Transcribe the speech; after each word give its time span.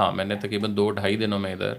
ہاں 0.00 0.12
میں 0.12 0.24
نے 0.24 0.36
تقریباً 0.36 0.76
دو 0.76 0.90
ڈھائی 0.90 1.16
دنوں 1.16 1.38
میں 1.38 1.52
ادھر 1.52 1.72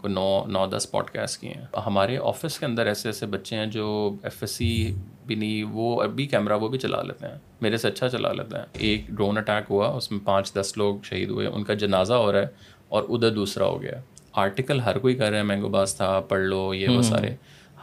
کوئی 0.00 0.12
نو 0.12 0.44
نو 0.46 0.66
دس 0.66 0.90
پوڈ 0.90 1.10
کاسٹ 1.10 1.40
کیے 1.40 1.50
ہیں۔ 1.50 1.78
ہمارے 1.86 2.18
آفس 2.18 2.58
کے 2.58 2.66
اندر 2.66 2.86
ایسے 2.86 3.08
ایسے 3.08 3.26
بچے 3.26 3.56
ہیں 3.56 3.66
جو 3.66 4.16
ایف 4.22 4.36
ایس 4.40 4.50
سی 4.50 4.94
بھی 5.26 5.34
نہیں 5.34 5.64
وہ 5.64 6.02
ابھی 6.02 6.26
کیمرہ 6.26 6.56
وہ 6.56 6.68
بھی 6.68 6.78
چلا 6.78 7.02
لیتے 7.02 7.26
ہیں۔ 7.26 7.38
میرے 7.60 7.76
سے 7.76 7.88
اچھا 7.88 8.08
چلا 8.08 8.32
لیتے 8.32 8.56
ہیں۔ 8.56 8.64
ایک 8.72 9.06
ڈرون 9.08 9.38
اٹیک 9.38 9.70
ہوا 9.70 9.88
اس 9.88 10.12
میں 10.12 10.20
پانچ 10.24 10.54
دس 10.54 10.72
لوگ 10.76 10.96
شہید 11.02 11.30
ہوئے 11.30 11.46
ان 11.46 11.64
کا 11.64 11.74
جنازہ 11.74 12.14
ہو 12.14 12.32
رہا 12.32 12.40
ہے 12.40 12.46
اور 12.88 13.02
ادھر 13.08 13.30
دوسرا 13.30 13.66
ہو 13.66 13.82
گیا۔ 13.82 14.00
آرٹیکل 14.32 14.80
ہر 14.80 14.98
کوئی 14.98 15.14
کر 15.14 15.28
رہے 15.30 15.36
ہیں 15.36 15.44
مینگو 15.44 15.68
باز 15.68 15.94
تھا 15.96 16.20
پڑھ 16.20 16.40
لو 16.40 16.74
یہ 16.74 16.88
وہ 16.88 17.02
سارے۔ 17.02 17.34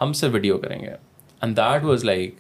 ہم 0.02 0.14
سے 0.14 0.28
ویڈیو 0.28 0.58
کریں 0.58 0.82
گے۔ 0.82 0.90
And 1.42 1.58
that 1.58 1.84
was 1.84 2.06
like 2.06 2.36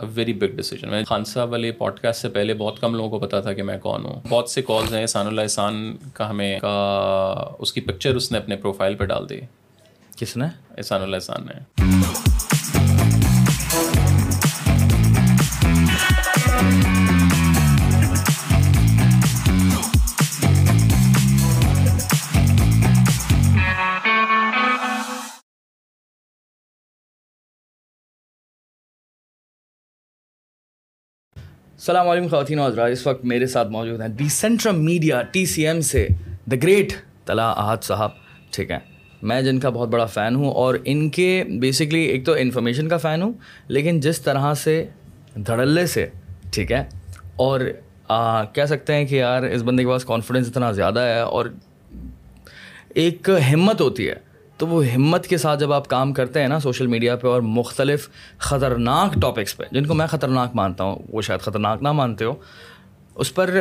very 0.00 0.32
big 0.32 0.56
decision 0.56 0.90
میں 0.90 1.04
خان 1.04 1.24
صاحب 1.24 1.50
والے 1.50 1.72
پوڈ 1.72 2.00
کاسٹ 2.00 2.22
سے 2.22 2.28
پہلے 2.28 2.54
بہت 2.54 2.80
کم 2.80 2.94
لوگوں 2.94 3.10
کو 3.10 3.26
پتا 3.26 3.40
تھا 3.40 3.52
کہ 3.52 3.62
میں 3.62 3.78
کون 3.78 4.04
ہوں. 4.04 4.20
بہت 4.28 4.50
سے 4.50 4.62
کالز 4.62 4.94
ہیں. 4.94 5.02
احسان 5.02 5.26
اللہ 5.26 5.40
احسان 5.40 5.96
کا 6.12 6.30
ہمیں 6.30 6.60
کا 6.60 6.74
اس 7.58 7.72
کی 7.72 7.80
پکچر 7.80 8.14
اس 8.14 8.32
نے 8.32 8.38
اپنے 8.38 8.56
پروفائل 8.56 8.94
پہ 8.94 9.04
ڈال 9.04 9.28
دی. 9.28 9.40
کس 10.16 10.36
نے؟ 10.36 10.46
احسان 10.76 11.02
اللہ 11.02 11.16
احسان 11.16 11.46
نے. 11.46 12.25
السلام 31.86 32.08
علیکم 32.08 32.28
خواتین 32.28 32.58
اور 32.58 32.70
حضرات، 32.70 32.90
اس 32.92 33.06
وقت 33.06 33.24
میرے 33.24 33.46
ساتھ 33.46 33.68
موجود 33.70 34.00
ہیں 34.00 34.08
the 34.08 34.28
Centrum 34.28 34.84
media 34.84 35.20
T 35.22 35.44
C 35.46 35.66
M 35.66 35.80
سے 35.80 36.06
دا 36.50 36.56
گریٹ 36.62 36.92
طلا 37.26 37.50
احد 37.50 37.84
صاحب، 37.84 38.10
ٹھیک 38.50 38.70
ہے؟ 38.70 38.78
میں 39.22 39.40
جن 39.42 39.60
کا 39.60 39.70
بہت 39.70 39.88
بڑا 39.88 40.06
فین 40.06 40.34
ہوں 40.34 40.50
اور 40.52 40.74
ان 40.84 41.08
کے 41.10 41.44
بیسکلی 41.60 42.00
ایک 42.00 42.24
تو 42.26 42.32
انفارمیشن 42.38 42.88
کا 42.88 42.96
فین 42.96 43.22
ہوں، 43.22 43.32
لیکن 43.68 44.00
جس 44.00 44.20
طرح 44.20 44.52
سے 44.54 44.84
دھڑلے 45.36 45.86
سے، 45.86 46.06
ٹھیک 46.52 46.72
ہے؟ 46.72 46.82
اور 47.36 47.60
کہہ 48.54 48.66
سکتے 48.68 48.94
ہیں 48.94 49.04
کہ 49.04 49.14
یار، 49.14 49.42
اس 49.42 49.62
بندے 49.62 49.82
کے 49.82 49.88
پاس 49.88 50.04
کانفیڈنس 50.04 50.48
اتنا 50.48 50.72
زیادہ 50.72 51.00
ہے 51.00 51.20
اور 51.20 51.46
ایک 52.94 53.30
ہمت 53.52 53.80
ہوتی 53.80 54.08
ہے۔ 54.08 54.25
تو 54.56 54.66
وہ 54.66 54.86
ہمت 54.86 55.26
کے 55.26 55.36
ساتھ 55.36 55.60
جب 55.60 55.72
آپ 55.72 55.88
کام 55.88 56.12
کرتے 56.12 56.40
ہیں 56.40 56.48
نا 56.48 56.58
سوشل 56.60 56.86
میڈیا 56.86 57.16
پہ 57.16 57.26
اور 57.26 57.40
مختلف 57.40 58.08
خطرناک 58.38 59.14
ٹاپکس 59.14 59.56
پہ، 59.56 59.64
جن 59.70 59.86
کو 59.86 59.94
میں 59.94 60.06
خطرناک 60.06 60.54
مانتا 60.54 60.84
ہوں، 60.84 60.96
وہ 61.08 61.22
شاید 61.22 61.40
خطرناک 61.40 61.82
نہ 61.82 61.92
مانتے 61.92 62.24
ہو، 62.24 62.34
اس 63.14 63.34
پر 63.34 63.54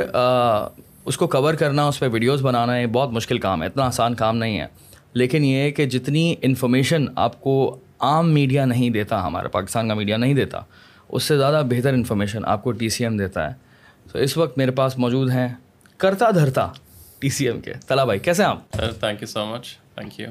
اس 1.06 1.18
کو 1.18 1.28
کور 1.28 1.54
کرنا، 1.54 1.88
اس 1.88 2.00
پہ 2.00 2.08
ویڈیوز 2.12 2.42
بنانا 2.42 2.78
یہ 2.78 2.86
بہت 2.86 3.12
مشکل 3.12 3.38
کام 3.38 3.62
ہے، 3.62 3.68
اتنا 3.68 3.86
آسان 3.86 4.14
کام 4.14 4.38
نہیں 4.38 4.60
ہے۔ 4.60 4.66
لیکن 5.14 5.44
یہ 5.46 5.56
ہے 5.56 5.72
کہ 5.72 5.86
جتنی 5.86 6.36
انفارمیشن 6.42 7.06
آپ 7.16 7.42
کو 7.42 7.78
عام 8.00 8.34
میڈیا 8.34 8.66
نہیں 8.66 8.90
دیتا، 8.90 9.26
ہمارا 9.28 9.48
پاکستان 9.48 9.88
کا 9.88 9.94
میڈیا 9.94 10.18
نہیں 10.18 10.34
دیتا، 10.34 10.62
اس 11.10 11.24
سے 11.24 11.38
زیادہ 11.38 11.62
بہتر 11.70 11.94
انفارمیشن 11.94 12.46
آپ 12.46 12.64
کو 12.64 12.72
ٹی 12.72 12.90
سی 12.90 13.04
ایم 13.04 13.18
دیتا 13.18 13.50
ہے۔ 13.50 13.54
تو 14.12 14.20
اس 14.20 14.38
وقت 14.38 14.58
میرے 14.58 14.72
پاس 14.72 14.98
موجود 14.98 15.30
ہیں 15.30 15.48
کرتا 15.98 16.30
دھرتا 16.32 16.68
ٹی 17.20 17.30
سی 17.30 17.48
ایم 17.48 17.62
کے۔ 17.62 17.74
طلا 17.88 18.06
بھائی، 18.06 18.20
کیسے 18.20 18.44
ہیں 18.44 18.50
آپ؟ 18.50 18.72
Thank 18.72 19.22
you 19.22 19.28
so 19.28 19.46
much 19.46 19.68
thank 19.96 20.20
you 20.20 20.28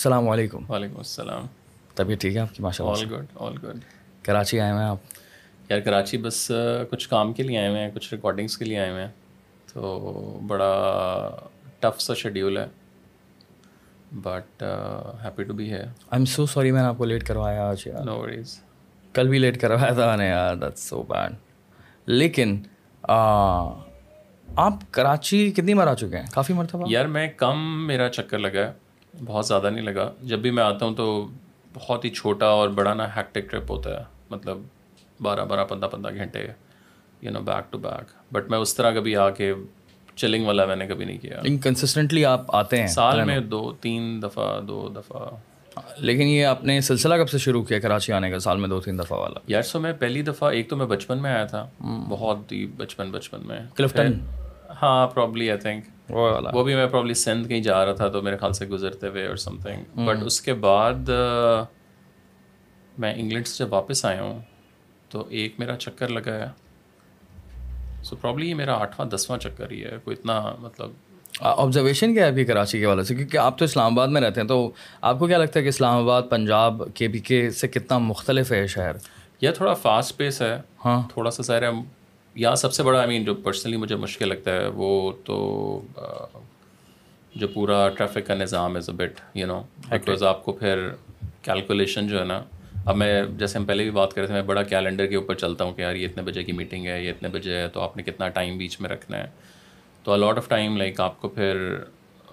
السلام 0.00 0.28
علیکم۔ 0.28 0.70
وعلیکم 0.70 0.96
السلام۔ 0.96 1.46
طبیعت 1.94 2.20
ٹھیک 2.20 2.34
ہے 2.36 2.40
آپ 2.40 2.54
کی؟ 2.54 2.62
ماشاء 2.62 2.84
اللہ 2.84 3.14
all 3.14 3.14
good 3.14 3.26
all 3.34 3.52
good 3.52 3.78
Karachi 4.22 4.60
آئے 4.60 4.72
ہوئے 4.72 4.82
ہیں 4.82 4.90
آپ؟ 4.90 4.96
یار 5.68 5.80
کراچی 5.80 6.18
بس 6.18 6.50
کچھ 6.90 7.08
کام 7.08 7.32
کے 7.32 7.42
لیے 7.42 7.58
آئے 7.58 7.68
ہوئے 7.68 7.80
ہیں 7.80 7.90
کچھ 7.94 8.14
ریکارڈنگس 8.14 8.58
کے 8.58 8.64
لیے 8.64 8.78
آئے 8.78 8.90
ہوئے 8.90 9.04
ہیں۔ 9.04 9.10
تو 9.72 10.38
بڑا 10.46 11.36
ٹف 11.80 12.00
سا 12.00 12.14
شیڈیول 12.14 12.58
ہے۔ 12.58 12.66
بٹ 14.12 14.62
ہیپی 15.24 15.42
ٹو 15.42 15.52
بی 15.52 15.70
ہے 15.70 15.80
آئی 15.80 15.88
ایم 16.10 16.24
سو 16.24 16.46
سوری 16.46 16.72
میں 16.72 16.82
نے 16.82 16.88
آپ 16.88 16.98
کو 16.98 17.04
لیٹ 17.04 17.26
کروایا 17.26 17.68
آج 17.68 17.88
نو 18.04 18.18
وریز 18.18 18.60
کل 19.12 19.28
بھی 19.28 19.38
لیٹ 19.38 19.60
کروایا 19.60 19.92
تھا 19.92 20.06
میں 20.06 20.16
نے 20.16 20.28
یار 20.28 20.56
دیٹ 20.56 20.78
سو 20.78 21.02
بیڈ 21.02 21.32
لیکن 22.06 22.62
آپ 23.02 24.74
کراچی 24.90 25.50
کتنی 25.50 25.74
بار 25.74 25.86
آ 25.86 25.94
چکے 25.94 26.18
ہیں؟ 26.18 26.26
کافی 26.32 26.52
مرتبہ؟ 26.52 26.84
یار 26.88 27.04
میں 27.04 27.28
کم 27.28 27.86
میرا 27.86 28.08
چکر 28.08 28.38
لگا 28.38 28.60
ہے۔ 28.60 28.89
بہت 29.24 29.46
زیادہ 29.46 29.70
نہیں 29.70 29.84
لگا۔ 29.84 30.12
جب 30.22 30.38
بھی 30.38 30.50
میں 30.50 30.62
آتا 30.62 30.86
ہوں 30.86 30.94
تو 30.94 31.28
بہت 31.74 32.04
ہی 32.04 32.10
چھوٹا 32.10 32.46
اور 32.46 32.68
بڑا 32.68 32.94
نا 32.94 33.06
ہیکٹک 33.16 33.50
ٹرپ 33.50 33.70
ہوتا 33.70 33.98
ہے۔ 33.98 34.04
مطلب 34.30 34.58
بارہ 35.20 35.44
بارہ 35.44 35.64
پندرہ 35.64 35.88
پندرہ 35.88 36.14
گھنٹے 36.14 36.46
you 37.22 37.30
know 37.30 37.40
back 37.40 37.72
to 37.72 37.78
back 37.78 38.32
but 38.32 38.50
میں 38.50 38.58
اس 38.58 38.74
طرح 38.74 38.90
کبھی 38.90 39.16
آ 39.16 39.30
کے 39.30 39.54
چلنگ 40.16 40.46
والا 40.46 40.64
میں 40.64 40.76
نے 40.76 40.86
کبھی 40.86 41.04
نہیں 41.04 41.18
کیا۔ 41.18 41.40
کنسسٹنٹلی 41.62 42.24
آپ 42.24 42.56
آتے 42.56 42.80
ہیں۔ 42.80 42.86
سال 42.86 43.24
میں 43.24 43.40
دو 43.40 43.72
تین 43.80 44.22
دفعہ 44.22 44.60
دو 44.60 44.88
دفعہ۔ 44.96 45.26
لیکن 45.98 46.22
یہ 46.22 46.44
آپ 46.46 46.64
نے 46.64 46.80
سلسلہ 46.80 47.14
کب 47.14 47.30
سے 47.30 47.38
شروع 47.38 47.62
کیا 47.64 47.78
کراچی 47.78 48.12
آنے 48.12 48.30
کا؟ 48.30 48.38
سال 48.38 48.58
میں 48.58 48.68
دو 48.68 48.80
تین 48.80 48.98
دفعہ 48.98 49.18
والا۔ 49.18 49.40
یار 49.46 49.62
سو 49.62 49.80
میں 49.80 49.92
پہلی 49.92 50.22
دفعہ 50.22 50.50
ایک 50.50 50.70
تو 50.70 50.76
میں 50.76 50.86
بچپن 50.86 51.22
میں 51.22 51.30
آیا 51.34 51.44
تھا۔ 51.44 51.68
بہت 52.08 52.52
ہی 52.52 52.66
بچپن 52.66 53.10
بچپن 53.10 53.40
میں۔ 53.44 53.60
کلفٹن؟ 53.76 54.12
ہاں 54.82 55.06
پرابلی 55.06 55.50
آئی 55.50 55.58
تھنک 55.58 55.84
وہ 56.52 56.64
بھی 56.64 56.74
میں 56.74 56.86
پرابلی 56.86 57.14
سندھ 57.14 57.48
کہیں 57.48 57.60
جا 57.60 57.86
رہا 57.86 57.92
تھا 57.92 58.08
تو 58.08 58.22
میرے 58.22 58.36
خیال 58.36 58.52
سے 58.52 58.66
گزرتے 58.66 59.08
ہوئے 59.08 59.26
اور 59.26 59.36
سم 59.36 59.58
تھنگ 59.58 60.06
بٹ 60.06 60.16
اس 60.22 60.40
کے 60.40 60.54
بعد 60.54 61.08
میں 62.98 63.14
انگلینڈ 63.16 63.46
سے 63.46 63.64
جب 63.64 63.72
واپس 63.72 64.04
آیا 64.04 64.22
ہوں 64.22 64.38
تو 65.08 65.24
ایک 65.28 65.54
میرا 65.58 65.76
چکر 65.76 66.08
لگا 66.08 66.32
ہے۔ 66.32 66.46
سو 68.04 68.16
پرابلی 68.16 68.50
یہ 68.50 68.54
میرا 68.54 68.74
آٹھواں 68.74 69.08
دسواں 69.08 69.38
چکر 69.38 69.70
ہی 69.70 69.84
ہے۔ 69.84 69.96
کوئی 70.04 70.16
اتنا 70.20 70.54
مطلب۔ 70.58 70.90
آبزرویشن 71.40 72.14
کیا 72.14 72.22
ہے 72.22 72.28
ابھی 72.28 72.44
کراچی 72.44 72.78
کے 72.78 72.86
والے 72.86 73.02
سے؟ 73.04 73.14
کیونکہ 73.14 73.36
آپ 73.36 73.58
تو 73.58 73.64
اسلام 73.64 73.92
آباد 73.92 74.08
میں 74.08 74.20
رہتے 74.20 74.40
ہیں 74.40 74.48
تو 74.48 74.70
آپ 75.00 75.18
کو 75.18 75.26
کیا 75.26 75.38
لگتا 75.38 75.58
ہے 75.58 75.64
کہ 75.64 75.68
اسلام 75.68 76.02
آباد 76.02 76.22
پنجاب 76.30 76.82
کے 76.94 77.08
بی 77.08 77.18
کے 77.18 77.50
سے 77.50 77.68
کتنا 77.68 77.98
مختلف 77.98 78.52
ہے 78.52 78.66
شہر؟ 78.66 78.96
یا 79.40 79.52
تھوڑا 79.52 79.74
فاسٹ 79.74 80.16
پیس 80.16 80.42
ہے۔ 80.42 80.60
ہاں۔ 80.84 81.08
تھوڑا 81.12 81.30
سا 81.30 81.42
ظاہر 81.42 81.62
ہے 81.62 81.68
یا 82.40 82.56
سب 82.56 82.72
سے 82.72 82.82
بڑا 82.82 82.98
آئی 82.98 83.08
مین 83.08 83.24
جو 83.24 83.34
پرسنلی 83.34 83.76
مجھے 83.76 83.96
مشکل 83.96 84.28
لگتا 84.28 84.50
ہے 84.50 84.66
وہ 84.66 85.12
تو 85.24 85.80
جو 87.34 87.48
پورا 87.48 87.88
ٹریفک 87.88 88.26
کا 88.26 88.34
نظام 88.34 88.76
ہے 88.76 88.92
بٹ 88.92 89.36
یو 89.36 89.46
نو 89.46 89.62
بیکاز 89.88 90.22
آپ 90.22 90.44
کو 90.44 90.52
پھر 90.52 90.88
کیلکولیشن 91.42 92.08
جو 92.08 92.20
ہے 92.20 92.24
نا 92.24 92.42
اب 92.84 92.96
میں 92.96 93.22
جیسے 93.38 93.58
ہم 93.58 93.64
پہلے 93.64 93.82
بھی 93.82 93.90
بات 93.90 94.12
کرے 94.12 94.26
تھے 94.26 94.34
میں 94.34 94.42
بڑا 94.42 94.62
کیلنڈر 94.62 95.06
کے 95.06 95.16
اوپر 95.16 95.34
چلتا 95.34 95.64
ہوں 95.64 95.72
کہ 95.72 95.82
یار 95.82 95.94
یہ 95.94 96.08
اتنے 96.08 96.22
بجے 96.22 96.44
کی 96.44 96.52
میٹنگ 96.52 96.86
ہے 96.86 97.04
یہ 97.04 97.10
اتنے 97.10 97.28
بجے 97.28 97.56
ہے 97.56 97.68
تو 97.68 97.80
آپ 97.80 97.96
نے 97.96 98.02
کتنا 98.02 98.28
ٹائم 98.28 98.58
بیچ 98.58 98.80
میں 98.80 98.90
رکھنا 98.90 99.18
ہے؟ 99.18 99.26
تو 100.02 100.12
الاٹ 100.12 100.36
آف 100.36 100.48
ٹائم 100.48 100.76
لائک 100.76 101.00
آپ 101.00 101.20
کو 101.20 101.28
پھر 101.28 101.76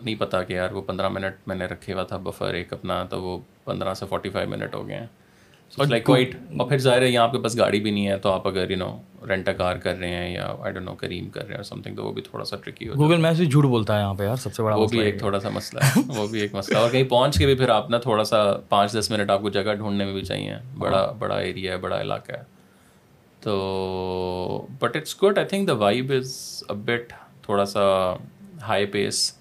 نہیں 0.01 0.15
پتا 0.15 0.43
کہ 0.43 0.53
یار 0.53 0.71
وہ 0.71 0.81
پندرہ 0.81 1.09
منٹ 1.09 1.47
میں 1.47 1.55
نے 1.55 1.65
رکھے 1.65 1.93
ہوا 1.93 2.03
تھا 2.03 2.17
بفر 2.17 2.53
ایک 2.53 2.73
اپنا 2.73 3.03
تو 3.03 3.21
وہ 3.21 3.37
پندرہ 3.65 3.93
سے 3.93 4.05
فورٹی 4.09 4.29
فائیو 4.29 4.49
منٹ 4.49 4.75
ہو 4.75 4.87
گئے 4.87 4.95
ہیں۔ 4.95 5.07
لائک 5.87 6.09
وائٹ 6.09 6.35
اور 6.59 6.67
پھر 6.69 6.77
ظاہر 6.77 7.01
ہے 7.01 7.07
یہاں 7.07 7.23
آپ 7.23 7.31
کے 7.31 7.37
پاس 7.37 7.57
گاڑی 7.57 7.79
بھی 7.79 7.91
نہیں 7.91 8.07
ہے 8.07 8.17
تو 8.17 8.31
آپ 8.31 8.47
اگر 8.47 8.69
یو 8.69 8.77
نو 8.77 8.97
رینٹ 9.29 9.49
کار 9.57 9.75
کر 9.75 9.97
رہے 9.97 10.09
ہیں 10.09 10.33
یا 10.33 10.55
آئی 10.59 10.73
ڈونٹ 10.73 10.85
نو 10.85 10.95
کریم 10.95 11.29
کر 11.29 11.47
رہے 11.47 11.55
ہیں 11.55 11.63
سم 11.63 11.81
تھنگ 11.81 11.95
تو 11.95 12.05
وہ 12.05 12.11
بھی 12.11 12.21
تھوڑا 12.21 12.45
سا 12.45 12.55
ٹرکی 12.55 12.87
ہو 12.87 12.93
گوگل 12.97 13.17
میپ 13.17 13.35
بھی 13.35 13.45
جھوٹ 13.45 13.65
بولتا 13.65 13.95
ہے 13.95 13.99
یہاں 13.99 14.13
پہ 14.13 14.23
یار 14.23 14.35
سب 14.35 14.53
سے 14.53 14.63
بڑا 14.63 14.75
وہ 14.75 14.87
بھی 14.87 14.99
ایک 14.99 15.19
تھوڑا 15.19 15.39
سا 15.39 15.49
مسئلہ 15.49 15.79
ہے۔ 15.83 16.01
وہ 16.07 16.27
بھی 16.27 16.39
ایک 16.39 16.55
مسئلہ 16.55 16.77
اور 16.77 16.89
کہیں 16.89 17.03
پہنچ 17.03 17.37
کے 17.37 17.45
بھی 17.45 17.55
پھر 17.55 17.69
آپ 17.69 17.89
نا 17.89 17.97
تھوڑا 17.97 18.23
سا 18.23 18.57
پانچ 18.69 18.93
دس 18.99 19.11
منٹ 19.11 19.29
آپ 19.29 19.41
کو 19.41 19.49
جگہ 19.49 19.73
ڈھونڈنے 19.73 20.05
میں 20.05 20.13
بھی 20.13 20.21
چاہیے۔ 20.21 20.55
بڑا 20.77 21.11
بڑا 21.19 21.35
ایریا 21.35 21.71
ہے 21.71 21.77
بڑا 21.77 22.01
علاقہ 22.01 22.31
ہے۔ 22.31 22.43
تو 23.39 24.67
but 24.79 24.95
it's 24.95 25.23
good 25.23 25.37
I 25.37 25.47
think 25.47 25.67
the 25.67 25.73
vibe 25.73 26.11
is 26.15 26.33
a 26.69 26.75
bit 26.75 27.13
تھوڑا 27.41 27.65
سا 27.65 28.13
high 28.67 28.85
piece 28.85 29.33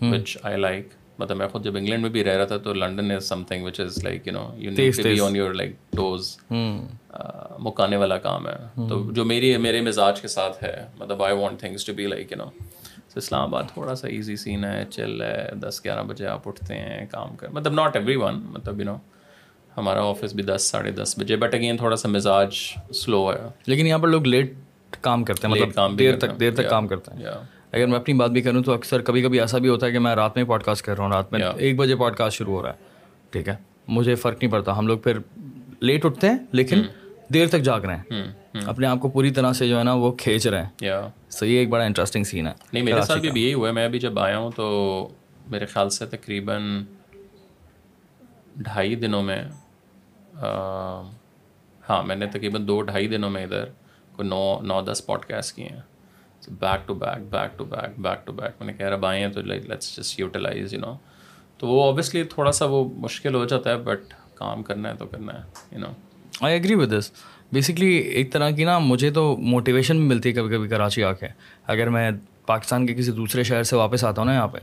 which 0.00 0.38
I 0.42 0.56
like 0.56 0.88
مطلب 1.18 1.36
میں 1.36 1.48
خود 1.48 1.64
جب 1.64 1.76
انگلینڈ 1.76 2.02
میں 2.02 2.10
بھی 2.10 2.24
رہ 2.24 2.36
رہا 2.36 2.44
تھا 2.44 2.56
تو 2.56 2.72
London 2.72 3.10
is 3.10 3.28
something 3.44 3.64
which 3.64 3.80
is 3.80 4.04
like 4.04 4.26
you 4.26 4.32
know 4.32 4.48
you 4.56 4.70
need 4.70 4.96
to 4.96 5.02
be 5.02 5.20
on 5.20 5.36
your 5.36 5.54
like 5.54 5.74
dose 5.96 6.36
مکانے 7.58 7.96
والا 7.96 8.18
کام 8.18 8.46
ہے۔ 8.48 8.56
تو 8.88 9.12
جو 9.12 9.24
میری 9.24 9.56
میرے 9.56 9.80
مزاج 9.80 10.20
کے 10.20 10.28
ساتھ 10.28 10.64
ہے 10.64 10.86
مطلب 10.98 11.22
I 11.22 11.36
want 11.36 11.60
things 11.60 11.84
to 11.84 11.92
be 11.92 12.06
like 12.06 12.32
you 12.32 12.38
know 12.38 12.48
Islamabad 13.42 13.62
تھوڑا 13.74 13.94
سا 13.94 14.08
ایزی 14.08 14.36
سین 14.36 14.64
ہے 14.64 14.84
چل 14.90 15.22
ہے 15.22 15.50
دس 15.62 15.80
گیارہ 15.84 16.02
بجے 16.02 16.26
آپ 16.26 16.48
اٹھتے 16.48 16.74
ہیں 16.74 17.06
کام 17.10 17.36
کر 17.36 17.48
مطلب 17.48 17.72
ناٹ 17.72 17.96
ایوری 17.96 18.16
ون 18.16 18.40
مطلب 18.44 18.80
یو 18.80 18.86
نو 18.86 18.96
ہمارا 19.76 20.02
آفس 20.02 20.32
بھی 20.32 20.42
دس 20.42 20.62
ساڑھے 20.62 20.90
دس 20.90 21.18
بجے 21.18 21.36
بٹ 21.36 21.54
اگین 21.54 21.76
تھوڑا 21.76 21.96
سا 21.96 22.08
مزاج 22.08 22.56
سلو 22.94 23.32
ہے۔ 23.32 23.48
لیکن 23.66 23.86
یہاں 23.86 23.98
پر 23.98 24.08
لوگ 24.08 24.26
لیٹ 24.26 24.52
کام 25.00 25.24
کرتے 25.24 25.46
ہیں 25.46 25.54
مطلب 25.54 25.74
کام 25.74 25.96
دیر 25.96 26.18
تک 26.18 26.40
دیر 26.40 26.54
تک 26.54 26.70
کام 26.70 26.88
کرتے 26.88 27.10
ہیں۔ 27.10 27.22
اگر 27.72 27.86
میں 27.86 27.98
اپنی 27.98 28.14
بات 28.14 28.30
بھی 28.30 28.40
کروں 28.42 28.62
تو 28.62 28.72
اکثر 28.72 29.02
کبھی 29.02 29.22
کبھی 29.22 29.40
ایسا 29.40 29.58
بھی 29.58 29.68
ہوتا 29.68 29.86
ہے 29.86 29.92
کہ 29.92 29.98
میں 29.98 30.14
رات 30.14 30.36
میں 30.36 30.44
پوڈ 30.44 30.62
کاسٹ 30.62 30.84
کر 30.84 30.96
رہا 30.96 31.04
ہوں 31.04 31.12
رات 31.12 31.32
میں 31.32 31.40
ایک 31.56 31.76
بجے 31.76 31.96
پوڈ 31.96 32.16
کاسٹ 32.16 32.36
شروع 32.38 32.54
ہو 32.54 32.62
رہا 32.62 32.70
ہے 32.70 32.76
ٹھیک 33.30 33.48
ہے؟ 33.48 33.56
مجھے 33.88 34.14
فرق 34.14 34.42
نہیں 34.42 34.52
پڑتا 34.52 34.78
ہم 34.78 34.86
لوگ 34.86 34.98
پھر 34.98 35.18
لیٹ 35.80 36.04
اٹھتے 36.04 36.28
ہیں 36.28 36.38
لیکن 36.52 36.82
دیر 37.34 37.46
تک 37.46 37.60
جاگ 37.60 37.80
رہے 37.80 37.96
ہیں۔ 37.96 38.24
اپنے 38.66 38.86
آپ 38.86 39.00
کو 39.00 39.08
پوری 39.08 39.30
طرح 39.30 39.52
سے 39.52 39.68
جو 39.68 39.78
ہے 39.78 39.84
نا 39.84 39.94
وہ 39.94 40.12
کھینچ 40.12 40.46
رہے 40.46 40.62
ہیں۔ 40.62 40.90
سو 41.30 41.46
یہ 41.46 41.58
ایک 41.58 41.68
بڑا 41.68 41.84
انٹرسٹنگ 41.84 42.24
سین 42.24 42.46
ہے۔ 42.46 42.52
نہیں 42.72 42.84
میرے 42.84 43.02
ساتھ 43.02 43.18
بھی 43.18 43.42
یہی 43.42 43.54
ہوا 43.54 43.68
ہے۔ 43.68 43.72
میں 43.72 43.84
ابھی 43.84 43.98
جب 43.98 44.18
آیا 44.18 44.38
ہوں 44.38 44.50
تو 44.56 44.66
میرے 45.46 45.66
خیال 45.66 45.90
سے 45.90 46.06
تقریباً 46.06 46.84
ڈھائی 48.56 48.94
دنوں 48.94 49.22
میں 49.22 49.42
ہاں 51.88 52.02
میں 52.02 52.16
نے 52.16 52.26
تقریباً 52.26 52.68
دو 52.68 52.82
ڈھائی 52.82 53.08
دنوں 53.08 53.30
میں 53.30 53.44
ادھر 53.44 53.64
کوئی 54.12 54.28
نو 54.28 54.60
نو 54.62 54.80
دس 54.82 55.06
پوڈ 55.06 55.24
کاسٹ 55.24 55.56
کیے 55.56 55.66
ہیں۔ 55.66 55.80
Back 56.48 56.86
to 56.86 56.94
back 56.94 57.22
back 57.30 57.58
to 57.58 57.64
back 57.64 58.00
back 58.00 58.26
to 58.26 58.32
back 58.32 58.50
میں 58.60 58.66
نے 58.66 58.72
کہہ 58.72 58.86
رہا 58.86 58.96
بائیں 58.96 59.24
ہیں 59.24 59.32
تو 59.32 59.40
let's 59.40 59.96
just 59.96 60.20
utilize 60.20 60.74
you 60.74 60.80
know 60.80 60.94
تو 61.58 61.66
وہ 61.66 61.84
اوبیسلی 61.84 62.22
تھوڑا 62.24 62.52
سا 62.52 62.64
وہ 62.64 62.84
مشکل 62.96 63.34
ہو 63.34 63.44
جاتا 63.44 63.70
ہے 63.70 63.76
بٹ 63.76 64.14
کام 64.34 64.62
کرنا 64.62 64.90
ہے 64.90 64.96
تو 64.96 65.06
کرنا 65.06 65.32
ہے 65.34 65.42
you 65.72 65.78
know 65.78 65.88
I 66.40 66.54
agree 66.54 66.74
with 66.74 66.98
this 66.98 67.10
basically 67.52 67.86
ایک 67.86 68.32
طرح 68.32 68.50
کی 68.50 68.64
نا 68.64 68.78
مجھے 68.78 69.10
تو 69.10 69.36
موٹیویشن 69.36 69.98
بھی 69.98 70.06
ملتی 70.06 70.28
ہے 70.28 70.34
کبھی 70.34 70.56
کبھی 70.56 70.68
کراچی 70.68 71.04
آ 71.04 71.12
کے. 71.12 71.26
اگر 71.66 71.88
میں 71.88 72.10
پاکستان 72.46 72.86
کے 72.86 72.94
کسی 72.94 73.12
دوسرے 73.12 73.42
شہر 73.42 73.62
سے 73.62 73.76
واپس 73.76 74.04
آتا 74.04 74.22
ہوں 74.22 74.26
نا 74.26 74.34
یہاں 74.34 74.48
پہ، 74.48 74.58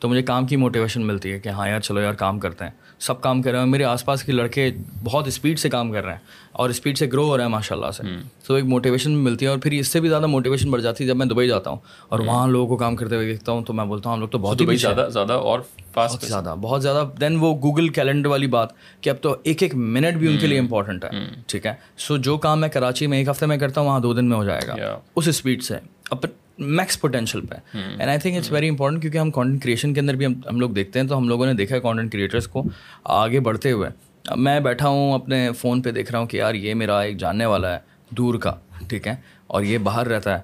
تو 0.00 0.08
مجھے 0.08 0.22
کام 0.22 0.46
کی 0.46 0.56
موٹیویشن 0.56 1.06
ملتی 1.06 1.32
ہے 1.32 1.38
کہ 1.38 1.48
ہاں 1.48 1.68
یار 1.68 1.80
چلو 1.80 2.00
یار 2.00 2.14
کام 2.14 2.40
کرتے 2.40 2.64
ہیں. 2.64 2.70
سب 2.98 3.20
کام 3.20 3.42
کر 3.42 3.50
رہے 3.50 3.58
ہیں 3.58 3.66
میرے 3.66 3.84
آس 3.84 4.04
پاس 4.04 4.22
کے 4.22 4.32
لڑکے 4.32 4.70
بہت 5.04 5.26
اسپیڈ 5.26 5.58
سے 5.58 5.70
کام 5.70 5.92
کر 5.92 6.04
رہے 6.04 6.12
ہیں 6.12 6.20
اور 6.52 6.70
اسپیڈ 6.70 6.98
سے 6.98 7.06
گرو 7.06 7.26
ہو 7.26 7.36
رہا 7.36 7.44
ہے 7.44 7.48
ماشاء 7.48 7.76
اللہ 7.76 7.90
سے 7.90 8.02
تو 8.46 8.54
ایک 8.54 8.64
موٹیویشن 8.64 9.12
ملتی 9.12 9.44
ہے 9.44 9.50
اور 9.50 9.58
پھر 9.58 9.72
اس 9.72 9.88
سے 9.88 10.00
بھی 10.00 10.08
زیادہ 10.08 10.26
موٹیویشن 10.26 10.70
بڑھ 10.70 10.82
جاتی 10.82 11.04
ہے 11.04 11.08
جب 11.08 11.16
میں 11.16 11.26
دبئی 11.26 11.48
جاتا 11.48 11.70
ہوں۔ 11.70 11.76
اور 12.08 12.18
وہاں 12.18 12.48
لوگوں 12.48 12.66
کو 12.66 12.76
کام 12.76 12.96
کرتے 12.96 13.14
ہوئے 13.16 13.26
دیکھتا 13.26 13.52
ہوں 13.52 13.62
تو 13.62 13.72
میں 13.72 13.84
بولتا 13.84 14.08
ہوں 14.08 14.14
ہم 14.16 14.20
لوگ 14.20 14.28
تو 14.28 14.38
بہت 14.38 14.60
ہی 14.60 14.66
زیادہ 14.76 15.08
زیادہ 15.12 15.32
اور 15.32 15.60
فاسٹ 15.94 16.24
زیادہ 16.24 16.54
بہت 16.60 16.82
زیادہ۔ 16.82 17.04
دین 17.20 17.36
وہ 17.36 17.54
گوگل 17.54 17.88
کیلنڈر 17.88 18.28
والی 18.28 18.46
بات 18.46 18.68
کہ 19.00 19.10
اب 19.10 19.16
تو 19.20 19.36
ایک 19.42 19.62
ایک 19.62 19.74
منٹ 19.74 20.16
بھی 20.16 20.28
ان 20.28 20.38
کے 20.38 20.46
لیے 20.46 20.58
امپورٹنٹ 20.58 21.04
ہے۔ 21.04 21.10
ٹھیک 21.46 21.66
ہے؟ 21.66 21.74
سو 21.98 22.16
جو 22.16 22.36
کام 22.38 22.60
میں 22.60 22.68
کراچی 22.68 23.06
میں 23.06 23.18
ایک 23.18 23.28
ہفتے 23.28 23.46
میں 23.46 23.56
کرتا 23.56 23.80
ہوں 23.80 23.88
وہاں 23.88 24.00
دو 24.00 24.14
دن 24.14 24.28
میں 24.28 24.36
ہو 24.36 24.44
جائے 24.44 24.60
گا۔ 24.66 24.74
اس 25.16 25.28
اسپیڈ 25.28 25.62
سے۔ 25.62 25.74
اب 26.10 26.18
میکس 26.58 27.00
پوٹینشیل 27.00 27.40
پہ 27.40 27.54
and 27.74 28.08
I 28.08 28.18
think 28.18 28.36
it's 28.36 28.50
very 28.52 28.68
important 28.68 29.02
کیونکہ 29.02 29.18
ہم 29.18 29.30
کانٹینٹ 29.30 29.62
کریشن 29.62 29.94
کے 29.94 30.00
اندر 30.00 30.14
بھی 30.14 30.26
ہم 30.26 30.34
ہم 30.50 30.60
لوگ 30.60 30.70
دیکھتے 30.70 31.00
ہیں 31.00 31.06
تو 31.06 31.18
ہم 31.18 31.28
لوگوں 31.28 31.46
نے 31.46 31.54
دیکھا 31.54 31.76
ہے 31.76 31.80
کانٹینٹ 31.80 32.12
کریٹرس 32.12 32.48
کو 32.48 32.62
آگے 33.04 33.40
بڑھتے 33.40 33.72
ہوئے. 33.72 33.90
میں 34.36 34.58
بیٹھا 34.60 34.88
ہوں 34.88 35.12
اپنے 35.12 35.48
فون 35.58 35.82
پہ 35.82 35.90
دیکھ 35.90 36.10
رہا 36.12 36.18
ہوں 36.18 36.26
کہ 36.26 36.36
یار 36.36 36.54
یہ 36.54 36.74
میرا 36.74 36.98
ایک 37.00 37.16
جاننے 37.16 37.46
والا 37.46 37.74
ہے 37.74 37.78
دور 38.10 38.34
کا 38.34 38.54
ٹھیک 38.88 39.06
ہے؟ 39.08 39.14
اور 39.46 39.62
یہ 39.62 39.78
باہر 39.78 40.08
رہتا 40.08 40.36
ہے 40.36 40.40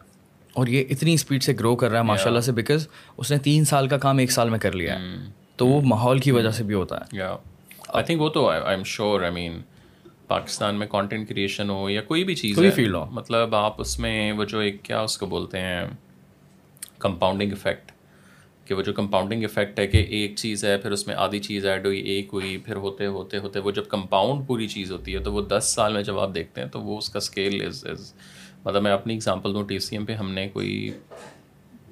اور 0.53 0.67
یہ 0.67 0.85
اتنی 0.91 1.15
اسپیڈ 1.15 1.43
سے 1.43 1.53
گرو 1.61 1.75
کر 1.77 1.91
رہا 1.91 1.99
ہے 1.99 2.05
ماشاء 2.05 2.27
اللہ 2.27 2.41
سے 2.41 2.53
بیکاز 2.53 2.87
اس 3.17 3.31
نے 3.31 3.39
تین 3.39 3.65
سال 3.65 3.89
کا 3.89 3.99
کام 3.99 4.19
ایک 4.19 4.33
سال 4.33 4.51
میں 4.51 4.59
کر 4.59 4.73
لیا 4.73 4.99
ہے. 4.99 5.17
تو 5.57 5.67
وہ 5.67 5.81
ماحول 5.85 6.19
کی 6.19 6.31
وجہ 6.31 6.51
سے 6.51 6.65
بھی 6.65 6.75
ہوتا 6.75 6.97
ہے. 6.97 7.21
آئی 7.89 8.05
تھنک 8.05 8.21
وہ 8.21 8.29
تو 8.29 8.49
I 8.49 8.61
am 8.67 8.85
sure 8.85 9.23
I 9.23 9.33
mean 9.33 9.61
Pakistan 10.31 10.75
میں 10.75 10.87
کانٹینٹ 10.87 11.29
کریشن 11.29 11.71
ہو 11.71 11.91
یا 11.91 12.03
کوئی 12.03 12.25
بھی 12.25 12.35
چیز 12.35 12.57
کوئی 12.57 12.71
فیلڈ 12.71 12.95
ہو۔ 12.95 13.05
مطلب 13.11 13.55
آپ 13.55 13.81
اس 13.81 13.99
میں 13.99 14.33
وہ 14.33 14.45
جو 14.45 14.59
ایک 14.59 14.83
کیا 14.83 15.01
اس 15.01 15.19
کو 15.19 15.27
بولتے 15.27 15.61
ہیں 15.61 15.81
کمپاؤنڈنگ 16.99 17.53
افیکٹ 17.53 17.93
کہ 18.65 18.75
وہ 18.75 18.83
جو 18.83 18.93
کمپاؤنڈنگ 18.93 19.45
افیکٹ 19.45 19.79
ہے 19.79 19.87
کہ 19.87 19.97
ایک 19.97 20.37
چیز 20.37 20.65
ہے 20.65 20.77
پھر 20.79 20.91
اس 20.91 21.07
میں 21.07 21.15
آدھی 21.15 21.39
چیز 21.39 21.67
ایڈ 21.67 21.87
ہوئی 21.87 22.01
ایک 22.01 22.29
ہوئی 22.33 22.57
پھر 22.57 22.77
ہوتے 22.77 23.07
ہوتے 23.07 23.39
ہوتے 23.39 23.59
وہ 23.59 23.71
جب 23.71 23.89
کمپاؤنڈ 23.89 24.47
پوری 24.47 24.69
چیز 24.69 24.93
ہوتی 24.93 25.15
ہے 25.15 25.19
تو 25.19 25.33
وہ 25.33 25.43
دس 25.43 25.73
سال 25.75 25.93
میں 25.93 26.03
جب 26.03 26.19
آپ 26.19 26.35
دیکھتے 26.35 26.61
ہیں 26.61 26.69
تو 26.69 26.81
وہ 26.81 26.99
اس 26.99 27.11
کا 27.11 27.17
اسکیل 27.17 27.67
از 27.67 27.85
از 27.91 28.13
مطلب 28.65 28.83
میں 28.83 28.93
اپنی 28.93 29.15
اگزامپل 29.15 29.55
دوں 29.55 29.65
ٹی 29.65 29.79
سی 29.79 29.97
ایم 29.97 30.05
پہ 30.05 30.15
ہم 30.15 30.31
نے 30.31 30.49
کوئی 30.49 30.91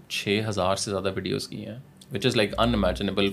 چھ 0.09 0.41
ہزار 0.49 0.77
سے 0.77 0.91
زیادہ 0.91 1.13
ویڈیوز 1.15 1.49
کی 1.49 1.67
ہیں 1.67 1.77
وچ 2.15 2.27
از 2.27 2.37
لائک 2.37 2.55
ان 2.59 2.75
امیجنیبل 2.75 3.31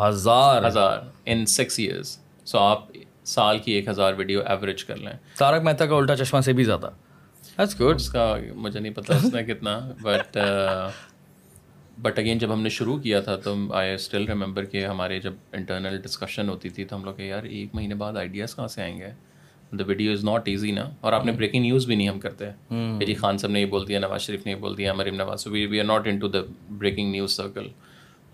ہزار۔ 0.00 0.64
ہزار 0.64 0.98
ان 1.26 1.46
سکس 1.46 1.78
ایئرس 1.78 2.18
سو 2.44 2.58
آپ 2.58 2.84
سال 3.26 3.58
کی 3.58 3.72
ایک 3.72 3.88
ہزار 3.88 4.14
ویڈیو 4.14 4.40
ایوریج 4.46 4.84
کر 4.84 4.96
لیں۔ 4.96 5.12
تارک 5.38 5.62
مہتا 5.62 5.86
کا 5.86 5.96
الٹا 5.96 6.16
چشمہ 6.16 6.40
سے 6.40 6.52
بھی 6.52 6.64
زیادہ۔ 6.64 6.90
اٹس 7.56 7.80
گڈ 7.80 7.94
اس 7.94 8.08
کا 8.08 8.36
مجھے 8.54 8.80
نہیں 8.80 8.92
پتا 8.92 9.16
اس 9.16 9.34
نے 9.34 9.44
کتنا 9.44 9.92
بٹ 10.02 10.38
بٹ 12.02 12.18
اگین 12.18 12.38
جب 12.38 12.52
ہم 12.52 12.62
نے 12.62 12.68
شروع 12.68 12.98
کیا 12.98 13.20
تھا 13.20 13.36
تو 13.36 13.54
آئی 13.72 13.94
اسٹل 13.94 14.24
ریمبر 14.24 14.64
کہ 14.64 14.86
ہمارے 14.86 15.20
جب 15.20 15.32
انٹرنل 15.52 15.98
ڈسکشن 15.98 16.48
ہوتی 16.48 16.68
تھی 16.68 16.84
تو 16.84 16.96
ہم 16.96 17.04
لوگ 17.04 17.14
کہ 17.14 17.22
یار 17.22 17.42
ایک 17.42 17.74
مہینے 17.74 17.94
بعد 17.94 18.16
آئیڈیاز 18.16 18.56
کہاں 18.56 18.66
سے 18.66 18.82
آئیں 18.82 18.98
گے؟ 18.98 19.08
The 19.72 19.84
video 19.86 20.12
is 20.12 20.24
not 20.24 20.48
easy 20.48 20.70
نا۔ 20.70 20.90
اور 21.00 21.12
آپ 21.12 21.24
نے 21.24 21.30
hmm. 21.30 21.40
بریکنگ 21.40 21.62
نیوز 21.62 21.86
بھی 21.86 21.94
نہیں 21.94 22.08
ہم 22.08 22.20
کرتے۔ 22.20 22.44
hmm. 22.44 22.56
میری 22.70 23.06
جی 23.06 23.14
خان 23.14 23.38
صاحب 23.38 23.52
نے 23.52 23.60
یہ 23.60 23.66
بول 23.66 23.88
دیا 23.88 23.98
نواز 23.98 24.20
شریف 24.20 24.46
نے 24.46 24.52
یہ 24.52 24.56
بول 24.56 24.78
دیا 24.78 24.92
Maryam 24.92 25.14
Nawaz 25.14 25.46
we 25.46 25.66
we 25.66 25.80
are 25.80 25.84
not 25.84 26.06
into 26.18 26.28
the 26.28 26.38
breaking 26.70 27.10
news 27.10 27.32
circle 27.32 27.68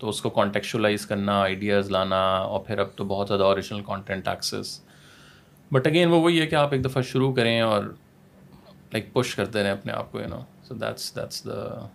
تو 0.03 0.09
اس 0.09 0.21
کو 0.21 0.29
کانٹیکچولائز 0.29 1.05
کرنا 1.05 1.39
آئیڈیاز 1.41 1.91
لانا 1.91 2.17
اور 2.37 2.59
پھر 2.59 2.77
اب 2.77 2.87
تو 2.95 3.03
بہت 3.03 3.27
زیادہ 3.27 3.43
original 3.43 3.81
content 3.85 4.27
access 4.27 4.81
but 5.71 5.87
again 5.87 6.09
وہ 6.09 6.19
وہی 6.21 6.41
ہے 6.41 6.47
کہ 6.47 6.55
آپ 6.55 6.73
ایک 6.73 6.85
دفعہ 6.85 7.01
شروع 7.01 7.31
کریں 7.33 7.61
اور 7.61 7.83
لائک 8.93 9.13
پش 9.13 9.35
کرتے 9.35 9.63
رہیں 9.63 9.71
اپنے 9.71 9.93
آپ 9.93 10.11
کو 10.11 10.19
you 10.19 10.27
know 10.27 10.39
so 10.63 10.75
that's 10.75 11.15
that's 11.15 11.45
the 11.45 11.87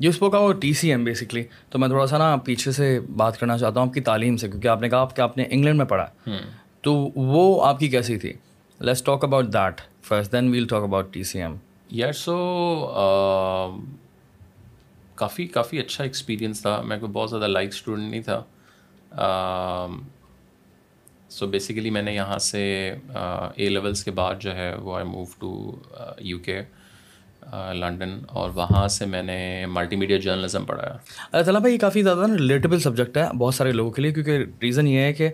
you 0.00 0.10
spoke 0.10 0.34
وہ 0.34 0.52
ٹی 0.52 0.72
سی 0.72 0.90
ایم 0.90 1.04
بیسکلی 1.04 1.42
تو 1.70 1.78
میں 1.78 1.88
تھوڑا 1.88 2.06
سا 2.06 2.18
نا 2.18 2.36
پیچھے 2.36 2.72
سے 2.72 3.00
بات 3.16 3.38
کرنا 3.40 3.58
چاہتا 3.58 3.80
ہوں 3.80 3.88
آپ 3.88 3.94
کی 3.94 4.00
تعلیم 4.00 4.36
سے 4.36 4.48
کیونکہ 4.48 4.68
آپ 4.68 4.80
نے 4.80 4.88
کہا 4.88 4.98
آپ 4.98 5.16
کہ 5.16 5.20
آپ 5.20 5.36
نے 5.36 5.44
انگلینڈ 5.50 5.78
میں 5.78 5.86
پڑھا 5.86 6.06
hmm. 6.30 6.40
تو 6.80 6.94
وہ 7.14 7.66
آپ 7.66 7.78
کی 7.78 7.88
کیسی 7.88 8.18
تھی؟ 8.18 8.32
Let's 8.80 9.02
talk 9.02 9.24
about 9.24 9.52
that 9.52 9.80
first 10.02 10.32
then 10.32 10.48
we'll 10.48 10.66
talk 10.66 10.82
about 10.82 11.12
T 11.12 11.22
C 11.22 11.42
M 11.42 11.56
یار 11.90 12.12
سو 12.12 12.36
کافی 15.14 15.46
کافی 15.46 15.78
اچھا 15.78 16.04
ایکسپیرینس 16.04 16.60
تھا۔ 16.62 16.80
میں 16.82 16.98
کوئی 16.98 17.12
بہت 17.12 17.30
زیادہ 17.30 17.46
لائک 17.46 17.68
اسٹوڈنٹ 17.68 18.10
نہیں 18.10 18.22
تھا۔ 18.22 18.42
سو 21.30 21.46
بیسیکلی 21.46 21.90
میں 21.90 22.02
نے 22.02 22.14
یہاں 22.14 22.38
سے 22.38 22.62
اے 23.54 23.68
لیولس 23.68 24.04
کے 24.04 24.10
بعد 24.10 24.34
جو 24.40 24.54
ہے 24.54 24.74
وہ 24.74 24.96
I 24.96 25.04
move 25.04 25.24
to 25.38 25.76
U 26.20 26.38
K 26.38 26.60
London 27.74 28.18
اور 28.28 28.50
وہاں 28.50 28.86
سے 28.88 29.06
میں 29.06 29.22
نے 29.22 29.66
ملٹی 29.68 29.96
میڈیا 29.96 30.18
جرنلزم 30.18 30.64
پڑھایا۔ 30.64 30.96
اللہ 31.32 31.44
تعالیٰ 31.44 31.60
بھائی 31.60 31.74
یہ 31.74 31.78
کافی 31.78 32.02
زیادہ 32.02 32.26
نا 32.26 32.34
ریلیٹیبل 32.34 32.78
سبجیکٹ 32.80 33.16
ہے 33.16 33.26
بہت 33.38 33.54
سارے 33.54 33.72
لوگوں 33.72 33.90
کے 33.90 34.02
لیے، 34.02 34.12
کیونکہ 34.12 34.44
ریزن 34.62 34.86
یہ 34.86 34.98
ہے 34.98 35.12
کہ 35.12 35.28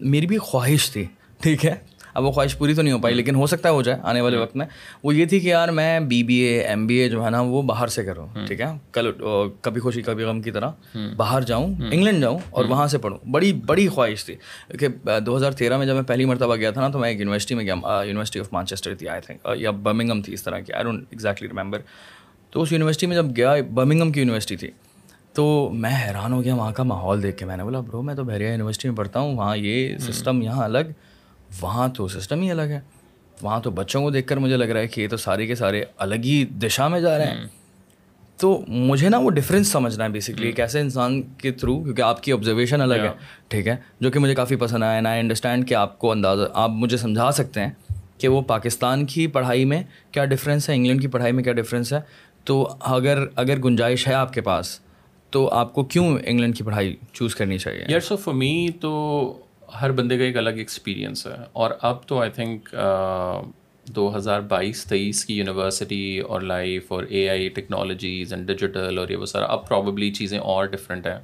میری 0.00 0.26
بھی 0.26 0.38
خواہش 0.38 0.90
تھی۔ 0.90 1.04
ٹھیک 1.40 1.64
ہے؟ 1.66 1.74
اب 2.14 2.24
وہ 2.24 2.30
خواہش 2.32 2.58
پوری 2.58 2.74
تو 2.74 2.82
نہیں 2.82 2.94
ہو 2.94 2.98
پائی 2.98 3.12
ہاں۔ 3.12 3.16
لیکن 3.16 3.34
ہو 3.34 3.46
سکتا 3.46 3.68
ہے 3.68 3.74
ہو 3.74 3.82
جائے 3.82 3.98
آنے 4.02 4.20
والے 4.20 4.36
ہاں۔ 4.36 4.42
وقت 4.42 4.56
میں۔ 4.56 4.66
وہ 5.04 5.14
یہ 5.14 5.24
تھی 5.24 5.40
کہ 5.40 5.48
یار 5.48 5.68
میں 5.68 6.00
B 6.00 6.22
B 6.22 6.34
A 6.34 6.58
M 6.60 6.86
B 6.86 6.94
A 6.94 7.08
جو 7.08 7.24
ہے 7.24 7.30
نا 7.30 7.40
وہ 7.40 7.62
باہر 7.62 7.86
سے 7.88 8.04
کروں 8.04 8.26
ہاں۔ 8.36 8.46
ٹھیک 8.46 8.60
ہے؟ 8.60 8.66
کل 8.92 9.12
کبھی 9.60 9.80
خوشی 9.80 10.02
کبھی 10.02 10.24
غم 10.24 10.42
کی 10.42 10.50
طرح 10.50 10.70
باہر 11.16 11.40
جاؤں 11.42 11.74
انگلینڈ 11.92 12.20
جاؤں 12.20 12.38
اور 12.50 12.64
وہاں 12.64 12.86
سے 12.86 12.98
پڑھوں۔ 12.98 13.18
بڑی 13.30 13.52
بڑی 13.52 13.88
خواہش 13.88 14.24
تھی۔ 14.24 14.34
کہ 14.80 14.88
دو 15.20 15.36
ہزار 15.36 15.52
تیرہ 15.52 15.78
میں 15.78 15.86
جب 15.86 15.94
میں 15.94 16.02
پہلی 16.02 16.24
مرتبہ 16.24 16.56
گیا 16.56 16.70
تھا 16.70 16.80
نا 16.80 16.88
تو 16.88 16.98
میں 16.98 17.08
ایک 17.08 17.18
یونیورسٹی 17.20 17.54
میں 17.54 17.64
گیا۔ 17.64 17.74
یونیورسٹی 18.04 18.40
آف 18.40 18.52
مانچسٹر 18.52 18.94
تھی 18.94 19.08
آئی 19.08 19.20
تھنک 19.20 19.46
یا 19.56 19.70
برمنگم 19.70 20.22
تھی 20.22 20.34
اس 20.34 20.42
طرح 20.42 20.58
کی۔ 20.58 20.72
آئی 20.72 20.84
ڈونٹ 20.84 21.04
ایگزیکٹلی 21.10 21.48
ریمبر 21.48 21.78
تو 22.50 22.62
اس 22.62 22.72
یونیورسٹی 22.72 23.06
میں 23.06 23.16
جب 23.16 23.26
گیا 23.36 23.54
برمنگم 23.74 24.12
کی 24.12 24.20
یونیورسٹی 24.20 24.56
تھی 24.56 24.70
تو 25.32 25.70
میں 25.72 25.90
حیران 25.90 26.32
ہو 26.32 26.44
گیا۔ 26.44 26.54
وہاں 26.54 26.72
کا 26.72 26.82
ماحول 26.82 27.22
دیکھ 27.22 27.36
کے 27.36 27.44
میں 27.44 27.56
نے 27.56 27.64
بولا 27.64 27.80
برو 27.80 28.02
میں 28.02 28.14
تو 28.14 28.24
بحریہ 28.24 28.48
یونیورسٹی 28.48 28.88
میں 28.88 28.96
پڑھتا 28.96 29.20
ہوں۔ 29.20 29.36
وہاں 29.36 29.56
یہ 29.56 29.98
سسٹم 29.98 30.42
یہاں 30.42 30.64
الگ۔ 30.64 30.92
وہاں 31.60 31.88
تو 31.88 32.08
سسٹم 32.08 32.42
ہی 32.42 32.50
الگ 32.50 32.62
ہے۔ 32.62 32.80
وہاں 33.42 33.60
تو 33.60 33.70
بچوں 33.70 34.02
کو 34.02 34.10
دیکھ 34.10 34.28
کر 34.28 34.36
مجھے 34.36 34.56
لگ 34.56 34.64
رہا 34.64 34.80
ہے 34.80 34.88
کہ 34.88 35.00
یہ 35.00 35.08
تو 35.08 35.16
سارے 35.16 35.46
کے 35.46 35.54
سارے 35.54 35.84
الگ 35.96 36.14
ہی 36.14 36.44
دشا 36.44 36.88
میں 36.88 37.00
جا 37.00 37.18
رہے 37.18 37.26
ہیں۔ 37.26 37.46
تو 38.36 38.64
مجھے 38.68 39.08
نا 39.08 39.18
وہ 39.18 39.30
ڈفرینس 39.30 39.68
سمجھنا 39.68 40.04
ہے 40.04 40.08
بیسکلی 40.08 40.46
ایک 40.46 40.60
ایسے 40.60 40.80
انسان 40.80 41.22
کے 41.22 41.50
تھرو 41.50 41.84
کیونکہ 41.84 42.02
آپ 42.02 42.22
کی 42.22 42.32
آبزرویشن 42.32 42.80
الگ 42.80 42.94
ہے۔ 42.94 43.08
ٹھیک 43.48 43.68
ہے؟ 43.68 43.76
جو 44.00 44.10
کہ 44.10 44.18
مجھے 44.18 44.34
کافی 44.34 44.56
پسند 44.56 44.82
آیا 44.82 44.92
اینڈ 44.92 45.06
آئی 45.06 45.20
انڈرسٹینڈ 45.20 45.68
کہ 45.68 45.74
آپ 45.74 45.98
کو 45.98 46.10
اندازہ 46.10 46.42
آپ 46.54 46.70
مجھے 46.70 46.96
سمجھا 46.96 47.32
سکتے 47.32 47.60
ہیں 47.60 47.70
کہ 48.18 48.28
وہ 48.28 48.42
پاکستان 48.42 49.06
کی 49.06 49.26
پڑھائی 49.26 49.64
میں 49.64 49.82
کیا 50.12 50.24
ڈفرینس 50.24 50.70
ہے 50.70 50.74
انگلینڈ 50.74 51.00
کی 51.00 51.08
پڑھائی 51.08 51.32
میں 51.32 51.44
کیا 51.44 51.52
ڈفرینس 51.52 51.92
ہے۔ 51.92 52.00
تو 52.44 52.76
اگر 52.80 53.18
اگر 53.36 53.58
گنجائش 53.58 54.08
ہے 54.08 54.14
آپ 54.14 54.32
کے 54.32 54.40
پاس 54.40 54.80
تو 55.30 55.48
آپ 55.48 55.74
کو 55.74 55.84
کیوں 55.84 56.18
انگلینڈ 56.24 56.56
کی 56.56 56.64
پڑھائی 56.64 56.96
چوز 57.12 57.34
کرنی 57.34 57.58
چاہیے؟ 57.58 57.84
یار 57.88 58.00
سو 58.00 58.16
فور 58.16 58.34
می 58.34 58.68
تو 58.80 58.90
ہر 59.80 59.92
بندے 59.92 60.18
کا 60.18 60.24
ایک 60.24 60.36
الگ 60.36 60.50
ایکسپیرینس 60.50 61.26
ہے۔ 61.26 61.42
اور 61.52 61.70
اب 61.82 62.06
تو 62.06 62.20
آئی 62.20 62.30
تھنک 62.30 62.74
دو 63.86 64.16
ہزار 64.16 64.40
بائیس، 64.40 64.84
تیئیس 64.84 65.24
کی 65.24 65.34
یونیورسٹی 65.38 66.18
اور 66.18 66.40
لائف 66.40 66.92
اور 66.92 67.04
A 67.04 67.28
I 67.30 67.48
technologies 67.48 68.32
and 68.32 68.46
digital 68.46 68.98
اور 68.98 69.08
یہ 69.08 69.16
وہ 69.16 69.26
سارا، 69.26 69.44
اب 69.44 69.68
پرابیبلی 69.68 70.10
چیزیں 70.10 70.38
اور 70.38 70.64
ڈفرینٹ 70.64 71.06
ہیں۔ 71.06 71.20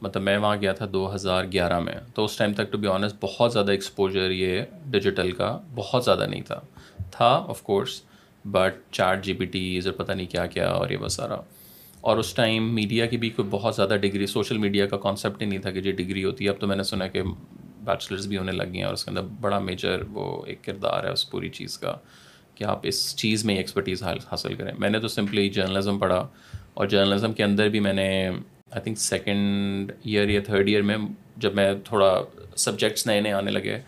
مطلب 0.00 0.22
میں 0.22 0.38
وہاں 0.38 0.56
گیا 0.60 0.72
تھا 0.72 0.86
دو 0.92 1.14
ہزار 1.14 1.44
گیارہ 1.52 1.80
میں۔ 1.80 1.94
تو 2.14 2.24
اس 2.24 2.36
ٹائم 2.36 2.52
تک 2.52 2.72
ٹو 2.72 2.78
بی 2.78 2.88
آنیسٹ 2.88 3.16
بہت 3.20 3.52
زیادہ 3.52 3.70
ایکسپوجر 3.70 4.30
یہ 4.30 4.62
ڈیجیٹل 4.86 5.30
کا 5.30 5.60
بہت 5.74 6.04
زیادہ 6.04 6.26
نہیں 6.30 6.40
تھا۔ 6.40 6.60
تھا 7.10 7.44
of 7.48 7.62
course 7.62 8.02
but 8.44 8.74
chart 8.90 9.24
G 9.24 9.32
B 9.32 9.44
Ts 9.44 9.86
اور 9.86 9.94
پتہ 9.94 10.12
نہیں 10.12 10.26
کیا 10.26 10.46
کیا 10.46 10.68
اور 10.68 10.90
یہ 10.90 10.96
وہ 10.96 11.08
سارا۔ 11.08 11.36
اور 12.00 12.16
اس 12.16 12.34
ٹائم 12.34 12.74
میڈیا 12.74 13.06
کی 13.06 13.16
بھی 13.16 13.30
کوئی 13.30 13.48
بہت 13.50 13.76
زیادہ 13.76 13.96
ڈگری 14.00 14.26
سوشل 14.26 14.58
میڈیا 14.58 14.86
کا 14.86 14.96
کانسیپٹ 14.96 15.42
ہی 15.42 15.46
نہیں 15.46 15.58
تھا 15.58 15.70
کہ 15.70 15.80
جی 15.80 15.92
ڈگری 15.92 16.24
ہوتی۔ 16.24 16.44
ہے 16.44 16.50
اب 16.50 16.56
تو 16.60 16.66
میں 16.66 16.76
نے 16.76 16.82
سنا 16.82 17.06
کہ 17.08 17.22
بیچلرز 17.84 18.26
بھی 18.26 18.38
ہونے 18.38 18.52
لگی 18.52 18.76
ہیں 18.76 18.84
اور 18.84 18.92
اس 18.92 19.04
کے 19.04 19.10
اندر 19.10 19.22
بڑا 19.40 19.58
میجر 19.58 20.02
وہ 20.12 20.44
ایک 20.46 20.64
کردار 20.64 21.04
ہے 21.04 21.10
اس 21.10 21.30
پوری 21.30 21.48
چیز 21.48 21.78
کا 21.78 21.96
کہ 22.54 22.64
آپ 22.64 22.80
اس 22.82 23.16
چیز 23.16 23.44
میں 23.44 23.56
ایکسپرٹیز 23.56 24.02
حاصل 24.02 24.54
کریں۔ 24.54 24.72
میں 24.78 24.90
نے 24.90 24.98
تو 24.98 25.08
سمپلی 25.08 25.48
جرنلزم 25.50 25.98
پڑھا 25.98 26.26
اور 26.74 26.86
جرنلزم 26.86 27.32
کے 27.32 27.44
اندر 27.44 27.68
بھی 27.68 27.80
میں 27.80 27.92
نے 27.92 28.08
آئی 28.28 28.80
تھنک 28.80 28.98
سیکنڈ 28.98 29.92
ایئر 30.04 30.28
یا 30.28 30.40
تھرڈ 30.46 30.68
ایئر 30.68 30.82
میں 30.82 30.96
جب 31.36 31.54
میں 31.54 31.72
تھوڑا 31.84 32.12
سبجیکٹس 32.56 33.06
نئے 33.06 33.20
نئے 33.20 33.32
آنے 33.32 33.50
لگے 33.50 33.78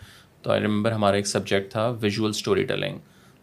تو 0.41 0.51
آئی 0.51 0.61
ریمبر 0.61 0.91
ہمارا 0.91 1.15
ایک 1.15 1.27
سبجیکٹ 1.27 1.71
تھا 1.71 1.87
ویژول 2.01 2.29
اسٹوری 2.29 2.63
ٹیلنگ 2.63 2.97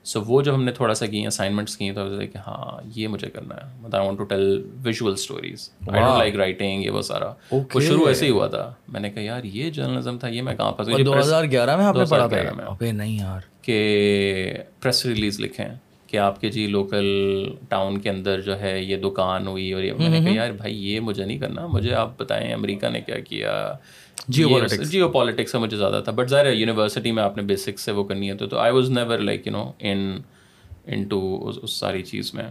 سو 0.04 0.20
وہ 0.20 0.42
جب 0.42 0.54
ہم 0.54 0.64
نے 0.64 0.72
تھوڑا 0.72 0.94
سا 0.94 1.06
کی 1.06 1.26
اسائنمنٹس 1.26 1.76
کی 1.76 1.92
تو 1.92 2.18
کہ 2.32 2.38
ہاں 2.46 2.80
یہ 2.96 3.08
مجھے 3.08 3.30
کرنا 3.30 3.54
ہے۔ 3.54 3.60
مطلب 3.80 3.96
I 3.96 4.06
want 4.06 4.18
to 4.18 4.24
tell 4.24 4.68
visual 4.82 5.12
stories 5.12 5.70
I 5.88 6.00
don't 6.00 6.18
like 6.18 6.36
writing 6.36 6.84
یہ 6.84 6.90
وہ 6.90 7.02
سارا۔ 7.02 7.32
وہ 7.74 7.80
شروع 7.80 8.06
ایسے 8.06 8.26
ہی 8.26 8.30
ہوا 8.30 8.46
تھا۔ 8.46 8.74
میں 8.88 9.00
نے 9.00 9.10
کہا 9.10 9.22
یار 9.22 9.44
یہ 9.44 9.70
جرنلزم 9.70 10.18
تھا 10.18 10.28
یہ 10.28 10.42
میں 10.42 10.54
کہاں 10.54 10.72
پھنس 10.72 10.88
گیا؟ 10.88 10.96
دو 11.06 11.18
ہزار 11.18 11.44
گیارہ 11.44 11.76
میں 11.76 11.84
آپ 11.84 11.96
نے 11.96 12.04
پڑھا 12.10 12.26
تھا؟ 12.26 12.92
نہیں 12.92 13.18
یار۔ 13.18 13.40
کہ 13.62 14.52
پریس 14.82 15.06
ریلیز 15.06 15.40
لکھیں 15.40 15.68
کہ 16.06 16.16
آپ 16.16 16.40
کے 16.40 16.50
جی 16.50 16.66
لوکل 16.66 17.06
ٹاؤن 17.68 17.98
کے 17.98 18.10
اندر 18.10 18.40
جو 18.40 18.60
ہے 18.60 18.82
یہ 18.82 18.96
دکان 18.96 19.46
ہوئی 19.46 19.72
اور 19.72 19.82
یہ۔ 19.82 19.92
میں 19.92 20.08
نے 20.08 20.20
کہا 20.20 20.34
یار 20.34 20.50
بھائی 20.50 20.86
یہ 20.86 21.00
مجھے 21.00 21.24
نہیں 21.24 21.38
کرنا۔ 21.38 21.66
مجھے 21.66 21.94
آپ 21.94 22.18
بتائیں 22.18 22.52
امریکہ 22.52 22.88
نے 22.88 23.00
کیا 23.00 23.18
کیا؟ 23.18 23.74
جیو 24.28 25.08
پالیٹکس 25.08 25.52
سے 25.52 25.58
مجھے 25.58 25.76
زیادہ 25.76 26.00
تھا. 26.04 26.12
بٹ 26.12 26.28
ظاہر 26.30 26.46
ہے 26.46 26.54
یونیورسٹی 26.54 27.12
میں 27.12 27.22
آپ 27.22 27.36
نے 27.36 27.42
بیسکس 27.42 27.82
سے 27.82 27.92
وہ 27.92 28.04
کرنی 28.04 28.30
ہے 28.30 28.36
تو 28.36 28.58
I 28.58 28.72
was 28.72 28.90
never 28.90 29.18
like 29.18 29.46
you 29.46 29.52
know 29.52 29.70
in 29.80 30.20
into 31.08 31.50
اس 31.62 31.70
ساری 31.70 32.02
چیز 32.02 32.34
میں. 32.34 32.44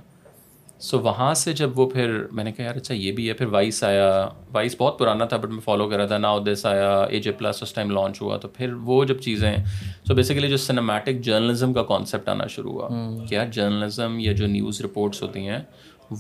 سو 0.80 1.00
وہاں 1.00 1.34
سے 1.34 1.52
جب 1.54 1.80
وہ 1.80 1.86
پھر 1.90 2.12
میں 2.32 2.44
نے 2.44 2.52
کہا 2.52 2.66
یار 2.66 2.76
اچھا 2.76 2.94
یہ 2.96 3.12
بھی 3.12 3.28
ہے. 3.28 3.34
پھر 3.34 3.46
وائس 3.46 3.84
آیا. 3.84 4.28
وائس 4.54 4.76
بہت 4.80 4.98
پرانا 5.00 5.26
تھا 5.26 5.38
بٹ 5.38 5.50
میں 5.50 5.60
فالو 5.60 5.88
کر 5.90 5.98
رہا 5.98 6.06
تھا. 6.06 6.18
نا 6.18 6.34
دس 6.46 6.66
آیا. 6.66 6.92
اے 7.02 7.20
جے 7.20 7.32
پلس 7.32 7.62
اس 7.64 7.74
ٹائم 7.74 7.92
لانچ 7.92 8.22
ہوا 8.22 8.38
تو 8.38 8.48
پھر 8.48 8.74
وہ 8.86 9.04
جب 9.06 9.20
چیزیں 9.22 9.56
سو 10.08 10.14
بیسیکلی 10.16 10.50
جو 10.50 10.58
سنیمیٹک 10.58 11.22
جرنلزم 11.24 11.74
کا 11.74 11.84
کانسیپٹ 11.84 12.30
آنا 12.30 12.48
شروع 12.48 12.74
ہوا. 12.74 12.90
کہ 13.30 13.36
یار 13.36 13.46
جرنلزم 13.54 14.20
یا 14.20 14.34
جو 14.34 14.48
نیوز 14.48 14.82
رپورٹس 14.82 15.22
ہوتی 15.24 15.48
ہیں 15.48 15.60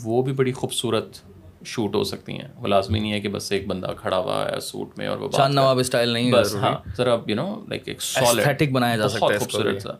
وہ 0.03 0.21
بھی 0.21 0.33
بڑی 0.33 0.51
خوبصورت 0.51 1.17
شوٹ 1.65 1.95
ہو 1.95 2.03
سکتی 2.03 2.33
ہیں۔ 2.33 2.47
وہ 2.55 2.67
لازمی 2.67 2.99
نہیں 2.99 3.11
ہے 3.11 3.19
کہ 3.19 3.29
بس 3.29 3.51
ایک 3.51 3.67
بندہ 3.67 3.87
کھڑا 3.97 4.17
ہوا 4.17 4.45
ہے 4.45 4.59
سوٹ 4.59 4.97
میں 4.97 5.07
اور 5.07 5.17
وہ 5.17 5.47
نواب 5.49 5.79
اسٹائل 5.79 6.09
نہیں 6.09 6.31
بس 6.31 6.55
ہاں 6.55 6.75
ذرا 6.97 7.15
یو 7.27 7.35
نو 7.35 7.59
لائک 7.69 7.87
ایک 7.87 8.01
سالڈ 8.01 8.63
بنایا 8.71 8.97
جا 8.97 9.07
سکتا 9.07 9.33
ہے 9.33 9.37
خوبصورت 9.37 9.81
سا۔ 9.81 9.93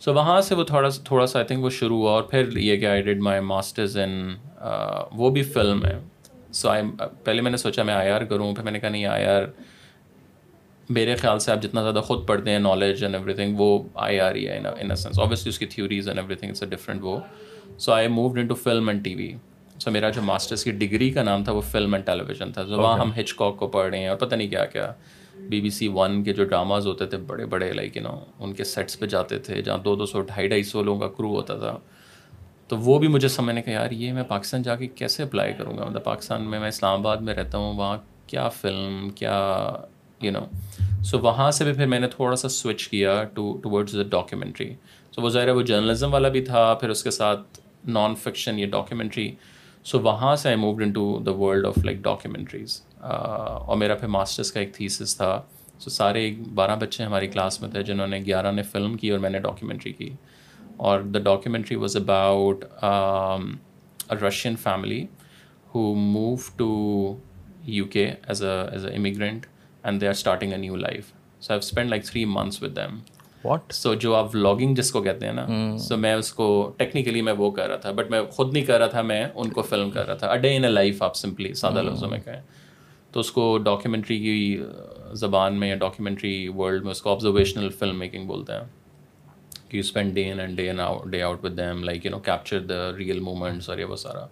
سو 0.00 0.14
وہاں 0.14 0.40
سے 0.40 0.54
وہ 0.54 0.64
تھوڑا 0.64 0.88
تھوڑا 1.04 1.26
سا 1.26 1.38
آئی 1.38 1.46
تھنک 1.46 1.64
وہ 1.64 1.70
شروع 1.70 1.98
ہوا 1.98 2.12
اور 2.12 2.22
پھر 2.22 2.56
یہ 2.56 2.76
کہ 2.76 2.86
I 2.86 3.02
did 3.02 3.20
my 3.20 3.40
masters 3.40 3.96
in 3.98 4.34
وہ 5.12 5.30
بھی 5.30 5.42
فلم 5.42 5.84
ہے۔ 5.84 5.98
سو 6.52 6.68
آئی 6.68 6.82
پہلے 7.24 7.42
میں 7.42 7.50
نے 7.50 7.56
سوچا 7.56 7.82
میں 7.82 7.94
آئی 7.94 8.10
آر 8.10 8.24
کروں 8.24 8.54
پھر 8.54 8.64
میں 8.64 8.72
نے 8.72 8.80
کہا 8.80 8.88
نہیں 8.88 9.04
آئی 9.04 9.24
آر 9.24 9.42
میرے 10.88 11.14
خیال 11.16 11.38
سے 11.38 11.52
آپ 11.52 11.62
جتنا 11.62 11.82
زیادہ 11.82 12.00
خود 12.04 12.26
پڑھتے 12.26 12.50
ہیں 12.50 12.58
نالج 12.58 13.02
اینڈ 13.04 13.14
ایوری 13.14 13.34
تھنگ 13.34 13.54
وہ 13.58 13.82
آئی 13.94 14.20
آر 14.20 14.34
ہی 14.34 14.46
ہے 14.48 14.56
ان 14.56 14.90
اے 14.90 14.96
سینس 14.96 15.18
اوبیسلی 15.18 15.48
اس 15.48 15.58
کی 15.58 15.66
theories 15.66 16.08
and 16.08 16.20
everything 16.34 16.50
it's 16.50 16.62
a 16.62 16.68
different 16.68 17.02
وہ۔ 17.02 17.18
So 17.78 17.92
I 17.92 18.08
moved 18.08 18.38
into 18.46 18.54
film 18.54 18.88
and 18.88 19.04
T 19.04 19.14
V 19.14 19.32
سو 19.74 19.90
میرا 19.90 20.08
جو 20.10 20.22
ماسٹرس 20.22 20.64
کی 20.64 20.70
ڈگری 20.70 21.10
کا 21.10 21.22
نام 21.22 21.44
تھا 21.44 21.52
وہ 21.52 21.60
فلم 21.70 21.94
اینڈ 21.94 22.06
ٹیلی 22.06 22.24
ویژن 22.26 22.52
تھا۔ 22.52 22.64
سو 22.66 22.80
وہاں 22.80 22.98
ہم 22.98 23.10
ہچ 23.18 23.32
کاک 23.34 23.56
کو 23.58 23.66
پڑھ 23.68 23.88
رہے 23.90 23.98
ہیں 23.98 24.08
اور 24.08 24.16
پتہ 24.18 24.34
نہیں 24.34 24.48
کیا 24.50 24.64
کیا 24.72 24.92
بی 25.48 25.60
بی 25.60 25.70
سی 25.70 25.88
ون 25.94 26.22
کے 26.24 26.32
جو 26.32 26.44
ڈراماز 26.44 26.86
ہوتے 26.86 27.06
تھے 27.06 27.18
بڑے 27.26 27.46
بڑے 27.52 27.72
لائک 27.72 27.96
یو 27.96 28.02
نو 28.02 28.18
ان 28.38 28.52
کے 28.54 28.64
سیٹس 28.64 28.98
پہ 28.98 29.06
جاتے 29.06 29.38
تھے 29.38 29.60
جہاں 29.62 29.78
دو 29.84 29.94
دو 29.96 30.06
سو 30.06 30.20
ڈھائی 30.20 30.48
ڈھائی 30.48 30.62
سو 30.62 30.82
لوگوں 30.82 31.00
کا 31.00 31.08
کرو 31.16 31.34
ہوتا 31.34 31.58
تھا۔ 31.58 31.76
تو 32.68 32.76
وہ 32.78 32.98
بھی 32.98 33.08
مجھے 33.08 33.28
سمجھنے 33.28 33.62
کہ 33.62 33.70
یار 33.70 33.90
یہ 33.90 34.12
میں 34.12 34.22
پاکستان 34.28 34.62
جا 34.62 34.74
کے 34.76 34.86
کیسے 34.96 35.22
اپلائی 35.22 35.52
کروں 35.58 35.76
گا؟ 35.78 35.84
مطلب 35.84 36.04
پاکستان 36.04 36.42
میں 36.50 36.60
میں 36.60 36.68
اسلام 36.68 37.00
آباد 37.00 37.16
میں 37.16 37.34
رہتا 37.34 37.58
ہوں 37.58 37.76
وہاں 37.78 37.96
کیا 38.26 38.48
فلم 38.60 39.08
کیا 39.16 39.36
یو 40.20 40.32
نو 40.32 40.44
سو 41.04 41.18
وہاں 41.18 41.50
سے 41.50 41.64
بھی 41.64 41.72
پھر 41.72 41.86
میں 41.86 42.00
نے 42.00 42.08
تھوڑا 42.08 42.36
سا 42.36 42.48
سوئچ 42.48 42.86
کیا 42.88 43.22
to 43.34 43.52
towards 43.62 43.96
the 43.96 44.02
documentary 44.10 44.72
so 45.12 45.22
وہ 45.22 45.30
ظاہر 45.30 45.46
ہے 45.46 45.52
وہ 45.52 45.62
جرنلزم 45.62 46.12
والا 46.12 46.28
بھی 46.28 46.44
تھا 46.44 46.72
پھر 46.74 46.88
اس 46.90 47.02
کے 47.02 47.10
ساتھ 47.10 47.60
نان 47.88 48.14
فکشن 48.22 48.58
یا 48.58 48.66
ڈاکیومنٹری 48.70 49.30
سو 49.86 49.98
وہاں 50.00 50.34
سے 50.36 50.48
I 50.48 50.58
moved 50.58 50.82
into 50.92 51.18
the 51.26 51.32
world 51.32 51.66
of 51.66 51.78
like 51.84 51.96
documentaries 52.04 52.80
اور 53.00 53.76
میرا 53.76 53.94
پھر 53.94 54.08
ماسٹرس 54.08 54.52
کا 54.52 54.60
ایک 54.60 54.72
تھیسس 54.74 55.16
تھا 55.16 55.40
سو 55.78 55.90
سارے 55.90 56.30
بارہ 56.54 56.76
بچے 56.76 57.04
ہماری 57.04 57.26
کلاس 57.28 57.60
میں 57.60 57.68
تھے 57.70 57.82
جنہوں 57.82 58.06
نے 58.06 58.18
گیارہ 58.26 58.52
نے 58.52 58.62
فلم 58.62 58.96
کی 58.96 59.10
اور 59.10 59.18
میں 59.18 59.30
نے 59.30 59.38
ڈاکیومنٹری 59.38 59.92
کی 59.92 60.10
اور 60.76 61.00
the 61.00 61.18
documentary 61.20 61.76
was 61.76 61.96
about 61.96 62.64
Russian 64.22 64.56
family 64.56 65.04
who 65.74 65.82
move 65.94 66.34
to 66.56 66.72
U 67.64 67.84
K 67.86 68.06
as 68.06 68.42
a 68.42 68.58
as 68.72 68.86
a 68.86 68.94
immigrant 68.96 69.46
and 69.84 70.00
they 70.00 70.06
are 70.06 70.12
starting 70.12 70.52
a 70.52 70.58
new 70.58 70.76
life 70.78 71.12
so 71.40 71.52
I 71.52 71.58
spend 71.58 71.90
like 71.90 72.04
three 72.04 72.24
months 72.26 72.62
with 72.62 72.76
them 72.76 72.98
what 73.44 73.72
so 73.72 73.94
جو 73.94 74.14
آپ 74.14 74.34
vlogging 74.34 74.74
جس 74.74 74.90
کو 74.92 75.02
کہتے 75.02 75.26
ہیں 75.26 75.32
نا 75.32 75.46
سو 75.78 75.96
میں 75.96 76.12
اس 76.14 76.32
کو 76.32 76.46
technically 76.76 77.22
میں 77.22 77.32
وہ 77.38 77.50
کر 77.50 77.68
رہا 77.68 77.76
تھا 77.76 77.90
بٹ 77.92 78.10
میں 78.10 78.20
خود 78.32 78.52
نہیں 78.52 78.64
کر 78.64 78.78
رہا 78.78 78.86
تھا 78.86 79.02
میں 79.02 79.24
ان 79.34 79.50
کو 79.50 79.62
فلم 79.62 79.90
کر 79.90 80.06
رہا 80.06 80.14
تھا. 80.14 80.30
A 80.32 80.38
day 80.38 80.54
in 80.56 80.64
a 80.64 80.70
life 80.70 81.02
آپ 81.02 81.16
سمپلی 81.16 81.52
سادہ 81.54 81.82
لفظوں 81.82 82.10
میں 82.10 82.20
کہیں. 82.24 82.40
تو 83.12 83.20
اس 83.20 83.30
کو 83.32 83.56
ڈاکیومنٹری 83.64 84.18
کی 84.18 84.62
زبان 85.20 85.58
میں 85.60 85.68
یا 85.68 85.74
ڈاکیومنٹری 85.74 86.48
ورلڈ 86.48 86.82
میں 86.82 86.90
اس 86.90 87.02
کو 87.02 87.10
آبزرویشنل 87.10 87.68
فلم 87.78 87.98
میکنگ 87.98 88.26
بولتے 88.26 88.52
ہیں. 88.52 88.64
کہ 89.68 89.76
you 89.76 89.80
spend 89.80 90.14
day 90.14 90.30
in 90.30 90.40
and 90.40 90.56
day 90.56 90.70
out 90.70 91.06
day 91.10 91.22
out 91.22 91.44
with 91.44 91.56
them 91.58 91.84
like 91.84 92.06
you 92.06 92.10
know 92.10 92.18
capture 92.20 92.60
the 92.60 92.90
real 92.96 93.20
moments 93.20 93.68
اور 93.68 93.78
یہ 93.78 93.84
وہ 93.84 93.96
سارا. 93.96 94.26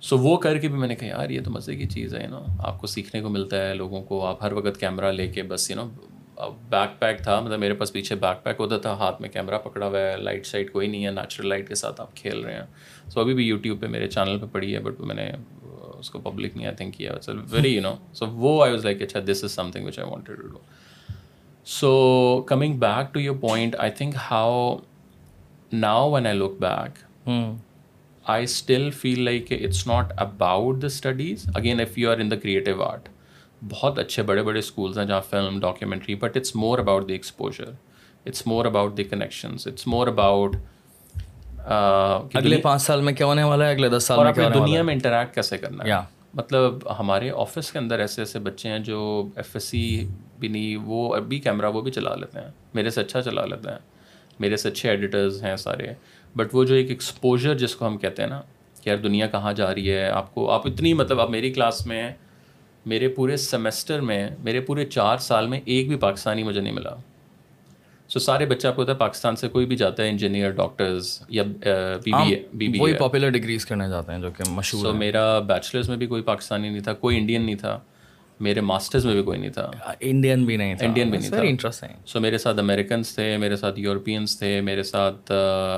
سو 0.00 0.18
وہ 0.18 0.36
کر 0.36 0.58
کے 0.58 0.68
بھی 0.68 0.78
میں 0.78 0.88
نے 0.88 0.94
کہا 0.94 1.06
یار 1.06 1.30
یہ 1.30 1.40
تو 1.44 1.50
مزے 1.50 1.76
کی 1.76 1.86
چیز 1.88 2.14
ہے 2.14 2.22
یو 2.22 2.30
نو 2.30 2.44
آپ 2.58 2.80
کو 2.80 2.86
سیکھنے 2.86 3.20
کو 3.22 3.28
ملتا 3.28 3.66
ہے 3.68 3.74
لوگوں 3.74 4.02
کو 4.02 4.24
آپ 4.26 4.42
ہر 4.44 4.52
وقت 4.52 4.80
کیمرہ 4.80 5.12
لے 5.12 5.26
کے 5.28 5.42
بس 5.42 5.70
یو 5.70 5.76
نو 5.76 5.88
بیک 6.68 6.98
پیک 7.00 7.22
تھا 7.22 7.40
مطلب 7.40 7.58
میرے 7.58 7.74
پاس 7.74 7.92
پیچھے 7.92 8.14
بیک 8.14 8.42
پیک 8.44 8.56
ہوتا 8.58 8.78
تھا 8.78 8.92
ہاتھ 8.92 9.20
میں 9.20 9.28
کیمرہ 9.28 9.58
پکڑا 9.58 9.86
ہوا 9.86 10.00
ہے 10.00 10.16
لائٹ 10.16 10.46
سائٹ 10.46 10.72
کوئی 10.72 10.88
نہیں 10.88 11.04
ہے 11.06 11.10
نیچرل 11.10 11.48
لائٹ 11.48 11.68
کے 11.68 11.74
ساتھ 11.74 12.00
آپ 12.00 12.14
کھیل 12.16 12.44
رہے 12.44 12.54
ہیں۔ 12.54 13.10
سو 13.10 13.20
ابھی 13.20 13.34
بھی 13.34 13.46
یوٹیوب 13.46 13.80
پہ 13.80 13.86
میرے 13.86 14.08
چینل 14.08 14.38
پہ 14.38 14.46
پڑھی 14.52 14.74
ہے 14.74 14.80
بٹ 14.80 15.00
میں 15.00 15.14
نے 15.14 15.30
اس 15.98 16.10
کو 16.10 16.20
پبلک 16.20 16.56
نہیں 16.56 16.66
آئی 16.66 16.76
تھنک 16.76 16.94
کیا۔ 16.94 17.12
ویری 17.50 17.74
یو 17.74 17.82
نو 17.82 17.94
سو 18.12 18.26
وہ 18.26 18.62
آئی 18.62 18.72
واز 18.72 18.84
لائک 18.84 19.02
اچھا 19.02 19.20
this 19.28 19.44
is 19.44 19.52
something 19.70 19.86
which 19.86 19.98
I 19.98 20.10
wanted 20.10 20.36
to 20.36 20.48
do 20.48 20.58
so 21.66 22.42
coming 22.46 22.78
back 22.78 23.14
to 23.14 23.20
your 23.20 23.36
point 23.40 23.76
I 23.78 23.90
think 23.90 24.16
how 24.30 24.76
now 25.72 26.10
when 26.12 26.26
I 26.26 26.38
look 26.38 26.60
back 26.60 27.04
I 28.24 28.44
still 28.44 28.90
feel 28.90 29.20
like 29.22 29.52
it's 29.52 29.86
not 29.86 30.12
about 30.16 30.82
the 30.82 30.86
studies 30.86 31.46
again 31.54 31.80
if 31.80 31.98
you 31.98 32.10
are 32.10 32.18
in 32.18 32.30
the 32.30 32.36
creative 32.36 32.82
art 32.82 33.08
بہت 33.68 33.98
اچھے 33.98 34.22
بڑے 34.22 34.42
بڑے 34.42 34.58
schools 34.58 34.98
ہیں 34.98 35.04
جہاں 35.04 35.20
film 35.30 35.60
documentary 35.60 36.14
but 36.14 36.36
it's 36.36 36.56
more 36.56 36.78
about 36.78 37.08
the 37.08 37.12
exposure 37.12 37.64
it's 38.26 38.46
more 38.46 38.66
about 38.66 38.96
the 38.96 39.04
connections 39.04 39.66
it's 39.66 39.86
more 39.86 40.06
about 40.06 40.56
اگلے 42.34 42.56
پانچ 42.56 42.82
سال 42.82 43.00
میں 43.00 43.12
کیا 43.12 43.26
ہونے 43.26 43.42
والا 43.42 43.66
ہے؟ 43.66 43.70
اگلے 43.70 43.88
دس 43.88 44.04
سال 44.04 44.24
میں 44.24 44.32
کیا 44.32 44.48
دنیا 44.54 44.82
میں 44.82 44.94
انٹریکٹ 44.94 45.34
کیسے 45.34 45.58
کرنا 45.58 45.84
ہے؟ 45.84 45.90
مطلب 46.34 46.74
ہمارے 46.98 47.30
آفس 47.30 47.72
کے 47.72 47.78
اندر 47.78 47.98
ایسے 47.98 48.20
ایسے 48.20 48.38
بچے 48.38 48.68
ہیں 48.68 48.78
جو 48.78 49.28
ایف 49.36 49.50
ایس 49.54 49.64
سی 49.64 50.08
بھی 50.38 50.48
نہیں 50.48 50.76
وہ 50.76 51.16
ابھی 51.16 51.38
کیمرہ 51.38 51.70
وہ 51.70 51.80
بھی 51.80 51.90
چلا 51.90 52.14
لیتے 52.14 52.40
ہیں۔ 52.40 52.50
میرے 52.74 52.90
سے 52.90 53.00
اچھا 53.00 53.22
چلا 53.22 53.46
لیتے 53.46 53.70
ہیں۔ 53.70 53.78
میرے 54.40 54.56
سے 54.56 54.68
اچھے 54.68 54.90
ایڈیٹرز 54.90 55.42
ہیں 55.42 55.56
سارے۔ 55.56 55.88
بٹ 56.36 56.48
وہ 56.52 56.64
جو 56.64 56.74
ایک 56.74 56.90
ایکسپوجر 56.90 57.54
جس 57.54 57.76
کو 57.76 57.86
ہم 57.86 57.98
کہتے 57.98 58.22
ہیں 58.22 58.28
نا 58.28 58.42
کہ 58.82 58.88
یار 58.88 58.96
دنیا 58.96 59.26
کہاں 59.26 59.52
جا 59.52 59.74
رہی 59.74 59.92
ہے 59.92 60.08
آپ 60.08 60.34
کو 60.34 60.50
آپ 60.50 60.66
اتنی 60.66 60.94
مطلب 60.94 61.20
آپ 61.20 61.30
میری 61.30 61.52
کلاس 61.52 61.86
میں 61.86 62.12
میرے 62.86 63.08
پورے 63.08 63.36
سیمسٹر 63.36 64.00
میں 64.00 64.28
میرے 64.44 64.60
پورے 64.60 64.84
چار 64.84 65.16
سال 65.16 65.46
میں 65.46 65.60
ایک 65.64 65.88
بھی 65.88 65.96
پاکستانی 65.96 66.42
مجھے 66.42 66.60
نہیں 66.60 66.72
ملا۔ 66.72 66.90
سو 68.08 68.18
سارے 68.18 68.46
بچہ 68.46 68.66
آپ 68.68 68.76
کو 68.76 68.82
ہوتا 68.82 68.92
ہے 68.92 68.96
پاکستان 68.96 69.36
سے 69.36 69.48
کوئی 69.48 69.66
بھی 69.66 69.76
جاتا 69.76 70.02
ہے 70.02 70.08
انجینئر 70.08 70.50
ڈاکٹرز 70.50 71.22
یا 71.28 71.42
بی 72.04 72.12
بی 72.52 72.68
بی 72.68 72.78
وہی 72.80 72.92
پاپولر 72.92 73.28
ڈگریز 73.28 73.66
کرنے 73.66 73.88
جاتے 73.88 74.12
ہیں 74.12 74.20
جو 74.20 74.30
کہ 74.30 74.50
مشہور 74.50 74.82
سو 74.82 74.92
میرا 74.92 75.38
بیچلرز 75.38 75.88
میں 75.88 75.96
بھی 75.96 76.06
کوئی 76.06 76.22
پاکستانی 76.22 76.68
نہیں 76.68 76.80
تھا 76.80 76.92
کوئی 76.92 77.16
انڈین 77.18 77.42
نہیں 77.42 77.54
تھا۔ 77.54 77.78
میرے 78.40 78.60
ماسٹرز 78.60 79.06
میں 79.06 79.14
بھی 79.14 79.22
کوئی 79.22 79.38
نہیں 79.38 79.50
تھا۔ 79.50 79.70
انڈین 80.00 80.44
بھی 80.44 80.56
نہیں 80.56 80.74
تھا۔ 80.74 80.86
انڈین 80.86 81.10
بھی 81.10 81.18
نہیں 81.18 81.30
تھا۔ 81.30 81.40
انٹرسٹنگ 81.40 82.06
سو 82.06 82.20
میرے 82.20 82.38
ساتھ 82.38 82.58
امیریکنس 82.58 83.14
تھے 83.14 83.36
میرے 83.36 83.56
ساتھ 83.56 83.80
یورپینس 83.80 84.38
تھے 84.38 84.60
میرے 84.60 84.82
ساتھ 84.82 85.32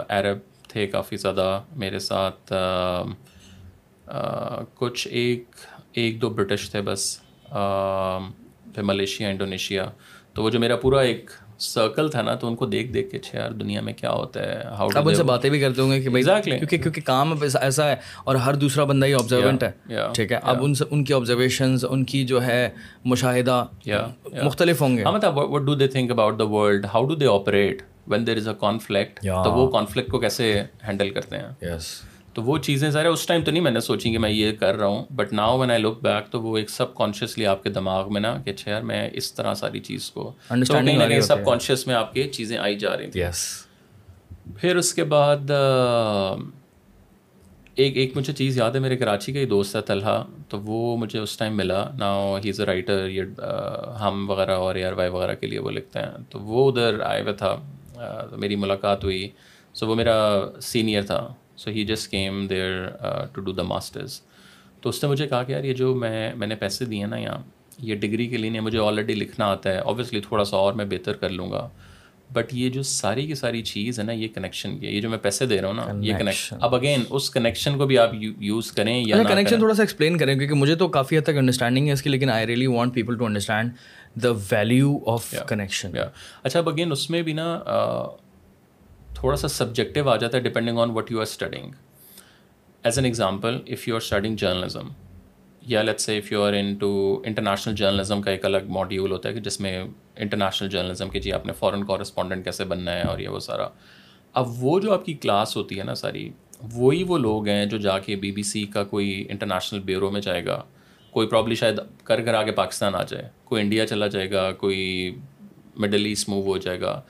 عرب 0.09 0.39
تھے 0.69 0.87
کافی 0.87 1.17
زیادہ۔ 1.17 1.61
میرے 1.77 1.99
ساتھ 1.99 2.53
کچھ 4.75 5.09
ایک 5.11 5.45
ایک 5.99 6.21
دو 6.23 6.31
برٹش 6.31 6.71
تھے 6.71 6.83
بس 6.83 7.19
پھر 7.49 8.83
ملیشیا 8.83 9.29
انڈونیشیا۔ 9.29 9.85
تو 10.35 10.43
وہ 10.43 10.51
جو 10.51 10.61
میرا 10.61 10.77
پورا 10.77 11.01
ایک 11.01 11.31
سرکل 11.59 12.09
تھا 12.09 12.23
نا 12.23 12.35
تو 12.35 12.47
ان 12.47 12.57
کو 12.57 12.67
دیکھ 12.67 12.93
دیکھ 12.93 13.11
کے 13.11 13.19
یار 13.35 13.51
دنیا 13.51 13.81
میں 13.81 13.93
کیا 13.93 14.11
ہوتا 14.11 14.43
ہے؟ 14.43 14.61
ہاؤ 14.65 14.89
اب 14.95 15.09
ان 15.09 15.15
سے 15.15 15.23
باتیں 15.23 15.49
بھی 15.51 15.61
کرتے 15.61 15.83
ہوں 15.83 15.91
گے 15.91 16.01
کہ 16.03 16.11
بھائی 16.11 16.25
کیونکہ 16.45 16.79
کیونکہ 16.79 17.01
کام 17.01 17.35
ایسا 17.61 17.89
ہے 17.89 17.97
اور 18.25 18.37
ہر 18.37 18.55
دوسرا 18.55 18.85
بندہ 18.85 19.07
ہی 19.07 19.15
آبزروینٹ 19.15 19.63
ہے۔ 19.63 19.71
ٹھیک 20.15 20.33
ہے؟ 20.33 20.39
اب 20.43 20.63
ان 20.65 20.75
سے 20.75 20.85
ان 20.91 21.05
کی 21.05 21.15
آبزرویشنز 21.15 21.85
ان 21.91 22.05
کی 22.05 22.25
جو 22.25 22.43
ہے 22.43 22.69
مشاہدہ 23.05 23.65
مختلف 24.43 24.83
ہوں 24.83 24.97
گے۔ 24.97 25.05
What 25.27 25.63
do 25.63 25.75
they 25.75 25.87
think 25.87 26.11
about 26.11 26.39
the 26.39 26.45
world 26.45 26.85
how 26.85 27.05
do 27.07 27.15
they 27.15 27.27
operate 27.27 27.83
when 28.07 28.27
there 28.27 28.37
is 28.37 28.49
a 28.49 28.55
conflict 28.61 29.21
تو 29.45 29.53
وہ 29.53 29.71
کانفلکٹ 29.71 30.11
کو 30.11 30.21
کیسے 30.21 30.63
ہینڈل 30.87 31.11
کرتے 31.11 31.37
ہیں؟ 31.37 31.49
یس 31.63 32.01
تو 32.39 32.43
وہ 32.43 32.59
چیزیں 32.59 32.91
ذرا 32.91 33.09
اس 33.09 33.27
ٹائم 33.27 33.43
تو 33.45 33.51
نہیں 33.51 33.63
میں 33.63 33.71
نے 33.71 33.81
سوچی 33.81 34.11
کہ 34.13 34.19
میں 34.19 34.31
یہ 34.31 34.53
کر 34.53 34.77
رہا 34.77 34.87
ہوں 34.87 35.05
but 35.17 35.33
now 35.33 35.59
when 35.59 35.71
I 35.71 35.83
look 35.83 35.95
back 36.03 36.33
تو 36.33 36.43
وہ 36.43 36.59
ایک 36.59 36.71
سب 36.71 36.95
کانشیسلی 36.95 37.47
آپ 37.47 37.63
کے 37.63 37.71
دماغ 37.71 38.13
میں 38.13 38.21
نا 38.21 38.43
کہ 38.45 38.51
اچھا 38.51 38.71
یار 38.71 38.83
میں 38.83 39.11
اس 39.13 39.35
طرح 39.35 39.55
ساری 39.55 39.81
چیز 39.81 40.11
کو 40.11 40.33
سب 41.21 41.37
کانشیس 41.45 41.87
میں 41.87 41.95
آپ 41.95 42.15
کی 42.15 42.25
چیزیں 42.25 42.59
آئی 42.59 42.79
جا 42.79 42.97
رہی 42.97 43.11
تھیں۔ 43.11 43.23
پھر 44.57 44.77
اس 44.77 44.95
کے 44.95 45.05
بعد 45.05 45.51
ایک 47.75 47.97
ایک 47.97 48.17
مجھے 48.17 48.33
چیز 48.33 48.59
یاد 48.59 48.71
ہے 48.71 48.81
میرے 48.81 48.97
کراچی 48.97 49.33
کا 49.33 49.41
ہی 49.41 49.45
دوست 49.45 49.77
ہے 49.77 49.81
طلحہ 49.81 50.25
تو 50.49 50.61
وہ 50.61 50.97
مجھے 50.97 51.19
اس 51.19 51.37
ٹائم 51.39 51.57
ملا۔ 51.57 51.85
نا 51.99 52.15
ہی 52.45 52.49
از 52.49 52.61
اے 52.61 52.67
رائٹر 52.67 53.09
یہ 53.09 53.23
ہم 54.01 54.31
وغیرہ 54.31 54.57
اور 54.57 54.75
ایئر 54.75 54.93
وائی 54.93 55.11
وغیرہ 55.11 55.35
کے 55.35 55.47
لیے 55.47 55.59
وہ 55.59 55.71
لکھتے 55.71 55.99
ہیں۔ 55.99 56.17
تو 56.31 56.41
وہ 56.41 56.71
ادھر 56.71 57.01
آئے 57.01 57.23
ہوئے 57.23 57.33
تھا 57.33 57.57
میری 58.37 58.57
ملاقات 58.57 59.05
ہوئی۔ 59.05 59.29
سو 59.75 59.87
وہ 59.87 59.95
میرا 59.95 60.17
سینئر 60.63 61.03
تھا۔ 61.03 61.35
So 61.59 61.71
he 61.71 61.85
just 61.85 62.11
came 62.11 62.47
there 62.47 62.89
to 63.33 63.41
do 63.41 63.53
the 63.53 63.63
masters 63.65 64.21
تو 64.81 64.89
اس 64.89 65.03
نے 65.03 65.11
مجھے 65.11 65.27
کہا 65.27 65.43
کہ 65.43 65.53
یار 65.53 65.65
یہ 65.65 65.75
جو 65.75 65.95
میں 65.95 66.33
میں 66.37 66.47
نے 66.47 66.55
پیسے 66.55 66.85
دیے 66.85 67.07
نا 67.07 67.17
یہاں 67.17 67.39
یہ 67.79 67.95
ڈگری 67.97 68.27
کے 68.27 68.37
لیے 68.37 68.51
نہیں 68.51 68.63
مجھے 68.63 68.79
آلریڈی 68.79 69.15
لکھنا 69.15 69.47
آتا 69.47 69.71
ہے. 69.71 69.79
اوبیسلی 69.79 70.21
تھوڑا 70.21 70.45
سا 70.45 70.57
اور 70.57 70.73
میں 70.73 70.85
بہتر 70.91 71.17
کر 71.17 71.31
لوں 71.31 71.51
گا. 71.51 71.69
بٹ 72.33 72.53
یہ 72.53 72.71
جو 72.71 72.83
ساری 72.83 73.27
کی 73.27 73.35
ساری 73.35 73.63
چیز 73.63 73.99
ہے 73.99 74.05
نا 74.05 74.13
یہ 74.13 74.29
کنیکشن 74.35 74.79
کی 74.79 74.87
ہے. 74.87 74.93
یہ 74.93 75.01
جو 75.01 75.11
میں 75.11 75.19
پیسے 75.19 75.47
دے 75.47 75.61
رہا 75.61 75.69
ہوں 75.69 75.75
نا 75.75 76.07
یہ 76.07 76.15
کنیکشن 76.19 76.57
اب 76.61 76.75
اگین 76.75 77.03
اس 77.11 77.31
کنیکشن 77.31 77.79
کو 77.79 77.87
بھی 77.87 77.99
آپ 77.99 78.15
یوز 78.15 78.71
کریں 78.73 79.03
یا 79.07 79.23
کنیکشن 79.29 79.59
تھوڑا 79.59 79.75
سا 79.75 79.83
ایکسپلین 79.83 80.19
کریں 80.19 80.35
کیونکہ 80.35 80.55
مجھے 80.55 80.75
تو 80.75 80.89
کافی 80.89 81.19
حد 81.19 81.23
تک 81.23 81.37
انڈرسٹینڈنگ 81.37 81.87
ہے 81.87 81.93
اس 81.93 82.03
کی 82.03 82.11
لیکن 82.11 82.31
I 82.31 82.47
really 82.47 82.67
want 82.67 82.95
people 82.95 83.19
to 83.19 83.25
understand 83.25 83.71
the 84.23 84.31
value 84.51 84.99
of 85.07 85.35
connection 85.49 85.97
اچھا 86.45 86.59
اب 86.59 86.69
اگین 86.69 86.93
اس 86.93 87.09
میں 87.11 87.23
بھی 87.23 87.33
نا 87.33 87.59
تھوڑا 89.21 89.37
سا 89.37 89.49
سبجیکٹیو 89.49 90.09
آ 90.09 90.15
جاتا 90.17 90.37
ہے 90.39 90.43
depending 90.43 90.79
on 90.79 90.91
what 90.91 91.11
you 91.11 91.19
are 91.19 91.23
studying 91.23 91.71
as 92.85 92.99
an 92.99 93.05
example 93.05 93.59
if 93.67 93.87
you 93.89 93.95
are 93.95 94.01
studying 94.01 94.37
journalism 94.37 94.89
یا 95.63 95.83
let's 95.83 96.01
say 96.01 96.19
if 96.19 96.31
you 96.33 96.43
are 96.43 96.53
into 96.75 96.91
international 97.27 97.75
journalism 97.75 98.23
کا 98.23 98.31
ایک 98.31 98.45
الگ 98.45 98.69
ماڈیول 98.69 99.13
ہوتا 99.13 99.29
ہے 99.29 99.35
کہ 99.35 99.41
جس 99.41 99.61
میں 99.61 99.83
انٹرنیشنل 100.17 100.69
جرنلزم 100.69 101.09
کے 101.09 101.21
جی 101.21 101.33
آپ 101.33 101.47
نے 101.47 101.53
فورن 101.53 101.85
کورسپونڈنٹ 101.85 102.45
کیسے 102.45 102.65
بننا 102.65 102.95
ہے 102.95 103.03
اور 103.03 103.19
یہ 103.19 103.29
وہ 103.29 103.41
سارا۔ 103.41 103.69
اب 104.33 104.65
وہ 104.65 104.79
جو 104.81 104.93
آپ 104.93 105.05
کی 105.05 105.15
کلاس 105.15 105.57
ہوتی 105.57 105.79
ہے 105.79 105.85
نا 105.85 105.95
ساری، 105.95 106.29
وہی 106.73 107.03
وہ 107.03 107.19
لوگ 107.19 107.49
ہیں 107.49 107.67
جو 107.67 107.79
جا 107.79 107.99
کے 107.99 108.17
بی 108.17 108.33
بی 108.33 108.43
سی 108.43 108.65
کا 108.65 108.85
کوئی 108.85 109.25
انٹرنیشنل 109.31 109.81
بیورو 109.81 110.11
میں 110.11 110.21
جائے 110.21 110.47
گا۔ 110.47 110.63
کوئی 111.11 111.29
پرابلی 111.29 111.55
شاید 111.55 111.81
کر 112.05 112.25
کر 112.25 112.35
آگے 112.35 112.53
پاکستان 112.53 112.95
آ 112.95 113.03
جائے، 113.03 113.29
کوئی 113.45 113.63
انڈیا 113.63 113.87
چلا 113.87 114.07
جائے 114.07 114.31
گا، 114.31 114.51
کوئی 114.53 115.17
مڈل 115.77 116.07
ایسٹ 116.07 116.29
موو 116.29 116.43
ہو 116.43 116.59
جائے 116.59 116.81
گا۔ 116.81 117.01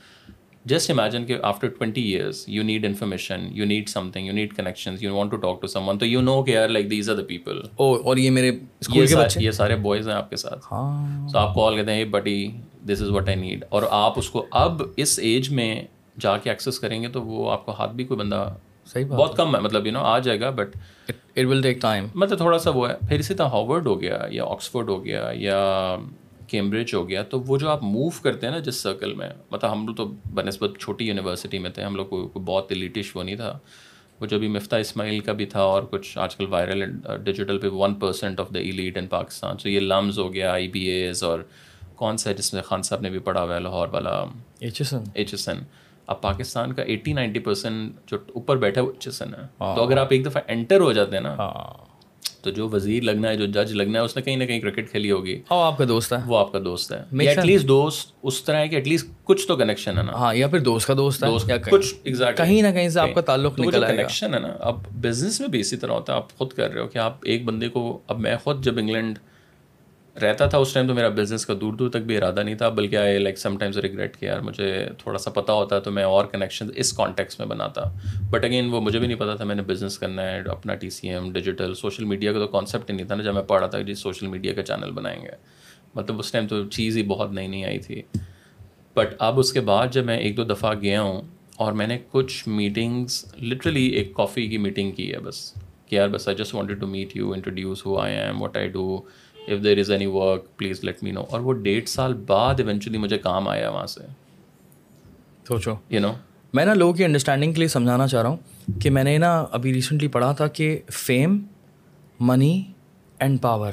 جسٹ 0.65 0.91
امیجن 0.91 1.25
کہ 1.25 1.37
after 1.43 1.67
twenty 1.67 2.01
years 2.03 2.43
you 2.47 2.63
need 2.63 2.85
information 2.85 3.47
you 3.51 3.65
need 3.65 3.89
something 4.11 4.25
you 4.25 4.33
need 4.33 4.55
connection 4.55 4.95
you 4.99 5.15
want 5.15 5.31
to 5.31 5.37
talk 5.37 5.61
to 5.61 5.67
someone 5.89 5.97
تو 5.97 6.05
یو 6.05 6.21
نو 6.21 6.41
کہ 6.43 6.51
یار 6.51 6.69
like 6.69 6.89
these 6.91 7.09
are 7.09 7.15
the 7.15 7.23
people 7.27 7.61
اور 7.75 8.17
یہ 8.17 8.29
میرے 8.29 8.51
یہ 9.35 9.51
سارے 9.51 9.75
بوائز 9.75 10.07
ہیں 10.07 10.15
آپ 10.15 10.29
کے 10.29 10.35
ساتھ 10.35 10.67
تو 11.31 11.37
آپ 11.37 11.55
کال 11.55 11.75
کہتے 11.75 11.93
ہیں 11.93 12.05
بٹی 12.05 12.51
دس 12.85 13.01
از 13.01 13.09
وٹ 13.09 13.27
آئی 13.27 13.37
نیڈ 13.37 13.63
اور 13.69 13.83
آپ 13.91 14.19
اس 14.19 14.29
کو 14.29 14.45
اب 14.51 14.81
اس 14.97 15.19
ایج 15.19 15.49
میں 15.51 15.73
جا 16.19 16.37
کے 16.37 16.49
ایکسیس 16.49 16.79
کریں 16.79 17.01
گے 17.01 17.07
تو 17.07 17.21
وہ 17.21 17.51
آپ 17.51 17.65
کو 17.65 17.71
ہاتھ 17.71 17.95
بھی 17.95 18.03
کوئی 18.03 18.19
بندہ 18.19 18.47
صحیح 18.85 19.05
بہت 19.05 19.37
کم 19.37 19.55
ہے 19.55 19.61
مطلب 19.61 19.85
یو 19.85 19.91
نو 19.91 19.99
آ 19.99 20.17
جائے 20.19 20.39
گا 20.39 20.49
but 20.49 20.75
it 21.09 21.45
will 21.45 21.61
take 21.61 21.81
time 21.81 22.07
مطلب 22.15 22.37
تھوڑا 22.37 22.57
سا 22.59 22.69
وہ 22.69 22.89
ہے 22.89 22.93
پھر 23.07 23.19
اسی 23.19 23.33
طرح 23.33 23.47
ہاورڈ 23.47 23.87
ہو 23.87 24.01
گیا 24.01 24.19
یا 24.31 24.45
آکسفورڈ 24.45 24.89
ہو 24.89 25.03
گیا 25.05 25.29
یا 25.33 25.59
کیمبرج 26.49 26.93
ہو 26.93 27.07
گیا 27.09 27.23
تو 27.23 27.39
وہ 27.39 27.57
جو 27.57 27.69
آپ 27.69 27.83
موو 27.83 28.09
کرتے 28.23 28.47
ہیں 28.47 28.53
نا 28.53 28.59
جس 28.59 28.75
سرکل 28.75 29.13
میں 29.13 29.29
مطلب 29.51 29.71
ہم 29.71 29.85
لوگ 29.87 29.95
تو 29.95 30.05
بہ 30.33 30.41
نسبت 30.41 30.79
چھوٹی 30.79 31.07
یونیورسٹی 31.07 31.59
میں 31.59 31.69
تھے 31.69 31.83
ہم 31.83 31.95
لوگ 31.95 32.05
کو 32.05 32.39
بہت 32.39 32.71
لیٹش 32.71 33.15
وہ 33.15 33.23
نہیں 33.23 33.35
تھا۔ 33.35 33.57
وہ 34.21 34.25
جو 34.25 34.39
بھی 34.39 34.47
مفتہ 34.47 34.75
اسماعیل 34.75 35.19
کا 35.19 35.33
بھی 35.33 35.45
تھا 35.45 35.61
اور 35.61 35.83
کچھ 35.91 36.17
آج 36.17 36.35
کل 36.35 36.45
وائرل 36.49 36.83
ڈیجیٹل 37.23 37.57
پہ 37.57 37.67
one 37.67 37.93
percent 37.93 38.39
of 38.39 38.49
the 38.53 38.59
elite 38.59 38.97
in 38.97 39.07
Pakistan 39.07 39.57
so 39.57 39.69
یہ 39.69 39.79
لمز 39.79 40.19
ہو 40.19 40.33
گیا 40.33 40.51
آئی 40.51 40.67
بی 40.67 40.83
ایز 40.85 41.23
اور 41.23 41.39
کون 41.95 42.17
سا 42.17 42.29
ہے 42.29 42.35
جس 42.35 42.53
میں 42.53 42.61
خان 42.61 42.81
صاحب 42.81 43.01
نے 43.01 43.09
بھی 43.09 43.19
پڑھا 43.19 43.43
ہوا 43.43 43.55
ہے 43.55 43.59
لاہور 43.59 43.87
والا۔ 43.91 44.11
H 44.59 44.81
S 44.81 44.93
N 44.93 45.03
H 45.13 45.33
S 45.33 45.47
N 45.49 45.63
اب 46.07 46.21
پاکستان 46.21 46.73
کا 46.73 46.83
ایٹی 46.83 47.13
نائنٹی 47.13 47.39
پرسینٹ 47.39 48.09
جو 48.11 48.17
اوپر 48.35 48.57
بیٹھا 48.57 48.81
ہے 48.81 48.85
وہ 48.85 48.91
ایچ 48.91 49.07
ایس 49.07 49.21
این 49.21 49.33
ہے۔ 49.33 49.45
تو 49.57 49.83
اگر 49.83 49.97
آپ 49.97 50.07
ایک 50.09 50.25
دفعہ 50.25 50.41
انٹر 50.47 50.81
ہو 50.81 50.91
جاتے 50.93 51.15
ہیں 51.15 51.23
نا 51.23 51.35
تو 52.41 52.49
جو 52.49 52.69
وزیر 52.69 53.03
لگنا 53.03 53.29
ہے 53.29 53.35
جو 53.35 53.45
جج 53.45 53.73
لگنا 53.73 53.99
ہے 53.99 54.03
اس 54.03 54.15
نے 54.15 54.21
کہیں 54.21 54.37
نہ 54.37 54.43
کہیں 54.43 54.59
کرکٹ 54.59 54.91
کھیلی 54.91 55.11
ہوگی۔ 55.11 55.41
ہاں 55.51 55.67
آپ 55.67 55.77
کا 55.77 55.85
دوست 55.87 56.13
ہے۔ 56.13 56.17
وہ 56.25 56.37
آپ 56.37 56.51
کا 56.51 56.59
دوست 56.65 56.91
ہے۔ 56.91 57.03
ایٹ 57.19 57.37
لیسٹ 57.37 57.67
دوست 57.67 58.11
اس 58.23 58.43
طرح 58.43 58.57
ہے 58.57 58.67
کہ 58.67 58.75
ایٹ 58.75 58.87
لیسٹ 58.87 59.07
کچھ 59.23 59.47
تو 59.47 59.55
کنیکشن 59.55 59.97
ہے 59.97 60.03
نا۔ 60.03 60.11
ہاں 60.11 60.35
یا 60.35 60.47
پھر 60.47 60.59
دوست 60.59 60.87
کا 60.87 60.93
دوست 60.97 61.23
ہے 61.23 61.57
کچھ 61.71 61.95
کہیں 62.37 62.61
نہ 62.61 62.67
کہیں 62.67 62.89
سے 62.89 62.99
آپ 62.99 63.09
کا 63.15 63.21
تعلق 63.21 63.59
نکل 63.59 63.85
کنیکشن 63.87 64.33
ہے 64.33 64.39
نا 64.39 64.47
اب 64.59 64.79
بزنس 65.01 65.39
میں 65.39 65.49
بھی 65.49 65.59
اسی 65.59 65.77
طرح 65.77 65.91
ہوتا 65.91 66.13
ہے 66.13 66.17
آپ 66.17 66.37
خود 66.37 66.53
کر 66.53 66.71
رہے 66.73 66.81
ہو 66.81 66.87
کہ 66.87 66.97
آپ 66.97 67.17
ایک 67.23 67.45
بندے 67.45 67.69
کو 67.69 67.99
اب 68.07 68.19
میں 68.19 68.35
خود 68.43 68.65
جب 68.65 68.77
انگلینڈ 68.77 69.19
رہتا 70.21 70.45
تھا 70.45 70.57
اس 70.57 70.73
ٹائم 70.73 70.87
تو 70.87 70.93
میرا 70.93 71.09
بزنس 71.09 71.45
کا 71.45 71.53
دور 71.61 71.73
دور 71.73 71.89
تک 71.89 71.97
بھی 71.97 72.17
ارادہ 72.17 72.43
نہیں 72.43 72.55
تھا، 72.55 72.69
بلکہ 72.69 72.95
I 72.95 73.19
like 73.19 73.37
some 73.37 73.57
times 73.57 73.77
regret 73.77 74.17
کہ 74.17 74.25
یار 74.25 74.39
مجھے 74.39 74.89
تھوڑا 74.97 75.17
سا 75.17 75.31
پتا 75.31 75.53
ہوتا 75.53 75.79
تو 75.79 75.91
میں 75.91 76.03
اور 76.03 76.25
کنیکشن 76.25 76.67
اس 76.75 76.93
کانٹیکس 76.93 77.39
میں 77.39 77.47
بناتا۔ 77.47 77.81
بٹ 78.29 78.45
اگین 78.45 78.69
وہ 78.69 78.81
مجھے 78.81 78.99
بھی 78.99 79.07
نہیں 79.07 79.17
پتا 79.17 79.35
تھا 79.35 79.45
میں 79.45 79.55
نے 79.55 79.61
بزنس 79.61 79.99
کرنا 79.99 80.31
ہے، 80.31 80.39
اپنا 80.39 80.75
T 80.75 80.89
C 80.89 81.09
M 81.09 81.31
digital 81.33 81.73
social 81.73 82.03
media 82.03 82.33
کا 82.33 82.39
تو 82.39 82.47
کانسیپٹ 82.47 82.91
ہی 82.91 82.95
نہیں 82.95 83.07
تھا 83.07 83.15
نا 83.15 83.23
جب 83.23 83.33
میں 83.33 83.43
پڑھا 83.43 83.67
تھا 83.67 83.81
جی 83.81 83.93
سوشل 83.93 84.27
میڈیا 84.27 84.53
کا 84.53 84.63
چینل 84.63 84.91
بنائیں 84.91 85.21
گے۔ 85.21 85.31
مطلب 85.95 86.19
اس 86.19 86.31
ٹائم 86.31 86.47
تو 86.47 86.69
چیز 86.69 86.97
ہی 86.97 87.03
بہت 87.03 87.31
نئی 87.31 87.47
نئی 87.47 87.65
آئی 87.65 87.79
تھی۔ 87.79 88.01
بٹ 88.93 89.07
اب 89.19 89.39
اس 89.39 89.53
کے 89.53 89.61
بعد 89.61 89.87
جب 89.91 90.05
میں 90.05 90.17
ایک 90.17 90.37
دو 90.37 90.43
دفعہ 90.43 90.73
گیا 90.81 91.01
ہوں 91.01 91.21
اور 91.55 91.73
میں 91.73 91.87
نے 91.87 91.97
کچھ 92.11 92.47
میٹنگس 92.47 93.35
لٹرلی 93.41 93.85
ایک 93.85 94.13
کافی 94.13 94.47
کی 94.47 94.57
میٹنگ 94.57 94.91
کی 94.91 95.13
ہے 95.13 95.19
بس۔ 95.19 95.53
کہ 95.87 95.95
یار 95.95 96.09
بس 96.09 96.27
I 96.27 96.37
just 96.37 96.55
wanted 96.55 96.79
to 96.79 96.87
meet 96.87 97.17
you 97.17 97.31
introduce 97.33 97.85
who 97.85 97.97
I 97.97 98.15
am 98.15 98.41
what 98.41 98.57
I 98.57 98.67
do 98.67 99.01
if 99.49 99.63
there 99.63 99.79
is 99.79 99.91
any 99.91 100.05
work 100.05 100.57
please 100.57 100.83
let 100.83 101.03
me 101.03 101.11
know 101.11 101.21
اور 101.21 101.39
وہ 101.39 101.53
ڈیڑھ 101.53 101.89
سال 101.89 102.13
بعد 102.13 102.55
ایونچولی 102.57 102.97
مجھے 102.97 103.17
کام 103.17 103.47
آیا 103.47 103.69
وہاں 103.69 103.85
سے۔ 103.85 104.01
سوچو۔ 105.47 105.75
یو 105.89 105.99
نو 105.99 106.13
میں 106.53 106.65
نا 106.65 106.73
لوگوں 106.73 106.93
کی 106.93 107.05
انڈرسٹینڈنگ 107.05 107.53
کے 107.53 107.59
لیے 107.59 107.67
سمجھانا 107.67 108.07
چاہ 108.07 108.21
رہا 108.21 108.29
ہوں 108.29 108.37
کہ 108.81 108.89
میں 108.89 109.03
نے 109.03 109.17
نا 109.17 109.45
ابھی 109.51 109.73
ریسنٹلی 109.73 110.07
پڑھا 110.07 110.31
تھا 110.31 110.47
کہ 110.47 110.79
فیم 110.91 111.39
منی 112.19 112.63
اینڈ 113.19 113.41
پاور 113.41 113.71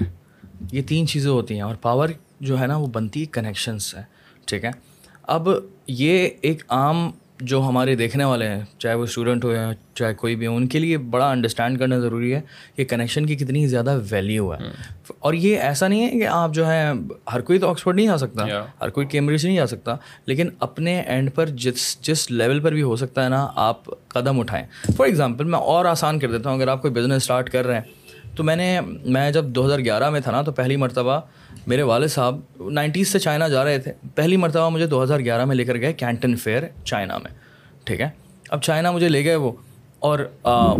یہ 0.72 0.82
تین 0.82 1.06
چیزیں 1.06 1.30
ہوتی 1.30 1.54
ہیں 1.54 1.62
اور 1.62 1.74
پاور 1.74 2.08
جو 2.40 2.60
ہے 2.60 2.66
نا 2.66 2.76
وہ 2.76 2.86
بنتی 2.86 3.24
کنیکشنس 3.24 3.94
ہے 3.94 4.02
ٹھیک 4.44 4.64
ہے؟ 4.64 4.70
اب 5.22 5.48
یہ 5.86 6.28
ایک 6.40 6.62
عام 6.68 7.10
جو 7.40 7.62
ہمارے 7.62 7.94
دیکھنے 7.94 8.24
والے 8.24 8.48
ہیں 8.48 8.60
چاہے 8.78 8.94
وہ 8.94 9.04
اسٹوڈنٹ 9.04 9.44
ہو 9.44 9.52
یا 9.52 9.70
چاہے 9.94 10.14
کوئی 10.14 10.36
بھی 10.36 10.46
ہو 10.46 10.56
ان 10.56 10.66
کے 10.66 10.78
لیے 10.78 10.98
بڑا 10.98 11.30
انڈرسٹینڈ 11.30 11.78
کرنا 11.78 11.98
ضروری 11.98 12.34
ہے 12.34 12.40
کہ 12.76 12.84
کنیکشن 12.84 13.26
کی 13.26 13.36
کتنی 13.36 13.66
زیادہ 13.66 13.98
ویلیو 14.10 14.54
ہے۔ 14.54 14.58
اور 15.18 15.34
یہ 15.34 15.58
ایسا 15.58 15.88
نہیں 15.88 16.04
ہے 16.04 16.10
کہ 16.10 16.26
آپ 16.26 16.50
جو 16.52 16.66
ہے 16.66 16.92
ہر 17.32 17.40
کوئی 17.40 17.58
تو 17.58 17.70
آکسفورڈ 17.70 17.96
نہیں 17.96 18.08
آ 18.08 18.16
سکتا 18.16 18.46
ہر 18.80 18.88
کوئی 18.88 19.06
کیمبرج 19.06 19.46
نہیں 19.46 19.58
آ 19.58 19.66
سکتا 19.66 19.96
لیکن 20.26 20.48
اپنے 20.60 21.00
اینڈ 21.00 21.30
پر 21.34 21.46
جس 21.46 21.98
جس 22.00 22.30
لیول 22.30 22.60
پر 22.60 22.72
بھی 22.72 22.82
ہو 22.82 22.96
سکتا 22.96 23.24
ہے 23.24 23.28
نا 23.28 23.48
آپ 23.54 23.80
قدم 24.08 24.40
اٹھائیں۔ 24.40 24.66
فار 24.96 25.06
ایگزامپل 25.06 25.44
میں 25.44 25.58
اور 25.58 25.84
آسان 25.84 26.18
کر 26.18 26.30
دیتا 26.30 26.50
ہوں 26.50 26.56
اگر 26.56 26.68
آپ 26.68 26.82
کوئی 26.82 26.94
بزنس 26.94 27.16
اسٹارٹ 27.16 27.50
کر 27.50 27.66
رہے 27.66 27.74
ہیں۔ 27.74 28.16
تو 28.36 28.44
میں 28.44 28.56
نے 28.56 28.80
میں 29.04 29.30
جب 29.30 29.44
دو 29.44 29.66
ہزار 29.66 29.78
گیارہ 29.78 30.10
میں 30.10 30.20
تھا 30.20 30.32
نا 30.32 30.42
تو 30.42 30.52
پہلی 30.52 30.76
مرتبہ 30.76 31.20
میرے 31.66 31.82
والد 31.82 32.08
صاحب 32.08 32.40
نائنٹیز 32.70 33.08
سے 33.08 33.18
چائنا 33.18 33.48
جا 33.48 33.64
رہے 33.64 33.78
تھے۔ 33.78 33.92
پہلی 34.14 34.36
مرتبہ 34.36 34.68
مجھے 34.70 34.86
دو 34.86 35.02
ہزار 35.02 35.20
گیارہ 35.20 35.44
میں 35.44 35.56
لے 35.56 35.64
کر 35.64 35.76
گئے 35.76 35.92
کینٹن 35.92 36.36
فیئر 36.36 36.62
چائنا 36.84 37.18
میں 37.18 37.30
ٹھیک 37.84 38.00
ہے؟ 38.00 38.08
اب 38.50 38.62
چائنا 38.62 38.90
مجھے 38.90 39.08
لے 39.08 39.24
گئے 39.24 39.34
وہ۔ 39.34 39.52
اور 39.98 40.18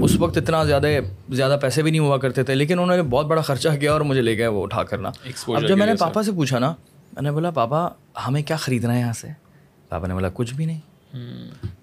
اس 0.02 0.16
وقت 0.18 0.36
اتنا 0.36 0.64
زیادہ 0.64 0.86
زیادہ 1.28 1.56
پیسے 1.62 1.82
بھی 1.82 1.90
نہیں 1.90 2.00
ہوا 2.00 2.18
کرتے 2.18 2.42
تھے 2.42 2.54
لیکن 2.54 2.78
انہوں 2.78 2.96
نے 2.96 3.02
بہت 3.02 3.26
بڑا 3.26 3.42
خرچہ 3.42 3.68
کیا 3.80 3.92
اور 3.92 4.00
مجھے 4.00 4.22
لے 4.22 4.38
گئے 4.38 4.46
وہ 4.46 4.62
اٹھا 4.62 4.82
کرنا 4.82 5.10
اب 5.48 5.68
جب 5.68 5.78
میں 5.78 5.86
نے 5.86 5.94
پاپا 5.94 6.22
سے 6.22 6.32
پوچھا 6.32 6.58
نا 6.58 6.70
میں 7.12 7.22
نے 7.22 7.30
بولا 7.30 7.50
پاپا 7.50 7.88
ہمیں 8.26 8.42
کیا 8.42 8.56
خریدنا 8.56 8.94
ہے 8.94 9.00
یہاں 9.00 9.12
سے؟ 9.12 9.28
پاپا 9.88 10.06
نے 10.06 10.14
بولا 10.14 10.28
کچھ 10.34 10.54
بھی 10.54 10.64
نہیں. 10.64 10.80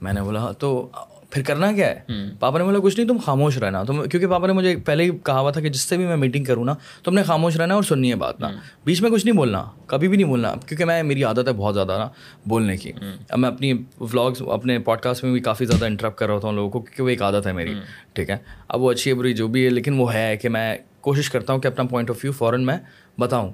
میں 0.01 0.13
نے 0.13 0.21
بولا 0.21 0.51
تو 0.51 0.87
پھر 1.33 1.43
کرنا 1.43 1.71
کیا 1.71 1.87
ہے؟ 1.87 1.99
پاپا 2.39 2.57
نے 2.57 2.63
بولا 2.63 2.79
کچھ 2.83 2.99
نہیں 2.99 3.07
تم 3.07 3.17
خاموش 3.17 3.57
رہنا۔ 3.57 3.83
تم 3.83 4.03
کیونکہ 4.03 4.27
پاپا 4.27 4.47
نے 4.47 4.53
مجھے 4.53 4.75
پہلے 4.75 5.03
ہی 5.03 5.09
کہا 5.23 5.39
ہوا 5.39 5.51
تھا 5.51 5.61
کہ 5.61 5.69
جس 5.69 5.81
سے 5.81 5.97
بھی 5.97 6.05
میں 6.05 6.17
میٹنگ 6.17 6.43
کروں 6.43 6.65
نا 6.65 6.75
تم 7.03 7.13
نے 7.13 7.23
خاموش 7.23 7.57
رہنا 7.57 7.73
اور 7.73 7.83
سننی 7.83 8.09
ہے 8.09 8.15
بات 8.15 8.39
نا۔ 8.39 8.49
بیچ 8.85 9.01
میں 9.01 9.09
کچھ 9.09 9.25
نہیں 9.25 9.35
بولنا 9.35 9.63
کبھی 9.87 10.07
بھی 10.07 10.17
نہیں 10.17 10.27
بولنا 10.27 10.53
کیونکہ 10.67 10.85
میں 10.85 11.03
میری 11.03 11.23
عادت 11.23 11.47
ہے 11.47 11.53
بہت 11.53 11.73
زیادہ 11.73 11.95
نا 11.97 12.09
بولنے 12.45 12.77
کی۔ 12.77 12.91
اب 13.29 13.39
میں 13.39 13.49
اپنی 13.49 13.73
ولاگس 13.99 14.41
اپنے 14.51 14.79
پوڈ 14.79 14.99
کاسٹ 14.99 15.23
میں 15.23 15.31
بھی 15.31 15.39
کافی 15.39 15.65
زیادہ 15.65 15.85
انٹرپٹ 15.85 16.17
کر 16.17 16.25
رہا 16.27 16.33
ہوتا 16.33 16.47
ہوں 16.47 16.55
لوگوں 16.55 16.69
کو 16.69 16.79
کیونکہ 16.79 17.03
وہ 17.03 17.09
ایک 17.09 17.21
عادت 17.21 17.47
ہے 17.47 17.53
میری۔ 17.53 17.73
ٹھیک 18.13 18.29
ہے؟ 18.29 18.37
اب 18.67 18.81
وہ 18.81 18.91
اچھی 18.91 19.11
ہے 19.11 19.15
بری 19.15 19.33
جو 19.33 19.47
بھی 19.47 19.65
ہے 19.65 19.69
لیکن 19.69 19.99
وہ 19.99 20.13
ہے 20.13 20.37
کہ 20.37 20.49
میں 20.49 20.77
کوشش 21.01 21.29
کرتا 21.29 21.53
ہوں 21.53 21.59
کہ 21.59 21.67
اپنا 21.67 21.83
پوائنٹ 21.83 22.09
آف 22.09 22.15
ویو 22.23 22.31
فوراً 22.31 22.65
میں 22.65 22.77
بتاؤں۔ 23.19 23.51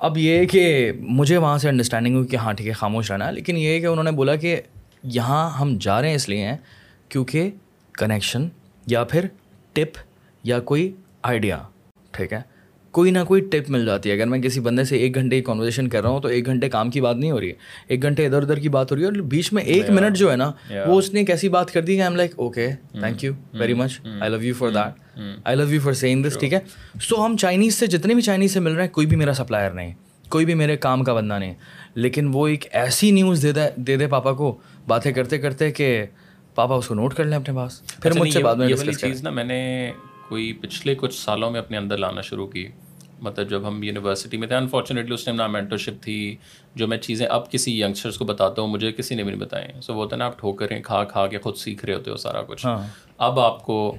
اب 0.00 0.18
یہ 0.18 0.44
کہ 0.44 0.92
مجھے 1.00 1.36
وہاں 1.36 1.58
سے 1.58 1.68
انڈرسٹینڈنگ 1.68 2.14
ہوئی 2.14 2.26
کہ 2.26 2.36
ہاں 2.36 2.52
ٹھیک 2.52 2.68
ہے 2.68 2.72
خاموش 2.72 3.10
رہنا۔ 3.10 3.30
لیکن 3.30 3.56
یہ 3.56 3.80
کہ 3.80 3.86
انہوں 3.86 4.04
نے 4.04 4.10
بولا 4.10 4.36
کہ 4.36 4.60
یہاں 5.12 5.50
ہم 5.50 5.76
جا 5.80 6.00
رہے 6.00 6.08
ہیں 6.08 6.16
اس 6.16 6.28
لیے 6.28 6.44
ہیں 6.44 6.56
کیونکہ 7.08 7.50
کنیکشن 7.92 8.48
یا 8.86 9.04
پھر 9.04 9.24
ٹپ 9.72 9.98
یا 10.44 10.60
کوئی 10.60 10.92
آئیڈیا 11.22 11.58
ٹھیک 12.10 12.32
ہے؟ 12.32 12.40
کوئی 12.90 13.10
نہ 13.10 13.18
کوئی 13.28 13.40
ٹپ 13.40 13.70
مل 13.70 13.86
جاتی 13.86 14.10
ہے۔ 14.10 14.14
اگر 14.14 14.26
میں 14.26 14.38
کسی 14.38 14.60
بندے 14.60 14.84
سے 14.84 14.96
ایک 14.96 15.14
گھنٹے 15.14 15.36
کی 15.36 15.42
کانورزیشن 15.42 15.88
کر 15.88 16.02
رہا 16.02 16.10
ہوں 16.10 16.20
تو 16.20 16.28
ایک 16.28 16.46
گھنٹے 16.46 16.68
کام 16.68 16.90
کی 16.90 17.00
بات 17.00 17.16
نہیں 17.16 17.30
ہو 17.30 17.40
رہی۔ 17.40 17.48
ہے 17.48 17.54
ایک 17.88 18.02
گھنٹے 18.02 18.26
ادھر 18.26 18.42
ادھر 18.42 18.58
کی 18.58 18.68
بات 18.68 18.90
ہو 18.90 18.96
رہی 18.96 19.02
ہے 19.02 19.08
اور 19.08 19.16
بیچ 19.16 19.52
میں 19.52 19.62
ایک 19.62 19.90
منٹ 19.90 20.16
جو 20.16 20.30
ہے 20.30 20.36
نا 20.36 20.52
وہ 20.86 20.98
اس 20.98 21.12
نے 21.12 21.20
ایک 21.20 21.30
ایسی 21.30 21.48
بات 21.48 21.70
کر 21.70 21.82
دی 21.82 21.96
کہ 21.96 22.00
I 22.00 22.08
am 22.08 22.16
like 22.16 22.32
okay 22.36 22.68
thank 22.92 23.24
you 23.24 23.32
very 23.52 23.74
much 23.74 24.00
I 24.20 24.30
love 24.30 24.42
you 24.42 24.54
for 24.54 24.68
that 24.68 25.18
I 25.44 25.56
love 25.56 25.74
you 25.74 25.80
for 25.80 25.92
seeing 25.92 26.24
this 26.24 26.36
ٹھیک 26.40 26.52
ہے؟ 26.52 26.58
سو 27.00 27.26
ہم 27.26 27.36
چائنیز 27.36 27.74
سے 27.74 27.86
جتنے 27.86 28.14
بھی 28.14 28.22
چائنیز 28.22 28.52
سے 28.52 28.60
مل 28.60 28.72
رہے 28.72 28.82
ہیں 28.82 28.90
کوئی 28.90 29.06
بھی 29.06 29.16
میرا 29.16 29.34
سپلائر 29.34 29.70
نہیں 29.70 29.94
کوئی 30.28 30.44
بھی 30.44 30.54
میرے 30.54 30.76
کام 30.76 31.04
کا 31.04 31.14
بندہ 31.14 31.38
نہیں۔ 31.38 31.54
لیکن 31.94 32.30
وہ 32.32 32.48
ایک 32.48 32.64
ایسی 32.72 33.10
نیوز 33.10 33.42
دے 33.42 33.52
دے 33.52 33.60
دے 33.76 33.96
دے 33.96 34.06
پاپا 34.06 34.32
کو 34.32 34.58
باتیں 34.86 35.12
کرتے 35.12 35.38
کرتے 35.38 35.70
کہ 35.70 36.06
پاپا 36.54 36.74
اس 36.74 36.88
کو 36.88 36.94
نوٹ 36.94 37.14
کر 37.14 37.24
لیں 37.24 37.36
اپنے 37.36 37.54
پاس 37.54 37.86
پھر 38.02 38.18
مجھ 38.18 38.32
سے 38.32 38.42
بعد 38.42 38.56
میں 38.56 38.68
یہ 38.68 38.92
چیز 38.92 39.22
نا 39.22 39.30
میں 39.30 39.44
نے 39.44 39.92
کوئی 40.28 40.52
پچھلے 40.52 40.94
کچھ 40.94 41.14
سالوں 41.14 41.50
میں 41.50 41.60
اپنے 41.60 41.76
اندر 41.76 41.96
لانا 41.96 42.20
شروع 42.20 42.46
کی۔ 42.46 42.68
مطلب 43.20 43.50
جب 43.50 43.68
ہم 43.68 43.82
یونیورسٹی 43.82 44.36
میں 44.36 44.48
تھے 44.48 44.56
انفارچونیٹلی 44.56 45.14
اس 45.14 45.24
ٹائم 45.24 45.36
نا 45.36 45.46
مینٹرشپ 45.46 46.02
تھی 46.02 46.36
جو 46.74 46.88
میں 46.88 46.98
چیزیں 46.98 47.26
اب 47.26 47.50
کسی 47.50 47.80
ینگسٹرس 47.80 48.18
کو 48.18 48.24
بتاتا 48.24 48.62
ہوں 48.62 48.68
مجھے 48.68 48.92
کسی 48.92 49.14
نے 49.14 49.22
بھی 49.22 49.32
نہیں 49.32 49.40
بتائیں 49.40 49.80
سو 49.80 49.94
وہ 49.94 50.02
ہوتا 50.02 50.16
ہے 50.16 50.18
نا 50.18 50.26
آپ 50.26 50.38
ٹھوکریں 50.38 50.82
کھا 50.82 51.04
کھا 51.04 51.26
کے 51.26 51.38
خود 51.38 51.56
سیکھ 51.56 51.84
رہے 51.84 51.94
ہوتے 51.94 52.10
ہو 52.10 52.16
سارا 52.16 52.42
کچھ۔ 52.42 52.66
ہاں۔ 52.66 52.86
اب 53.18 53.40
آپ 53.40 53.62
کو 53.62 53.96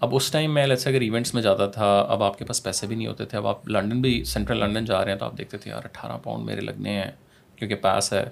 اب 0.00 0.14
اس 0.14 0.30
ٹائم 0.30 0.54
میں 0.54 0.66
لیسے 0.66 0.90
اگر 0.90 1.00
ایونٹس 1.00 1.34
میں 1.34 1.42
جاتا 1.42 1.66
تھا 1.66 2.06
اب 2.08 2.22
آپ 2.22 2.38
کے 2.38 2.44
پاس 2.44 2.62
پیسے 2.62 2.86
بھی 2.86 2.96
نہیں 2.96 3.06
ہوتے 3.06 3.24
تھے۔ 3.24 3.38
اب 3.38 3.46
آپ 3.46 3.68
لنڈن 3.68 4.00
بھی 4.00 4.24
سینٹرل 4.24 4.58
لنڈن 4.58 4.84
جا 4.84 5.04
رہے 5.04 5.12
ہیں 5.12 5.18
تو 5.18 5.24
آپ 5.24 5.38
دیکھتے 5.38 5.58
تھے 5.58 5.70
یار 5.70 5.80
اٹھارہ 5.84 6.18
پاؤنڈ 6.22 6.44
میرے 6.44 6.60
لگنے 6.60 6.90
ہیں 6.90 7.10
کیونکہ 7.56 7.74
پاس 7.74 8.12
ہے۔ 8.12 8.24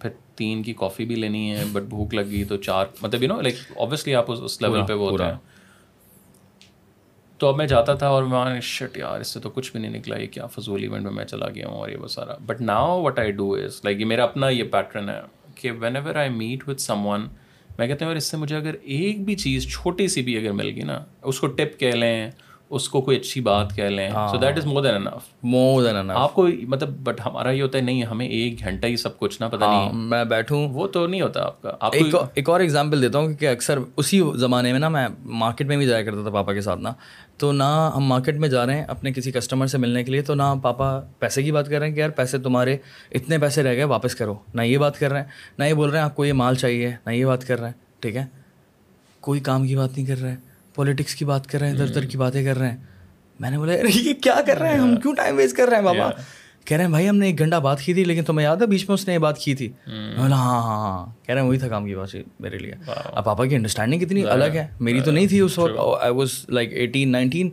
پھر 0.00 0.10
تین 0.34 0.62
کی 0.62 0.72
کافی 0.72 1.04
بھی 1.04 1.14
لینی 1.14 1.50
ہے 1.50 1.64
بٹ 1.72 1.82
بھوک 1.82 2.14
لگ 2.14 2.30
گئی 2.30 2.44
تو 2.44 2.56
چار 2.56 2.86
مطلب 3.02 3.22
یو 3.22 3.28
نو 3.28 3.40
لائک 3.40 3.54
اوبیسلی 3.76 4.14
آپ 4.14 4.30
اس 4.32 4.62
لیول 4.62 4.86
پہ 4.86 4.92
وہ 4.92 5.10
ہوتے 5.10 5.24
ہیں۔ 5.24 5.34
تو 7.38 7.48
اب 7.48 7.56
میں 7.56 7.66
جاتا 7.66 7.94
تھا 7.94 8.08
اور 8.08 8.22
میں 8.22 8.60
شٹ 8.60 8.96
یار 8.96 9.20
اس 9.20 9.28
سے 9.28 9.40
تو 9.40 9.50
کچھ 9.50 9.72
بھی 9.72 9.80
نہیں 9.80 9.98
نکلا 9.98 10.16
یہ 10.16 10.26
کیا 10.26 10.46
فضول 10.46 10.82
ایونٹ 10.82 11.02
میں 11.02 11.12
میں 11.12 11.24
چلا 11.24 11.48
گیا 11.48 11.68
ہوں 11.68 11.76
اور 11.76 11.88
یہ 11.88 11.96
وہ 11.96 12.08
سارا۔ 12.08 12.34
But 12.46 12.60
now 12.60 13.02
what 13.02 13.18
I 13.18 13.30
do 13.32 13.54
is 13.54 13.80
like 13.84 14.00
یہ 14.00 14.04
میرا 14.04 14.24
اپنا 14.24 14.48
یہ 14.48 14.64
پیٹرن 14.64 15.08
ہے 15.08 15.20
کہ 15.54 15.70
whenever 15.96 16.14
I 16.14 16.28
meet 16.30 16.68
with 16.68 16.80
someone 17.06 17.28
میں 17.78 17.86
کہتا 17.86 18.04
ہوں 18.04 18.10
اور 18.10 18.16
اس 18.16 18.24
سے 18.24 18.36
مجھے 18.36 18.56
اگر 18.56 18.74
ایک 18.82 19.24
بھی 19.24 19.34
چیز 19.34 19.68
چھوٹی 19.72 20.08
سی 20.08 20.22
بھی 20.22 20.36
اگر 20.38 20.52
مل 20.52 20.66
گئی 20.66 20.82
نا 20.82 21.04
اس 21.22 21.40
کو 21.40 21.46
ٹپ 21.46 21.78
کہہ 21.80 21.94
لیں 21.94 22.30
اس 22.70 22.88
کو 22.88 23.00
کوئی 23.00 23.16
اچھی 23.16 23.40
بات 23.40 23.74
کہہ 23.76 23.84
لیں. 23.84 24.08
So 24.30 24.38
that 24.38 24.58
is 24.58 24.66
more 24.66 24.82
than 24.82 24.94
enough 24.94 25.28
more 25.42 25.82
than 25.82 25.96
enough 25.96 26.16
آپ 26.16 26.34
کو 26.34 26.46
مطلب 26.68 26.90
بٹ 27.04 27.20
ہمارا 27.26 27.50
یہ 27.50 27.62
ہوتا 27.62 27.78
ہے 27.78 27.82
نہیں 27.82 28.02
ہمیں 28.04 28.26
ایک 28.26 28.60
گھنٹہ 28.60 28.86
ہی 28.86 28.96
سب 28.96 29.18
کچھ 29.18 29.40
نہ 29.42 29.46
پتہ 29.46 29.64
نہیں. 29.64 30.08
میں 30.08 30.24
بیٹھوں. 30.24 30.66
وہ 30.72 30.86
تو 30.86 31.06
نہیں 31.06 31.20
ہوتا 31.20 31.42
آپ 31.44 31.62
کا. 31.62 31.70
آپ 31.80 31.94
ایک 31.94 32.14
ایک 32.34 32.48
اور 32.48 32.60
ایگزامپل 32.60 33.02
دیتا 33.02 33.18
ہوں 33.18 33.34
کہ 33.34 33.48
اکثر 33.48 33.78
اسی 33.96 34.20
زمانے 34.40 34.72
میں 34.72 34.80
نا 34.80 34.88
میں 34.88 35.06
مارکیٹ 35.24 35.66
میں 35.66 35.76
بھی 35.76 35.86
جایا 35.86 36.02
کرتا 36.02 36.22
تھا 36.22 36.30
پاپا 36.30 36.52
کے 36.52 36.60
ساتھ 36.60 36.80
نا. 36.80 36.92
تو 37.38 37.52
نہ 37.52 37.90
ہم 37.94 38.04
مارکیٹ 38.04 38.36
میں 38.36 38.48
جا 38.48 38.64
رہے 38.66 38.76
ہیں 38.76 38.84
اپنے 38.88 39.12
کسی 39.12 39.32
کسٹمر 39.32 39.66
سے 39.66 39.78
ملنے 39.78 40.04
کے 40.04 40.12
لیے 40.12 40.22
تو 40.22 40.34
نہ 40.34 40.52
پاپا 40.62 41.00
پیسے 41.18 41.42
کی 41.42 41.52
بات 41.52 41.68
کر 41.68 41.78
رہے 41.78 41.88
ہیں 41.88 41.94
کہ 41.94 42.00
یار 42.00 42.10
پیسے 42.16 42.38
تمہارے 42.38 42.76
اتنے 43.12 43.38
پیسے 43.38 43.62
رہ 43.62 43.74
گئے 43.76 43.84
واپس 43.84 44.14
کرو. 44.14 44.34
نہ 44.54 44.62
یہ 44.62 44.78
بات 44.78 44.98
کر 44.98 45.12
رہے 45.12 45.20
ہیں 45.20 45.58
نہ 45.58 45.64
یہ 45.64 45.74
بول 45.74 45.90
رہے 45.90 45.98
ہیں 45.98 46.04
آپ 46.04 46.16
کو 46.16 46.24
یہ 46.24 46.32
مال 46.32 46.54
چاہیے 46.54 46.90
نہ 47.06 47.12
یہ 47.12 47.24
بات 47.24 47.46
کر 47.46 47.60
رہے 47.60 47.68
ہیں. 47.68 47.74
ٹھیک 48.00 48.16
ہے؟ 48.16 48.24
کوئی 49.22 49.40
کام 49.40 49.66
کی 49.66 49.76
بات 49.76 49.96
نہیں 49.96 50.06
کر 50.06 50.20
رہے 50.20 50.30
ہیں. 50.30 50.49
پولیٹکس 50.80 51.14
کی 51.14 51.24
بات 51.24 51.46
کر 51.46 51.58
رہے 51.58 51.66
ہیں 51.66 51.74
ادھر 51.74 51.88
ادھر 51.88 52.04
کی 52.04 52.18
باتیں 52.18 52.44
کر 52.44 52.58
رہے 52.58 52.70
ہیں۔ 52.70 52.76
میں 53.40 53.50
نے 53.50 53.58
بولا 53.58 53.72
یہ 53.94 54.12
کیا 54.22 54.34
کر 54.46 54.58
رہے 54.58 54.68
ہیں؟ 54.68 54.78
ہم 54.78 54.96
کیوں 54.96 55.14
ٹائم 55.14 55.36
ویسٹ 55.36 55.56
کر 55.56 55.68
رہے 55.68 55.76
ہیں 55.76 55.84
بابا؟ 55.84 56.10
کہہ 56.64 56.76
رہے 56.76 56.84
ہیں 56.84 56.90
بھائی 56.90 57.08
ہم 57.08 57.16
نے 57.16 57.26
ایک 57.26 57.38
گھنٹہ 57.38 57.56
بات 57.56 57.80
کی 57.80 57.94
تھی 57.94 58.04
لیکن 58.04 58.24
تمہیں 58.24 58.44
یاد 58.44 58.56
ہے 58.56 58.66
بیچ 58.66 58.88
میں 58.88 58.94
اس 58.94 59.06
نے 59.08 59.14
یہ 59.14 59.18
بات 59.18 59.38
کی 59.38 59.54
تھی۔ 59.54 59.68
بولا 60.16 60.36
ہاں 60.36 60.62
ہاں 60.62 60.76
ہاں 60.76 61.06
کہہ 61.26 61.34
رہے 61.34 61.42
ہیں 61.42 61.48
وہی 61.48 61.58
تھا 61.58 61.68
کام 61.68 61.86
کی 61.86 61.94
بات 61.94 62.16
میرے 62.40 62.58
لیے۔ 62.58 62.72
اب 63.04 63.24
پاپا 63.24 63.46
کی 63.46 63.54
انڈرسٹینڈنگ 63.54 64.00
کتنی 64.00 64.24
الگ 64.24 64.44
ہے۔ 64.44 64.66
میری 64.80 65.00
تو 65.00 65.10
نہیں 65.10 65.26
تھی 65.26 65.40
اس 65.40 65.58
وقت۔ 65.58 65.78
I 66.00 66.12
was 66.12 66.30
like 66.48 66.72
eighteen 66.72 67.12
nineteen 67.12 67.50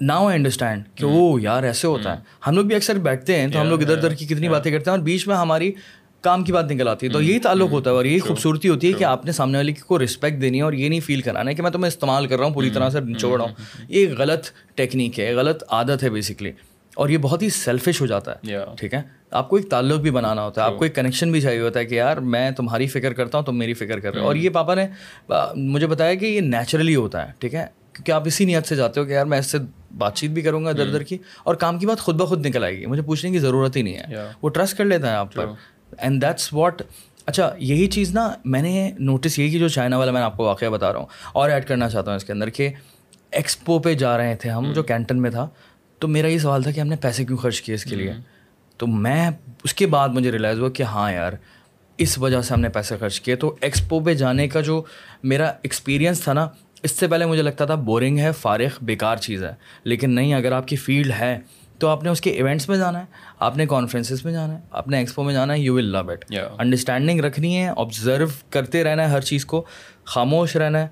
now 0.00 0.26
I 0.26 0.36
understand 0.36 0.82
کہ 0.94 1.06
وہ 1.06 1.42
یار 1.42 1.62
ایسے 1.62 1.86
ہوتا 1.86 2.12
ہے۔ 2.12 2.18
ہم 2.46 2.54
لوگ 2.54 2.64
بھی 2.64 2.74
اکثر 2.74 2.98
بیٹھتے 2.98 3.38
ہیں 3.38 3.48
تو 3.48 3.60
ہم 3.60 3.68
لوگ 3.68 3.82
ادھر 3.82 3.96
ادھر 3.96 4.14
کی 4.14 4.26
کتنی 4.26 4.48
باتیں 4.48 4.72
کرتے 4.72 4.90
ہیں 4.90 4.96
اور 4.98 5.04
بیچ 5.04 5.26
میں 5.28 5.36
ہماری 5.36 5.72
کام 6.20 6.44
کی 6.44 6.52
بات 6.52 6.70
نکل 6.72 6.88
آتی 6.88 7.06
ہے 7.06 7.12
تو 7.12 7.22
یہی 7.22 7.38
تعلق 7.38 7.70
ہوتا 7.72 7.90
ہے 7.90 7.94
اور 7.94 8.04
یہی 8.04 8.18
خوبصورتی 8.18 8.68
ہوتی 8.68 8.88
ہے 8.88 8.92
کہ 8.92 9.04
آپ 9.04 9.24
نے 9.24 9.32
سامنے 9.32 9.58
والے 9.58 9.72
کو 9.86 10.04
رسپیکٹ 10.04 10.42
دینی 10.42 10.58
ہے 10.58 10.62
اور 10.62 10.72
یہ 10.72 10.88
نہیں 10.88 11.00
فیل 11.00 11.20
کرانا 11.20 11.50
ہے 11.50 11.54
کہ 11.54 11.62
میں 11.62 11.70
تمہیں 11.70 11.88
استعمال 11.88 12.26
کر 12.26 12.38
رہا 12.38 12.46
ہوں 12.46 12.54
پوری 12.54 12.70
طرح 12.70 12.90
سے 12.90 13.00
نچوڑ 13.00 13.40
رہا 13.40 13.48
ہوں۔ 13.48 13.54
یہ 13.88 14.06
غلط 14.18 14.46
ٹیکنیک 14.74 15.20
ہے 15.20 15.34
غلط 15.34 15.64
عادت 15.68 16.02
ہے 16.02 16.10
بیسکلی 16.10 16.52
اور 16.94 17.08
یہ 17.08 17.18
بہت 17.18 17.42
ہی 17.42 17.48
سیلفش 17.50 18.00
ہو 18.00 18.06
جاتا 18.06 18.32
ہے 18.32 18.36
ٹھیک 18.76 18.94
ہے؟ 18.94 19.02
آپ 19.30 19.48
کو 19.48 19.56
ایک 19.56 19.70
تعلق 19.70 20.00
بھی 20.00 20.10
بنانا 20.10 20.44
ہوتا 20.44 20.60
ہے 20.60 20.66
آپ 20.66 20.78
کو 20.78 20.84
ایک 20.84 20.94
کنیکشن 20.94 21.32
بھی 21.32 21.40
چاہیے 21.40 21.60
ہوتا 21.60 21.80
ہے 21.80 21.84
کہ 21.84 21.94
یار 21.94 22.16
میں 22.16 22.50
تمہاری 22.50 22.86
فکر 22.86 23.12
کرتا 23.12 23.38
ہوں 23.38 23.44
تم 23.44 23.58
میری 23.58 23.74
فکر 23.74 24.00
کر 24.00 24.12
رہے 24.12 24.20
ہو۔ 24.20 24.26
اور 24.26 24.34
یہ 24.34 24.50
پاپا 24.50 24.74
نے 24.74 24.86
مجھے 25.54 25.86
بتایا 25.86 26.14
کہ 26.14 26.26
یہ 26.26 26.40
نیچرلی 26.40 26.94
ہوتا 26.96 27.26
ہے 27.26 27.32
ٹھیک 27.38 27.54
ہے؟ 27.54 27.66
کیونکہ 27.92 28.12
آپ 28.12 28.22
اسی 28.26 28.44
نیت 28.44 28.66
سے 28.66 28.76
جاتے 28.76 29.00
ہو 29.00 29.04
کہ 29.04 29.12
یار 29.12 29.26
میں 29.26 29.38
اس 29.38 29.46
سے 29.46 29.58
بات 29.98 30.14
چیت 30.14 30.30
بھی 30.30 30.42
کروں 30.42 30.64
گا 30.64 30.70
ادھر 30.70 30.86
ادھر 30.88 31.02
کی۔ 31.02 31.18
اور 31.44 31.54
کام 31.54 31.78
کی 31.78 31.86
بات 31.86 31.98
خود 32.00 32.14
بخود 32.14 32.46
نکل 32.46 32.64
آئے 32.64 32.78
گی 32.78 32.86
مجھے 32.86 33.02
پوچھنے 33.02 33.30
کی 33.30 33.38
ضرورت 33.38 33.76
ہی 33.76 33.82
نہیں 33.82 33.94
ہے۔ 33.94 34.14
وہ 34.42 34.48
ٹرسٹ 34.48 34.76
کر 34.78 34.84
لیتا 34.84 35.10
ہے 35.10 35.16
آپ 35.16 35.34
پر۔ 35.34 35.46
اینڈ 35.98 36.22
دیٹس 36.22 36.52
واٹ 36.52 36.82
اچھا 37.26 37.54
یہی 37.58 37.86
چیز 37.86 38.14
نا 38.14 38.32
میں 38.44 38.62
نے 38.62 38.90
نوٹس 38.98 39.38
یہی 39.38 39.50
کی 39.50 39.58
جو 39.58 39.68
چائنا 39.68 39.98
والا 39.98 40.12
میں 40.12 40.22
آپ 40.22 40.36
کو 40.36 40.44
واقعہ 40.44 40.68
بتا 40.68 40.92
رہا 40.92 41.00
ہوں 41.00 41.06
اور 41.32 41.50
ایڈ 41.50 41.66
کرنا 41.66 41.88
چاہتا 41.88 42.10
ہوں 42.10 42.16
اس 42.16 42.24
کے 42.24 42.32
اندر 42.32 42.50
کہ 42.50 42.70
ایکسپو 43.30 43.78
پہ 43.78 43.94
جا 43.94 44.18
رہے 44.18 44.36
تھے 44.36 44.50
ہم 44.50 44.72
جو 44.72 44.82
کینٹن 44.82 45.22
میں 45.22 45.30
تھا 45.30 45.48
تو 45.98 46.08
میرا 46.08 46.26
یہ 46.26 46.38
سوال 46.38 46.62
تھا 46.62 46.70
کہ 46.70 46.80
ہم 46.80 46.86
نے 46.86 46.96
پیسے 46.96 47.24
کیوں 47.24 47.38
خرچ 47.38 47.62
کیے 47.62 47.74
اس 47.74 47.84
کے 47.84 47.96
لیے؟ 47.96 48.12
تو 48.76 48.86
میں 48.86 49.30
اس 49.64 49.74
کے 49.74 49.86
بعد 49.86 50.08
مجھے 50.08 50.32
ریئلائز 50.32 50.58
ہوا 50.58 50.68
کہ 50.68 50.82
ہاں 50.82 51.12
یار 51.12 51.32
اس 51.98 52.18
وجہ 52.18 52.40
سے 52.42 52.54
ہم 52.54 52.60
نے 52.60 52.68
پیسے 52.68 52.96
خرچ 53.00 53.20
کیے۔ 53.20 53.36
تو 53.36 53.56
ایکسپو 53.60 54.00
پہ 54.00 54.14
جانے 54.14 54.48
کا 54.48 54.60
جو 54.60 54.82
میرا 55.22 55.52
ایکسپیرینس 55.62 56.20
تھا 56.20 56.32
نا 56.32 56.48
اس 56.82 56.90
سے 56.90 57.08
پہلے 57.08 57.26
مجھے 57.26 57.42
لگتا 57.42 57.64
تھا 57.64 57.74
بورنگ 57.74 58.18
ہے 58.18 58.32
فارغ 58.32 58.68
بیکار 58.82 59.16
چیز 59.16 59.44
ہے۔ 59.44 59.52
لیکن 59.84 60.10
نہیں 60.10 60.34
اگر 60.34 60.52
آپ 60.52 60.68
کی 60.68 60.76
فیلڈ 60.76 61.12
ہے 61.20 61.38
تو 61.78 61.88
آپ 61.88 62.04
نے 62.04 62.10
اس 62.10 62.20
کے 62.20 62.30
ایونٹس 62.30 62.68
میں 62.68 62.76
جانا 62.76 62.98
ہے۔ 62.98 63.04
آپ 63.38 63.56
نے 63.56 63.66
کانفرنسز 63.66 64.24
میں 64.24 64.32
جانا 64.32 64.54
ہے 64.54 64.60
آپ 64.70 64.88
نے 64.88 64.98
ایکسپو 64.98 65.22
میں 65.22 65.34
جانا 65.34 65.52
ہے 65.54 65.58
you 65.58 65.74
will 65.74 65.84
love 65.84 65.98
it 65.98 66.24
understanding 66.58 67.20
رکھنی 67.20 67.56
ہے 67.56 67.68
آبزرو 67.76 68.26
کرتے 68.50 68.84
رہنا 68.84 69.02
ہے 69.02 69.08
ہر 69.08 69.20
چیز 69.20 69.46
کو 69.46 69.64
خاموش 70.04 70.56
رہنا 70.56 70.78
ہے 70.78 70.88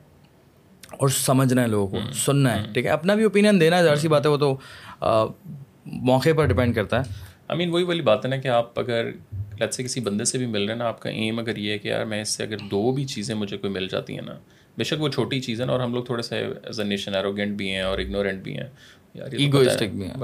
اور 0.90 1.08
سمجھنا 1.08 1.62
ہے 1.62 1.66
لوگوں 1.66 1.86
کو 1.86 2.12
سننا 2.12 2.56
ہے 2.56 2.72
ٹھیک 2.72 2.84
ہے؟ 2.84 2.90
اپنا 2.90 3.14
بھی 3.14 3.24
اوپینین 3.24 3.60
دینا 3.60 3.78
ہے 3.78 3.82
ظاہر 3.82 3.96
سی 3.96 4.08
بات 4.08 4.26
ہے 4.26 4.30
وہ 4.30 4.36
تو 4.36 4.56
موقع 5.86 6.28
پر 6.36 6.46
ڈپینڈ 6.46 6.74
کرتا 6.74 7.00
ہے۔ 7.00 7.34
آئی 7.48 7.58
مین 7.58 7.70
وہی 7.70 7.84
والی 7.84 8.00
بات 8.00 8.24
ہے 8.24 8.30
نا 8.30 8.36
کہ 8.36 8.48
آپ 8.48 8.80
اگر 8.80 9.10
لت 9.60 9.74
سے 9.74 9.82
کسی 9.82 10.00
بندے 10.00 10.24
سے 10.24 10.38
بھی 10.38 10.46
مل 10.46 10.62
رہے 10.62 10.72
ہیں 10.72 10.78
نا 10.78 10.84
آپ 10.84 11.00
کا 11.00 11.10
ایم 11.10 11.38
اگر 11.38 11.56
یہ 11.56 11.72
ہے 11.72 11.78
کہ 11.78 11.88
یار 11.88 12.04
میں 12.04 12.22
اس 12.22 12.28
سے 12.28 12.42
اگر 12.42 12.56
دو 12.70 12.92
بھی 12.92 13.04
چیزیں 13.04 13.34
مجھے 13.34 13.56
کوئی 13.56 13.72
مل 13.72 13.88
جاتی 13.88 14.14
ہیں 14.14 14.22
نا 14.26 14.34
بے 14.78 14.84
شک 14.84 15.02
وہ 15.02 15.08
چھوٹی 15.08 15.40
چیز 15.40 15.60
ہے 15.60 15.66
نا 15.66 15.72
اور 15.72 15.80
ہم 15.80 15.94
لوگ 15.94 16.04
تھوڑے 16.04 16.22
سے 16.22 16.46
ایز 16.64 16.80
اے 16.80 16.86
نیشن 16.86 17.14
ایروگینٹ 17.14 17.56
بھی 17.56 17.70
ہیں 17.70 17.82
اور 17.82 17.98
اگنورینٹ 17.98 18.42
بھی 18.42 18.58
ہیں۔ 18.58 18.66
یار 19.14 19.32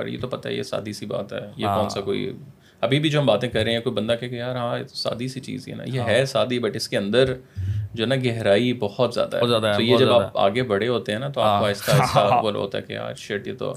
یہ 0.07 0.19
تو 0.21 0.29
پتہ 0.29 0.49
ہے۔ 0.49 0.55
یہ 0.55 0.63
سادی 0.63 0.93
سی 0.93 1.07
بات 1.07 1.33
ہے۔ 1.33 1.39
یہ 1.57 1.67
کون 1.67 1.89
سا 1.89 2.01
کوئی 2.01 2.33
ابھی 2.81 3.01
بھی 3.01 3.11
جو 3.11 3.21
ہم 3.21 3.27
باتیں 3.27 3.49
کر 3.49 3.65
رہے 3.65 3.73
ہیں 3.73 3.81
کوئی 3.81 3.95
بندہ 3.95 4.15
کہ 4.21 4.27
یار 4.27 4.57
ہاں 4.57 4.79
سادی 4.89 5.29
سی 5.29 5.41
چیز 5.41 5.69
ہے 5.69 5.75
نا۔ 5.75 5.83
یہ 5.87 6.01
ہے 6.01 6.27
سادی 6.27 6.59
بٹ 6.59 6.77
اس 6.77 6.89
کے 6.89 6.97
اندر 6.99 7.35
جو 7.95 8.07
نا 8.07 8.15
گہرائی 8.25 8.73
بہت 8.73 9.15
زیادہ 9.15 9.37
ہے۔ 9.37 9.41
تو 9.77 9.83
یہ 9.83 9.97
جب 9.97 10.13
آپ 10.13 10.39
آگے 10.39 10.63
بڑے 10.63 10.89
ہوتے 10.89 11.13
ہیں 11.13 11.19
نا 11.19 11.29
تو 11.29 11.41
آپ 11.41 11.61
کو 11.61 11.67
آہستہ 11.67 11.91
آہستہ 11.91 12.41
وہ 12.45 12.51
ہوتا 12.51 12.79
ہے 12.79 12.83
کہ 12.83 12.93
یار 12.93 13.15
شرٹ 13.15 13.47
یہ 13.47 13.53
تو۔ 13.59 13.75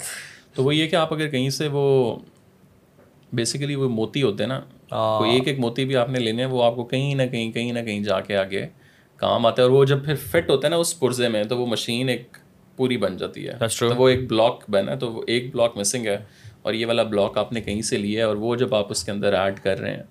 تو 0.53 0.63
وہ 0.63 0.75
یہ 0.75 0.87
کہ 0.87 0.95
آپ 0.95 1.13
اگر 1.13 1.27
کہیں 1.27 1.49
سے 1.49 1.67
وہ 1.71 2.15
بیسیکلی 3.33 3.75
وہ 3.75 3.89
موتی 3.89 4.23
ہوتے 4.23 4.43
ہیں 4.43 4.49
نا 4.49 4.59
کوئی 5.17 5.31
ایک 5.31 5.47
ایک 5.47 5.59
موتی 5.59 5.85
بھی 5.85 5.95
آپ 5.95 6.09
نے 6.09 6.19
لینے 6.19 6.43
ہیں 6.43 6.51
وہ 6.51 6.63
آپ 6.63 6.75
کو 6.75 6.83
کہیں 6.83 7.15
نہ 7.15 7.23
کہیں 7.31 7.51
کہیں 7.51 7.71
نہ 7.71 7.79
کہیں 7.79 8.03
جا 8.03 8.19
کے 8.21 8.37
آگے 8.37 8.67
کام 9.15 9.45
آتا 9.45 9.61
ہے۔ 9.61 9.67
اور 9.67 9.71
وہ 9.71 9.85
جب 9.85 10.05
پھر 10.05 10.15
فٹ 10.15 10.49
ہوتا 10.49 10.67
ہے 10.67 10.69
نا 10.69 10.75
اس 10.75 10.99
پرزے 10.99 11.27
میں 11.29 11.43
تو 11.43 11.57
وہ 11.57 11.65
مشین 11.67 12.09
ایک 12.09 12.37
پوری 12.75 12.97
بن 12.97 13.17
جاتی 13.17 13.47
ہے۔ 13.47 13.53
تو 13.89 13.95
وہ 13.95 14.09
ایک 14.09 14.29
بلاک 14.29 14.63
بنا 14.69 14.91
ہے 14.91 14.97
تو 14.97 15.11
وہ 15.11 15.21
ایک 15.27 15.53
بلاک 15.53 15.77
مسنگ 15.77 16.05
ہے 16.05 16.17
اور 16.61 16.73
یہ 16.73 16.85
والا 16.85 17.03
بلاک 17.03 17.37
آپ 17.37 17.53
نے 17.53 17.61
کہیں 17.61 17.81
سے 17.81 17.97
لیا 17.97 18.19
ہے 18.19 18.23
اور 18.23 18.35
وہ 18.35 18.55
جب 18.55 18.75
آپ 18.75 18.91
اس 18.91 19.03
کے 19.03 19.11
اندر 19.11 19.33
ایڈ 19.33 19.59
کر 19.59 19.79
رہے 19.79 19.95
ہیں 19.95 20.03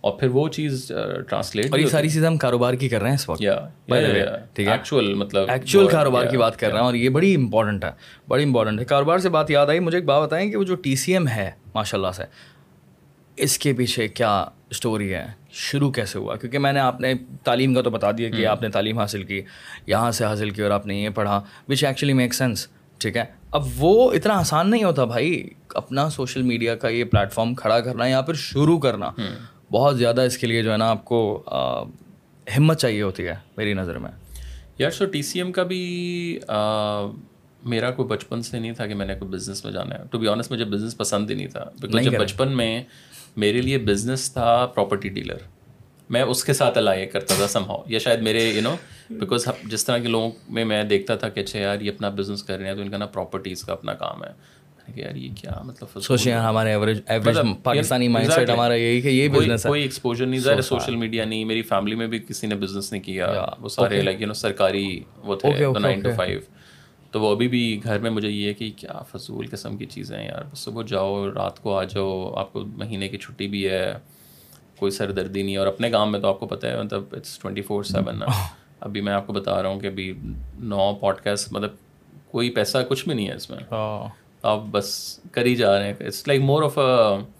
اور 0.00 0.12
پھر 0.12 0.28
وہ 0.28 0.48
چیز 0.48 0.92
ٹرانسلیٹ 1.28 1.64
اور 1.70 1.78
یہ 1.78 1.86
ساری 1.86 2.08
چیزیں 2.08 2.28
ہم 2.28 2.36
کاروبار 2.36 2.74
کی 2.74 2.88
کر 2.88 3.00
رہے 3.00 3.08
ہیں 3.08 3.14
اس 3.14 3.28
وقت۔ 3.28 3.42
ٹھیک 4.54 4.66
ہے؟ 4.66 4.72
ایکچوئل 4.72 5.14
مطلب 5.14 5.50
ایکچوئل 5.50 5.88
کاروبار 5.88 6.26
کی 6.26 6.36
بات 6.36 6.58
کر 6.58 6.66
رہے 6.68 6.76
ہیں 6.78 6.84
اور 6.84 6.94
یہ 6.94 7.08
بڑی 7.08 7.34
امپورٹنٹ 7.34 7.84
ہے 7.84 7.90
بڑی 8.28 8.44
امپورٹنٹ 8.44 8.80
ہے۔ 8.80 8.84
کاروبار 8.84 9.18
سے 9.18 9.28
بات 9.28 9.50
یاد 9.50 9.66
آئی 9.66 9.80
مجھے 9.80 9.98
ایک 9.98 10.04
بات 10.04 10.22
بتائیں 10.22 10.50
کہ 10.50 10.56
وہ 10.56 10.64
جو 10.64 10.74
ٹی 10.74 10.96
سی 10.96 11.12
ایم 11.12 11.28
ہے 11.28 11.50
ماشاء 11.74 11.98
اللہ 11.98 12.12
سے 12.14 12.22
اس 13.36 13.58
کے 13.58 13.72
پیچھے 13.72 14.08
کیا 14.08 14.44
اسٹوری 14.70 15.14
ہے؟ 15.14 15.26
شروع 15.58 15.90
کیسے 15.92 16.18
ہوا؟ 16.18 16.36
کیونکہ 16.36 16.58
میں 16.58 16.72
نے 16.72 16.80
آپ 16.80 17.00
نے 17.00 17.12
تعلیم 17.44 17.74
کا 17.74 17.82
تو 17.82 17.90
بتا 17.90 18.10
دیا 18.18 18.28
کہ 18.30 18.46
آپ 18.46 18.62
نے 18.62 18.68
تعلیم 18.68 18.98
حاصل 18.98 19.22
کی 19.22 19.40
یہاں 19.86 20.10
سے 20.10 20.24
حاصل 20.24 20.50
کی 20.50 20.62
اور 20.62 20.70
آپ 20.70 20.86
نے 20.86 21.00
یہ 21.00 21.08
پڑھا 21.08 21.40
وچ 21.68 21.84
ایکچولی 21.84 22.12
میک 22.12 22.34
سینس 22.34 22.66
ٹھیک 22.98 23.16
ہے؟ 23.16 23.24
اب 23.50 23.66
وہ 23.76 24.10
اتنا 24.12 24.34
آسان 24.34 24.70
نہیں 24.70 24.84
ہوتا 24.84 25.04
بھائی 25.04 25.48
اپنا 25.74 26.08
سوشل 26.10 26.42
میڈیا 26.42 26.74
کا 26.76 26.88
یہ 26.88 27.04
پلیٹ 27.04 27.32
فارم 27.32 27.54
کھڑا 27.54 27.80
کرنا 27.80 28.06
یا 28.06 28.20
پھر 28.20 28.34
شروع 28.34 28.78
کرنا۔ 28.78 29.10
بہت 29.72 29.98
زیادہ 29.98 30.20
اس 30.20 30.38
کے 30.38 30.46
لیے 30.46 30.62
جو 30.62 30.72
ہے 30.72 30.76
نا 30.76 30.88
آپ 30.90 31.04
کو 31.04 31.42
ہمت 32.56 32.78
چاہیے 32.78 33.02
ہوتی 33.02 33.26
ہے 33.26 33.34
میری 33.56 33.74
نظر 33.74 33.98
میں۔ 33.98 34.10
یار 34.78 34.90
سو 34.90 35.04
ٹی 35.04 35.22
سی 35.22 35.38
ایم 35.38 35.52
کا 35.52 35.62
بھی 35.62 36.38
میرا 37.62 37.90
کوئی 37.90 38.08
بچپن 38.08 38.42
سے 38.42 38.58
نہیں 38.58 38.72
تھا 38.72 38.86
کہ 38.86 38.94
میں 38.94 39.06
نے 39.06 39.14
کوئی 39.14 39.30
بزنس 39.30 39.64
میں 39.64 39.72
جانا 39.72 39.94
ہے۔ 39.94 40.02
ٹو 40.10 40.18
بی 40.18 40.28
آنیسٹ 40.28 40.52
مجھے 40.52 40.64
بزنس 40.64 40.96
پسند 40.96 41.30
ہی 41.30 41.34
نہیں 41.34 41.46
تھا۔ 41.46 41.64
جب 42.02 42.18
بچپن 42.20 42.56
میں 42.56 42.82
میرے 43.38 43.60
لیے 43.60 43.78
بزنس 43.78 44.32
تھا 44.32 44.66
پراپرٹی 44.66 45.08
ڈیلر 45.08 45.46
میں 46.10 46.22
اس 46.22 46.44
کے 46.44 46.52
ساتھ 46.52 46.78
الائی 46.78 47.06
کرتا 47.06 47.34
تھا 47.38 47.46
سم 47.48 47.64
ہاؤ 47.64 47.82
یا 47.86 47.98
شاید 47.98 48.22
میرے 48.22 48.44
یو 48.48 48.62
نو 48.62 48.74
بیکاز 49.10 49.46
جس 49.64 49.84
طرح 49.84 49.98
کے 49.98 50.08
لوگوں 50.08 50.30
میں 50.48 50.64
میں 50.64 50.82
دیکھتا 50.84 51.16
تھا 51.16 51.28
کہ 51.28 51.40
اچھا 51.40 51.58
یار 51.58 51.80
یہ 51.80 51.90
اپنا 51.90 52.08
بزنس 52.08 52.42
کر 52.42 52.58
رہے 52.58 52.68
ہیں 52.68 52.74
تو 52.74 52.80
ان 52.80 52.90
کا 52.90 52.96
نا 52.96 53.06
پراپرٹیز 53.06 53.62
کا 53.62 53.72
اپنا 53.72 53.94
کام 53.94 54.24
ہے. 54.24 54.30
یار 54.96 55.14
یہ 55.14 55.28
کیا 55.36 55.60
مطلب 55.64 56.00
سوچیں 56.02 56.32
ہمارے 56.34 56.70
average 56.70 57.00
average 57.06 57.38
Pakistani 57.62 58.08
mind 58.08 58.32
set 58.32 58.50
ہمارا 58.50 58.74
یہی 58.74 59.00
کہ 59.00 59.08
یہ 59.08 59.28
بزنس 59.28 59.64
ہے. 59.66 59.68
کوئی 59.68 59.82
ایکسپوجر 59.82 60.26
نہیں 60.26 60.40
ظاہر 60.40 60.60
سوشل 60.60 60.96
میڈیا 60.96 61.24
نہیں 61.24 61.44
میری 61.44 61.62
فیملی 61.62 61.94
میں 61.94 62.06
بھی 62.06 62.18
کسی 62.18 62.46
نے 62.46 62.54
بزنس 62.54 62.92
نہیں 62.92 63.02
کیا. 63.02 63.44
وہ 63.60 63.68
سارے 63.68 64.00
لائک 64.02 64.20
یو 64.20 64.26
نو 64.26 64.34
سرکاری 64.34 65.00
وہ 65.24 65.36
تھے 65.36 65.50
نائن 65.80 66.00
ٹو 66.00 66.10
فائیو 66.16 66.40
تو 67.10 67.20
وہ 67.20 67.30
ابھی 67.32 67.48
بھی 67.48 67.80
گھر 67.84 67.98
میں 67.98 68.10
مجھے 68.10 68.28
یہ 68.28 68.48
ہے 68.48 68.54
کہ 68.54 68.70
کیا 68.76 69.02
فضول 69.02 69.46
قسم 69.46 69.76
کی 69.76 69.86
چیزیں 69.86 70.18
ہیں 70.18 70.26
یار۔ 70.26 70.54
صبح 70.56 70.82
جاؤ 70.86 71.30
رات 71.34 71.62
کو 71.62 71.78
آ 71.78 71.84
جاؤ 71.84 72.34
آپ 72.34 72.52
کو 72.52 72.60
مہینے 72.66 73.08
کی 73.08 73.18
چھٹی 73.18 73.48
بھی 73.48 73.68
ہے 73.68 73.92
کوئی 74.76 74.90
سر 74.90 75.12
دردی 75.12 75.42
نہیں 75.42 75.56
اور 75.56 75.66
اپنے 75.66 75.90
کام 75.90 76.12
میں 76.12 76.20
تو 76.20 76.28
آپ 76.28 76.40
کو 76.40 76.46
پتہ 76.46 76.66
ہے 76.66 76.82
مطلب 76.82 77.04
اٹس 77.12 77.38
ٹوئنٹی 77.38 77.62
فور 77.62 77.82
سیون 77.82 78.22
ابھی 78.80 79.00
میں 79.00 79.12
آپ 79.12 79.26
کو 79.26 79.32
بتا 79.32 79.62
رہا 79.62 79.68
ہوں 79.68 79.80
کہ 79.80 79.86
ابھی 79.86 80.12
نو 80.58 80.94
پوڈ 80.94 81.16
کاسٹ 81.16 81.52
مطلب 81.52 81.70
کوئی 82.30 82.50
پیسہ 82.50 82.78
کچھ 82.88 83.04
بھی 83.04 83.14
نہیں 83.14 83.28
ہے 83.28 83.34
اس 83.34 83.50
میں۔ 83.50 83.58
آپ 84.48 84.60
بس 84.70 85.20
کر 85.32 85.44
ہی 85.44 85.54
جا 85.54 85.78
رہے 85.78 85.86
ہیں۔ 85.86 85.94
اٹس 86.00 86.28
لائک 86.28 86.40
مور 86.40 86.62
آف 86.62 86.78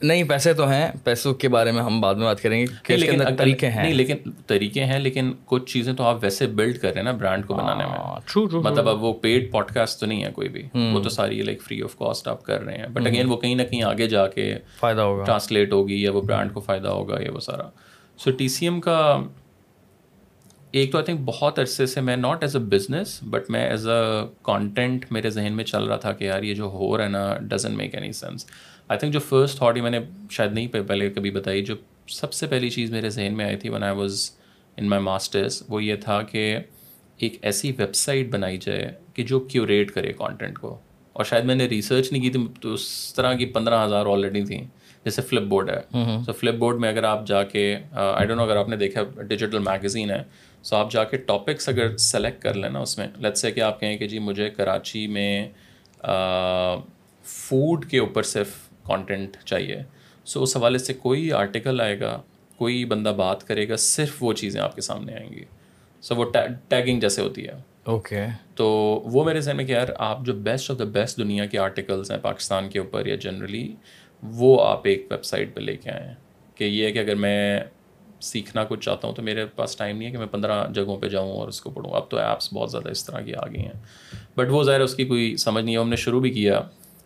نہیں 0.03 0.25
پیسے 0.25 0.55
تو 0.55 0.69
ہیں۔ 0.69 0.91
پیسوں 1.05 1.35
کے 1.35 1.49
بارے 1.49 1.73
میں 1.73 1.83
ہم 1.83 2.01
بعد 2.01 2.15
میں 2.15 2.25
بات 2.25 2.43
کریں 2.43 2.61
گے۔ 2.61 2.67
لیکن 2.97 3.19
طریقے 3.37 3.71
ہیں۔ 3.71 3.83
نہیں 3.83 3.95
لیکن 3.95 4.15
طریقے 4.47 4.85
ہیں 4.85 4.99
لیکن 4.99 5.33
کچھ 5.45 5.73
چیزیں 5.73 5.93
تو 5.93 6.05
آپ 6.05 6.19
ویسے 6.23 6.47
بلڈ 6.47 6.79
کر 6.79 6.89
رہے 6.89 6.97
ہیں 6.97 7.03
نا 7.03 7.13
برانڈ 7.13 7.47
کو 7.47 7.55
بنانے 7.55 7.85
میں۔ 7.87 7.99
مطلب 8.71 8.89
اب 8.89 9.03
وہ 9.05 9.13
پیڈ 9.13 9.53
پوڈ 9.53 9.67
کاسٹ 9.67 10.01
تو 10.01 10.07
نہیں 10.07 10.25
ہے 10.25 10.31
کوئی 10.33 10.49
بھی۔ 10.49 10.63
وہ 10.75 11.01
تو 11.01 11.09
ساری 11.09 11.43
لائک 11.43 11.63
فری 11.63 11.83
آف 11.83 11.99
کاسٹ 11.99 12.29
آپ 12.29 12.43
کر 12.43 12.63
رہے 12.63 12.79
ہیں۔ 12.79 12.87
بٹ 12.87 13.07
اگین 13.07 13.27
وہ 13.27 13.37
کہیں 13.37 13.55
نہ 13.55 13.63
کہیں 13.63 13.83
آگے 13.83 14.09
جا 14.09 14.27
کے 14.27 14.59
فائدہ 14.81 15.01
ہوگا۔ 15.01 15.25
ٹرانسلیٹ 15.25 15.73
ہوگی 15.73 16.03
یا 16.03 16.13
وہ 16.13 16.21
برانڈ 16.21 16.55
کو 16.55 16.61
فائدہ 16.61 16.89
ہوگا 16.89 17.23
یا 17.23 17.33
وہ 17.33 17.41
سارا۔ 17.41 17.63
سو 18.19 18.31
ٹی 18.31 18.49
سی 18.49 18.67
ایم 18.67 18.81
کا 18.81 19.23
ایک 20.73 20.93
تو 20.93 20.99
آئی 20.99 21.05
تھنک 21.05 21.21
بہت 21.25 21.59
عرصے 21.59 21.87
سے 21.87 22.01
میں 22.01 22.17
not 22.17 22.43
as 22.43 22.57
a 22.57 22.63
business 22.63 23.19
but 23.23 23.51
میں 23.51 23.71
ایز 23.71 23.89
اے 23.89 24.27
کانٹینٹ 24.43 25.05
میرے 25.11 25.31
ذہن 25.31 25.53
میں 25.53 25.65
چل 25.65 25.85
رہا 25.85 25.97
تھا 25.97 26.13
کہ 26.13 26.25
یار 26.25 26.43
یہ 26.43 26.55
جو 26.55 26.65
ہو 26.65 26.97
رہا 26.99 27.05
ہے 27.05 27.09
نا 27.09 27.39
doesn't 27.41 27.77
make 27.77 27.95
any 27.95 28.13
sense 28.13 28.47
I 28.89 28.99
think 28.99 29.13
جو 29.13 29.21
فرسٹ 29.21 29.57
تھاٹ 29.59 29.77
ہی 29.77 29.81
میں 29.81 29.91
نے 29.91 29.99
شاید 30.31 30.53
نہیں 30.53 30.67
پہلے 30.67 31.11
کبھی 31.11 31.31
بتائی 31.31 31.65
جو 31.65 31.75
سب 32.09 32.33
سے 32.33 32.47
پہلی 32.47 32.71
چیز 32.71 32.91
میرے 32.91 33.09
ذہن 33.09 33.37
میں 33.37 33.45
آئی 33.45 33.57
تھی 33.57 33.69
when 33.69 33.83
I 33.83 33.97
was 33.97 34.31
in 34.77 34.89
my 34.89 35.03
masters 35.03 35.63
وہ 35.69 35.85
یہ 35.85 35.95
تھا 35.95 36.23
کہ 36.23 36.59
ایک 37.17 37.39
ایسی 37.43 37.73
ویب 37.79 37.95
سائٹ 37.95 38.29
بنائی 38.31 38.57
جائے 38.57 38.93
کہ 39.15 39.23
جو 39.23 39.41
کیوریٹ 39.41 39.91
کرے 39.91 40.13
کانٹینٹ 40.13 40.59
کو. 40.59 40.79
اور 41.13 41.25
شاید 41.25 41.45
میں 41.45 41.55
نے 41.55 41.67
ریسرچ 41.67 42.13
نہیں 42.13 42.23
کی 42.23 42.31
تھی 42.31 42.47
تو 42.61 42.73
اس 42.73 43.15
طرح 43.15 43.35
کی 43.35 43.47
پندرہ 43.47 43.85
ہزار 43.85 44.07
آلریڈی 44.07 44.45
تھیں 44.45 44.65
جیسے 45.05 45.23
فلپ 45.23 45.43
بورڈ 45.43 45.71
ہے 45.71 45.81
سو 46.27 46.33
فلپ 46.33 46.55
بورڈ 46.55 46.81
میں 46.81 46.89
اگر 46.89 47.05
آپ 47.05 47.27
جا 47.27 47.43
کے 47.43 47.77
آئی 47.93 48.27
ڈونٹ 48.27 48.39
نو 48.39 48.45
اگر 48.45 48.57
آپ 48.57 48.69
نے 48.69 48.77
دیکھا 48.77 49.03
ڈیجیٹل 49.23 49.59
میگزین 49.59 50.11
ہے 50.11 50.23
سو 50.63 50.77
آپ 50.77 50.91
جا 50.93 51.05
کے 51.05 51.17
ٹاپکس 51.17 51.69
اگر 51.69 51.97
سلیکٹ 51.97 52.43
کر 52.43 52.55
لیں 52.55 52.69
نا 52.71 52.79
اس 52.79 52.97
میں 52.99 53.07
لیٹ 53.17 53.37
سے 53.37 53.51
کہ 53.53 53.61
آپ 53.61 53.81
کہیں 53.81 53.97
کہ 53.99 54.09
جی 54.09 54.19
مجھے 54.19 54.49
کراچی 54.51 55.07
میں 55.07 55.49
فوڈ 57.25 57.85
کے 57.87 57.99
اوپر 57.99 58.23
صرف 58.23 58.57
کانٹینٹ 58.87 59.37
چاہیے. 59.45 59.83
سو 60.27 60.43
اس 60.43 60.57
حوالے 60.57 60.79
سے 60.79 60.95
کوئی 60.95 61.31
آرٹیکل 61.33 61.81
آئے 61.81 61.99
گا 62.01 62.21
کوئی 62.59 62.85
بندہ 62.85 63.13
بات 63.17 63.47
کرے 63.49 63.69
گا 63.69 63.77
صرف 63.77 64.23
وہ 64.23 64.33
چیزیں 64.33 64.61
آپ 64.61 64.75
کے 64.75 64.81
سامنے 64.81 65.15
آئیں 65.15 65.31
گی. 65.33 65.45
سو 66.03 66.15
وہ 66.17 66.25
ٹیگنگ 66.69 67.01
جیسے 67.01 67.23
ہوتی 67.23 67.47
ہے. 67.47 67.55
اوکے 67.85 68.25
تو 68.55 68.69
وہ 69.05 69.25
میرے 69.25 69.41
ذہن 69.41 69.57
میں 69.57 69.65
کہ 69.65 69.73
یار 69.73 69.89
آپ 69.99 70.25
جو 70.27 70.33
بیسٹ 70.35 70.71
آف 70.71 70.79
دا 70.79 70.85
بیسٹ 70.93 71.19
دنیا 71.19 71.47
کے 71.47 71.59
آرٹیکلس 71.59 72.11
ہیں 72.11 72.19
پاکستان 72.23 72.69
کے 72.71 72.79
اوپر 72.79 73.07
یا 73.07 73.17
جنرلی 73.21 73.69
وہ 74.23 74.61
آپ 74.65 74.87
ایک 74.87 75.07
ویب 75.11 75.25
سائٹ 75.25 75.55
پہ 75.55 75.61
لے 75.61 75.77
کے 75.77 75.91
آئیں. 75.91 76.15
کہ 76.55 76.65
یہ 76.65 76.85
ہے 76.87 76.93
کہ 76.93 76.99
اگر 76.99 77.15
میں 77.15 77.61
سیکھنا 78.21 78.65
کچھ 78.65 78.81
چاہتا 78.81 79.09
ہوں 79.09 79.15
تو 79.15 79.23
میرے 79.23 79.47
پاس 79.47 79.77
ٹائم 79.77 79.97
نہیں 79.97 80.07
ہے 80.07 80.13
کہ 80.13 80.19
میں 80.19 80.27
پندرہ 80.27 80.73
جگہوں 80.73 80.97
پہ 80.97 81.09
جاؤں 81.09 81.33
اور 81.33 81.49
اس 81.49 81.61
کو 81.61 81.71
پڑھوں۔ 81.71 81.93
اب 81.93 82.09
تو 82.09 82.17
ایپس 82.17 82.53
بہت 82.53 82.71
زیادہ 82.71 82.89
اس 82.89 83.05
طرح 83.05 83.21
کی 83.21 83.35
آ 83.35 83.47
گئی 83.47 83.61
ہیں۔ 83.61 84.17
بٹ 84.37 84.47
وہ 84.51 84.63
ظاہر 84.63 84.81
اس 84.81 84.95
کی 84.95 85.05
کوئی 85.05 85.37
سمجھ 85.37 85.65
نہیں 85.65 85.77
ہے۔ 85.77 85.81
ہم 85.81 85.89
نے 85.89 85.97
شروع 85.97 86.21
بھی 86.21 86.31
کیا 86.31 86.61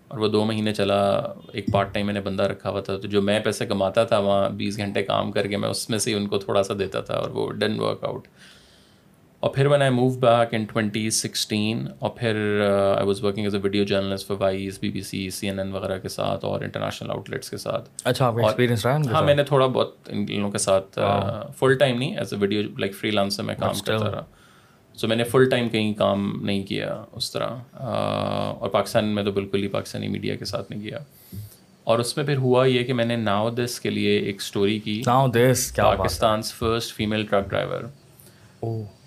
اور 0.08 0.18
وہ 0.18 0.28
دو 0.28 0.44
مہینے 0.44 0.74
چلا۔ 0.74 1.10
ایک 1.52 1.66
پارٹ 1.72 1.94
ٹائم 1.94 2.06
میں 2.06 2.14
نے 2.14 2.20
بندہ 2.20 2.42
رکھا 2.42 2.70
ہوا 2.70 2.80
تھا۔ 2.80 2.96
تو 2.96 3.08
جو 3.08 3.22
میں 3.22 3.40
پیسے 3.40 3.66
کماتا 3.66 4.04
تھا، 4.04 4.18
وہاں 4.18 4.50
بیس 4.50 4.76
گھنٹے 4.76 5.02
کام 5.02 5.32
کر 5.32 5.46
کے 5.46 5.56
میں 5.56 5.68
اس 5.68 5.90
میں 5.90 5.98
سے 5.98 6.10
ہی 6.10 6.16
ان 6.16 6.26
کو 6.26 6.38
تھوڑا 6.38 6.62
سا 6.62 6.74
دیتا 6.78 7.00
تھا 7.00 7.14
اور 7.14 7.30
وہ 7.30 7.52
ڈن 7.52 7.80
ورک 7.80 8.04
آؤٹ 8.04 8.28
اور 9.42 9.50
پھر 9.50 9.68
میں 9.68 9.78
نے 9.78 9.90
move 9.90 10.08
back 10.08 10.54
in 10.54 10.64
twenty 10.64 11.10
sixteen 11.10 11.86
اور 11.98 12.10
پھر 12.10 12.36
I 12.96 13.06
was 13.06 13.22
working 13.24 13.44
as 13.44 13.54
a 13.54 13.60
video 13.62 13.84
journalist 13.84 14.26
for 14.26 14.36
Vice 14.40 14.78
B 14.80 14.90
B 14.90 15.00
C 15.00 15.30
C 15.30 15.46
N 15.46 15.58
N 15.58 15.72
وغیرہ 15.72 15.98
کے 15.98 16.08
ساتھ 16.08 16.44
اور 16.44 16.60
انٹرنیشنل 16.60 17.10
آؤٹ 17.10 17.30
لیٹس 17.30 17.50
کے 17.50 17.56
ساتھ. 17.56 17.88
اچھا 18.04 18.28
ایکسپیرینس 18.28 18.86
رہا 18.86 18.96
ہاں 19.12 19.22
میں 19.22 19.34
نے 19.34 19.44
تھوڑا 19.44 19.66
بہت 19.66 19.94
ان 20.06 20.24
لوگوں 20.30 20.50
کے 20.50 20.58
ساتھ 20.58 20.98
فل 21.58 21.74
ٹائم 21.74 21.98
نہیں 21.98 22.16
as 22.18 22.32
a 22.32 22.38
video 22.40 22.62
like 22.78 22.94
freelance 23.10 23.40
میں 23.40 23.54
کام 23.58 23.74
کرتا 23.86 24.10
رہا۔ 24.10 24.24
سو 24.94 25.08
میں 25.08 25.16
نے 25.16 25.24
فل 25.24 25.48
ٹائم 25.50 25.68
کہیں 25.68 25.92
کام 25.94 26.40
نہیں 26.42 26.62
کیا 26.62 27.04
اس 27.12 27.32
طرح 27.32 27.56
اور 27.72 28.70
پاکستان 28.70 29.04
میں 29.04 29.24
تو 29.24 29.32
بالکل 29.32 29.62
ہی 29.62 29.68
پاکستانی 29.68 30.08
میڈیا 30.08 30.36
کے 30.36 30.44
ساتھ 30.44 30.72
نہیں 30.72 30.82
کیا۔ 30.82 30.98
اور 31.84 31.98
اس 31.98 32.16
میں 32.16 32.26
پھر 32.26 32.36
ہوا 32.36 32.66
یہ 32.66 32.84
کہ 32.84 32.92
میں 32.92 33.04
نے 33.04 33.16
ناؤ 33.16 33.50
دس 33.50 33.80
کے 33.80 33.90
لیے 33.90 34.18
ایک 34.18 34.36
اسٹوری 34.36 34.78
کی۔ 34.78 35.02
Now 35.06 35.28
this 35.28 35.72
Pakistan 35.76 36.42
first 36.42 36.96
female 36.96 37.26
truck 37.26 37.48
driver 37.50 37.82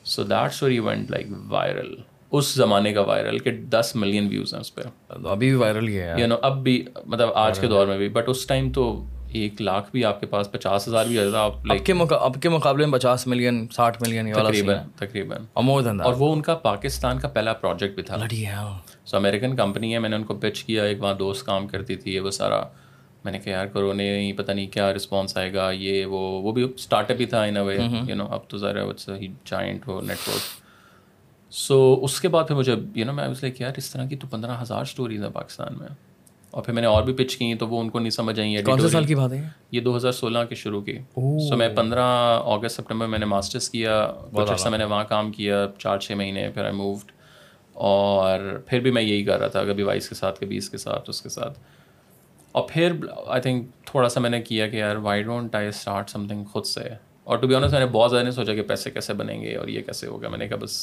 so 0.06 0.24
that 0.24 0.52
story 0.52 0.80
went 0.80 1.12
like 1.12 1.28
viral 1.50 1.96
اس 2.32 2.54
زمانے 2.56 2.94
کا 2.94 3.02
وائرل 3.02 3.40
کہ 3.40 3.52
دس 3.72 3.96
ملین 3.96 4.28
ویوز 4.30 4.54
ہیں 4.54 4.62
اس 4.62 4.74
پہ. 4.76 4.82
ابھی 5.10 5.48
بھی 5.48 5.56
وائرل 5.56 5.88
ہی 5.88 5.98
ہے 6.00 6.14
یو 6.20 6.28
نو 6.28 6.36
اب 6.42 6.64
بھی 6.64 6.84
مطلب 7.06 7.30
آج 7.36 7.60
کے 7.60 7.68
دور 7.68 7.88
میں 7.88 7.98
بھی. 7.98 8.10
بٹ 8.10 8.30
اس 8.30 8.46
ٹائم 8.48 8.72
تو 8.72 9.04
ایک 9.32 9.62
لاکھ 9.62 9.90
بھی 9.92 10.04
آپ 10.06 10.20
کے 10.20 10.26
پاس 10.26 10.52
پچاس 10.52 10.88
ہزار 10.88 11.06
بھی 11.06 11.20
آپ 11.36 11.54
کے 11.86 11.94
اب 12.12 12.36
کے 12.42 12.50
مقابلے 12.50 12.86
میں 12.86 12.98
پچاس 12.98 13.26
ملین 13.28 13.66
ساٹھ 13.76 14.02
ملین 14.02 14.32
تقریباً 14.34 14.78
تقریباً. 14.98 15.46
اور 16.02 16.14
وہ 16.18 16.32
ان 16.34 16.42
کا 16.42 16.56
پاکستان 16.64 17.20
کا 17.20 17.28
پہلا 17.28 17.54
پروجیکٹ 17.54 17.96
بھی 17.96 18.04
تھا. 18.04 18.18
سو 19.06 19.18
امیریکن 19.18 19.56
کمپنی 19.56 19.94
ہے 19.94 20.00
میں 20.00 20.10
نے 20.10 20.16
ان 20.16 20.24
کو 20.24 20.36
پچ 20.42 20.64
کیا 20.64 20.84
ایک 20.84 21.02
وہاں 21.02 21.14
دوست 21.14 21.46
کام 21.46 21.68
کرتی 21.68 21.96
تھی 21.96 22.20
وہ 22.20 22.32
سارا. 22.32 22.64
میں 23.26 23.32
نے 23.32 23.40
کہا 23.40 23.52
یار 23.52 23.66
کرو 23.66 23.94
نہیں 23.94 24.34
پتہ 24.34 24.52
نہیں 24.52 24.68
کیا 24.68 24.94
رسپانس 24.94 25.38
آئے 25.38 25.54
گا 25.54 25.72
یہ 25.72 26.06
وہ 26.06 26.42
وہ 26.42 26.52
بھی 26.52 26.64
اسٹارٹ 26.64 27.12
اپ 27.12 27.18
ہی 27.20 27.26
تھا 27.26 27.44
ان 27.44 27.58
اے 27.58 27.64
وے 27.64 27.78
یو 28.08 28.16
نو 28.16 28.26
اب 28.26 28.40
تو 28.48 28.58
ذرا 28.58 28.84
جائنٹ 29.46 29.90
وہ 29.90 30.02
نیٹ 30.02 30.28
ورک 30.28 30.42
سو 31.52 32.00
اس 32.02 32.22
کے 32.22 32.28
بعد 32.28 32.44
پھر 32.48 32.56
مجھے 32.56 32.76
یو 32.96 33.06
نو 33.06 33.14
میں 33.14 33.24
اس 33.24 33.44
لیے 33.44 33.52
کہ 33.52 33.64
یار 33.64 33.72
اس 33.78 33.92
طرح 33.92 34.06
کی 34.06 34.16
تو 34.16 34.28
پندرہ 34.28 34.62
ہزار 34.62 34.82
اسٹوریز 34.82 35.24
ہیں 35.24 35.30
پاکستان 35.30 35.74
میں۔ 35.78 35.88
اور 36.52 36.64
پھر 36.64 36.74
میں 36.74 36.82
نے 36.82 36.88
اور 36.88 37.04
بھی 37.04 37.14
پچ 37.14 37.38
کی 37.38 37.56
تو 37.56 37.68
وہ 37.68 37.80
ان 37.80 37.90
کو 37.90 38.00
نہیں 38.00 38.10
سمجھ 38.10 38.40
آئی 38.40 38.62
کون 38.64 38.80
سے 38.80 38.90
سال 38.90 39.06
کی 39.06 39.16
بات 39.16 39.34
ہے 39.34 39.50
یہ 39.72 39.82
دو 39.82 39.98
ہزار 39.98 40.12
سولہ 40.12 40.40
کی 40.50 40.56
شروع 40.56 40.82
کی۔ 40.82 40.98
سو 41.50 41.58
میں 41.58 41.70
پندرہ 41.70 42.40
اگست 42.46 42.76
سپٹمبر 42.76 43.08
میں 43.08 43.20
نے 43.20 43.26
ماسٹرس 43.26 43.70
کیا 43.70 44.14
بہت 44.32 44.52
عرصہ 44.52 44.70
میں 44.70 44.78
نے 44.78 44.84
وہاں 44.84 45.04
کام 45.04 45.32
کیا 45.32 45.68
چار 45.78 45.98
چھ 45.98 46.12
مہینے 46.12 46.52
پھر 46.54 46.64
آئی 46.66 46.74
مووڈ 46.74 47.12
اور 47.74 48.40
پھر 48.68 48.80
بھی 48.80 48.92
میں 48.92 49.02
یہی 49.02 49.24
کر 49.24 49.40
رہا 49.40 49.48
تھا 49.48 49.64
کبھی 49.64 49.84
بائیس 49.84 50.10
کے 50.10 50.16
ساتھ 50.16 50.40
کبھی 50.40 50.58
اس 50.58 50.70
کے 50.70 50.78
ساتھ 50.78 51.10
اس 51.10 51.22
کے 51.22 51.30
ساتھ۔ 51.30 51.60
اور 52.56 52.64
پھر 52.70 52.94
آئی 53.28 53.42
تھنک 53.42 53.70
تھوڑا 53.86 54.10
سا 54.10 54.20
میں 54.20 54.30
نے 54.30 54.42
کیا 54.42 54.68
کہ 54.68 54.76
یار 54.76 54.96
why 55.06 55.24
don't 55.24 55.56
I 55.56 55.68
start 55.68 56.10
something 56.28 56.44
خود 56.52 56.66
سے؟ 56.66 56.88
اور 57.24 57.38
ٹو 57.38 57.48
بی 57.48 57.56
آنس 57.56 57.72
میں 57.72 57.80
نے 57.80 57.86
بہت 57.86 58.12
زیادہ 58.12 58.24
نہیں 58.24 58.34
سوچا 58.34 58.54
کہ 58.54 58.62
پیسے 58.62 58.92
کیسے 58.92 59.14
بنیں 59.14 59.42
گے 59.42 59.56
اور 59.56 59.68
یہ 59.68 59.82
کیسے 59.82 60.08
ہوگا 60.08 60.30
میں 60.30 60.38
نے 60.38 60.48
کہا 60.48 60.58
بس 60.62 60.78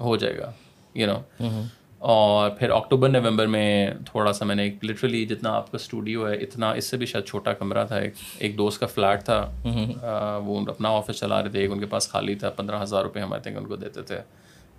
ہو 0.00 0.16
جائے 0.16 0.38
گا 0.38 0.50
یو 0.94 1.06
نو 1.06 1.62
اور 1.98 2.50
پھر 2.50 2.70
اکتوبر 2.70 3.08
نومبر 3.08 3.46
میں 3.46 3.90
تھوڑا 4.06 4.32
سا 4.32 4.44
میں 4.44 4.54
نے 4.54 4.62
ایک 4.62 4.84
لٹرلی 4.84 5.24
جتنا 5.26 5.52
آپ 5.56 5.70
کا 5.72 5.76
اسٹوڈیو 5.76 6.28
ہے 6.28 6.34
اتنا 6.34 6.70
اس 6.70 6.84
سے 6.84 6.96
بھی 6.96 7.06
شاید 7.06 7.24
چھوٹا 7.24 7.52
کمرہ 7.52 7.84
تھا 7.86 7.96
ایک 7.96 8.14
ایک 8.38 8.58
دوست 8.58 8.80
کا 8.80 8.86
فلیٹ 8.86 9.24
تھا۔ 9.24 10.40
وہ 10.46 10.60
اپنا 10.68 10.88
آفس 10.88 11.20
چلا 11.20 11.42
رہے 11.42 11.50
تھے 11.50 11.60
ایک 11.60 11.72
ان 11.72 11.80
کے 11.80 11.86
پاس 11.86 12.08
خالی 12.08 12.34
تھا 12.34 12.50
پندرہ 12.50 12.82
ہزار 12.82 13.02
روپئے 13.02 13.22
ہم 13.22 13.32
آئی 13.32 13.42
تھنک 13.42 13.56
ان 13.56 13.66
کو 13.66 13.76
دیتے 13.76 14.02
تھے 14.02 14.18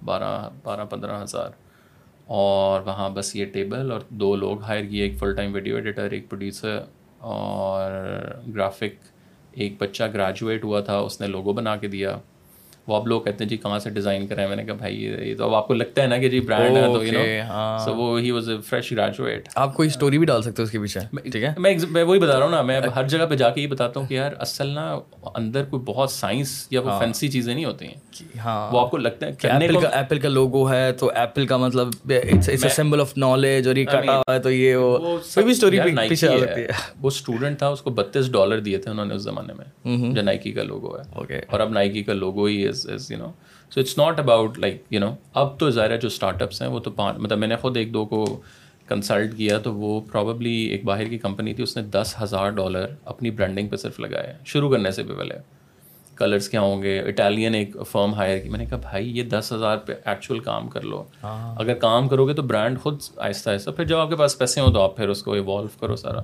بارہ 0.05 0.49
بارہ 0.63 0.85
پندرہ 0.85 1.21
ہزار۔ 1.23 1.49
اور 2.25 2.81
وہاں 2.81 3.09
بس 3.09 3.35
یہ 3.35 3.45
ٹیبل 3.45 3.91
اور 3.91 4.01
دو 4.09 4.35
لوگ 4.35 4.61
ہائر 4.61 4.85
کیے، 4.85 5.03
ایک 5.03 5.17
فل 5.19 5.35
ٹائم 5.35 5.53
ویڈیو 5.53 5.75
ایڈیٹر 5.75 6.11
ایک 6.11 6.29
پروڈیوسر 6.29 6.79
اور 7.19 7.91
گرافک 8.55 9.03
ایک 9.51 9.73
بچہ 9.77 10.03
گریجویٹ 10.13 10.63
ہوا 10.63 10.79
تھا، 10.79 10.97
اس 10.97 11.21
نے 11.21 11.27
لوگو 11.27 11.53
بنا 11.53 11.75
کے 11.75 11.87
دیا۔ 11.87 12.17
وہ 12.87 12.95
اب 12.95 13.07
لوگ 13.07 13.21
کہتے 13.21 13.43
ہیں 13.43 13.49
جی 13.49 13.57
کہاں 13.57 13.77
سے 13.79 13.89
ڈیزائن 13.89 14.25
کریں 14.27 14.47
میں 14.47 14.55
نے 14.55 14.63
کہا 14.63 14.73
بھائی 14.75 15.03
یہ 15.03 15.35
تو 15.37 15.43
اب 15.43 15.53
آپ 15.55 15.67
کو 15.67 15.73
لگتا 15.73 16.01
ہے 16.01 16.07
نا 16.07 16.17
کہ 16.17 16.29
جی 16.29 16.39
برانڈ 16.39 16.77
ہے 16.77 16.81
تو 16.85 17.03
یو 17.05 17.13
نو 17.13 17.77
سو 17.85 17.93
وہ 17.95 18.19
he 18.19 18.31
was 18.31 18.49
a 18.49 18.55
fresh 18.61 18.91
graduate 18.91 19.47
آپ 19.55 19.73
کوئی 19.75 19.87
اسٹوری 19.87 20.17
بھی 20.17 20.25
ڈال 20.25 20.41
سکتے 20.41 20.61
ہو 20.61 20.65
اس 20.65 20.71
کے 20.71 20.79
پیچھے؟ 20.79 20.99
ٹھیک 21.31 21.43
ہے؟ 21.43 21.53
میں 21.57 22.03
وہی 22.03 22.19
بتا 22.19 22.37
رہا 22.37 22.43
ہوں 22.43 22.51
نا 22.51 22.61
میں 22.61 22.79
ہر 22.95 23.07
جگہ 23.07 23.25
پہ 23.25 23.35
جا 23.35 23.49
کے 23.49 23.61
یہ 23.61 23.67
بتاتا 23.67 23.99
ہوں 23.99 24.07
کہ 24.07 24.13
یار 24.13 24.31
اصل 24.39 24.67
نا 24.69 24.87
اندر 25.35 25.63
کوئی 25.63 25.81
بہت 25.85 26.11
سائنس 26.11 26.51
یا 26.71 26.81
وہ 26.81 26.99
فینسی 26.99 27.27
چیزیں 27.27 27.53
نہیں 27.53 27.65
ہوتی 27.65 27.85
ہیں۔ 27.85 28.39
ہاں۔ 28.39 28.69
وہ 28.73 28.79
آپ 28.79 28.91
کو 28.91 28.97
لگتا 28.97 29.25
ہے 29.25 29.31
ایپل 29.49 29.79
کا 29.81 29.89
ایپل 29.89 30.19
کا 30.19 30.29
لوگو 30.29 30.69
ہے 30.71 30.91
تو 30.91 31.09
ایپل 31.15 31.45
کا 31.45 31.57
مطلب 31.57 32.11
سمبل 32.69 33.01
آف 33.01 33.17
نالج 33.17 33.67
اور 33.67 33.75
یہ 33.75 33.85
کٹا 33.85 34.15
ہوا 34.15 34.33
ہے 34.33 34.39
تو 34.39 34.51
یہ 34.51 34.75
وہ 34.75 34.97
کوئی 34.97 35.43
بھی 35.43 35.51
اسٹوری 35.51 35.79
پیچھے 36.09 36.27
وہ 37.01 37.07
اسٹوڈنٹ 37.07 37.57
تھا 37.57 37.67
اس 37.67 37.81
کو 37.81 37.89
بتیس 37.91 38.31
ڈالر 38.31 38.59
دیے 38.59 38.77
تھے 38.77 38.91
انہوں 38.91 39.05
نے 39.05 39.15
اس 39.15 39.21
زمانے 39.21 39.53
میں 39.53 39.65
جو 40.13 40.21
نائکی 40.21 40.51
کا 40.51 40.63
لوگو 40.63 40.95
ہے۔ 40.97 41.41
اور 41.47 41.59
اب 41.59 41.71
نائکی 41.71 42.03
کا 42.03 42.13
logo 42.13 42.45
he 42.45 42.63
is 42.73 42.89
is 42.93 43.11
you 43.11 43.17
know 43.17 43.31
so 43.73 43.79
it's 43.79 43.97
not 43.97 44.19
about 44.19 44.59
like 44.59 44.83
you 44.89 44.99
know 44.99 45.15
اب 45.33 45.59
تو 45.59 45.69
ظاہر 45.69 45.97
جو 45.97 46.07
اسٹارٹ 46.07 46.41
اپس 46.41 46.61
ہیں 46.61 46.69
وہ 46.69 46.79
تو 46.79 46.91
پانچ 46.91 47.17
مطلب 47.17 47.37
میں 47.37 47.47
نے 47.47 47.55
خود 47.55 47.77
ایک 47.77 47.93
دو 47.93 48.05
کو 48.05 48.41
کنسلٹ 48.87 49.37
کیا 49.37 49.57
تو 49.57 49.73
وہ 49.73 50.01
پرابیبلی 50.11 50.51
ایک 50.51 50.85
باہر 50.85 51.05
کی 51.05 51.17
کمپنی 51.17 51.53
تھی 51.53 51.63
اس 51.63 51.77
نے 51.77 51.83
دس 51.83 52.15
ہزار 52.21 52.49
ڈالر 52.49 52.85
اپنی 53.05 53.31
برانڈنگ 53.31 53.67
پہ 53.67 53.75
صرف 53.75 53.99
لگائے 53.99 54.33
شروع 54.45 54.69
کرنے 54.69 54.91
سے 54.91 55.03
بھی 55.03 55.15
پہلے۔ 55.15 55.35
کلرس 56.15 56.49
کیا 56.49 56.61
ہوں 56.61 56.83
گے؟ 56.83 56.99
اٹالین 56.99 57.55
ایک 57.55 57.77
فرم 57.91 58.13
ہائر 58.13 58.39
کی۔ 58.39 58.49
میں 58.49 58.59
نے 58.59 58.65
کہا 58.65 58.77
بھائی 58.77 59.17
یہ 59.17 59.23
دس 59.23 59.53
ہزار 59.55 59.77
پہ 59.77 59.93
ایکچوئل 60.05 60.39
کام 60.39 60.67
کر 60.67 60.81
لو۔ 60.81 61.03
ہاں۔ 61.23 61.55
اگر 61.59 61.73
کام 61.73 62.07
کرو 62.07 62.27
گے 62.27 62.33
تو 62.33 62.41
برانڈ 62.41 62.79
خود 62.79 62.99
آہستہ 63.17 63.49
آہستہ 63.49 63.69
پھر 63.71 63.83
جب 63.83 63.97
آپ 63.97 64.09
کے 64.09 64.15
پاس 64.15 64.37
پیسے 64.37 64.61
ہوں 64.61 64.73
تو 64.73 64.81
آپ 64.81 64.95
پھر 64.95 65.09
اس 65.09 65.23
کو 65.23 65.33
ایوالو 65.33 65.67
کرو 65.79 65.95
سارا۔ 65.95 66.21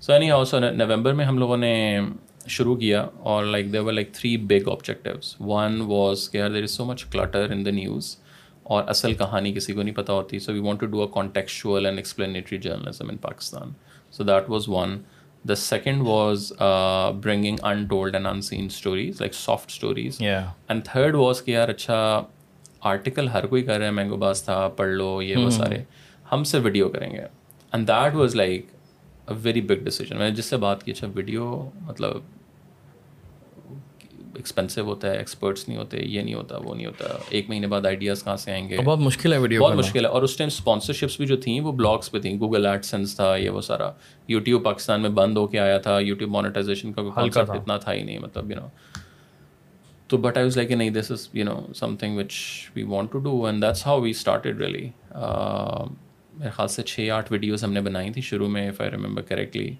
سو 0.00 0.12
اینی 0.12 0.30
ہاؤ 0.30 0.44
سو 0.44 0.58
نومبر 0.58 1.12
میں 1.12 1.24
ہم 1.24 1.38
لوگوں 1.38 1.56
نے 1.56 2.00
شروع 2.48 2.74
کیا 2.76 3.00
اور 3.22 3.44
like 3.44 3.72
there 3.72 3.80
were 3.80 3.92
like 3.92 4.12
three 4.14 4.36
big 4.36 4.68
objectives 4.70 5.34
one 5.40 5.80
was 5.86 6.28
کہ 6.30 6.48
there 6.54 6.62
is 6.62 6.70
so 6.70 6.84
much 6.84 7.04
clutter 7.12 7.50
in 7.52 7.64
the 7.66 7.70
news 7.70 8.16
اور 8.62 8.84
اصل 8.88 9.14
کہانی 9.14 9.52
کسی 9.52 9.72
کو 9.72 9.82
نہیں 9.82 9.94
پتہ 9.94 10.12
ہوتی. 10.12 10.38
So 10.38 10.52
we 10.52 10.58
want 10.58 10.80
to 10.80 10.86
do 10.86 11.00
a 11.00 11.06
contextual 11.14 11.86
and 11.86 11.98
explanatory 11.98 12.58
journalism 12.58 13.08
in 13.10 13.16
Pakistan 13.16 13.72
so 14.12 14.24
that 14.24 14.50
was 14.50 14.68
one 14.68 14.96
the 15.48 15.54
second 15.54 16.02
was 16.06 16.52
bringing 17.22 17.56
untold 17.86 18.14
and 18.14 18.26
unseen 18.42 18.66
stories 18.66 19.20
like 19.20 19.34
soft 19.34 19.70
stories 19.70 20.20
and 20.22 20.84
third 20.84 21.14
was 21.14 21.42
کہ 21.44 21.50
یار 21.50 21.68
اچھا 21.68 22.22
آرٹیکل 22.90 23.28
ہر 23.28 23.46
کوئی 23.46 23.62
کر 23.62 23.78
رہے 23.78 23.84
ہیں 23.84 23.92
mango 23.92 24.16
باز 24.16 24.42
تھا 24.44 24.66
پڑھ 24.76 24.88
لو 24.88 25.20
یہ 25.22 25.36
وہ 25.36 25.50
سارے. 25.50 25.82
ہم 26.32 26.44
سے 26.44 26.58
ویڈیو 26.58 26.88
کریں 26.88 27.10
گے. 27.12 27.26
And 27.72 27.88
that 27.88 28.14
was 28.14 28.34
like 28.36 28.66
very 29.28 29.60
big 29.60 29.74
decision 29.74 30.16
میں 30.16 30.30
نے 30.30 30.36
جس 30.36 30.44
سے 30.44 30.56
بات 30.56 30.82
کی 30.82 30.90
اچھا 30.90 31.06
ویڈیو 31.14 31.68
مطلب 31.80 32.10
ایکسپینسو 34.34 34.80
ہوتا 34.80 35.10
ہے 35.10 35.16
ایکسپرٹس 35.16 35.68
نہیں 35.68 35.78
ہوتے 35.78 36.00
یہ 36.00 36.22
نہیں 36.22 36.34
ہوتا 36.34 36.56
وہ 36.56 36.74
نہیں 36.74 36.86
ہوتا 36.86 37.04
ایک 37.28 37.48
مہینے 37.48 37.66
بعد 37.66 37.86
آئیڈیاز 37.86 38.24
کہاں 38.24 38.36
سے 38.36 38.52
آئیں 38.52 38.68
گے؟ 38.68 38.78
بہت 38.84 38.98
مشکل 38.98 39.32
ہے 39.32 39.38
ویڈیو 39.38 39.62
بہت 39.62 39.74
مشکل 39.74 40.04
ہے۔ 40.04 40.10
اور 40.10 40.22
اس 40.22 40.36
ٹائم 40.36 40.46
اسپانسرشپس 40.46 41.16
بھی 41.16 41.26
جو 41.26 41.36
تھیں 41.36 41.60
وہ 41.60 41.72
بلاگس 41.72 42.10
پہ 42.10 42.18
تھیں۔ 42.18 42.38
گوگل 42.38 42.66
ایڈ 42.66 42.84
سینس 42.84 43.16
تھا 43.16 43.36
یہ 43.36 43.50
وہ 43.50 43.60
سارا۔ 43.60 43.90
یوٹیوب 44.28 44.64
پاکستان 44.64 45.00
میں 45.00 45.10
بند 45.10 45.36
ہو 45.36 45.46
کے 45.46 45.58
آیا 45.58 45.78
تھا۔ 45.78 45.98
یوٹیوب 45.98 46.30
مانیٹائزیشن 46.30 46.92
کا 46.92 47.02
کانسیپٹ 47.14 47.50
اتنا 47.50 47.76
تھا 47.76 47.92
ہی 47.92 48.02
نہیں 48.02 48.18
مطلب 48.18 48.50
یو 48.50 48.56
نو 48.56 48.66
تو 50.06 50.16
بٹ 50.16 50.36
آئی 50.36 50.44
واز 50.44 50.56
لائک 50.56 50.70
نہیں 50.70 50.90
this 50.90 51.10
is 51.10 51.28
you 51.32 51.44
know 51.44 51.72
something 51.96 52.18
which 52.18 52.32
we 52.76 52.82
want 52.82 53.12
to 53.12 53.18
do 53.18 53.46
and 53.46 53.62
that's 53.62 53.86
how 53.86 54.00
we 54.00 54.10
started 54.10 54.60
really 54.60 54.88
میرے 56.38 56.50
خیال 56.50 56.68
سے 56.68 56.82
چھ 56.82 57.10
آٹھ 57.14 57.32
ویڈیوز 57.32 57.64
ہم 57.64 57.72
نے 57.72 57.80
بنائی 57.80 58.10
تھیں 58.12 58.22
شروع 58.22 58.48
میں 58.48 58.68
اف 58.68 58.80
آئی 58.80 58.90
ریمبر 58.90 59.22
کریکٹلی 59.22 59.74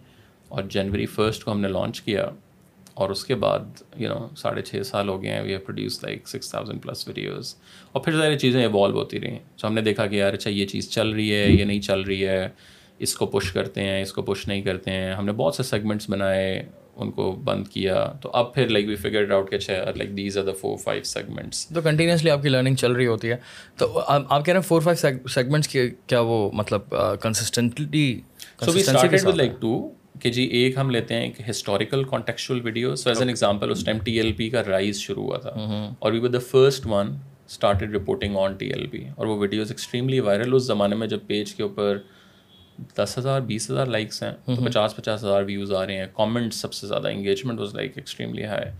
اور 0.48 0.62
جنوری 0.70 1.06
فرسٹ 1.06 1.44
کو 1.44 1.52
ہم 1.52 1.60
نے 1.60 1.68
لانچ 1.68 2.00
کیا 2.00 2.28
اور 2.94 3.10
اس 3.10 3.24
کے 3.24 3.34
بعد 3.34 3.82
یو 4.00 4.08
نو 4.08 4.26
ساڑھے 4.36 4.62
چھ 4.62 4.82
سال 4.86 5.08
ہو 5.08 5.22
گئے 5.22 5.30
ہیں 5.30 5.40
we 5.40 5.50
have 5.50 5.60
produce 5.66 6.02
like 6.04 6.28
six 6.28 6.50
thousand 6.50 6.82
plus 6.82 7.06
videos 7.08 7.54
اور 7.92 8.02
پھر 8.02 8.18
ساری 8.18 8.38
چیزیں 8.38 8.60
ایوالو 8.60 8.98
ہوتی 8.98 9.20
رہیں. 9.20 9.38
سو 9.56 9.66
ہم 9.66 9.74
نے 9.74 9.80
دیکھا 9.80 10.06
کہ 10.06 10.16
یار 10.16 10.32
اچھا 10.32 10.50
یہ 10.50 10.66
چیز 10.66 10.90
چل 10.90 11.10
رہی 11.10 11.32
ہے، 11.34 11.48
یہ 11.50 11.64
نہیں 11.64 11.80
چل 11.80 12.00
رہی 12.00 12.26
ہے، 12.26 12.48
اس 12.98 13.14
کو 13.14 13.26
پش 13.26 13.50
کرتے 13.52 13.82
ہیں، 13.82 14.02
اس 14.02 14.12
کو 14.12 14.22
پش 14.22 14.46
نہیں 14.48 14.62
کرتے 14.62 14.90
ہیں. 14.90 15.12
ہم 15.14 15.26
نے 15.26 15.32
بہت 15.32 15.54
سے 15.54 15.62
سیگمنٹس 15.62 16.10
بنائے 16.10 16.62
ان 16.96 17.10
کو 17.10 17.30
بند 17.44 17.66
کیا 17.68 18.04
تو 18.22 18.30
اب 18.32 18.52
پھر 18.54 18.68
لائک 18.68 18.88
وی 18.88 18.94
فگر 18.96 19.30
آؤٹ 19.30 19.50
کہ 19.50 19.56
اچھا 19.56 19.74
like 19.96 20.16
these 20.16 20.38
are 20.38 20.44
the 20.44 20.52
four 20.60 20.76
five 20.78 21.02
segments 21.04 21.66
تو 21.68 21.80
کنٹینیوسلی 21.80 22.30
آپ 22.30 22.42
کی 22.42 22.48
لرننگ 22.48 22.74
چل 22.74 22.92
رہی 22.92 23.06
ہوتی 23.06 23.30
ہے۔ 23.30 23.36
تو 23.76 24.00
آپ 24.06 24.44
کہہ 24.44 24.52
رہے 24.52 24.60
ہیں 24.60 24.68
فور 24.68 24.80
فائیو 24.80 25.28
سیگمنٹس 25.28 25.68
کی 25.68 25.88
کیا 26.06 26.20
وہ 26.20 26.50
مطلب 26.54 26.94
consistently 27.22 28.06
so 28.60 28.72
we 28.72 28.80
started 28.80 29.26
with 29.26 29.36
like 29.36 29.60
two 29.60 29.76
کہ 30.20 30.30
جی 30.30 30.42
ایک 30.58 30.76
ہم 30.78 30.90
لیتے 30.90 31.14
ہیں 31.14 31.22
ایک 31.22 31.40
historical 31.50 32.04
contextual 32.04 32.60
video 32.64 32.94
so 32.96 33.10
as 33.10 33.18
an 33.18 33.28
example 33.28 33.70
us 33.70 33.84
time 33.84 33.98
T 33.98 34.16
L 34.18 34.32
P 34.32 34.48
کا 34.50 34.62
رائز 34.66 34.98
شروع 34.98 35.24
ہوا 35.24 35.38
تھا۔ 35.38 35.50
اور 35.98 36.12
we 36.12 36.18
were 36.18 36.28
the 36.28 36.38
first 36.50 36.86
one 36.86 37.14
started 37.48 37.94
reporting 37.94 38.36
on 38.36 38.52
T 38.54 38.66
L 38.66 38.86
P 38.86 39.04
اور 39.16 39.26
وہ 39.26 39.38
ویڈیوز 39.38 39.70
ایکسٹریملی 39.70 40.20
وائرل 40.20 40.54
اس 40.54 40.62
زمانے 40.62 40.96
میں 40.96 41.06
جب 41.06 41.26
پیج 41.26 41.54
کے 41.54 41.62
اوپر 41.62 41.98
دس 42.78 43.18
ہزار 43.18 43.40
بیس 43.40 43.70
ہزار 43.70 43.86
لائکس 43.86 44.22
ہیں 44.22 44.32
تو 44.46 44.64
پچاس 44.64 44.96
پچاس 44.96 45.24
ہزار 45.24 45.42
ویوز 45.42 45.72
آ 45.72 45.86
رہے 45.86 45.96
ہیں۔ 45.96 46.06
کامنٹ 46.14 46.54
سب 46.54 46.72
سے 46.72 46.86
زیادہ 46.86 47.08
engagement 47.08 47.60
was 47.60 47.74
like 47.74 47.92
extremely 47.96 48.44
high 48.44 48.70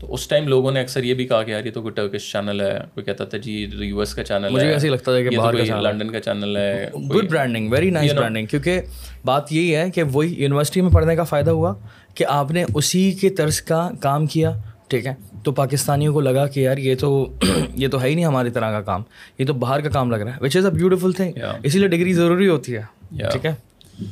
تو 0.00 0.14
اس 0.14 0.28
ٹائم 0.28 0.48
لوگوں 0.48 0.72
نے 0.72 0.80
اکثر 0.80 1.04
یہ 1.04 1.14
بھی 1.14 1.26
کہا 1.26 1.42
کہ 1.42 1.50
یار 1.50 1.64
یہ 1.64 1.70
تو 1.70 1.82
کوئی 1.82 1.94
ٹرکش 1.94 2.32
چینل 2.32 2.60
ہے 2.60 2.78
کوئی 2.94 3.04
کہتا 3.04 3.24
تھا 3.24 3.38
جی 3.38 3.52
یو 3.80 3.98
ایس 3.98 4.14
کا 4.14 4.24
چینل 4.24 4.52
مجھے 4.52 4.72
ایسے 4.72 4.88
لگتا 4.88 5.14
ہے 5.14 5.22
کہ 5.22 5.36
باہر 5.36 5.64
کا 5.66 5.80
لنڈن 5.80 6.10
کا 6.10 6.20
چینل 6.20 6.56
ہے 6.56 6.90
good 7.14 7.30
branding 7.30 7.72
very 7.72 7.90
nice 7.90 8.12
branding 8.12 8.46
کیونکہ 8.46 8.80
بات 9.24 9.52
یہی 9.52 9.76
ہے 9.76 9.90
کہ 9.90 10.02
وہی 10.02 10.34
یونیورسٹی 10.42 10.80
میں 10.80 10.90
پڑھنے 10.90 11.16
کا 11.16 11.24
فائدہ 11.24 11.50
ہوا 11.50 11.74
کہ 12.14 12.24
آپ 12.28 12.50
نے 12.50 12.64
اسی 12.74 13.12
کے 13.12 13.30
طرز 13.30 13.60
کا 13.62 13.90
کام 14.00 14.26
کیا۔ 14.26 14.52
ٹھیک 14.88 15.06
ہے؟ 15.06 15.14
تو 15.42 15.52
پاکستانیوں 15.52 16.12
کو 16.12 16.20
لگا 16.20 16.46
کہ 16.46 16.60
یار 16.60 16.76
یہ 16.76 16.94
تو 16.94 17.10
یہ 17.74 17.88
تو 17.88 18.02
ہے 18.02 18.08
ہی 18.08 18.14
نہیں 18.14 18.24
ہماری 18.24 18.50
طرح 18.50 18.70
کا 18.70 18.80
کام 18.80 19.02
یہ 19.38 19.46
تو 19.46 19.52
باہر 19.52 19.80
کا 19.80 19.88
کام 19.88 20.10
لگ 20.10 20.16
رہا 20.16 20.36
ہے 20.36 20.38
وچ 20.40 20.56
از 20.56 20.66
اے 20.66 20.72
بیوٹیفل 20.72 21.12
تھنگ 21.12 21.38
اسی 21.62 21.78
لیے 21.78 21.88
ڈگری 21.88 22.12
ضروری 22.12 22.48
ہوتی 22.48 22.76
ہے 22.76 22.82
ٹھیک 23.30 23.46
ہے؟ 23.46 23.54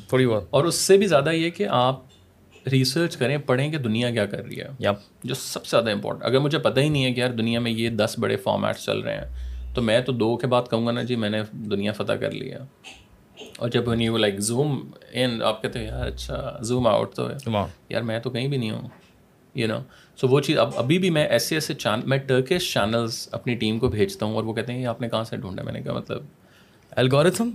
تھوڑی 0.09 0.27
بہت۔ 0.27 0.47
اور 0.51 0.65
اس 0.65 0.75
سے 0.75 0.97
بھی 0.97 1.07
زیادہ 1.07 1.31
یہ 1.31 1.51
کہ 1.51 1.67
آپ 1.71 2.01
ریسرچ 2.67 3.17
کریں 3.17 3.37
پڑھیں 3.39 3.71
کہ 3.73 3.79
دنیا 3.79 4.11
کیا 4.11 4.27
کر 4.27 4.45
رہی 4.45 4.61
ہے 4.61 4.93
جو 5.25 5.35
سب 5.35 5.65
سے 5.67 5.71
زیادہ 5.71 5.91
امپورٹنٹ 5.91 6.25
اگر 6.25 6.39
مجھے 6.39 6.59
پتہ 6.59 6.81
ہی 6.81 6.89
نہیں 6.89 7.05
ہے 7.05 7.13
کہ 7.13 7.21
یار 7.21 7.31
دنیا 7.31 7.61
میں 7.61 7.73
یہ 7.73 7.91
دس 7.91 8.15
بڑے 8.19 8.37
فارمیٹس 8.37 8.85
چل 8.85 8.99
رہے 8.99 9.15
ہیں 9.15 9.75
تو 9.75 9.83
میں 9.83 10.01
تو 10.01 10.13
دو 10.13 10.37
کے 10.37 10.47
بعد 10.47 10.63
کہوں 10.71 10.87
گا 10.87 10.93
نا 10.93 11.03
جی 11.03 11.17
میں 11.17 11.31
نے 11.31 11.43
دنیا 11.53 11.93
فتح 11.93 12.13
کر 12.13 12.31
لیا 12.31 12.59
اور 13.59 13.69
جب 13.69 13.95
نہیں 13.95 14.09
وہ 14.09 14.19
لائک 14.19 14.41
زوم 14.41 14.91
ان 15.13 15.43
آپ 15.43 15.63
کہتے 15.63 15.79
ہیں 15.79 15.87
یار 15.87 16.07
اچھا 16.07 16.59
زوم 16.61 16.87
آؤٹ 16.87 17.15
تو 17.15 17.29
یار 17.89 18.03
میں 18.03 18.19
تو 18.19 18.31
کہیں 18.31 18.49
بھی 18.49 18.57
نہیں 18.57 18.71
ہوں 18.71 18.89
یو 19.55 19.67
نو 19.67 19.79
سو 20.17 20.29
وہ 20.29 20.41
چیز 20.41 20.59
اب 20.59 20.71
ابھی 20.77 20.99
بھی 20.99 21.11
میں 21.11 21.27
ایسے 21.27 21.57
ایسے 21.57 21.75
چین 21.75 22.01
میں 22.05 22.19
ٹرکش 22.19 22.73
چینلس 22.75 23.29
اپنی 23.33 23.55
ٹیم 23.55 23.79
کو 23.79 23.89
بھیجتا 23.89 24.27
ہوں 24.27 24.35
اور 24.35 24.45
وہ 24.45 24.53
کہتے 24.55 24.73
ہیں 24.73 24.87
آپ 24.87 25.01
نے 25.01 25.09
کہاں 25.09 25.25
سے 25.25 25.37
ڈھونڈا؟ 25.37 25.63
میں 25.63 25.73
نے 25.73 25.81
کہا 25.81 25.93
مطلب 25.93 26.23
الگورتھم 26.91 27.51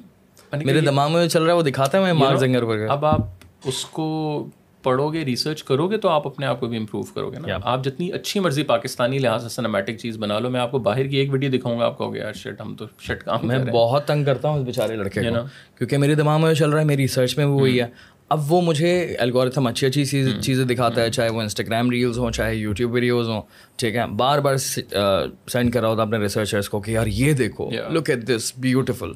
میرے 0.54 0.82
دماغ 0.82 1.12
میں 1.12 1.28
چل 1.28 1.44
رہا 1.44 1.52
ہے 1.52 1.58
وہ 1.58 1.62
دکھاتا 1.62 1.98
ہے 1.98 2.04
میں 2.04 2.14
مارک 2.14 2.40
زنگر 2.40 2.66
پر 2.66 2.86
اب 2.90 3.06
آپ 3.06 3.22
اس 3.66 3.86
کو 3.86 4.48
پڑھو 4.84 5.14
گے 5.14 5.26
ریسرچ 5.26 5.64
کرو 5.64 5.88
گے 5.88 5.98
تو 5.98 6.10
آپ 6.10 6.28
اپنے 6.28 6.46
آپ 6.46 6.60
کو 6.60 6.68
بھی 6.68 6.78
امپروو 6.78 7.04
کرو 7.04 7.32
گے 7.32 7.40
نا 7.40 7.58
آپ 7.64 7.84
جتنی 7.84 8.12
اچھی 8.12 8.40
مرضی 8.40 8.64
پاکستانی 8.64 9.20
لحاظ 9.20 9.44
سے 9.44 9.50
سنیمیٹک 9.50 9.98
چیز 9.98 10.18
بنا 10.18 10.40
لو 10.40 10.50
میں 10.50 10.60
آپ 10.60 10.72
کو 10.72 10.80
باہر 10.80 11.08
کی 11.08 11.18
ایک 11.18 11.32
ویڈیو 11.32 11.52
دکھاؤں 11.52 11.80
گا 11.80 11.86
آپ 11.86 11.98
کو 11.98 12.16
یار 12.16 12.34
شٹ 12.34 12.62
ہم 12.62 12.76
تو 12.76 12.86
شٹ 13.00 13.24
کام 13.24 13.48
میں 13.48 13.58
بہت 13.72 14.06
تنگ 14.06 14.26
کرتا 14.26 14.50
ہوں 14.50 14.60
اس 14.60 14.66
بیچارے 14.66 14.96
لڑکے 14.96 15.22
کو 15.22 15.36
کیونکہ 15.78 15.98
میرے 15.98 16.16
دماغ 16.16 16.42
میں 16.42 16.54
چل 16.54 16.70
رہا 16.70 16.80
ہے 16.80 16.86
میری 16.86 17.02
ریسرچ 17.02 17.38
میں 17.38 17.46
وہی 17.46 17.82
ہے۔ 17.82 17.88
اب 18.32 18.52
وہ 18.52 18.62
مجھے 18.62 19.16
الگورتھم 19.20 19.68
اچھی 19.68 19.88
اچھی 19.88 20.04
چیزیں 20.42 20.66
دکھاتا 20.66 21.02
ہے 21.02 21.12
چاہے 21.12 21.30
وہ 21.30 21.42
انسٹاگرام 21.42 21.92
ریلز 21.92 22.18
ہوں 22.18 22.32
چاہے 22.32 22.56
یوٹیوب 22.56 22.94
ویڈیوز 22.94 23.28
ہوں 23.30 23.42
ٹھیک 23.76 23.96
ہے؟ 23.96 24.06
بار 24.18 24.40
بار 24.40 24.56
سینڈ 24.58 25.74
کر 25.74 25.82
رہا 25.82 25.90
ہوتا 25.90 26.02
اپنے 26.02 26.18
ریسرچرس 26.18 26.70
کو 26.70 26.82
کہ 26.82 26.92
یار 26.92 27.08
یہ 27.08 27.34
دیکھو 27.34 27.70
look 27.90 28.10
at 28.10 28.28
this 28.28 28.54
beautiful 28.58 29.12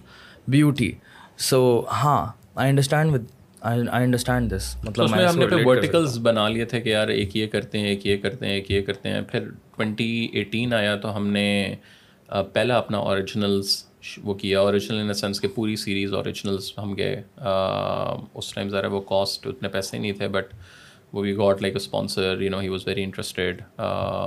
beauty 0.47 0.91
so 1.37 1.61
ہاں 1.91 2.25
I 2.55 2.69
understand 2.69 3.13
with 3.13 3.25
I 3.61 3.81
understand 4.03 4.51
this 4.51 4.75
مطلب 4.83 5.05
ہم 5.29 5.39
نے 5.39 5.47
پھر 5.47 5.65
ورٹیکلس 5.65 6.17
بنا 6.17 6.47
لیے 6.47 6.65
تھے 6.65 6.81
کہ 6.81 6.89
یار 6.89 7.07
ایک 7.07 7.35
یہ 7.35 7.47
کرتے 7.47 7.79
ہیں 7.79 7.87
ایک 7.87 8.05
یہ 8.05 8.17
کرتے 8.17 8.45
ہیں 8.45 8.53
ایک 8.53 8.71
یہ 8.71 8.81
کرتے 8.81 9.09
ہیں۔ 9.09 9.21
پھر 9.21 9.49
ٹوینٹی 9.77 10.27
ایٹین 10.33 10.73
آیا 10.73 10.95
تو 10.95 11.15
ہم 11.15 11.27
نے 11.27 11.75
پہلا 12.53 12.77
اپنا 12.77 12.97
اوریجنلس 12.97 13.83
وہ 14.23 14.33
کیا 14.33 14.59
اوریجنل 14.59 14.99
ان 14.99 15.13
سینس 15.13 15.41
کہ 15.41 15.47
پوری 15.55 15.75
سیریز 15.75 16.13
اوریجنلس 16.13 16.71
ہم 16.77 16.95
گئے. 16.97 17.21
اس 18.33 18.53
ٹائم 18.53 18.69
ذرا 18.69 18.87
وہ 18.91 19.01
کاسٹ 19.09 19.47
اتنے 19.47 19.69
پیسے 19.69 19.97
نہیں 19.97 20.11
تھے 20.13 20.27
بٹ 20.27 20.53
وہ 21.13 21.21
we 21.21 21.35
got 21.37 21.61
like 21.61 21.73
a 21.73 21.81
sponsor 21.81 22.41
you 22.41 22.49
know 22.51 22.59
he 22.59 22.69
was 22.69 22.87
very 22.87 23.03
interested 23.03 23.61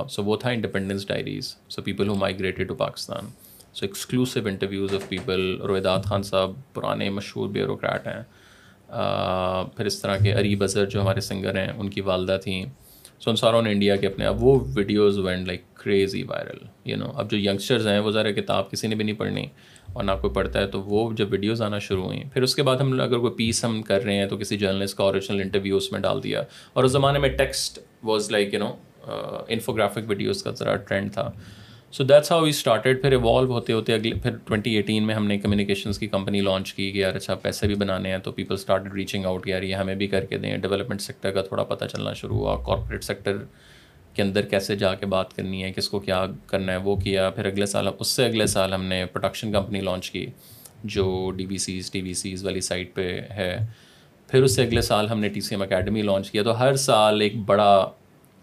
so 0.09 0.23
وہ 0.23 0.35
تھا 0.37 0.49
Independence 0.49 1.07
Diaries 1.07 1.55
so 1.69 1.81
people 1.81 2.09
who 2.09 2.15
migrated 2.15 2.67
to 2.67 2.75
Pakistan 2.75 3.29
so 3.73 3.85
exclusive 3.85 4.39
interviews 4.47 4.93
of 4.95 5.07
people 5.09 5.55
Roedad 5.61 6.05
Khan 6.05 6.23
sahab 6.23 6.51
پرانے 6.73 7.09
مشہور 7.09 7.49
بیوروکریٹ 7.49 8.07
ہیں. 8.07 8.21
پھر 9.77 9.85
اس 9.85 10.01
طرح 10.01 10.17
کے 10.23 10.33
عریب 10.33 10.63
اظہر 10.63 10.85
جو 10.85 11.01
ہمارے 11.01 11.21
سنگر 11.21 11.57
ہیں، 11.57 11.71
ان 11.77 11.89
کی 11.89 12.01
والدہ 12.01 12.37
تھیں. 12.43 12.65
سو 13.19 13.31
ان 13.57 13.67
انڈیا 13.67 13.95
کے 13.95 14.07
اپنے، 14.07 14.25
اب 14.25 14.43
وہ 14.43 14.59
videos 14.73 15.19
went 15.19 15.47
like 15.47 15.61
crazy 15.73 16.23
viral 16.23 16.57
you 16.85 16.97
know 16.97 17.11
اب 17.15 17.31
جو 17.31 17.37
ینگسٹرز 17.37 17.87
ہیں، 17.87 17.99
وہ 17.99 18.11
ذرا 18.11 18.31
کتاب 18.31 18.71
کسی 18.71 18.87
نے 18.87 18.95
بھی 18.95 19.05
نہیں 19.05 19.15
پڑھنی 19.15 19.45
اور 19.93 20.03
نہ 20.03 20.11
کوئی 20.21 20.33
پڑھتا 20.33 20.59
ہے، 20.59 20.67
تو 20.67 20.81
وہ 20.81 21.11
جب 21.13 21.27
ویڈیوز 21.31 21.61
آنا 21.61 21.79
شروع 21.79 22.03
ہوئیں، 22.05 22.23
پھر 22.33 22.41
اس 22.41 22.55
کے 22.55 22.63
بعد 22.63 22.77
ہم 22.77 23.01
اگر 23.01 23.17
کوئی 23.17 23.33
پیس 23.33 23.63
ہم 23.65 23.81
کر 23.81 24.03
رہے 24.03 24.15
ہیں، 24.15 24.25
تو 24.25 24.37
کسی 24.37 24.57
جرنلسٹ 24.57 24.97
کا 24.97 25.03
اوریجنل 25.03 25.41
انٹرویو 25.41 25.77
اس 25.77 25.91
میں 25.91 25.99
ڈال 25.99 26.23
دیا۔ 26.23 26.43
اور 26.73 26.83
اس 26.83 26.91
زمانے 26.91 27.19
میں 27.19 27.29
text 27.29 27.79
was 28.03 28.31
like 28.31 28.53
you 28.53 28.59
know 28.59 28.73
infographic 29.47 30.09
videos 30.09 30.43
کا 30.43 30.51
ذرا 30.51 30.75
ٹرینڈ 30.75 31.13
تھا۔ 31.13 31.31
So 31.95 32.03
that's 32.03 32.31
how 32.31 32.41
we 32.43 32.49
started 32.49 33.01
پھر 33.01 33.11
ایوالو 33.11 33.51
ہوتے 33.51 33.73
ہوتے 33.73 33.93
اگلے 33.93 34.13
پھر 34.13 34.35
ٹوئنٹی 34.37 34.73
ایٹین 34.75 35.05
میں 35.07 35.15
ہم 35.15 35.27
نے 35.27 35.37
کمیونیکیشنس 35.37 35.99
کی 35.99 36.07
کمپنی 36.07 36.41
لانچ 36.41 36.73
کی 36.73 36.91
کہ 36.91 36.97
یار 36.97 37.15
اچھا 37.15 37.35
پیسے 37.35 37.67
بھی 37.67 37.75
بنانے 37.75 38.11
ہیں 38.11 38.17
تو 38.17 38.31
پیپل 38.31 38.53
اسٹارٹیڈ 38.53 38.93
ریچنگ 38.93 39.25
آؤٹ 39.25 39.47
یار 39.47 39.61
یہ 39.61 39.75
ہمیں 39.75 39.93
بھی 39.95 40.07
کر 40.07 40.25
کے 40.25 40.37
دیں 40.37 40.55
ڈیولپمنٹ 40.57 41.01
سیکٹر 41.01 41.31
کا 41.31 41.41
تھوڑا 41.41 41.63
پتہ 41.63 41.85
چلنا 41.85 42.13
شروع 42.13 42.37
ہوا 42.37 42.55
کارپوریٹ 42.65 43.03
سیکٹر 43.03 43.37
کے 44.15 44.21
اندر 44.21 44.45
کیسے 44.45 44.75
جا 44.75 44.93
کے 44.95 45.05
بات 45.05 45.33
کرنی 45.33 45.63
ہے 45.63 45.71
کس 45.71 45.89
کو 45.89 45.99
کیا 45.99 46.25
کرنا 46.47 46.71
ہے 46.71 46.77
وہ 46.77 46.95
کیا 46.95 47.29
پھر 47.29 47.45
اگلے 47.45 47.65
سال 47.65 47.87
اس 47.89 48.07
سے 48.07 48.25
اگلے 48.25 48.47
سال 48.47 48.73
ہم 48.73 48.83
نے 48.85 49.03
پروڈکشن 49.05 49.51
کمپنی 49.53 49.81
لانچ 49.81 50.11
کی 50.11 50.25
جو 50.85 51.31
D 51.35 51.45
B 51.45 51.57
Cs 51.59 51.91
T 51.91 52.01
V 52.01 52.13
Cs 52.15 52.45
والی 52.45 52.61
سائٹ 52.61 52.93
پہ 52.95 53.09
ہے 53.31 53.55
پھر 54.29 54.43
اس 54.43 54.55
سے 54.55 54.63
اگلے 54.63 54.81
سال 54.83 55.09
ہم 55.09 55.19
نے 55.19 55.29
T 55.29 55.41
C 55.41 55.55
M 55.55 55.61
academy 55.61 56.01
launch 56.01 56.31
کیا 56.31 56.43
تو 56.43 56.59
ہر 56.59 56.75
سال 56.81 57.21
ایک 57.21 57.37
بڑا 57.45 57.85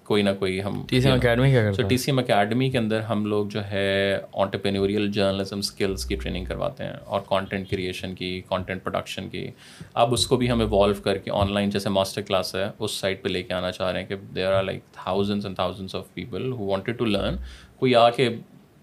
کوئی 0.04 0.22
نہ 0.22 0.30
کوئی 0.38 0.62
ہم 0.62 0.82
ٹی 0.88 1.00
سی 1.00 1.08
ایم 1.08 1.14
اکیڈمی 1.14 1.50
کیا 1.50 1.72
so 1.72 1.82
T 1.82 1.96
C 1.96 2.10
M 2.10 2.18
academy 2.18 2.70
کے 2.70 2.78
اندر 2.78 3.00
ہم 3.00 3.26
لوگ 3.26 3.46
جو 3.46 3.64
ہے 3.64 4.18
آنٹرپینوریل 4.32 5.10
جرنلزم 5.12 5.58
اسکلس 5.58 6.04
کی 6.04 6.16
ٹریننگ 6.16 6.44
کرواتے 6.44 6.84
ہیں 6.84 6.92
اور 7.04 7.20
کانٹینٹ 7.28 7.70
کریشن 7.70 8.14
کی 8.14 8.40
کانٹینٹ 8.48 8.82
پروڈکشن 8.84 9.28
کی۔ 9.28 9.50
اب 9.94 10.12
اس 10.12 10.26
کو 10.26 10.36
بھی 10.36 10.50
ہم 10.50 10.60
ایوالو 10.60 10.94
کر 11.02 11.18
کے 11.18 11.30
آن 11.30 11.52
لائن 11.52 11.70
جیسے 11.70 11.88
ماسٹر 11.88 12.22
کلاس 12.22 12.54
ہے 12.54 12.70
اس 12.78 12.90
سائٹ 12.90 13.22
پہ 13.22 13.28
لے 13.28 13.42
کے 13.42 13.54
آنا 13.54 13.72
چاہ 13.72 13.92
رہے 13.92 14.00
ہیں 14.00 14.08
کہ 14.08 14.14
there 14.34 14.52
are 14.52 14.62
like 14.62 14.82
thousands 14.92 15.44
and 15.44 15.56
thousands 15.56 15.94
of 15.94 16.14
people 16.14 16.52
who 16.52 16.64
wanted 16.64 16.98
to 16.98 17.04
learn 17.04 17.36
کوئی 17.76 17.94
آ 17.94 18.10
کے 18.10 18.28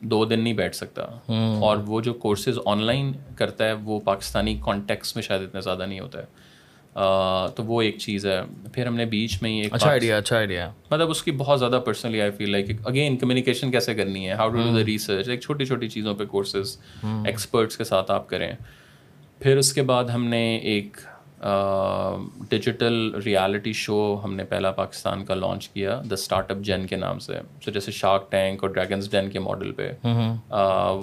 دو 0.02 0.26
دن 0.26 0.44
نہیں 0.44 0.54
بیٹھ 0.54 0.76
سکتا۔ 0.76 1.02
اور 1.60 1.78
وہ 1.78 2.02
جو 2.02 2.14
کورسز 2.14 2.60
آن 2.66 2.84
لائن 2.84 3.12
کرتا 3.36 3.66
ہے 3.66 3.74
وہ 3.74 4.00
پاکستانی 4.00 4.58
کانٹیکس 4.66 5.16
میں 5.16 5.24
شاید 5.24 5.42
اتنا 5.42 5.60
زیادہ 5.60 5.86
نہیں 5.86 6.00
ہوتا 6.00 6.20
ہے۔ 6.20 6.26
تو 6.94 7.64
وہ 7.64 7.82
ایک 7.82 7.98
چیز 7.98 8.26
ہے۔ 8.26 8.42
پھر 8.74 8.88
ہم 8.88 8.96
نے 8.96 9.06
بیچ 9.06 9.42
میں 9.42 9.52
ہی 9.52 9.60
ایک 9.60 9.74
اچھا 9.74 9.90
آئیڈیا 9.90 10.18
اچھا 10.18 10.38
آئیڈیا 10.38 10.70
مطلب 10.92 11.10
اس 11.10 11.24
کی 11.24 11.32
بہت 11.32 11.60
زیادہ 11.60 11.82
personally 11.86 12.22
I 12.22 12.32
feel 12.32 12.52
like 12.52 12.66
again 12.86 13.18
communication 13.18 13.72
کیسے 13.72 13.94
کرنی 13.96 14.28
ہے؟ 14.28 14.34
How 14.34 14.50
to 14.50 14.58
do 14.58 14.78
the 14.78 14.86
research 14.86 15.30
ایک 15.30 15.42
چھوٹی 15.42 15.66
چھوٹی 15.66 15.90
چیزوں 15.90 16.16
پہ 16.16 16.26
کورسز 16.26 16.78
ایکسپرٹس 17.04 17.78
کے 17.78 17.84
ساتھ 17.84 18.12
آپ 18.12 18.30
کریں۔ 18.30 18.52
پھر 19.40 19.58
اس 19.58 19.74
کے 19.74 19.82
بعد 19.82 20.04
ہم 20.04 20.26
نے 20.26 20.58
ایک 20.58 20.98
ڈیجیٹل 22.50 23.14
ریالٹی 23.26 23.74
شو 23.74 24.00
ہم 24.24 24.34
نے 24.36 24.44
پہلا 24.44 24.72
پاکستان 24.72 25.24
کا 25.26 25.36
لانچ 25.36 25.68
کیا 25.70 26.02
دا 26.10 26.14
اسٹارٹ 26.14 26.52
اپ 26.52 26.58
جین 26.64 26.86
کے 26.88 26.96
نام 26.96 27.20
سے۔ 27.20 27.40
سو 27.66 27.72
جیسے 27.72 27.92
شارک 27.92 28.32
ٹینک 28.32 28.64
اور 28.64 28.72
ڈریگنس 28.74 29.12
ڈین 29.12 29.30
کے 29.30 29.40
ماڈل 29.40 29.72
پہ۔ 29.72 29.92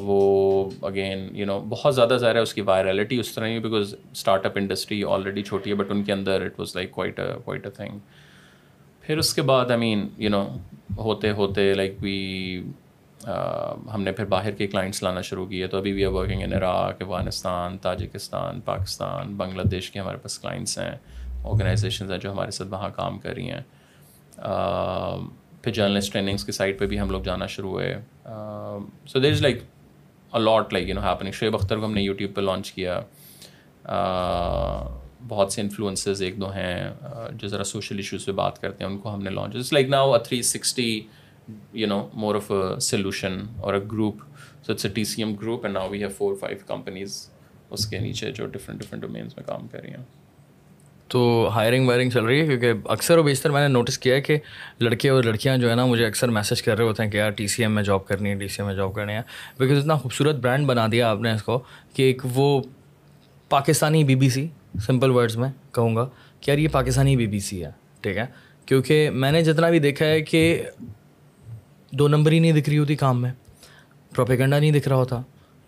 وہ 0.01 0.71
اگین 0.87 1.29
یو 1.37 1.47
نو 1.47 1.59
بہت 1.69 1.95
زیادہ 1.95 2.17
ظاہر 2.21 2.35
ہے 2.35 2.41
اس 2.41 2.55
کی 2.55 2.61
وائرلٹی 2.61 3.19
اس 3.21 3.35
طرح 3.35 3.49
ہی 3.49 3.59
because 3.59 3.95
start 4.13 4.47
up 4.47 4.53
industry 4.57 5.03
already 5.05 5.43
چھوٹی 5.43 5.71
ہے 5.71 5.75
بٹ 5.75 5.91
ان 5.91 6.03
کے 6.05 6.13
اندر 6.13 6.43
it 6.43 6.59
was 6.61 6.77
like 6.77 6.91
quite 6.91 7.21
quite 7.45 7.67
a 7.67 7.71
thing 7.71 7.99
پھر 9.05 9.19
اس 9.19 9.35
کے 9.35 9.43
بعد 9.43 9.71
آئی 9.71 9.81
مین 9.81 10.09
یو 10.19 10.31
نو 10.31 10.47
ہوتے 10.99 11.31
ہوتے 11.31 11.73
لائک 11.75 11.97
وی 12.01 12.19
ہم 13.95 14.03
نے 14.03 14.13
پھر 14.13 14.25
باہر 14.25 14.51
کے 14.51 14.67
کلائنٹس 14.67 15.03
لانا 15.03 15.21
شروع 15.21 15.47
کیے 15.47 15.67
تو 15.67 15.79
ابھی 15.79 15.93
we 15.93 16.05
are 16.05 16.13
working 16.13 16.43
in 16.43 16.53
Iraq 16.53 17.03
Afghanistan 17.03 17.79
Tajikistan 17.79 18.61
Pakistan 18.61 19.35
Bangladesh 19.63 19.91
کے 19.91 19.99
ہمارے 19.99 20.17
پاس 20.17 20.39
کلائنٹس 20.39 20.79
ہیں 20.79 20.91
آرگنائزیشنز 21.45 22.11
ہیں 22.11 22.19
جو 22.19 22.33
ہمارے 22.33 22.51
ساتھ 22.51 22.69
وہاں 22.69 22.91
کام 22.97 23.19
کر 23.19 23.35
رہی 23.35 23.51
ہیں۔ 23.51 23.61
پھر 25.63 25.73
جرنلسٹ 25.73 26.13
ٹریننگس 26.13 26.45
کی 26.45 26.53
سائٹ 26.53 26.79
پہ 26.79 26.87
بھی 26.87 27.01
ہم 27.01 27.11
لوگ 27.11 27.23
جانا 27.23 27.47
شروع 27.47 27.71
ہوئے۔ 27.71 27.95
So 29.07 29.19
there 29.19 29.33
is 29.33 29.43
like 29.43 29.63
a lot 30.33 30.73
like 30.73 30.89
you 30.89 30.95
know 30.95 31.01
happening 31.01 31.33
Shoaib 31.33 31.55
Akhtar 31.55 31.79
کو 31.79 31.85
ہم 31.85 31.95
نے 31.95 32.03
یوٹیوب 32.03 32.35
پہ 32.35 32.41
لانچ 32.41 32.73
کیا۔ 32.73 33.01
بہت 35.29 35.53
سے 35.53 35.61
انفلوئنسز 35.61 36.23
ایک 36.23 36.41
دو 36.41 36.51
ہیں 36.51 36.91
جو 37.33 37.49
ذرا 37.49 37.65
سوشل 37.65 37.97
ایشوز 37.97 38.25
پہ 38.27 38.33
بات 38.33 38.61
کرتے 38.61 38.85
ہیں، 38.85 38.91
ان 38.91 38.99
کو 38.99 39.15
ہم 39.15 39.23
نے 39.23 39.31
launch 39.31 39.57
it's 39.57 39.73
like 39.73 39.89
now 39.89 40.19
three 40.19 40.43
sixty 40.43 41.01
you 41.73 41.87
know 41.87 42.09
more 42.15 42.35
of 42.35 42.53
a 42.53 42.81
solution 42.81 43.39
اور 43.61 43.75
a 43.75 43.81
group 43.93 44.17
so 44.67 44.73
it's 44.73 44.85
a 44.85 44.93
T 44.93 45.05
C 45.05 45.23
M 45.23 45.35
group 45.35 45.65
and 45.65 45.77
now 45.77 45.89
we 45.91 45.99
have 45.99 46.09
four 46.09 46.35
five 46.35 46.59
companies 46.67 47.31
اس 47.71 47.87
کے 47.87 47.99
نیچے 47.99 48.31
جو 48.31 48.47
ڈفرینٹ 48.47 48.81
ڈفرینٹ 48.81 49.03
ڈومینس 49.03 49.37
میں 49.37 49.45
کام 49.47 49.67
کر 49.69 49.81
رہی 49.81 49.91
ہیں 49.91 50.05
تو 51.09 51.49
hiring 51.55 51.89
wiring 51.89 52.11
چل 52.11 52.25
رہی 52.25 52.41
ہے 52.41 52.47
کیونکہ 52.47 52.73
اکثر 52.85 53.19
و 53.19 53.23
بیشتر 53.23 53.51
میں 53.51 53.61
نے 53.61 53.73
نوٹس 53.73 53.99
کیا 53.99 54.15
ہے 54.15 54.21
کہ 54.21 54.39
لڑکے 54.81 55.09
اور 55.09 55.25
لڑکیاں 55.25 55.57
جو 55.57 55.71
ہے 55.71 55.75
نا 55.75 55.87
مجھے 55.87 56.07
اکثر 56.07 56.29
میسج 56.29 56.63
کر 56.63 56.77
رہے 56.77 56.85
ہوتے 56.85 57.03
ہیں 57.03 57.11
کہ 57.11 57.17
یار 57.17 57.31
ٹی 57.31 57.47
سی 57.47 57.63
ایم 57.63 57.73
میں 57.73 57.83
جاب 57.83 58.07
کرنی 58.07 58.31
ہے 58.31 58.35
ٹی 58.35 58.49
سی 58.49 58.57
ایم 58.59 58.67
میں 58.67 58.75
جاب 58.75 58.95
کرنی 58.95 59.13
ہے. 59.13 59.21
بیکاز 59.59 59.79
اتنا 59.79 59.95
خوبصورت 59.95 60.37
برانڈ 60.37 60.67
بنا 60.67 60.87
دیا 60.93 61.11
آپ 61.11 61.21
نے 61.21 61.33
اس 61.33 61.43
کو 61.43 61.63
کہ 61.95 62.03
ایک 62.03 62.23
وہ 62.35 62.63
Pakistani 63.49 64.05
B 64.05 64.15
B 64.15 64.29
C 64.29 64.49
simple 64.87 65.11
words 65.11 65.37
میں 65.37 65.49
کہوں 65.73 65.97
گا 65.97 66.09
کہ 66.41 66.51
یار 66.51 66.59
یہ 66.59 66.69
پاکستانی 66.73 67.17
بی 67.17 67.27
بی 67.27 67.41
سی 67.41 67.65
ہے. 67.65 67.71
ٹھیک 68.01 68.17
ہے؟ 68.17 68.27
کیونکہ 68.67 69.11
میں 69.11 69.33
نے 69.33 69.45
جتنا 69.45 69.71
بھی 69.71 69.79
دیکھا 69.79 70.07
ہے 70.07 70.21
کہ 70.21 70.63
دو 71.91 72.09
نمبر 72.09 72.33
ہی 72.33 72.39
نہیں 72.39 72.53
دکھ 72.53 72.69
رہی 72.69 72.79
ہوتی 72.79 72.95
کام 72.97 73.23
میں۔ 73.23 73.33
پروپیگنڈا 74.15 74.59
نہیں 74.59 74.73
دکھ 74.73 74.89
رہا 74.89 74.97
ہوتا۔ 74.97 75.23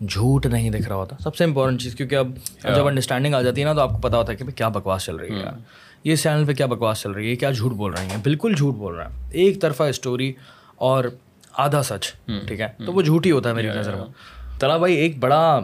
جھوٹ 0.07 0.45
نہیں 0.45 0.69
دکھ 0.69 0.87
رہا 0.87 0.95
ہوتا۔ 0.95 1.15
سب 1.19 1.35
سے 1.35 1.43
امپورٹنٹ 1.43 1.81
چیز 1.81 1.95
کیونکہ 1.95 2.15
اب 2.15 2.27
جب 2.75 2.87
انڈرسٹینڈنگ 2.87 3.33
آ 3.33 3.41
جاتی 3.41 3.61
ہے 3.61 3.65
نا 3.65 3.73
تو 3.73 3.81
آپ 3.81 3.89
کو 3.89 3.97
پتا 3.97 4.17
ہوتا 4.17 4.31
ہے 4.31 4.37
کہ 4.37 4.45
کیا 4.45 4.67
بکواس 4.67 5.03
چل 5.03 5.15
رہی 5.15 5.39
ہے۔ 5.39 5.45
یہ 6.03 6.15
چینل 6.15 6.45
پہ 6.45 6.53
کیا 6.53 6.65
بکواس 6.65 7.01
چل 7.01 7.11
رہی 7.11 7.29
ہے؟ 7.31 7.35
کیا 7.35 7.51
جھوٹ 7.51 7.71
بول 7.71 7.93
رہی 7.93 8.05
ہیں؟ 8.05 8.17
بالکل 8.23 8.53
جھوٹ 8.57 8.75
بول 8.75 8.95
رہے 8.95 9.03
ہیں 9.03 9.11
ایک 9.31 9.61
طرفہ 9.61 9.83
اسٹوری 9.83 10.33
اور 10.75 11.03
آدھا 11.51 11.83
سچ 11.83 12.13
ٹھیک 12.47 12.61
ہے؟ 12.61 12.67
تو 12.85 12.93
وہ 12.93 13.01
جھوٹ 13.01 13.25
ہی 13.25 13.31
ہوتا 13.31 13.49
ہے 13.49 13.53
میری 13.53 13.67
نظر 13.67 13.95
میں۔ 13.95 14.05
تلا 14.59 14.77
بھائی 14.77 14.95
ایک 14.95 15.19
بڑا 15.19 15.59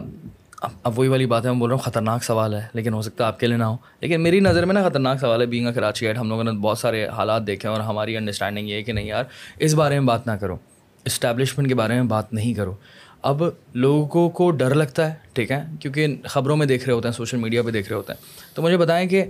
اب 0.62 0.98
وہی 0.98 1.08
والی 1.08 1.26
بات 1.26 1.46
ہے 1.46 1.50
میں 1.50 1.58
بول 1.58 1.70
رہا 1.70 1.76
ہوں 1.76 1.90
خطرناک 1.90 2.24
سوال 2.24 2.54
ہے، 2.54 2.66
لیکن 2.74 2.92
ہو 2.92 3.02
سکتا 3.02 3.24
ہے 3.24 3.28
آپ 3.28 3.40
کے 3.40 3.46
لیے 3.46 3.56
نہ 3.56 3.64
ہو۔ 3.64 3.76
لیکن 4.00 4.20
میری 4.20 4.40
نظر 4.40 4.64
میں 4.64 4.74
نا 4.74 4.88
خطرناک 4.88 5.20
سوال 5.20 5.40
ہے 5.40 5.46
بینگ 5.46 5.72
کراچی 5.72 6.06
ایٹ 6.06 6.18
ہم 6.18 6.28
لوگوں 6.28 6.44
نے 6.44 6.50
بہت 6.50 6.78
سارے 6.78 7.06
حالات 7.06 7.46
دیکھے 7.46 7.68
اور 7.68 7.80
ہماری 7.80 8.16
انڈرسٹینڈنگ 8.16 8.68
یہ 8.68 8.74
ہے 8.74 8.82
کہ 8.82 8.92
نہیں 8.92 9.06
یار، 9.06 9.24
اس 9.58 9.74
بارے 9.74 10.00
میں 10.00 10.06
بات 10.06 10.26
نہ 10.26 10.32
کرو۔ 10.32 10.56
اسٹیبلشمنٹ 11.04 11.68
کے 11.68 11.74
بارے 11.74 11.94
میں 11.94 12.02
بات 12.02 12.32
نہیں 12.32 12.54
کرو۔ 12.54 12.74
اب 13.22 13.42
لوگوں 13.74 14.30
کو 14.30 14.50
ڈر 14.50 14.74
لگتا 14.74 15.08
ہے، 15.08 15.14
ٹھیک 15.32 15.52
ہے، 15.52 15.64
کیونکہ 15.80 16.16
خبروں 16.24 16.56
میں 16.56 16.66
دیکھ 16.66 16.84
رہے 16.84 16.92
ہوتے 16.92 17.08
ہیں 17.08 17.12
سوشل 17.12 17.36
میڈیا 17.36 17.62
پہ 17.62 17.70
دیکھ 17.70 17.88
رہے 17.88 17.96
ہوتے 17.96 18.12
ہیں۔ 18.12 18.20
تو 18.56 18.62
مجھے 18.62 18.76
بتائیں 18.76 19.08
کہ 19.08 19.24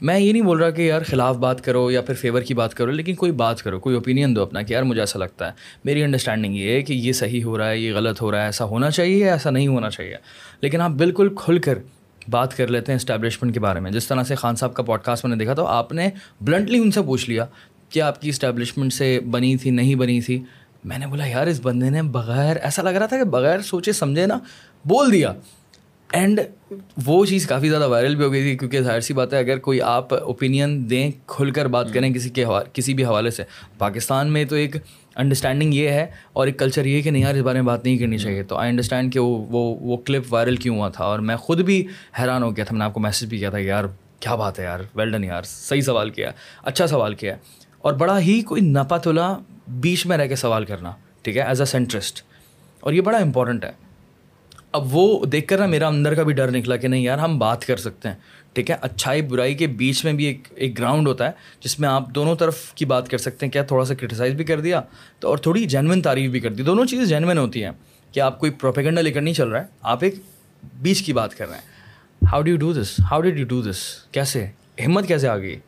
میں 0.00 0.18
یہ 0.18 0.32
نہیں 0.32 0.42
بول 0.42 0.58
رہا 0.58 0.70
کہ 0.70 0.82
یار 0.82 1.02
خلاف 1.06 1.36
بات 1.36 1.64
کرو 1.64 1.90
یا 1.90 2.00
پھر 2.00 2.14
فیور 2.14 2.42
کی 2.42 2.54
بات 2.54 2.74
کرو، 2.74 2.90
لیکن 2.90 3.14
کوئی 3.14 3.32
بات 3.32 3.62
کرو، 3.62 3.80
کوئی 3.80 3.94
اوپینین 3.94 4.36
دو 4.36 4.42
اپنا 4.42 4.62
کہ 4.62 4.72
یار 4.72 4.82
مجھے 4.82 5.02
ایسا 5.02 5.18
لگتا 5.18 5.46
ہے۔ 5.46 5.52
میری 5.84 6.02
انڈرسٹینڈنگ 6.02 6.56
یہ 6.56 6.70
ہے 6.70 6.82
کہ 6.82 6.92
یہ 6.92 7.12
صحیح 7.12 7.44
ہو 7.44 7.58
رہا 7.58 7.70
ہے، 7.70 7.78
یہ 7.78 7.94
غلط 7.94 8.22
ہو 8.22 8.30
رہا 8.30 8.40
ہے، 8.40 8.46
ایسا 8.46 8.64
ہونا 8.64 8.90
چاہیے 8.90 9.30
ایسا 9.30 9.50
نہیں 9.50 9.68
ہونا 9.68 9.90
چاہیے۔ 9.90 10.16
لیکن 10.60 10.80
آپ 10.80 10.90
بالکل 10.90 11.28
کھل 11.36 11.58
کر 11.58 11.78
بات 12.28 12.56
کر 12.56 12.68
لیتے 12.68 12.92
ہیں 12.92 12.96
اسٹیبلشمنٹ 12.96 13.54
کے 13.54 13.60
بارے 13.60 13.80
میں۔ 13.80 13.90
جس 13.90 14.06
طرح 14.06 14.22
سے 14.22 14.34
خان 14.34 14.56
صاحب 14.56 14.74
کا 14.74 14.82
پوڈ 14.82 15.00
کاسٹ 15.00 15.24
میں 15.24 15.36
نے 15.36 15.38
دیکھا 15.38 15.54
تو 15.54 15.66
آپ 15.66 15.92
نے 15.92 16.08
بلنٹلی 16.40 16.78
ان 16.78 16.90
سے 16.90 17.02
پوچھ 17.02 17.30
لیا 17.30 17.46
کہ 17.88 18.02
آپ 18.02 18.22
کی 18.22 18.28
اسٹیبلشمنٹ 18.28 18.92
سے 18.92 19.20
بنی 19.20 19.56
تھی، 19.56 19.70
نہیں 19.70 19.94
بنی 19.94 20.20
تھی۔ 20.20 20.42
میں 20.84 20.98
نے 20.98 21.06
بولا، 21.06 21.26
یار 21.26 21.46
اس 21.46 21.60
بندے 21.62 21.90
نے 21.90 22.02
بغیر 22.02 22.56
ایسا 22.62 22.82
لگ 22.82 22.88
رہا 22.88 23.06
تھا 23.06 23.16
کہ 23.16 23.24
بغیر 23.24 23.60
سوچے، 23.60 23.92
سمجھے 23.92 24.26
نا، 24.26 24.38
بول 24.84 25.12
دیا۔ 25.12 25.32
اینڈ 26.12 26.40
وہ 27.06 27.26
چیز 27.26 27.46
کافی 27.46 27.68
زیادہ 27.68 27.88
وائرل 27.88 28.14
بھی 28.14 28.24
ہو 28.24 28.32
گئی 28.32 28.42
تھی 28.42 28.56
کیونکہ 28.56 28.80
ظاہر 28.80 29.00
سی 29.00 29.14
بات 29.14 29.32
ہے 29.32 29.38
اگر 29.38 29.58
کوئی 29.58 29.82
آپ 29.82 30.14
اوپینین 30.14 30.90
دیں 30.90 31.10
کھل 31.26 31.50
کر 31.50 31.66
بات 31.66 31.92
کریں 31.92 32.14
کسی 32.14 32.28
کے 32.28 32.44
کسی 32.72 32.94
بھی 32.94 33.04
حوالے 33.04 33.30
سے۔ 33.30 33.42
پاکستان 33.78 34.32
میں 34.32 34.44
تو 34.44 34.56
ایک 34.56 34.76
انڈرسٹینڈنگ 35.16 35.74
یہ 35.74 35.88
ہے 35.88 36.06
اور 36.32 36.46
ایک 36.46 36.58
کلچر 36.58 36.84
یہ 36.84 36.96
ہے 36.96 37.02
کہ 37.02 37.10
نہیں 37.10 37.22
یار 37.22 37.34
اس 37.34 37.40
بارے 37.40 37.58
میں 37.58 37.66
بات 37.66 37.84
نہیں 37.84 37.98
کرنی 37.98 38.18
چاہیے۔ 38.18 38.42
تو 38.42 38.56
آئی 38.56 38.70
انڈرسٹینڈ 38.70 39.12
کہ 39.12 39.18
وہ 39.20 39.44
وہ 39.80 39.96
کلپ 39.96 40.24
وائرل 40.30 40.56
کیوں 40.56 40.76
ہوا 40.76 40.88
تھا۔ 40.88 41.04
اور 41.04 41.18
میں 41.18 41.36
خود 41.36 41.60
بھی 41.60 41.86
حیران 42.18 42.42
ہو 42.42 42.56
گیا 42.56 42.64
تھا۔ 42.64 42.74
میں 42.74 42.78
نے 42.78 42.84
آپ 42.84 42.94
کو 42.94 43.00
میسج 43.00 43.24
بھی 43.24 43.38
کیا 43.38 43.50
تھا 43.50 43.58
کہ 43.58 43.64
یار 43.64 43.84
کیا 44.20 44.34
بات 44.34 44.58
ہے 44.58 44.64
یار؟ 44.64 44.80
ویل 44.94 45.10
ڈن 45.12 45.24
یار 45.24 45.42
صحیح 45.42 45.80
سوال 45.80 46.10
کیا 46.10 46.30
اچھا 46.62 46.86
سوال 46.86 47.14
کیا 47.14 47.36
اور 47.78 47.92
بڑا 47.92 48.20
ہی 48.20 48.40
کوئی 48.40 48.62
نپا 48.62 48.96
تلا 48.96 49.36
بیچ 49.68 50.06
میں 50.06 50.18
رہ 50.18 50.26
کے 50.26 50.36
سوال 50.36 50.64
کرنا 50.64 50.92
ٹھیک 51.22 51.36
ہے 51.36 51.42
ایز 51.42 51.60
اے 51.60 51.66
سینٹرسٹ 51.66 52.22
اور 52.80 52.92
یہ 52.92 53.00
بڑا 53.00 53.18
امپورٹنٹ 53.18 53.64
ہے۔ 53.64 53.89
اب 54.74 54.94
وہ 54.94 55.24
دیکھ 55.26 55.46
کر 55.48 55.58
نا 55.58 55.66
میرا 55.66 55.86
اندر 55.88 56.14
کا 56.14 56.22
بھی 56.22 56.32
ڈر 56.34 56.50
نکلا 56.50 56.76
کہ 56.76 56.88
نہیں 56.88 57.02
یار 57.02 57.18
ہم 57.18 57.38
بات 57.38 57.64
کر 57.66 57.76
سکتے 57.76 58.08
ہیں۔ 58.08 58.14
ٹھیک 58.52 58.70
ہے، 58.70 58.76
اچھائی 58.80 59.22
برائی 59.22 59.54
کے 59.54 59.66
بیچ 59.66 60.04
میں 60.04 60.12
بھی 60.12 60.24
ایک 60.24 60.48
ایک 60.54 60.78
گراؤنڈ 60.78 61.08
ہوتا 61.08 61.26
ہے 61.26 61.32
جس 61.60 61.78
میں 61.80 61.88
آپ 61.88 62.08
دونوں 62.14 62.34
طرف 62.36 62.72
کی 62.74 62.84
بات 62.84 63.08
کر 63.08 63.18
سکتے 63.18 63.46
ہیں۔ 63.46 63.50
کیا 63.52 63.62
تھوڑا 63.62 63.84
سا 63.84 63.94
کرٹیسائز 63.94 64.34
بھی 64.34 64.44
کر 64.44 64.60
دیا 64.60 64.80
تو، 65.20 65.28
اور 65.28 65.38
تھوڑی 65.38 65.64
جینون 65.64 66.02
تعریف 66.02 66.30
بھی 66.30 66.40
کر 66.40 66.52
دی۔ 66.52 66.62
دونوں 66.62 66.84
چیزیں 66.84 67.04
جینون 67.04 67.38
ہوتی 67.38 67.64
ہیں 67.64 67.70
کہ 68.12 68.20
آپ 68.20 68.38
کوئی 68.40 68.52
پروپیگنڈا 68.60 69.00
لے 69.00 69.12
کر 69.12 69.20
نہیں 69.20 69.34
چل 69.34 69.48
رہا 69.48 69.60
ہے۔ 69.60 69.66
آپ 69.82 70.04
ایک 70.04 70.14
بیچ 70.82 71.02
کی 71.02 71.12
بات 71.12 71.34
کر 71.34 71.48
رہے 71.48 71.56
ہیں۔ 71.56 72.26
How 72.32 72.42
do 72.42 72.50
you 72.50 72.56
do 72.56 72.72
this 72.72 72.94
how 73.10 73.20
did 73.20 73.38
you 73.38 73.46
do 73.46 73.60
this 73.62 73.82
کیسے؟ 74.12 74.46
ہمت 74.86 75.08
کیسے 75.08 75.28
آ 75.28 75.36
گئی 75.38 75.58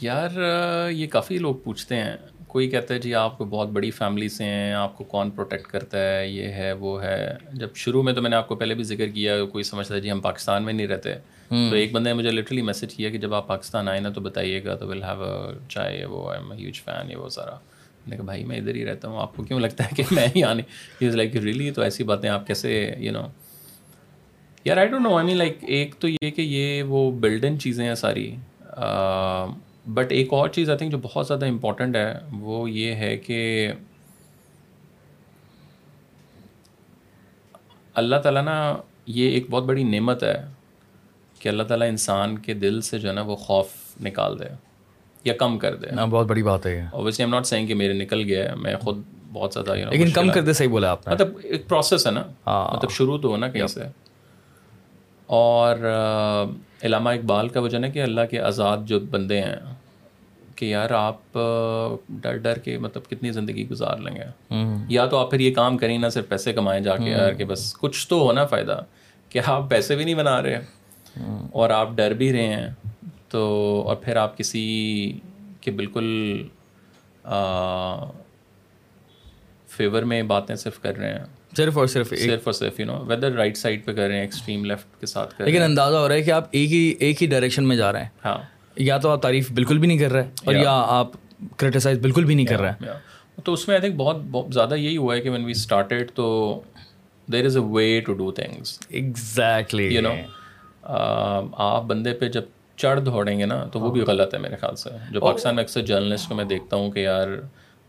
یار 0.00 0.90
یہ 0.90 1.06
کافی 1.06 1.38
لوگ 1.38 1.54
پوچھتے 1.54 1.96
ہیں۔ 1.96 2.16
کوئی 2.52 2.70
کہتا 2.70 2.94
ہے 2.94 2.98
جی 2.98 3.14
آپ 3.14 3.38
کو 3.38 3.44
بہت 3.44 3.68
بڑی 3.68 3.90
فیملی 3.90 4.28
سے 4.28 4.44
ہیں 4.44 4.72
آپ 4.72 4.98
کو 4.98 5.04
کون 5.04 5.30
پروٹیکٹ 5.30 5.66
کرتا 5.66 5.98
ہے؟ 5.98 6.28
یہ 6.28 6.42
ہے 6.42 6.72
وہ 6.72 7.02
ہے۔ 7.02 7.34
جب 7.52 7.68
شروع 7.74 8.02
میں 8.02 8.12
تو 8.12 8.22
میں 8.22 8.30
نے 8.30 8.36
آپ 8.36 8.48
کو 8.48 8.54
پہلے 8.54 8.74
بھی 8.74 8.84
ذکر 8.84 9.08
کیا 9.08 9.44
کوئی 9.44 9.64
سمجھتا 9.64 9.94
ہے 9.94 10.00
جی 10.00 10.10
ہم 10.10 10.20
پاکستان 10.20 10.64
میں 10.64 10.72
نہیں 10.72 10.86
رہتے۔ 10.86 11.14
تو 11.48 11.74
ایک 11.74 11.92
بندے 11.92 12.10
نے 12.10 12.14
مجھے 12.14 12.30
لٹرلی 12.30 12.62
میسج 12.62 12.94
کیا 12.94 13.10
کہ 13.10 13.18
جب 13.18 13.34
آپ 13.34 13.48
پاکستان 13.48 13.88
آئے 13.88 14.00
نا 14.00 14.08
تو 14.08 14.20
بتائیے 14.20 14.64
گا 14.64 14.74
تو 14.74 14.88
ول 14.88 15.02
ہیو 15.02 15.50
چائے 15.68 16.04
وہ 16.04 16.30
آئی 16.30 16.42
ایم 16.42 16.52
ہیوج 16.52 16.80
فین 16.80 17.10
یہ 17.10 17.16
وہ 17.16 17.28
سارا۔ 17.28 17.50
میں 17.50 18.10
نے 18.10 18.16
کہا 18.16 18.24
بھائی 18.24 18.44
میں 18.44 18.56
ادھر 18.56 18.74
ہی 18.74 18.84
رہتا 18.84 19.08
ہوں 19.08 19.20
آپ 19.20 19.36
کو 19.36 19.42
کیوں 19.42 19.60
لگتا 19.60 19.84
ہے 19.84 19.94
کہ 19.96 20.02
میں 20.10 20.28
ہی 20.36 20.44
آنے؟ 20.44 20.62
از 21.06 21.16
لائک 21.16 21.36
ریلی 21.36 21.70
تو 21.70 21.82
ایسی 21.82 22.04
باتیں 22.04 22.30
آپ 22.30 22.46
کیسے 22.46 22.94
یو 22.98 23.12
نو 23.12 23.26
یار 24.64 24.76
I 24.76 24.86
don't 24.86 25.02
know 25.02 25.16
I 25.16 25.26
main 25.26 25.36
like 25.36 25.58
ایک 25.60 25.94
تو 25.98 26.08
یہ 26.08 26.30
کہ 26.30 26.42
یہ 26.42 26.82
وہ 26.82 27.10
بلڈن 27.10 27.58
چیزیں 27.58 27.86
ہیں 27.86 27.94
ساری۔ 27.94 28.36
بٹ 29.86 30.12
ایک 30.12 30.32
اور 30.32 30.48
چیز 30.48 30.68
آئی 30.70 30.78
تھنک 30.78 30.92
جو 30.92 30.98
بہت 31.02 31.26
زیادہ 31.26 31.46
امپورٹنٹ 31.46 31.96
ہے 31.96 32.18
وہ 32.40 32.70
یہ 32.70 32.94
ہے 32.94 33.16
کہ 33.16 33.72
اللہ 37.94 38.16
تعالیٰ 38.16 38.42
نا 38.44 38.76
یہ 39.06 39.30
ایک 39.30 39.46
بہت 39.50 39.64
بڑی 39.64 39.82
نعمت 39.84 40.22
ہے 40.22 40.46
کہ 41.38 41.48
اللہ 41.48 41.62
تعالیٰ 41.62 41.88
انسان 41.88 42.38
کے 42.38 42.54
دل 42.54 42.80
سے 42.80 42.98
جو 42.98 43.08
ہے 43.08 43.14
نا 43.14 43.22
وہ 43.22 43.36
خوف 43.36 43.66
نکال 44.02 44.38
دے 44.38 44.44
یا 45.24 45.34
کم 45.36 45.58
کر 45.58 45.76
دے۔ 45.76 45.86
بہت 46.10 46.26
بڑی 46.26 46.42
بات 46.42 46.66
ہے 46.66 46.86
اوبیسلی 46.92 47.24
ایم 47.24 47.34
ناٹ 47.34 47.46
سینگ 47.46 47.66
کہ 47.66 47.74
میرے 47.74 47.92
نکل 47.92 48.22
گیا 48.22 48.50
ہے 48.50 48.54
میں 48.54 48.76
خود 48.76 49.02
بہت 49.32 49.52
زیادہ 49.52 49.74
لیکن 49.74 50.10
کم 50.10 50.30
کر 50.30 50.40
دے 50.40 50.52
صحیح 50.52 50.68
بولا 50.68 50.90
آپ 50.90 51.08
مطلب 51.08 51.28
ایک 51.42 51.68
پروسیس 51.68 52.06
ہے 52.06 52.12
نا۔ 52.12 52.22
ہاں۔ 52.46 52.76
مطلب 52.76 52.90
شروع 52.90 53.18
تو 53.18 53.28
ہو 53.28 53.36
نا 53.36 53.48
کہیں 53.48 53.66
سے۔ 53.66 53.80
اور 55.26 55.78
علامہ 56.82 57.10
اقبال 57.10 57.48
کا 57.48 57.60
وجہ 57.60 57.78
ہے 57.84 57.90
کہ 57.90 58.02
اللہ 58.02 58.20
کے 58.30 58.40
آزاد 58.40 58.78
جو 58.84 59.00
بندے 59.00 59.40
ہیں 59.40 59.56
کہ 60.56 60.66
یار 60.66 60.90
آپ 60.90 61.38
ڈر 62.08 62.36
ڈر 62.36 62.58
کے 62.58 62.78
مطلب 62.78 63.10
کتنی 63.10 63.32
زندگی 63.32 63.68
گزار 63.68 63.96
لیں 63.96 64.16
گے۔ 64.16 64.54
یا 64.88 65.06
تو 65.06 65.18
آپ 65.18 65.30
پھر 65.30 65.40
یہ 65.40 65.54
کام 65.54 65.78
کریں 65.78 65.98
نہ 65.98 66.08
صرف 66.08 66.28
پیسے 66.28 66.52
کمائیں 66.52 66.82
جا 66.82 66.96
کے 66.96 67.10
یار 67.10 67.32
کہ 67.32 67.44
بس 67.44 67.74
کچھ 67.74 68.08
تو 68.08 68.20
ہونا 68.20 68.46
فائدہ 68.46 68.84
کہ 69.28 69.40
آپ 69.46 69.70
پیسے 69.70 69.96
بھی 69.96 70.04
نہیں 70.04 70.14
بنا 70.14 70.42
رہے۔ 70.42 70.60
اور 71.52 71.70
آپ 71.70 71.88
ڈر 71.94 72.10
بھی 72.10 72.32
رہے 72.32 72.46
ہیں۔ 72.46 72.68
تو 73.28 73.82
اور 73.86 73.96
پھر 73.96 74.16
آپ 74.16 74.38
کسی 74.38 75.18
کے 75.60 75.70
بالکل 75.70 76.42
فیور 79.66 80.02
میں 80.02 80.22
باتیں 80.22 80.56
صرف 80.56 80.80
کر 80.80 80.96
رہے 80.96 81.14
ہیں۔ 81.14 81.24
صرف 81.56 81.78
اور 81.78 81.86
صرف 81.86 82.08
صرف 82.08 82.40
اور 82.44 82.52
صرف 82.52 82.80
you 82.80 82.86
know 82.86 82.98
whether 83.06 83.32
right 83.32 83.56
side 83.56 83.84
پہ 83.84 83.92
کر 83.92 84.06
رہے 84.06 84.14
ہیں 84.14 84.20
ایکسٹریم 84.20 84.64
لیفٹ 84.64 85.00
کے 85.00 85.06
ساتھ 85.06 85.34
کر 85.38 85.44
لیکن 85.44 85.62
اندازہ 85.62 85.96
ہو 85.96 86.08
رہا 86.08 86.14
ہے 86.14 86.22
کہ 86.22 86.30
آپ 86.30 86.44
ایک 86.50 86.72
ہی 86.72 86.94
ایک 86.98 87.22
ہی 87.22 87.26
ڈائریکشن 87.26 87.68
میں 87.68 87.76
جا 87.76 87.92
رہے 87.92 88.02
ہیں. 88.02 88.08
ہاں. 88.24 88.38
یا 88.76 88.98
تو 88.98 89.08
آپ 89.08 89.22
تعریف 89.22 89.50
بالکل 89.52 89.78
بھی 89.78 89.88
نہیں 89.88 89.98
کر 89.98 90.12
رہے 90.12 90.30
اور 90.44 90.54
یا 90.54 90.72
آپ 90.88 91.10
کرٹیسائز 91.56 91.98
بالکل 91.98 92.24
بھی 92.24 92.34
نہیں 92.34 92.46
کر 92.46 92.60
رہے. 92.60 92.70
ہیں 92.70 93.42
تو 93.44 93.52
اس 93.52 93.66
میں 93.68 93.76
آئی 93.76 93.88
تھنک 93.88 93.96
بہت 93.96 94.16
بہت 94.30 94.54
زیادہ 94.54 94.74
یہی 94.74 94.96
ہوا 94.96 95.14
ہے 95.14 95.20
کہ 95.20 95.30
وین 95.30 95.44
وی 95.44 95.50
اسٹارٹیڈ 95.50 96.10
تو 96.14 96.60
there 97.28 97.44
is 97.44 97.56
a 97.56 97.62
way 97.62 98.00
to 98.00 98.12
do 98.12 98.30
things 98.32 98.78
exactly 98.88 99.94
you 99.94 100.02
know 100.02 100.14
آپ 100.82 101.84
بندے 101.84 102.12
پہ 102.12 102.28
جب 102.28 102.42
چڑھ 102.76 103.00
دوڑیں 103.00 103.38
گے 103.38 103.46
نا 103.46 103.64
تو 103.72 103.80
وہ 103.80 103.90
بھی 103.90 104.00
غلط 104.00 104.34
ہے 104.34 104.38
میرے 104.38 104.56
خیال 104.56 104.76
سے. 104.76 104.90
جو 105.10 105.20
پاکستان 105.20 105.54
میں 105.54 105.62
اکثر 105.64 105.80
جرنلسٹ 105.80 106.28
کو 106.28 106.34
میں 106.34 106.44
دیکھتا 106.44 106.76
ہوں 106.76 106.90
کہ 106.90 107.00
یار 107.00 107.28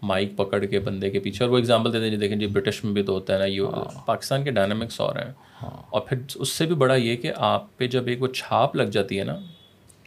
مائک 0.04 0.36
پکڑ 0.38 0.64
کے 0.66 0.80
بندے 0.80 1.10
کے 1.10 1.20
پیچھے 1.20 1.44
اور 1.46 1.52
وہ 1.52 1.58
ایگزامپل 1.58 1.94
دیتے 1.94 2.10
ہیں 2.10 2.18
دیکھیں 2.18 2.38
جی 2.38 2.48
برٹش 2.48 2.84
میں 2.84 2.94
بھی 2.94 3.04
تو 3.04 3.14
ہوتا 3.14 3.34
ہے 3.34 3.40
نا 3.40 3.46
یہ 3.46 3.62
ہاں۔ 3.74 4.06
پاکستان 4.06 4.44
کے 4.44 4.52
ڈائنامکس 4.52 5.00
اور 5.02 5.16
ہیں 5.16 5.32
ہاں۔ 5.62 5.70
اور 5.90 6.02
پھر 6.02 6.18
اس 6.36 6.50
سے 6.50 6.66
بھی 6.66 6.76
بڑا 6.76 6.96
یہ 6.96 7.16
کہ 7.16 7.32
آپ 7.38 7.78
پہ 7.78 7.88
جب 7.88 8.08
ایک 8.08 8.22
وہ 8.22 8.28
چھاپ 8.34 8.76
لگ 8.76 8.90
جاتی 8.92 9.20
ہے 9.20 9.24
نا 9.24 9.38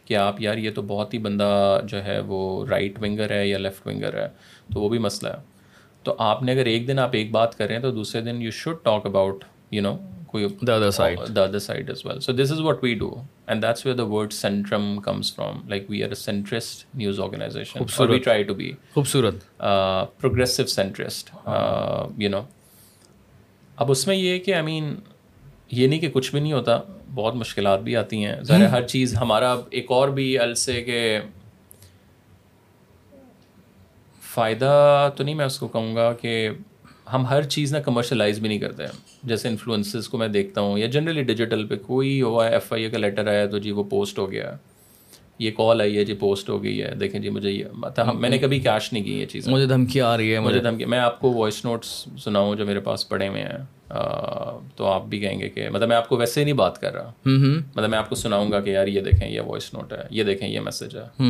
کہ 0.05 0.15
آپ 0.15 0.41
یار 0.41 0.57
یہ 0.57 0.71
تو 0.71 0.81
بہت 0.81 1.13
ہی 1.13 1.19
بندہ 1.19 1.79
جو 1.83 2.03
ہے 2.03 2.19
وہ 2.19 2.65
رائٹ 2.65 3.01
ونگر 3.01 3.31
ہے 3.31 3.47
یا 3.47 3.57
لیفٹ 3.57 3.87
ونگر 3.87 4.21
ہے 4.21 4.27
تو 4.73 4.81
وہ 4.81 4.89
بھی 4.89 4.97
مسئلہ 4.99 5.29
ہے 5.29 5.55
تو 6.05 6.15
آپ 6.21 6.43
نے 6.43 6.51
اگر 6.51 6.65
ایک 6.65 6.87
دن 6.87 6.99
آپ 6.99 7.09
ایک 7.13 7.31
بات 7.31 7.57
کریں 7.57 7.77
تو 7.79 7.91
دوسرے 7.91 8.21
دن 8.21 8.41
you 8.41 8.51
should 8.53 8.83
talk 8.83 9.05
about 9.05 9.43
you 9.71 9.81
know 9.81 9.95
اب 23.77 23.91
اس 23.91 24.07
میں 24.07 24.15
یہ 24.15 24.39
کہ 24.39 24.53
آئی 24.53 24.63
مین 24.63 24.95
یہ 25.71 25.87
نہیں 25.87 25.99
کہ 25.99 26.09
کچھ 26.09 26.31
بھی 26.31 26.39
نہیں 26.39 26.53
ہوتا. 26.53 26.79
بہت 27.13 27.35
مشکلات 27.35 27.81
بھی 27.81 27.95
آتی 27.95 28.25
ہیں. 28.25 28.35
ذرا 28.41 28.71
ہر 28.71 28.87
چیز 28.87 29.15
ہمارا 29.15 29.55
ایک 29.69 29.85
اور 29.89 30.09
بھی 30.09 30.39
السے 30.39 30.81
کہ 30.81 31.19
فائدہ 34.21 35.09
تو 35.15 35.23
نہیں 35.23 35.35
میں 35.35 35.45
اس 35.45 35.59
کو 35.59 35.67
کہوں 35.67 35.95
گا 35.95 36.13
کہ 36.13 36.49
ہم 37.13 37.25
ہر 37.25 37.43
چیز 37.43 37.73
نہ 37.73 37.77
کمرشلائز 37.77 38.39
بھی 38.39 38.49
نہیں 38.49 38.59
کرتے 38.59 38.83
ہیں۔ 38.83 38.91
جیسے 39.23 39.47
انفلوئنسز 39.47 40.09
کو 40.09 40.17
میں 40.17 40.27
دیکھتا 40.27 40.61
ہوں 40.61 40.77
یا 40.77 40.87
جنرلی 40.87 41.23
ڈیجیٹل 41.23 41.65
پہ 41.65 41.75
کوئی 41.75 42.21
ہوا 42.21 42.47
ہے 42.47 42.53
ایف 42.53 42.73
آئی 42.73 42.83
اے 42.83 42.89
کا 42.89 42.97
لیٹر 42.97 43.27
آیا 43.27 43.45
تو 43.45 43.57
جی 43.57 43.71
وہ 43.71 43.83
پوسٹ 43.83 44.19
ہو 44.19 44.31
گیا۔ 44.31 44.55
یہ 45.39 45.51
کال 45.51 45.81
آئی 45.81 45.97
ہے 45.97 46.05
جی 46.05 46.13
پوسٹ 46.13 46.49
ہو 46.49 46.63
گئی 46.63 46.81
ہے۔ 46.83 46.95
دیکھیں 46.95 47.19
جی 47.19 47.29
مجھے 47.29 47.51
یہ 47.51 47.65
میں 48.13 48.29
نے 48.29 48.37
کبھی 48.37 48.59
کیش 48.59 48.93
نہیں 48.93 49.03
کی 49.03 49.19
یہ 49.19 49.25
چیزیں۔ 49.25 49.53
مجھے 49.53 49.65
دھمکی 49.65 50.01
آ 50.01 50.17
رہی 50.17 50.33
ہے 50.33 50.39
مجھے 50.39 50.59
دھمکی 50.59 50.85
میں 50.85 50.99
آپ 50.99 51.19
کو 51.19 51.33
وائس 51.33 51.65
نوٹس 51.65 52.07
سناؤں 52.19 52.55
جو 52.55 52.65
میرے 52.65 52.79
پاس 52.79 53.09
پڑے 53.09 53.27
ہوئے 53.27 53.41
ہیں۔ 53.41 53.57
تو 54.75 54.85
آپ 54.85 55.05
بھی 55.05 55.19
کہیں 55.19 55.39
گے 55.39 55.49
کہ 55.49 55.69
مطلب 55.69 55.87
میں 55.87 55.97
آپ 55.97 56.09
کو 56.09 56.17
ویسے 56.17 56.39
ہی 56.39 56.45
نہیں 56.45 56.53
بات 56.53 56.81
کر 56.81 56.93
رہا۔ 56.93 57.11
مطلب 57.25 57.89
میں 57.89 57.97
آپ 57.97 58.09
کو 58.09 58.15
سناؤں 58.15 58.51
گا 58.51 58.59
کہ 58.59 58.69
یار 58.69 58.87
یہ 58.87 59.01
دیکھیں 59.01 59.29
یہ 59.29 59.41
وائس 59.41 59.73
نوٹ 59.73 59.93
ہے 59.93 60.03
یہ 60.11 60.23
دیکھیں 60.23 60.49
یہ 60.49 60.59
میسج 60.59 60.97
ہے۔ 60.97 61.23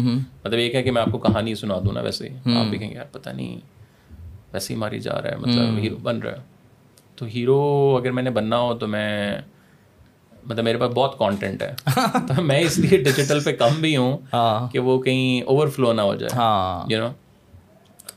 مطلب 0.43 0.59
ایک 0.59 0.75
ہے 0.75 0.83
کہ 0.83 0.91
میں 0.91 1.01
آپ 1.01 1.11
کو 1.11 1.17
کہانی 1.17 1.55
سنا 1.55 1.79
دوں 1.85 1.93
نا 1.93 2.01
ویسے 2.01 2.29
آپ 2.45 2.65
بھی 2.65 2.77
کہیں 2.77 2.89
گے 2.89 2.95
یار 2.95 3.05
پتہ 3.11 3.29
نہیں۔ 3.29 3.76
ویسے 4.57 4.73
ہی 4.73 4.79
ماری 4.79 4.99
جا 4.99 5.21
رہا 5.21 5.29
ہے 5.29 5.35
مطلب 5.35 5.77
ہیرو 5.77 5.95
بن 5.95 6.19
رہا 6.19 6.31
ہے۔ 6.31 6.41
تو 7.15 7.25
ہیرو 7.25 7.59
اگر 8.01 8.11
میں 8.11 8.23
نے 8.23 8.29
بننا 8.29 8.59
ہو 8.59 8.73
تو 8.73 8.87
میں 8.87 9.37
مطلب 10.45 10.63
میرے 10.63 10.77
پاس 10.77 10.91
بہت 10.95 11.17
کانٹینٹ 11.19 11.61
ہے۔ 11.61 11.73
تو 12.27 12.41
میں 12.41 12.59
اس 12.59 12.77
لیے 12.79 12.97
ڈیجیٹل 12.97 13.39
پہ 13.39 13.51
کم 13.55 13.81
بھی 13.81 13.97
ہوں 13.97 14.17
کہ 14.71 14.79
وہ 14.79 15.01
کہیں 15.01 15.41
اوور 15.41 15.67
فلو 15.67 15.93
نہ 15.93 16.01
ہو 16.01 16.15
جائے۔ 16.15 16.35
ہاں۔ 16.35 16.91
You 16.91 16.99
know 16.99 17.09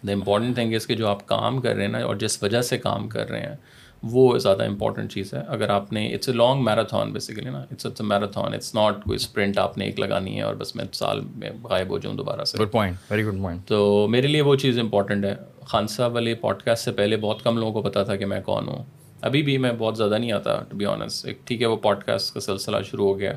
the 0.06 0.12
important 0.12 0.54
thing 0.54 0.74
is 0.74 0.86
کہ 0.86 0.94
جو 0.94 1.08
آپ 1.08 1.26
کام 1.26 1.60
کر 1.60 1.74
رہے 1.74 1.84
ہیں 1.84 1.92
نا 1.92 1.98
اور 1.98 2.16
جس 2.16 2.42
وجہ 2.42 2.60
سے 2.62 2.78
کام 2.78 3.08
کر 3.08 3.30
رہے 3.30 3.40
ہیں 3.40 3.56
وہ 4.02 4.38
زیادہ 4.38 4.64
امپورٹنٹ 4.64 5.12
چیز 5.12 5.34
ہے۔ 5.34 5.40
اگر 5.48 5.68
آپ 5.68 5.92
نے 5.92 6.14
it's 6.14 6.28
a 6.28 6.34
long 6.34 6.64
marathon 6.64 7.12
basically 7.12 7.50
نا۔ 7.50 7.58
It's 7.58 7.86
it's 7.86 8.00
a 8.00 8.06
marathon 8.06 8.54
it's 8.54 8.74
not 8.74 9.04
کوئی 9.04 9.16
اسپرنٹ 9.16 9.58
آپ 9.58 9.78
نے 9.78 9.84
ایک 9.84 10.00
لگانی 10.00 10.36
ہے 10.36 10.42
اور 10.42 10.54
بس 10.54 10.76
میں 10.76 10.84
سال 10.92 11.20
میں 11.36 11.50
غائب 11.64 11.88
ہو 11.90 11.98
جاؤں 11.98 12.14
دوبارہ 12.14 12.44
سے۔ 12.44 12.58
Good 12.58 12.72
point 12.72 12.96
very 13.10 13.24
good 13.24 13.38
point 13.38 13.66
تو 13.66 14.06
میرے 14.10 14.26
لیے 14.26 14.42
وہ 14.42 14.56
چیز 14.56 14.78
امپورٹنٹ 14.78 15.24
ہے۔ 15.24 15.34
خان 15.64 15.86
صاحب 15.86 16.14
والے 16.14 16.34
پوڈ 16.34 16.62
کاسٹ 16.62 16.84
سے 16.84 16.92
پہلے 16.92 17.16
بہت 17.16 17.42
کم 17.42 17.58
لوگوں 17.58 17.72
کو 17.72 17.82
پتا 17.82 18.02
تھا 18.02 18.16
کہ 18.16 18.26
میں 18.26 18.40
کون 18.40 18.68
ہوں۔ 18.68 18.84
ابھی 19.20 19.42
بھی 19.42 19.58
میں 19.58 19.72
بہت 19.78 19.96
زیادہ 19.96 20.18
نہیں 20.18 20.32
آتا 20.32 20.62
ٹو 20.68 20.76
بی 20.76 20.84
آنیسٹ 20.84 21.26
ایک 21.26 21.46
ٹھیک 21.46 21.62
ہے 21.62 21.66
وہ 21.66 21.76
پوڈ 21.76 22.04
کاسٹ 22.04 22.34
کا 22.34 22.40
سلسلہ 22.40 22.76
شروع 22.90 23.06
ہو 23.06 23.18
گیا۔ 23.18 23.32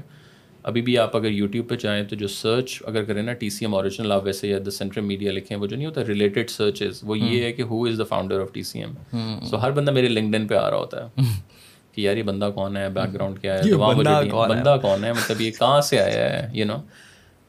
ابھی 0.64 0.82
بھی 0.82 0.98
آپ 0.98 1.16
اگر 1.16 1.32
یوٹیوب 1.32 1.70
پہ 1.70 1.76
جائیں 1.76 2.04
تو 2.04 2.16
جو 2.16 2.28
سرچ 2.28 2.84
اگر 2.86 3.04
کریں 3.04 3.24
نا 3.24 3.34
ٹی 3.34 3.50
سی 3.50 3.66
ایم 3.66 3.76
اوریجنل 3.76 4.12
آپ 4.12 4.24
ویسے 4.24 4.48
یا 4.48 4.60
دا 4.66 4.72
سینٹرل 4.72 5.04
میڈیا 5.04 5.32
لکھیں 5.32 5.58
وہ 5.58 5.68
جو 5.68 5.76
نہیں 5.76 5.86
ہوتا 5.86 6.02
ریلیٹڈ 6.08 6.50
سرچز 6.50 7.00
وہ 7.04 7.20
یہ 7.20 7.44
ہے 7.44 7.52
کہ 7.52 7.62
who 7.62 7.86
is 7.86 7.98
the 7.98 8.04
founder 8.04 8.42
of 8.42 8.54
T 8.54 8.64
C 8.64 8.84
M 8.84 8.94
so 9.46 9.62
ہر 9.62 9.72
بندہ 9.72 9.92
میرے 9.92 10.10
لنکڈن 10.10 10.48
پہ 10.48 10.56
آ 10.56 10.70
رہا 10.70 10.78
ہوتا 10.78 11.06
ہے 11.06 11.22
کہ 11.92 12.02
یار 12.02 12.18
یہ 12.18 12.24
بندہ 12.24 12.50
کون 12.56 12.78
ہے؟ 12.78 12.90
بیک 12.90 13.14
گراؤنڈ 13.14 13.40
کیا 13.40 13.58
ہے؟ 13.58 13.74
بندہ 14.50 14.78
کون 14.82 15.04
ہے؟ 15.04 15.14
مطلب 15.14 15.42
یہ 15.42 15.52
کہاں 15.52 15.82
سے 15.82 16.00
آیا 16.00 16.30
ہے؟ 16.30 16.50
یو 16.54 16.66
نو 16.66 16.78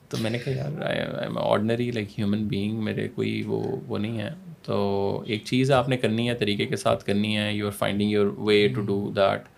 تو 0.09 0.17
میں 0.21 0.31
نے 0.31 0.39
کہا 0.39 0.53
یار 0.53 1.37
آرڈنری 1.37 1.91
لائک 1.91 2.19
ہیومن 2.19 2.45
بینگ 2.45 2.85
میرے 2.85 3.09
کوئی 3.09 3.43
وہ 3.47 3.77
وہ 3.87 3.99
نہیں 3.99 4.19
ہے۔ 4.19 4.31
تو 4.63 5.23
ایک 5.27 5.45
چیز 5.45 5.71
آپ 5.73 5.89
نے 5.89 5.97
کرنی 5.97 6.29
ہے 6.29 6.35
طریقے 6.35 6.67
کے 6.67 6.77
ساتھ 6.77 7.05
کرنی 7.05 7.37
ہے 7.37 7.53
you 7.53 7.67
are 7.67 7.73
finding 7.73 8.11
your 8.11 8.27
way 8.27 8.69
to 8.69 8.81
do 8.81 9.13
that 9.17 9.54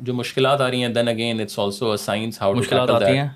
جو 0.00 0.14
مشکلات 0.14 0.60
آ 0.60 0.70
رہی 0.70 0.82
ہیں 0.82 0.88
then 0.88 1.08
again 1.08 1.40
it's 1.40 1.58
also 1.58 1.96
science 1.96 2.42
how 2.42 2.54
مشکلات 2.54 2.90
آتی 2.90 3.18
ہیں؟ 3.18 3.28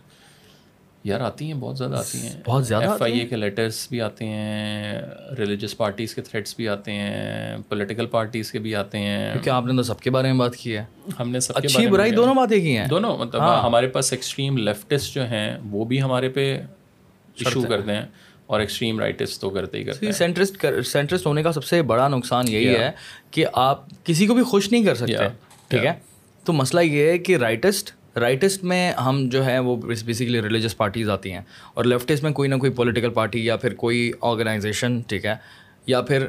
یار 1.04 1.20
آتی 1.20 1.46
ہیں 1.46 1.54
بہت 1.54 1.78
زیادہ 1.78 1.96
آتی 1.96 2.18
ہیں۔ 2.18 2.32
بہت 2.44 2.66
زیادہ 2.66 2.90
ایف 2.90 3.02
آئی 3.02 3.18
اے 3.18 3.26
کے 3.26 3.36
لیٹرس 3.36 3.86
بھی 3.90 4.00
آتے 4.00 4.26
ہیں 4.26 5.00
ریلیجس 5.38 5.76
پارٹیز 5.76 6.14
کے 6.14 6.22
تھریٹس 6.22 6.56
بھی 6.56 6.68
آتے 6.68 6.92
ہیں 6.92 7.56
پولیٹیکل 7.68 8.06
پارٹیز 8.06 8.52
کے 8.52 8.58
بھی 8.58 8.74
آتے 8.74 8.98
ہیں۔ 8.98 9.32
کیونکہ 9.32 9.50
آپ 9.50 9.64
نے 9.66 9.76
تو 9.76 9.82
سب 9.82 10.00
کے 10.00 10.10
بارے 10.10 10.32
میں 10.32 10.38
بات 10.38 10.56
کی 10.56 10.76
ہے۔ 10.76 10.84
ہم 11.20 11.30
نے 11.30 11.40
سب 11.40 11.52
اچھی 11.56 11.86
برائی 11.86 12.10
دونوں 12.10 12.34
باتیں 12.34 12.60
کی 12.60 12.76
ہیں۔ 12.76 12.86
دونوں 12.86 13.18
مطلب 13.18 13.42
ہمارے 13.66 13.88
پاس 13.88 14.12
ایکسٹریم 14.12 14.56
لیفٹسٹ 14.58 15.14
جو 15.14 15.24
ہیں 15.24 15.58
وہ 15.70 15.84
بھی 15.84 16.02
ہمارے 16.02 16.28
پہ 16.28 16.62
ایشو 17.38 17.62
کرتے 17.62 17.92
ہیں 17.92 18.06
اور 18.46 18.60
ایکسٹریم 18.60 18.98
رائٹسٹ 19.00 19.40
تو 19.40 19.50
کرتے 19.50 19.78
ہی 19.78 19.84
کرتے 19.84 20.06
ہیں۔ 20.06 20.12
سینٹرسٹ 20.12 20.64
سینٹرسٹ 20.86 21.26
ہونے 21.26 21.42
کا 21.42 21.52
سب 21.52 21.64
سے 21.64 21.82
بڑا 21.82 22.08
نقصان 22.08 22.48
یہی 22.48 22.74
ہے 22.74 22.90
کہ 23.30 23.46
آپ 23.52 24.04
کسی 24.04 24.26
کو 24.26 24.34
بھی 24.34 24.42
خوش 24.42 24.72
نہیں 24.72 24.84
کر 24.84 24.94
سکتے۔ 24.94 25.28
ٹھیک 25.74 25.86
ہے؟ 25.86 25.92
تو 26.44 26.52
مسئلہ 26.52 26.80
یہ 26.80 27.10
ہے 27.10 27.18
کہ 27.18 27.36
رائٹسٹ 27.36 27.90
رائٹسٹ 28.16 28.64
میں 28.64 28.92
ہم 28.92 29.28
جو 29.28 29.44
ہے 29.44 29.58
وہ 29.58 29.76
بیسیکلی 29.76 30.42
ریلیجس 30.42 30.76
پارٹیز 30.76 31.10
آتی 31.10 31.32
ہیں 31.32 31.40
اور 31.74 31.84
لیفٹسٹ 31.84 32.22
میں 32.22 32.32
کوئی 32.32 32.48
نہ 32.48 32.54
کوئی 32.54 32.72
پولیٹیکل 32.72 33.10
پارٹی 33.10 33.44
یا 33.46 33.56
پھر 33.56 33.74
کوئی 33.74 34.10
آرگنائزیشن 34.20 35.00
ٹھیک 35.00 35.26
ہے؟ 35.26 35.34
یا 35.86 36.00
پھر 36.00 36.26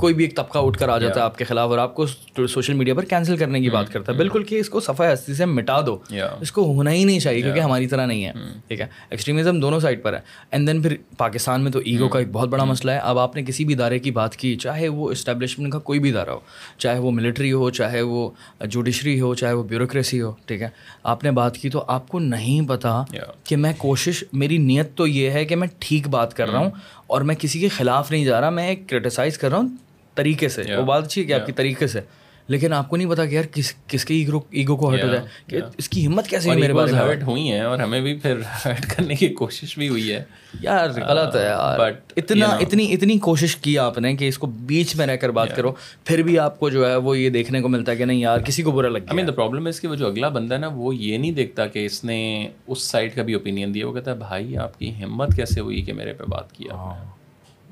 کوئی 0.00 0.14
بھی 0.14 0.24
ایک 0.24 0.36
طبقہ 0.36 0.58
اٹھ 0.58 0.78
کر 0.78 0.88
آ 0.88 0.98
جاتا 0.98 1.20
ہے 1.20 1.24
آپ 1.24 1.38
کے 1.38 1.44
خلاف 1.44 1.70
اور 1.70 1.78
آپ 1.78 1.94
کو 1.94 2.06
سوشل 2.46 2.74
میڈیا 2.74 2.94
پر 2.94 3.04
کینسل 3.04 3.36
کرنے 3.36 3.60
کی 3.60 3.70
بات 3.70 3.92
کرتا 3.92 4.12
ہے۔ 4.12 4.16
بالکل 4.16 4.44
کہ 4.44 4.60
اس 4.60 4.68
کو 4.70 4.80
صفحہ 4.80 5.12
ہستی 5.12 5.34
سے 5.34 5.44
مٹا 5.44 5.80
دو۔ 5.80 5.96
اس 6.40 6.52
کو 6.52 6.64
ہونا 6.64 6.92
ہی 6.92 7.04
نہیں 7.04 7.20
چاہیے 7.20 7.42
کیونکہ 7.42 7.60
ہماری 7.60 7.86
طرح 7.86 8.06
نہیں 8.06 8.24
ہے۔ 8.24 8.32
ٹھیک 8.68 8.80
ہے؟ 8.80 8.86
ایکسٹریمزم 9.10 9.60
دونوں 9.60 9.80
سائڈ 9.80 10.02
پر 10.02 10.12
ہے۔ 10.12 10.20
اینڈ 10.50 10.68
دین 10.68 10.82
پھر 10.82 10.96
پاکستان 11.18 11.60
میں 11.60 11.72
تو 11.72 11.78
ایگو 11.78 12.08
کا 12.08 12.18
ایک 12.18 12.28
بہت 12.32 12.48
بڑا 12.48 12.64
مسئلہ 12.64 12.90
ہے۔ 12.90 12.98
اب 12.98 13.18
آپ 13.18 13.36
نے 13.36 13.42
کسی 13.42 13.64
بھی 13.64 13.74
ادارے 13.74 13.98
کی 13.98 14.10
بات 14.10 14.36
کی 14.36 14.56
چاہے 14.56 14.88
وہ 14.88 15.10
اسٹیبلشمنٹ 15.10 15.72
کا 15.72 15.78
کوئی 15.78 15.98
بھی 15.98 16.10
ادارہ 16.10 16.30
ہو 16.30 16.38
چاہے 16.78 16.98
وہ 16.98 17.10
ملٹری 17.10 17.52
ہو 17.52 17.70
چاہے 17.70 18.02
وہ 18.02 18.30
جوڈیشری 18.66 19.20
ہو 19.20 19.34
چاہے 19.34 19.52
وہ 19.52 19.62
بیوروکریسی 19.62 20.20
ہو 20.20 20.32
ٹھیک 20.46 20.62
ہے؟ 20.62 20.68
آپ 21.02 21.24
نے 21.24 21.30
بات 21.30 21.56
کی 21.56 21.70
تو 21.70 21.84
آپ 21.86 22.08
کو 22.08 22.18
نہیں 22.18 22.68
پتا 22.68 23.02
کہ 23.44 23.56
میں 23.56 23.72
کوشش 23.78 24.24
میری 24.32 24.58
نیت 24.58 24.94
تو 24.94 25.06
یہ 25.06 25.30
ہے 25.30 25.44
کہ 25.44 25.56
میں 25.56 25.68
ٹھیک 25.78 26.08
بات 26.08 26.34
کر 26.34 26.50
رہا 26.50 26.58
ہوں 26.58 26.70
اور 27.06 27.20
میں 27.20 27.34
کسی 27.34 27.60
کے 27.60 27.68
خلاف 27.68 28.10
نہیں 28.10 28.24
جا 28.24 28.40
رہا 28.40 28.50
میں 28.50 28.76
کرٹیسائز 28.88 29.38
کر 29.38 29.50
رہا 29.50 29.58
ہوں 29.58 29.68
طریقے 30.14 30.48
سے 30.48 30.76
وہ 30.76 30.82
بات 30.82 31.04
اچھی 31.04 31.22
ہے 31.22 31.26
کہ 31.26 31.32
آپ 31.32 31.46
کی 31.46 31.52
طریقے 31.52 31.86
سے۔ 31.86 32.00
لیکن 32.48 32.72
آپ 32.72 32.88
کو 32.88 32.96
نہیں 32.96 33.10
پتا 33.10 33.24
کہ 33.24 33.34
یار 33.34 33.44
کس 33.44 33.74
کس 33.86 34.04
کے 34.04 34.14
ایگو 34.14 34.40
ایگو 34.50 34.76
کو 34.76 34.92
ہرٹ 34.92 35.02
ہو 35.04 35.08
جائے 35.08 35.24
کہ 35.46 35.60
اس 35.78 35.88
کی 35.88 36.06
ہمت 36.06 36.28
کیسے 36.28 36.50
میرے 36.54 36.74
پاس؟ 36.74 36.92
ہرٹ 36.94 37.22
ہوئی 37.22 37.52
ہیں 37.52 37.60
اور 37.60 37.78
ہمیں 37.78 38.00
بھی 38.00 38.14
پھر 38.14 38.40
ہرٹ 38.64 38.86
کرنے 38.86 39.14
کی 39.14 39.28
کوشش 39.28 39.78
بھی 39.78 39.88
ہوئی 39.88 40.12
ہے۔ 40.12 40.24
یار 40.60 40.90
غلط 41.08 41.36
ہے 41.36 41.42
یار۔ 41.42 41.78
بٹ 41.78 42.12
اتنا 42.16 42.46
اتنی 42.46 42.92
اتنی 42.92 43.18
کوشش 43.18 43.56
کی 43.56 43.78
آپ 43.78 43.98
نے 43.98 44.16
کہ 44.16 44.28
اس 44.28 44.38
کو 44.38 44.46
بیچ 44.46 44.96
میں 44.96 45.06
رہ 45.06 45.16
کر 45.16 45.30
بات 45.30 45.56
کرو 45.56 45.72
پھر 46.04 46.22
بھی 46.22 46.38
آپ 46.38 46.60
کو 46.60 46.70
جو 46.70 46.90
ہے 46.90 46.96
وہ 46.96 47.18
یہ 47.18 47.30
دیکھنے 47.30 47.60
کو 47.60 47.68
ملتا 47.68 47.92
ہے 47.92 47.96
کہ 47.96 48.04
نہیں 48.04 48.18
یار 48.18 48.38
کسی 48.38 48.62
کو 48.62 48.70
برا 48.70 48.88
لگ 48.88 48.98
گیا 48.98 49.14
مین 49.14 49.26
دا 49.26 49.32
پرابلم 49.32 49.64
ہے 49.64 49.70
اس 49.70 49.80
کہ 49.80 49.88
وہ 49.88 49.94
جو 49.94 50.06
اگلا 50.06 50.28
بندہ 50.28 50.54
ہے 50.54 50.58
نا 50.58 50.68
وہ 50.68 50.94
یہ 50.96 51.18
نہیں 51.18 51.32
دیکھتا 51.32 51.66
کہ 51.66 51.86
اس 51.86 52.04
نے 52.04 52.48
اس 52.66 52.82
سائڈ 52.82 53.14
کا 53.14 53.22
بھی 53.22 53.34
اوپینین 53.34 53.74
دیا۔ 53.74 53.88
وہ 53.88 53.92
کہتا 53.92 54.10
ہے 54.10 54.16
بھائی 54.16 54.56
آپ 54.56 54.78
کی 54.78 55.04
ہمت 55.04 55.36
کیسے 55.36 55.60
ہوئی 55.60 55.82
کہ 55.82 55.92
میرے 55.92 56.12
پہ 56.12 56.24
بات 56.28 56.52
کیا 56.52 56.92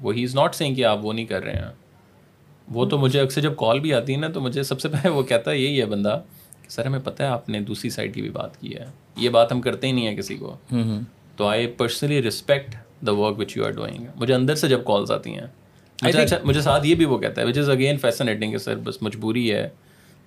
وہ 0.03 0.15
ہی 0.15 0.25
از 0.25 0.35
ناٹ 0.35 0.55
سینگ 0.55 0.75
کہ 0.75 0.85
آپ 0.85 1.05
وہ 1.05 1.13
نہیں 1.13 1.27
کر 1.27 1.43
رہے 1.45 1.53
ہیں۔ 1.53 1.88
وہ 2.71 2.85
تو 2.85 2.99
مجھے 2.99 3.21
اکثر 3.21 3.41
جب 3.41 3.57
کال 3.57 3.81
بھی 3.81 3.95
آتی 3.95 4.13
ہے 4.13 4.19
نا 4.19 4.29
تو 4.29 4.41
مجھے 4.41 4.63
سب 4.63 4.81
سے 4.81 4.89
پہلے 4.89 5.09
وہ 5.09 5.23
کہتا 5.23 5.51
ہے 5.51 5.59
یہی 5.59 5.81
ہے 5.81 5.87
بندہ 5.87 6.21
کہ 6.63 6.71
سر 6.71 6.87
ہمیں 6.87 6.99
پتہ 7.05 7.23
ہے 7.23 7.29
آپ 7.29 7.49
نے 7.49 7.61
دوسری 7.61 7.91
سائڈ 7.91 8.15
کی 8.15 8.21
بھی 8.23 8.31
بات 8.31 8.61
کی 8.61 8.77
ہے۔ 8.77 8.85
یہ 9.17 9.29
بات 9.29 9.53
ہم 9.53 9.61
کرتے 9.61 9.87
ہی 9.87 9.93
نہیں 9.93 10.09
ہیں 10.09 10.17
کسی 10.17 10.35
کو۔ 10.35 10.57
تو 11.37 11.47
I 11.47 11.67
personally 11.67 12.23
respect 12.23 12.75
the 13.07 13.13
work 13.13 13.39
which 13.39 13.57
you 13.57 13.65
are 13.65 13.71
doing 13.71 14.05
مجھے 14.17 14.35
اندر 14.35 14.55
سے 14.55 14.69
جب 14.69 14.85
کالس 14.85 15.11
آتی 15.11 15.31
ہیں 15.31 15.47
مجھے 16.45 16.61
ساتھ 16.61 16.87
یہ 16.87 16.95
بھی 16.95 17.05
وہ 17.05 17.19
کہتا 17.19 17.41
ہے 17.41 17.47
وچ 17.47 17.59
از 17.59 17.71
اگین 17.71 17.97
فیسنیٹنگ 17.97 18.53
کہ 18.53 18.59
سر 18.59 18.77
بس 18.77 19.03
مجبوری 19.03 19.53
ہے۔ 19.53 19.69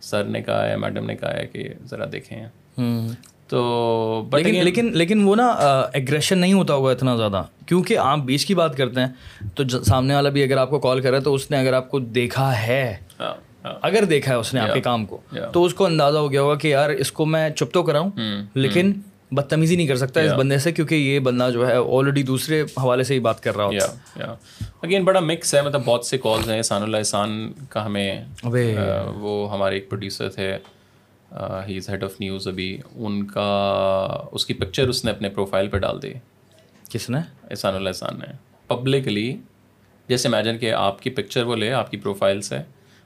سر 0.01 0.23
نے 0.23 0.41
کہا 0.41 0.69
ہے 0.69 0.77
میڈم 0.77 1.05
نے 1.05 1.15
کہا 1.15 1.33
ہے 1.33 1.47
کہ 1.47 1.69
ذرا 1.85 2.05
دیکھیں۔ 2.11 2.47
تو 3.51 4.29
لیکن 4.33 4.63
لیکن 4.63 4.91
لیکن 4.93 5.23
وہ 5.23 5.35
نا 5.35 5.47
ایگریشن 5.93 6.37
نہیں 6.37 6.53
ہوتا 6.53 6.73
ہوگا 6.73 6.91
اتنا 6.91 7.15
زیادہ۔ 7.15 7.43
کیونکہ 7.65 7.97
آپ 7.97 8.19
بیچ 8.19 8.45
کی 8.45 8.55
بات 8.55 8.77
کرتے 8.77 8.99
ہیں 8.99 9.07
تو 9.55 9.83
سامنے 9.83 10.15
والا 10.15 10.29
بھی 10.29 10.43
اگر 10.43 10.57
آپ 10.57 10.69
کو 10.69 10.79
کال 10.79 11.01
کرے 11.01 11.19
تو 11.19 11.33
اس 11.33 11.51
نے 11.51 11.57
اگر 11.57 11.73
آپ 11.73 11.89
کو 11.91 11.99
دیکھا 11.99 12.61
ہے 12.67 12.97
اگر 13.63 14.03
دیکھا 14.03 14.31
ہے 14.33 14.37
اس 14.37 14.53
نے 14.53 14.59
آپ 14.59 14.73
کے 14.73 14.81
کام 14.81 15.05
کو 15.05 15.17
تو 15.53 15.63
اس 15.63 15.73
کو 15.73 15.85
اندازہ 15.85 16.17
ہو 16.17 16.31
گیا 16.31 16.41
ہوگا 16.41 16.55
کہ 16.55 16.67
یار 16.67 16.89
اس 16.89 17.11
کو 17.11 17.25
میں 17.25 17.49
چپ 17.49 17.73
تو 17.73 17.83
کراؤں 17.83 18.09
لیکن 18.53 18.93
بدتمیزی 19.31 19.75
نہیں 19.75 19.87
کر 19.87 19.95
سکتا 19.95 20.21
اس 20.21 20.31
بندے 20.37 20.57
سے 20.57 20.71
کیونکہ 20.71 20.95
یہ 20.95 21.19
بندہ 21.19 21.49
جو 21.53 21.67
ہے 21.67 21.75
آلریڈی 21.75 22.23
دوسرے 22.23 22.61
حوالے 22.61 23.03
سے 23.03 23.13
ہی 23.13 23.19
بات 23.19 23.43
کر 23.43 23.55
رہا 23.55 23.65
ہوتا 23.65 24.25
اگین 24.81 25.03
بڑا 25.03 25.19
مکس 25.19 25.55
ہے 25.55 25.61
مطلب 25.61 25.81
بہت 25.85 26.05
سے 26.05 26.17
کالز 26.17 26.49
ہیں 26.49 26.57
احسان 26.57 26.83
اللہ 26.83 26.97
احسان 26.97 27.51
کا 27.69 27.85
ہمیں 27.85 28.23
وہ 29.15 29.53
ہمارے 29.53 29.75
ایک 29.75 29.89
پروڈیوسر 29.89 30.29
تھے۔ 30.29 30.57
He 31.67 31.77
is 31.77 31.89
head 31.89 32.03
of 32.03 32.19
news 32.19 32.47
ابھی۔ 32.47 32.77
ان 32.95 33.25
کا 33.27 33.49
اس 34.31 34.45
کی 34.45 34.53
پکچر 34.53 34.87
اس 34.87 35.05
نے 35.05 35.11
اپنے 35.11 35.29
پروفائل 35.29 35.67
پہ 35.67 35.77
ڈال 35.77 36.01
دی۔ 36.01 36.13
کس 36.89 37.09
نے؟ 37.09 37.19
احسان 37.49 37.75
اللہ 37.75 37.89
احسان 37.89 38.19
نے۔ 38.19 38.33
پبلکلی 38.67 39.37
جیسے 40.07 40.27
امیجن 40.27 40.57
کہ 40.57 40.73
آپ 40.73 41.01
کی 41.01 41.09
پکچر 41.09 41.43
وہ 41.43 41.55
لے 41.55 41.71
آپ 41.71 41.91
کی 41.91 41.97
پروفائل 41.97 42.41
سے 42.41 42.57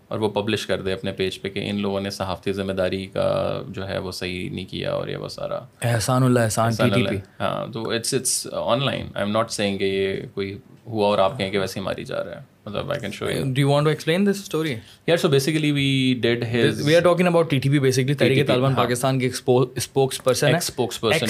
اور 0.08 0.20
وہ 0.20 0.30
پبلش 0.30 0.68
کر 0.68 0.82
دے 0.82 0.94
اپنے 0.94 1.12
پیج 1.12 1.42
پہ 1.42 1.50
کہ 1.50 1.70
ان 1.70 1.82
لوگوں 1.82 2.02
نے 2.02 2.10
صحافتی 2.10 2.54
ذمہ 2.54 2.72
داری 2.72 3.06
کا 3.06 3.62
جو 3.70 3.88
ہے 3.88 3.98
وہ 3.98 4.12
صحیح 4.12 4.50
نہیں 4.50 4.66
کیا 4.66 4.92
اور 4.92 5.08
یہ 5.08 5.18
وہ 5.18 5.28
سارا۔ 5.28 5.60
احسان 5.82 6.24
اللہ 6.24 6.40
احسان 6.40 6.72
ٹی 6.72 6.90
ٹی 6.90 7.04
پی 7.08 7.16
ہاں 7.40 7.72
تو 7.72 7.90
it's 7.90 8.14
it's 8.14 8.48
online 8.86 9.02
I'm 9.26 9.32
not 9.32 9.52
saying 9.52 9.78
کہ 9.78 9.84
یہ 9.84 10.28
کوئی 10.34 10.58
ہوا 10.86 11.08
اور 11.08 11.18
آپ 11.18 11.38
کہیں 11.38 11.52
کہ 11.52 11.60
ویسے 11.60 11.80
ہی 11.80 11.86
ماری 11.86 12.04
جا 12.04 12.24
رہا 12.24 12.32
ہے۔ 12.32 12.55
مطلب 12.66 12.92
I 12.92 13.00
can 13.00 13.12
show 13.12 13.30
you 13.30 13.44
do 13.46 13.62
you 13.62 13.70
want 13.70 13.86
to 13.86 13.90
explain 13.90 14.26
this 14.28 14.40
story 14.40 14.76
یار 15.08 15.18
so 15.18 15.28
basically 15.30 15.72
we 15.72 15.90
did 16.22 16.44
his 16.54 16.86
we 16.86 16.96
are 16.96 17.02
talking 17.02 17.28
about 17.28 17.50
T 17.50 17.60
T 17.60 17.70
P 17.70 17.80
basically 17.80 18.14
Tehreek 18.14 18.48
Taliban 18.48 18.76
Pakistan 18.76 19.20
کے 19.20 19.28
اسپوکس 19.28 20.24
پرسن 20.24 20.48
ہے 20.48 20.58
اسپوکس 20.58 21.02
پرسن 21.02 21.26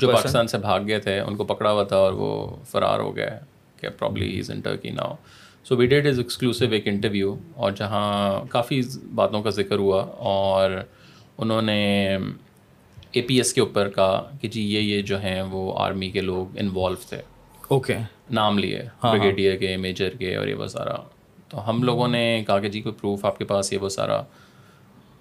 جو 0.00 0.12
پاکستان 0.12 0.48
سے 0.48 0.58
بھاگ 0.58 0.86
گئے 0.86 0.98
تھے 0.98 1.18
ان 1.20 1.36
کو 1.36 1.44
پکڑا 1.44 1.72
ہوا 1.72 1.84
تھا 1.84 1.96
اور 1.96 2.12
وہ 2.12 2.34
فرار 2.70 3.00
ہو 3.00 3.16
گئے 3.16 3.38
کہ 3.78 3.88
probably 3.98 4.38
is 4.38 4.50
in 4.50 4.60
Turkey 4.60 4.90
now 4.90 5.14
so 5.66 5.76
we 5.76 5.86
did 5.86 6.06
his 6.06 6.18
exclusive 6.18 6.70
ایک 6.72 6.88
انٹرویو 6.88 7.34
اور 7.54 7.72
جہاں 7.72 8.44
کافی 8.50 8.80
باتوں 9.14 9.42
کا 9.42 9.50
ذکر 9.50 9.78
ہوا 9.78 10.02
اور 10.30 10.80
انہوں 11.38 11.62
نے 11.62 12.16
اے 13.12 13.20
پی 13.20 13.36
ایس 13.36 13.52
کے 13.52 13.60
اوپر 13.60 13.88
کہا 13.88 14.22
کہ 14.40 14.48
جی 14.48 14.62
یہ 14.64 14.80
یہ 14.80 15.02
جو 15.02 15.20
ہیں 15.20 15.40
وہ 15.42 15.72
آرمی 15.78 16.10
کے 16.10 16.20
لوگ 16.20 16.58
انوالو 16.58 16.96
تھے 17.08 17.20
اوکے 17.68 17.96
نام 18.30 18.58
لیے 18.58 18.82
بریگیڈیئر 19.02 19.56
کے 19.56 19.76
میجر 19.76 20.08
کے 20.08 20.36
اور 20.36 20.46
یہ 20.48 20.54
وہ 20.54 20.66
سارا۔ 20.66 20.94
تو 21.48 21.70
ہم 21.70 21.82
لوگوں 21.82 22.08
نے 22.08 22.44
کہا 22.46 22.58
کہ 22.58 22.68
جی 22.68 22.80
کوئی 22.80 22.94
پروف 23.00 23.24
آپ 23.24 23.38
کے 23.38 23.44
پاس 23.44 23.72
یہ 23.72 23.78
وہ 23.78 23.88
سارا۔ 23.88 24.22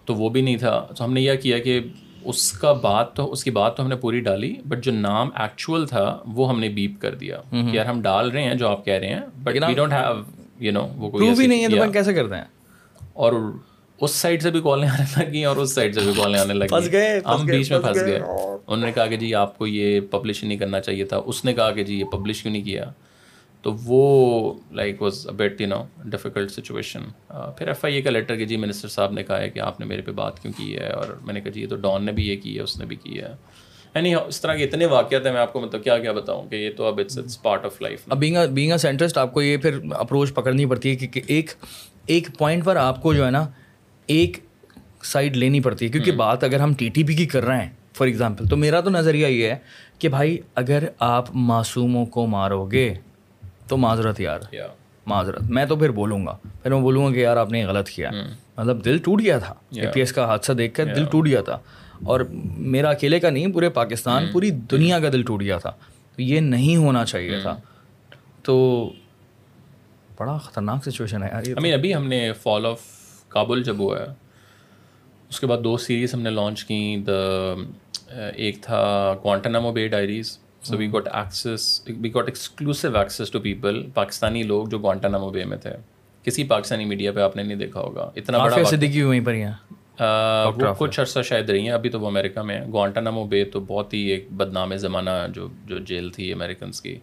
تو 0.05 0.15
وہ 0.15 0.29
بھی 0.29 0.41
نہیں 0.41 0.57
تھا۔ 0.57 0.87
تو 0.97 1.05
ہم 1.05 1.13
نے 1.13 1.21
یہ 1.21 1.33
کیا 1.33 1.59
کہ 1.59 1.79
اس 2.23 2.51
کا 2.51 2.73
بات 2.73 3.13
تو 3.13 3.31
اس 3.31 3.43
کی 3.43 3.51
بات 3.51 3.77
تو 3.77 3.83
ہم 3.83 3.89
نے 3.89 3.95
پوری 3.95 4.19
ڈالی 4.19 4.55
بٹ 4.65 4.83
جو 4.83 4.91
نام 4.91 5.29
ایکچوئل 5.35 5.87
تھا 5.87 6.19
وہ 6.27 6.49
ہم 6.49 6.59
نے 6.59 6.69
بیپ 6.69 7.01
کر 7.01 7.15
دیا۔ 7.15 7.37
کہ 7.51 7.75
یار 7.75 7.85
ہم 7.85 8.01
ڈال 8.01 8.31
رہے 8.31 8.43
ہیں 8.43 8.55
جو 8.55 8.67
آپ 8.67 8.85
کہہ 8.85 8.93
رہے 8.93 9.07
ہیں 9.07 9.21
but 9.43 9.55
we 9.67 9.73
don't 9.73 9.93
have 9.93 10.21
you 10.59 10.71
know 10.71 10.87
وہ 10.95 11.09
کوئی 11.09 11.47
نہیں 11.47 11.63
ہے 11.63 11.67
تو 11.67 11.91
کیسے 11.91 12.13
کرتے 12.13 12.35
ہیں؟ 12.35 12.45
اور 13.13 13.33
اس 14.03 14.11
سائڈ 14.11 14.41
سے 14.43 14.51
بھی 14.51 14.61
کالیں 14.61 14.89
آنے 14.89 15.25
لگی 15.25 15.45
اور 15.45 15.57
اس 15.57 15.75
سائڈ 15.75 15.95
سے 15.95 16.01
بھی 16.01 16.11
کالیں 16.17 16.39
آنے 16.39 16.53
لگی۔ 16.53 16.75
ہم 17.25 17.45
بیچ 17.45 17.71
میں 17.71 17.79
پھنس 17.79 17.97
گئے۔ 18.05 18.19
انہوں 18.67 18.85
نے 18.85 18.91
کہا 18.91 19.05
کہ 19.05 19.17
جی 19.17 19.35
آپ 19.35 19.57
کو 19.57 19.67
یہ 19.67 19.99
پبلش 19.99 20.43
نہیں 20.43 20.57
کرنا 20.57 20.79
چاہیے 20.81 21.05
تھا۔ 21.05 21.17
اس 21.25 21.45
نے 21.45 21.53
کہا 21.53 21.71
کہ 21.71 21.83
جی 21.83 21.99
یہ 21.99 22.05
پبلش 22.05 22.41
کیوں 22.41 22.53
نہیں 22.53 22.63
کیا؟ 22.63 22.85
تو 23.61 23.73
وہ 23.83 24.53
like 24.71 25.01
was 25.01 25.27
bad 25.27 25.61
you 25.61 25.67
know 25.67 25.83
difficult 26.05 26.51
situation 26.51 27.03
پھر 27.27 27.67
ایف 27.67 27.85
آئی 27.85 27.95
اے 27.95 28.01
کا 28.01 28.09
لیٹر 28.09 28.35
کہ 28.35 28.45
جی 28.45 28.57
منسٹر 28.57 28.87
صاحب 28.87 29.11
نے 29.11 29.23
کہا 29.23 29.41
ہے 29.41 29.49
کہ 29.49 29.59
آپ 29.59 29.79
نے 29.79 29.85
میرے 29.85 30.01
پہ 30.01 30.11
بات 30.11 30.39
کیوں 30.39 30.53
کی 30.57 30.77
ہے؟ 30.77 30.89
اور 30.89 31.17
میں 31.21 31.33
نے 31.33 31.41
کہا 31.41 31.51
جی 31.51 31.61
یہ 31.61 31.67
تو 31.67 31.75
ڈان 31.75 32.05
نے 32.05 32.11
بھی 32.11 32.27
یہ 32.27 32.35
کی 32.43 32.55
ہے 32.57 32.61
اس 32.61 32.77
نے 32.79 32.85
بھی 32.85 32.95
کی 32.95 33.21
ہے۔ 33.21 33.35
یعنی 33.95 34.13
اس 34.27 34.41
طرح 34.41 34.55
کے 34.55 34.63
اتنے 34.63 34.85
واقعات 34.85 35.25
ہیں 35.25 35.33
میں 35.33 35.41
آپ 35.41 35.53
کو 35.53 35.59
مطلب 35.59 35.83
کیا 35.83 35.97
کیا 35.97 36.11
بتاؤں 36.11 36.49
کہ 36.49 36.55
یہ 36.55 36.69
تو 36.77 36.85
اب 36.85 36.99
it's 36.99 37.17
it's 37.17 37.41
part 37.41 37.65
of 37.65 37.81
life 37.81 38.01
اب 38.09 38.17
بینگ 38.17 38.37
بینگ 38.53 38.71
اے 38.71 38.77
سینٹرسٹ 38.77 39.17
آپ 39.17 39.33
کو 39.33 39.41
یہ 39.41 39.57
پھر 39.57 39.79
اپروچ 39.91 40.33
پکڑنی 40.33 40.65
پڑتی 40.65 40.89
ہے 40.89 40.95
کہ 40.95 41.21
ایک 41.27 41.51
ایک 42.05 42.27
پوائنٹ 42.37 42.65
پر 42.65 42.75
آپ 42.75 43.01
کو 43.01 43.13
جو 43.13 43.25
ہے 43.25 43.31
نا 43.31 43.47
ایک 44.07 44.37
سائڈ 45.03 45.37
لینی 45.37 45.59
پڑتی 45.59 45.85
ہے۔ 45.85 45.91
کیونکہ 45.91 46.11
بات 46.11 46.43
اگر 46.43 46.59
ہم 46.59 46.73
ٹی 46.73 46.89
ٹی 46.89 47.03
پی 47.03 47.15
کی 47.15 47.25
کر 47.25 47.43
رہے 47.45 47.63
ہیں 47.63 47.71
فار 47.93 48.07
ایگزامپل 48.07 48.45
تو 48.47 48.57
میرا 48.57 48.81
تو 48.81 48.89
نظریہ 48.89 49.27
یہ 49.27 49.47
ہے 49.47 49.55
کہ 49.99 50.09
بھائی 50.09 50.37
اگر 50.55 50.83
آپ 50.99 51.25
معصوموں 51.33 52.05
کو 52.05 52.27
مارو 52.27 52.65
گے 52.65 52.93
تو 53.67 53.77
معذرت 53.77 54.19
یار 54.19 54.39
معذرت۔ 55.05 55.41
میں 55.43 55.65
تو 55.65 55.75
پھر 55.75 55.91
بولوں 55.91 56.25
گا۔ 56.25 56.37
پھر 56.63 56.73
میں 56.73 56.81
بولوں 56.81 57.05
گا 57.07 57.11
کہ 57.13 57.19
یار 57.19 57.37
آپ 57.37 57.51
نے 57.51 57.65
غلط 57.65 57.89
کیا۔ 57.89 58.11
مطلب 58.57 58.85
دل 58.85 58.97
ٹوٹ 58.97 59.21
گیا 59.21 59.39
تھا۔ 59.39 59.53
اے 59.69 59.87
پی 59.93 59.99
ایس 59.99 60.13
کا 60.13 60.25
حادثہ 60.25 60.51
دیکھ 60.51 60.75
کر 60.75 60.85
دل 60.85 61.05
ٹوٹ 61.11 61.25
گیا 61.27 61.41
تھا۔ 61.41 61.59
اور 62.03 62.19
میرا 62.57 62.89
اکیلے 62.89 63.19
کا 63.19 63.29
نہیں 63.29 63.47
پورے 63.47 63.69
پاکستان 63.69 64.25
پوری 64.31 64.49
دنیا 64.49 64.99
کا 64.99 65.09
دل 65.09 65.23
ٹوٹ 65.23 65.41
گیا 65.41 65.57
تھا۔ 65.57 65.69
تو 66.15 66.21
یہ 66.21 66.39
نہیں 66.39 66.75
ہونا 66.75 67.05
چاہیے 67.05 67.39
تھا۔ 67.41 67.57
تو 68.43 68.89
بڑا 70.19 70.37
خطرناک 70.37 70.89
سچویشن 70.89 71.23
ہے 71.23 71.29
یار 71.31 71.73
ابھی 71.73 71.95
ہم 71.95 72.07
نے 72.07 72.31
فال 72.33 72.65
آف 72.65 72.79
کابل 73.33 73.63
جب 73.63 73.79
ہوا 73.79 73.97
اس 75.29 75.39
کے 75.39 75.47
بعد 75.47 75.57
دو 75.63 75.77
سیریز 75.77 76.13
ہم 76.13 76.21
نے 76.21 76.29
لانچ 76.29 76.63
کی 76.65 77.03
دا 77.07 77.53
ایک 78.35 78.61
تھا 78.61 79.13
Guantanamo 79.21 79.71
Bay 79.71 79.87
diaries 79.87 80.37
so 80.63 80.77
we 80.77 80.91
got 80.91 81.07
access 81.13 81.81
we 81.87 82.09
got 82.13 82.27
exclusive 82.27 82.97
access 82.97 83.31
to 83.31 83.39
people 83.39 83.83
Pakistani 83.93 84.43
لوگ 84.43 84.67
جو 84.67 84.79
گوانٹانامو 84.79 85.29
بے 85.29 85.43
میں 85.45 85.57
تھے۔ 85.57 85.75
کسی 86.23 86.43
پاکستانی 86.43 86.85
میڈیا 86.85 87.11
پہ 87.11 87.19
آپ 87.19 87.35
نے 87.35 87.43
نہیں 87.43 87.57
دیکھا 87.57 87.79
ہوگا۔ 87.79 88.09
اتنا 88.15 88.37
بڑا 88.37 88.63
صدیقی 88.63 89.01
وہیں 89.01 89.25
پر 89.25 89.33
وہ 90.57 90.73
کچھ 90.77 90.99
عرصہ 90.99 91.21
شاید 91.21 91.49
رہی 91.49 91.61
ہیں 91.61 91.69
ابھی 91.69 91.89
تو 91.89 91.99
وہ 91.99 92.07
امریکہ 92.07 92.41
میں 92.41 92.59
گوانٹانامو 92.71 93.23
بے 93.23 93.43
تو 93.43 93.59
بہت 93.59 93.93
ہی 93.93 93.99
ایک 93.99 94.27
بدنام 94.31 94.75
زمانہ 94.75 95.09
جو 95.35 95.47
جو 95.65 95.77
جیل 95.79 96.09
تھی 96.09 96.33
امیریکنس 96.33 96.81
کی۔ 96.81 96.97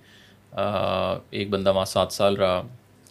ایک 1.31 1.51
بندہ 1.51 1.75
وہاں 1.75 1.85
سات 1.85 2.13
سال 2.13 2.35
رہا۔ 2.35 2.63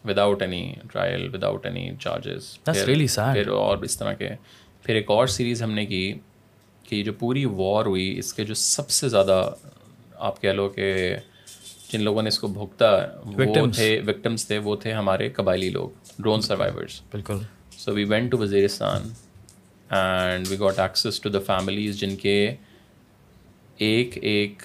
Without 0.06 0.42
any 0.42 0.74
trial 0.92 1.28
without 1.34 1.66
any 1.66 1.90
charges 2.00 2.58
پھر 2.64 3.48
اور 3.48 3.78
اس 3.78 3.98
طرح 3.98 4.14
کے 4.14 4.30
پھر 4.84 4.96
ایک 4.96 5.12
اور 5.12 5.28
سیریز 5.28 5.64
ہم 5.64 5.72
نے 5.72 5.86
کی 5.86 6.14
کہ 6.84 7.04
جو 7.04 7.14
پوری 7.14 7.46
وار 7.46 7.86
ہوئی 7.86 8.18
اس 8.20 8.34
کے 8.34 8.44
جو 8.46 8.54
سب 8.54 8.90
سے 8.90 9.10
زیادہ 9.10 9.42
آپ 10.20 10.42
کہہ 10.42 10.50
لو 10.50 10.68
کہ 10.70 11.16
جن 11.90 12.04
لوگوں 12.04 12.22
نے 12.22 12.28
اس 12.28 12.40
کو 12.40 12.48
بھگتا 12.48 12.96
وہ 13.26 13.66
تھے 13.76 14.00
وکٹمس 14.08 14.48
تھے 14.48 14.58
وہ 14.58 14.76
تھے 14.76 14.94
ہمارے 14.94 15.30
قبائلی 15.30 15.70
لوگ 15.70 15.90
ڈرون 16.20 16.42
سروائیورس 16.42 17.02
بالکل 17.12 17.38
so 17.78 17.94
we 17.94 18.04
went 18.04 18.32
to 18.32 18.38
Waziristan 18.38 19.10
and 19.90 20.48
we 20.50 20.60
got 20.60 20.80
access 20.80 21.20
to 21.22 21.30
the 21.30 21.40
families 21.48 22.00
جن 22.00 22.16
کے 22.16 22.56
ایک 23.78 24.18
ایک 24.22 24.64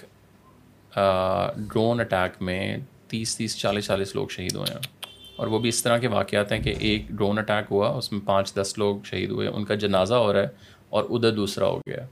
ڈرون 0.93 2.01
اٹیک 2.01 2.43
میں 2.43 2.76
تیس 3.09 3.37
تیس 3.37 3.57
چالیس 3.59 3.87
چالیس 3.87 4.14
لوگ 4.14 4.28
شہید 4.28 4.55
ہوئے 4.55 4.72
ہیں 4.72 4.94
اور 5.37 5.47
وہ 5.47 5.59
بھی 5.59 5.68
اس 5.68 5.82
طرح 5.82 5.99
کے 5.99 6.09
واقعات 6.09 6.53
ہیں 6.53 6.61
کہ 6.61 6.74
ایک 6.78 7.09
ڈرون 7.09 7.39
اٹیک 7.39 7.64
ہوا 7.70 7.89
اس 7.89 8.12
میں 8.12 8.20
پانچ 8.26 8.55
دس 8.55 8.74
لوگ 8.78 8.97
شہید 9.05 9.30
ہوئے 9.30 9.49
ان 9.49 9.64
کا 9.64 9.74
جنازہ 9.74 10.14
ہو 10.14 10.32
رہا 10.32 10.41
ہے 10.41 10.47
اور 10.91 11.05
ادھر 11.11 11.30
دوسرا 11.30 11.66
ہو 11.66 11.78
گیا۔ 11.78 12.05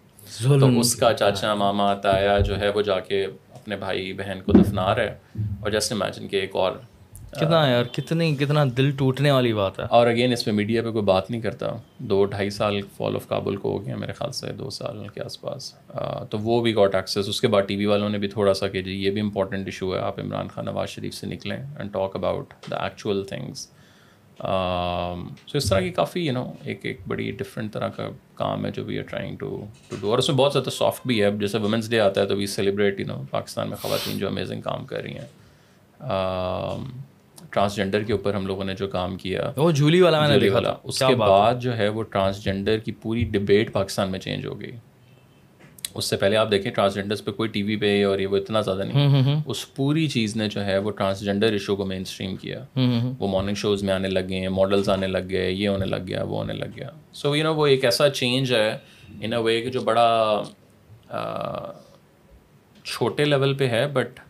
تو 0.61 0.81
اس 0.81 0.97
کا 0.97 1.13
چاچا 1.13 1.55
ماما 1.55 1.95
تایا 1.95 2.39
جو 2.39 2.59
ہے 2.61 2.69
وہ 2.69 2.83
جا 2.83 3.01
کے 3.01 3.25
اپنے 3.53 3.77
بھائی 3.77 4.13
بہن 4.13 4.39
کو 4.45 4.53
دفنا 4.53 4.95
رہے 4.95 5.15
اور 5.61 5.71
جسٹ 5.71 5.93
امیجن 5.93 6.29
کہ 6.29 6.37
ایک 6.37 6.57
اور 6.57 6.73
کتنا 7.41 7.69
یار، 7.69 7.85
کتنی، 7.85 8.37
کتنا 8.37 8.65
دل 8.77 8.91
ٹوٹنے 8.91 9.31
والی 9.31 9.53
بات 9.53 9.79
ہے۔ 9.79 9.85
اور 9.91 10.07
اگین 10.07 10.33
اس 10.33 10.47
میں 10.47 10.55
میڈیا 10.55 10.83
پہ 10.83 10.91
کوئی 10.91 11.05
بات 11.05 11.31
نہیں 11.31 11.41
کرتا۔ 11.41 11.67
دو 11.99 12.25
ڈھائی 12.25 12.51
سال 12.51 12.81
فال 12.97 13.15
آف 13.15 13.29
کابل 13.29 13.57
کو 13.57 13.71
ہو 13.71 13.87
گیا 13.87 13.97
میرے 13.97 14.13
خیال 14.13 14.33
سے، 14.33 14.53
دو 14.53 14.71
سال 14.71 15.09
کے 15.15 15.23
آس 15.23 15.41
پاس۔ 15.41 15.75
تو 16.31 16.39
وہ 16.39 16.63
بھی 16.63 16.75
گاٹ 16.75 16.95
ایکسیس 16.95 17.29
اس 17.29 17.41
کے 17.41 17.49
بعد 17.49 17.63
ٹی 17.67 17.77
وی 17.77 17.87
والوں 17.87 18.09
نے 18.09 18.19
بھی 18.19 18.29
تھوڑا 18.29 18.55
سا 18.55 18.69
کہ 18.69 18.83
جی 18.83 18.93
یہ 18.93 19.11
بھی 19.11 19.21
امپورٹنٹ 19.21 19.67
ایشو 19.67 19.95
ہے۔ 19.95 20.01
آپ 20.01 20.21
عمران 20.21 20.49
خان 20.49 20.65
نواز 20.65 20.89
شریف 20.89 21.15
سے 21.15 21.27
نکلیں 21.27 21.59
and 21.79 21.93
talk 21.93 22.17
about 22.17 22.55
the 22.71 22.77
actual 22.77 23.25
things 23.25 23.69
so 25.47 25.59
اس 25.59 25.69
طرح 25.69 25.81
کی 25.81 25.91
کافی 25.91 26.27
یو 26.27 26.33
نو 26.33 26.53
ایک 26.65 26.81
ایک 26.83 27.01
بڑی 27.09 27.31
ڈفرینٹ 27.31 27.73
طرح 27.73 27.89
کا 27.89 28.09
کام 28.35 28.67
ہے 28.67 28.71
جو 28.71 28.85
we 28.85 28.99
are 28.99 29.05
trying 29.05 29.37
to 29.37 29.65
to 29.89 29.97
do 30.01 30.11
اور 30.11 30.19
اس 30.19 30.29
میں 30.29 30.37
بہت 30.37 30.53
زیادہ 30.53 30.71
سافٹ 30.71 31.07
بھی 31.07 31.23
ہے۔ 31.23 31.31
جیسے 31.31 31.59
وومنس 31.59 31.91
ڈے 31.91 32.01
آتا 32.01 32.21
ہے 32.21 32.27
تو 32.27 32.37
we 32.37 32.47
celebrate 32.47 33.01
you 33.01 33.07
know 33.07 33.23
Pakistan 33.31 33.69
میں 33.69 33.77
خواتین 33.77 34.19
جو 34.19 34.29
امیزنگ 34.29 34.61
کام 34.61 34.85
کر 34.87 35.03
رہی 35.03 35.19
ہیں۔ 35.19 35.27
ٹرانسجینڈر 37.53 38.03
کے 38.03 38.13
اوپر 38.13 38.35
ہم 38.35 38.47
لوگوں 38.47 38.65
نے 38.65 38.75
جو 38.75 38.87
کام 38.89 39.17
کیا 39.17 39.51
وہ 39.57 39.71
جھولی 39.71 40.01
والا 40.01 40.21
میں 40.21 40.29
نے 40.29 40.39
دیکھا 40.39 40.77
اس 40.85 40.99
کے 40.99 41.15
بعد 41.15 41.61
جو 41.61 41.77
ہے 41.77 41.89
وہ 41.89 42.03
ٹرانسجینڈر 42.03 42.79
کی 42.79 42.93
پوری 42.93 43.25
ڈبیٹ 43.25 43.73
پاکستان 43.73 44.11
میں 44.11 44.19
چینج 44.19 44.47
ہو 44.47 44.61
گئی۔ 44.61 44.71
اس 45.95 46.05
سے 46.05 46.17
پہلے 46.17 46.37
آپ 46.37 46.51
دیکھیں 46.51 46.73
ٹرانسجینڈرس 46.73 47.25
پہ 47.25 47.31
کوئی 47.31 47.49
ٹی 47.49 47.63
وی 47.63 47.77
پہ 47.77 48.05
اور 48.05 48.19
یہ 48.19 48.27
وہ 48.27 48.37
اتنا 48.37 48.61
زیادہ 48.61 48.83
نہیں۔ 48.83 49.43
اس 49.47 49.75
پوری 49.75 50.07
چیز 50.09 50.37
نے 50.37 50.49
جو 50.49 50.65
ہے 50.65 50.79
وہ 50.79 50.91
ٹرانسجینڈر 50.91 51.53
ایشو 51.53 51.77
کو 51.77 51.87
مین 51.87 52.01
اسٹریم 52.01 52.37
کیا۔ 52.37 52.61
وہ 53.19 53.29
مارننگ 53.29 53.55
شوز 53.55 53.83
میں 53.83 53.95
آنے 53.95 54.09
لگ 54.09 54.29
گئے 54.29 54.49
ماڈلس 54.49 54.89
آنے 54.89 55.07
لگ 55.07 55.29
گئے 55.31 55.51
یہ 55.51 55.69
ہونے 55.69 55.87
لگ 55.87 56.07
گیا 56.09 56.23
وہ 56.23 56.39
ہونے 56.39 56.53
لگ 56.53 56.77
گیا۔ 56.77 56.89
سو 57.13 57.37
یو 57.37 57.43
نو 57.45 57.55
وہ 57.55 57.67
ایک 57.67 57.85
ایسا 57.85 58.11
چینج 58.11 58.53
ہے 58.53 58.79
ان 59.21 59.33
اے 59.33 59.39
وے 59.39 59.61
کہ 59.61 59.71
جو 59.71 59.81
بڑا 59.81 60.43
چھوٹے 62.85 63.25
لیول 63.25 63.55
پہ 63.55 63.69
ہے 63.69 63.87
بٹ 63.89 64.21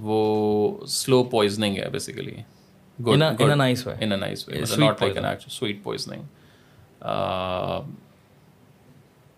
وہ 0.00 0.86
سلو 0.86 1.22
پوائزنگ 1.24 1.76
ہے 1.76 1.88
بیسیکلی 1.92 2.42
سویٹ 4.66 5.00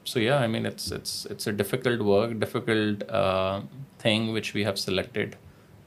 سو 0.06 0.20
یا 0.20 0.38
I 0.38 0.48
mean 0.48 0.66
it's 0.66 0.92
a 1.30 1.50
difficult 1.50 2.00
work 2.00 2.30
difficult 2.40 3.04
thing 3.98 4.34
which 4.34 4.50
we 4.54 4.64
have 4.64 4.74
selected 4.76 5.34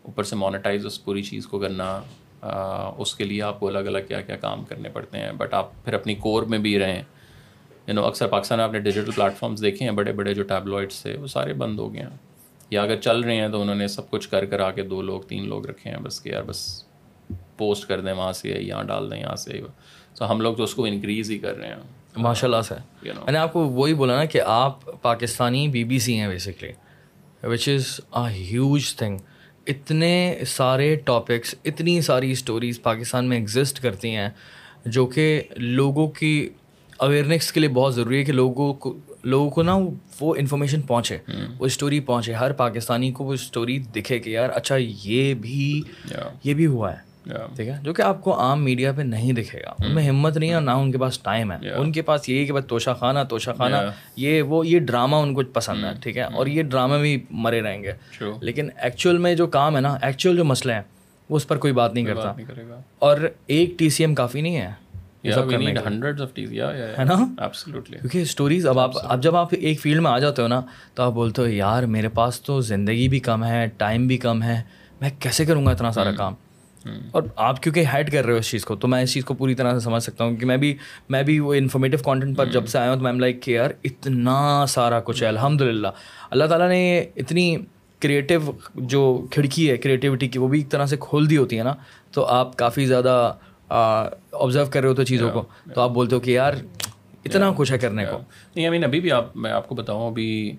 اوپر 0.03 0.23
سے 0.23 0.35
مانیٹائز 0.35 0.85
اس 0.85 1.03
پوری 1.05 1.23
چیز 1.23 1.47
کو 1.47 1.59
کرنا 1.59 1.89
اس 2.97 3.13
کے 3.15 3.23
لیے 3.23 3.41
آپ 3.41 3.59
کو 3.59 3.67
الگ 3.67 3.87
الگ 3.87 4.07
کیا 4.07 4.21
کیا 4.21 4.35
کام 4.37 4.63
کرنے 4.65 4.89
پڑتے 4.89 5.17
ہیں. 5.17 5.31
بٹ 5.37 5.53
آپ 5.53 5.71
پھر 5.85 5.93
اپنی 5.93 6.15
کور 6.15 6.43
میں 6.43 6.59
بھی 6.59 6.77
رہیں. 6.79 7.01
یو 7.87 7.93
نو 7.93 8.05
اکثر 8.05 8.27
پاکستان 8.27 8.57
میں 8.57 8.65
آپ 8.65 8.73
نے 8.73 8.79
ڈیجیٹل 8.79 9.11
پلیٹفارمس 9.11 9.61
دیکھے 9.61 9.85
ہیں 9.85 9.91
بڑے 9.95 10.11
بڑے 10.11 10.33
جو 10.33 10.43
ٹیبلوائڈس 10.43 11.01
تھے 11.01 11.15
وہ 11.17 11.27
سارے 11.27 11.53
بند 11.53 11.79
ہو 11.79 11.93
گئے 11.93 12.01
ہیں. 12.01 12.09
یا 12.69 12.81
اگر 12.81 13.01
چل 13.01 13.19
رہے 13.19 13.35
ہیں 13.35 13.47
تو 13.47 13.61
انہوں 13.61 13.75
نے 13.75 13.87
سب 13.87 14.09
کچھ 14.09 14.29
کر 14.29 14.45
کر 14.45 14.59
آ 14.59 14.71
کے 14.71 14.81
دو 14.83 15.01
لوگ 15.01 15.21
تین 15.21 15.47
لوگ 15.47 15.65
رکھے 15.65 15.89
ہیں 15.89 15.97
بس 15.97 16.23
کہ 16.23 16.29
یار 16.29 16.43
بس 16.43 16.83
پوسٹ 17.57 17.87
کر 17.87 18.01
دیں 18.01 18.13
وہاں 18.13 18.33
سے 18.33 18.49
یہاں 18.49 18.83
ڈال 18.83 19.11
دیں 19.11 19.19
یہاں 19.19 19.35
سے۔ 19.35 19.61
تو 20.13 20.31
ہم 20.31 20.41
لوگ 20.41 20.55
تو 20.55 20.63
اس 20.63 20.75
کو 20.75 20.85
انکریز 20.85 21.31
ہی 21.31 21.37
کر 21.37 21.57
رہے 21.57 21.67
ہیں۔ 21.67 21.75
ماشاء 22.17 22.47
اللہ 22.47 22.61
سے 22.67 22.75
میں 23.03 23.31
نے 23.31 23.37
آپ 23.37 23.53
کو 23.53 23.59
وہی 23.69 23.93
بولا 23.93 24.15
نا 24.15 24.25
کہ 24.25 24.41
آپ 24.45 25.01
پاکستانی 25.01 25.67
بی 25.67 25.83
بی 25.83 25.99
سی 25.99 26.19
ہیں 26.19 26.27
basically 26.27 26.71
which 27.43 27.69
is 27.69 27.99
a 28.11 28.33
huge 28.33 28.95
thing 28.95 29.17
اتنے 29.67 30.39
سارے 30.47 30.95
ٹاپکس 30.95 31.55
اتنی 31.65 32.01
ساری 32.01 32.31
اسٹوریز 32.31 32.81
پاکستان 32.81 33.25
میں 33.25 33.37
ایگزسٹ 33.37 33.79
کرتی 33.79 34.15
ہیں 34.15 34.29
جو 34.85 35.05
کہ 35.05 35.41
لوگوں 35.55 36.07
کی 36.07 36.49
اویئرنیس 36.97 37.51
کے 37.51 37.59
لیے 37.59 37.69
بہت 37.69 37.95
ضروری 37.95 38.19
ہے 38.19 38.23
کہ 38.23 38.31
لوگوں 38.31 38.73
کو 38.73 38.97
لوگوں 39.27 39.49
کو 39.49 39.63
نا 39.63 39.75
وہ 40.21 40.35
انفارمیشن 40.37 40.81
پہنچے 40.81 41.17
وہ 41.59 41.65
اسٹوری 41.65 41.99
پہنچے۔ 41.99 42.33
ہر 42.33 42.51
پاکستانی 42.51 43.11
کو 43.11 43.23
وہ 43.23 43.33
اسٹوری 43.33 43.77
دکھے 43.79 44.19
کہ 44.19 44.29
یار 44.29 44.49
اچھا 44.53 44.75
یہ 45.03 45.33
بھی 45.33 45.81
یہ 46.43 46.53
بھی 46.53 46.65
ہوا 46.65 46.91
ہے۔ 46.93 47.07
ٹھیک 47.55 47.67
ہے؟ 47.67 47.77
جو 47.83 47.93
کہ 47.93 48.01
آپ 48.01 48.21
کو 48.21 48.39
عام 48.39 48.63
میڈیا 48.63 48.91
پہ 48.91 49.01
نہیں 49.01 49.33
دکھے 49.33 49.59
گا۔ 49.59 49.69
ان 49.69 49.95
میں 49.95 50.09
ہمت 50.09 50.37
نہیں 50.37 50.51
ہے 50.53 50.59
نہ 50.59 50.71
ان 50.71 50.91
کے 50.91 50.97
پاس 50.97 51.19
ٹائم 51.19 51.51
ہے۔ 51.51 51.57
ان 51.77 51.91
کے 51.91 52.01
پاس 52.01 52.29
یہی 52.29 52.45
کہ 52.45 52.53
بس 52.53 52.65
توشہ 52.67 52.89
خانہ 52.99 53.19
توشہ 53.29 53.51
خانہ۔ 53.57 53.75
یہ 54.15 54.41
وہ 54.41 54.67
یہ 54.67 54.79
ڈرامہ 54.79 55.15
ان 55.15 55.33
کو 55.33 55.41
پسند 55.53 55.83
ہے 55.83 55.89
ٹھیک 56.01 56.17
ہے؟ 56.17 56.23
اور 56.23 56.47
یہ 56.47 56.63
ڈرامے 56.63 56.97
بھی 56.97 57.23
مرے 57.31 57.61
رہیں 57.61 57.83
گے۔ 57.83 57.91
لیکن 58.41 58.69
ایکچوئل 58.81 59.17
میں 59.17 59.35
جو 59.35 59.47
کام 59.47 59.75
ہے 59.75 59.81
نا 59.81 59.97
ایکچوئل 60.01 60.37
جو 60.37 60.45
مسئلے 60.45 60.73
ہیں 60.73 60.81
وہ 61.29 61.35
اس 61.35 61.47
پر 61.47 61.57
کوئی 61.57 61.73
بات 61.73 61.93
نہیں 61.93 62.05
کرتا۔ 62.05 62.31
اور 62.99 63.17
ایک 63.47 63.79
ٹی 63.79 63.89
سی 63.89 64.03
ایم 64.03 64.15
کافی 64.15 64.41
نہیں 64.41 64.57
ہے۔ 64.57 64.71
ہے 65.25 67.03
نا؟ 67.03 67.47
کیونکہ 67.75 68.21
اسٹوریز 68.21 68.67
اب 68.67 68.79
آپ 68.79 68.91
اب 69.03 69.23
جب 69.23 69.35
آپ 69.35 69.47
ایک 69.51 69.81
فیلڈ 69.81 70.01
میں 70.01 70.11
آ 70.11 70.19
جاتے 70.19 70.41
ہو 70.41 70.47
نا 70.47 70.61
تو 70.95 71.03
آپ 71.03 71.11
بولتے 71.11 71.41
ہو 71.41 71.47
یار 71.47 71.83
میرے 71.83 72.09
پاس 72.09 72.41
تو 72.41 72.61
زندگی 72.61 73.07
بھی 73.07 73.19
کم 73.19 73.43
ہے 73.43 73.67
ٹائم 73.77 74.07
بھی 74.07 74.17
کم 74.17 74.43
ہے 74.43 74.61
میں 75.01 75.09
کیسے 75.19 75.45
کروں 75.45 75.65
گا 75.65 75.71
اتنا 75.71 75.91
سارا 75.91 76.11
کام؟ 76.11 76.33
اور 77.11 77.23
آپ 77.35 77.63
کیونکہ 77.63 77.83
ہیڈ 77.93 78.11
کر 78.11 78.25
رہے 78.25 78.33
ہو 78.33 78.37
اس 78.37 78.51
چیز 78.51 78.65
کو 78.65 78.75
تو 78.75 78.87
میں 78.87 79.01
اس 79.03 79.13
چیز 79.13 79.25
کو 79.25 79.33
پوری 79.33 79.55
طرح 79.55 79.73
سے 79.73 79.79
سمجھ 79.79 80.03
سکتا 80.03 80.23
ہوں 80.23 80.35
کہ 80.35 80.45
میں 80.45 80.57
بھی 80.57 80.77
میں 81.09 81.23
بھی 81.23 81.39
وہ 81.39 81.53
انفارمیٹیو 81.53 81.99
کانٹینٹ 82.03 82.37
پر 82.37 82.45
جب 82.45 82.67
سے 82.67 82.77
آیا 82.79 82.89
ہوں 82.89 82.97
تو 82.97 83.03
میں 83.03 83.13
لائک 83.13 83.41
کہ 83.43 83.51
یار 83.51 83.69
اتنا 83.83 84.65
سارا 84.67 84.99
کچھ 84.99 85.23
ہے 85.23 85.27
الحمد 85.27 85.61
للہ 85.61 85.87
اللہ 86.29 86.45
تعالیٰ 86.45 86.69
نے 86.69 86.99
اتنی 87.15 87.57
کریٹیو 87.99 88.51
جو 88.75 89.25
کھڑکی 89.31 89.69
ہے 89.71 89.77
کریٹیوٹی 89.77 90.27
کی 90.27 90.39
وہ 90.39 90.47
بھی 90.47 90.59
ایک 90.59 90.69
طرح 90.69 90.85
سے 90.85 90.97
کھول 90.99 91.29
دی 91.29 91.37
ہوتی 91.37 91.57
ہے 91.57 91.63
نا 91.63 91.73
تو 92.11 92.25
آپ 92.25 92.57
کافی 92.57 92.85
زیادہ 92.85 93.33
آبزرو 93.69 94.65
کر 94.65 94.81
رہے 94.81 94.89
ہو 94.89 94.93
تو 94.93 95.03
چیزوں 95.03 95.31
کو۔ 95.31 95.43
تو 95.73 95.81
آپ 95.81 95.89
بولتے 95.89 96.15
ہو 96.15 96.19
کہ 96.19 96.31
یار 96.31 96.53
اتنا 97.25 97.51
کچھ 97.55 97.71
ہے 97.71 97.77
کرنے 97.77 98.05
کو۔ 98.05 98.17
نہیں 98.55 98.65
آئی 98.65 98.69
مین 98.69 98.83
ابھی 98.83 98.99
بھی 98.99 99.11
آپ 99.11 99.37
میں 99.37 99.51
آپ 99.51 99.69
کو 99.69 99.75
بتاؤں 99.75 100.11
ابھی 100.11 100.55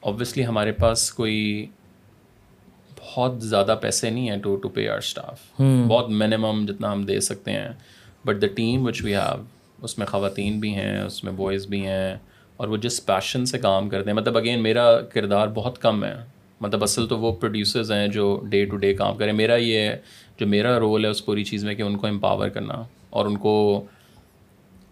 اوبویسلی 0.00 0.46
ہمارے 0.46 0.72
پاس 0.72 1.12
کوئی 1.12 1.66
بہت 3.00 3.42
زیادہ 3.42 3.74
پیسے 3.80 4.10
نہیں 4.10 4.30
ہیں 4.30 4.36
to 4.36 4.56
to 4.56 4.68
pay 4.68 4.88
our 4.88 4.98
staff 4.98 5.60
بہت 5.88 6.10
منیمم 6.10 6.64
جتنا 6.68 6.92
ہم 6.92 7.02
دے 7.02 7.20
سکتے 7.20 7.52
ہیں۔ 7.52 7.68
But 8.24 8.42
the 8.42 8.46
team 8.46 8.86
which 8.86 9.02
we 9.04 9.14
have 9.14 9.42
اس 9.82 9.98
میں 9.98 10.06
خواتین 10.06 10.60
بھی 10.60 10.74
ہیں 10.74 11.00
اس 11.00 11.24
میں 11.24 11.32
بوائز 11.32 11.66
بھی 11.66 11.86
ہیں 11.86 12.16
اور 12.56 12.68
وہ 12.68 12.76
جس 12.76 13.06
پیشن 13.06 13.46
سے 13.46 13.58
کام 13.58 13.88
کرتے 13.88 14.10
ہیں 14.10 14.16
مطلب 14.16 14.36
اگین 14.36 14.62
میرا 14.62 15.00
کردار 15.00 15.48
بہت 15.48 15.78
کم 15.78 16.04
ہے۔ 16.04 16.14
مطلب 16.60 16.82
اصل 16.82 17.06
تو 17.06 17.18
وہ 17.18 17.32
پروڈیوسرز 17.32 17.92
ہیں 17.92 18.08
جو 18.08 18.40
ڈے 18.50 18.64
ٹو 18.64 18.76
ڈے 18.76 18.94
کام 18.94 19.16
کریں۔ 19.16 19.32
میرا 19.32 19.56
یہ 19.56 19.90
جو 20.38 20.46
میرا 20.46 20.78
رول 20.78 21.04
ہے 21.04 21.10
اس 21.10 21.24
پوری 21.24 21.44
چیز 21.44 21.64
میں 21.64 21.74
کہ 21.74 21.82
ان 21.82 21.96
کو 21.96 22.06
امپاور 22.06 22.48
کرنا 22.48 22.82
اور 23.10 23.26
ان 23.26 23.36
کو 23.36 23.84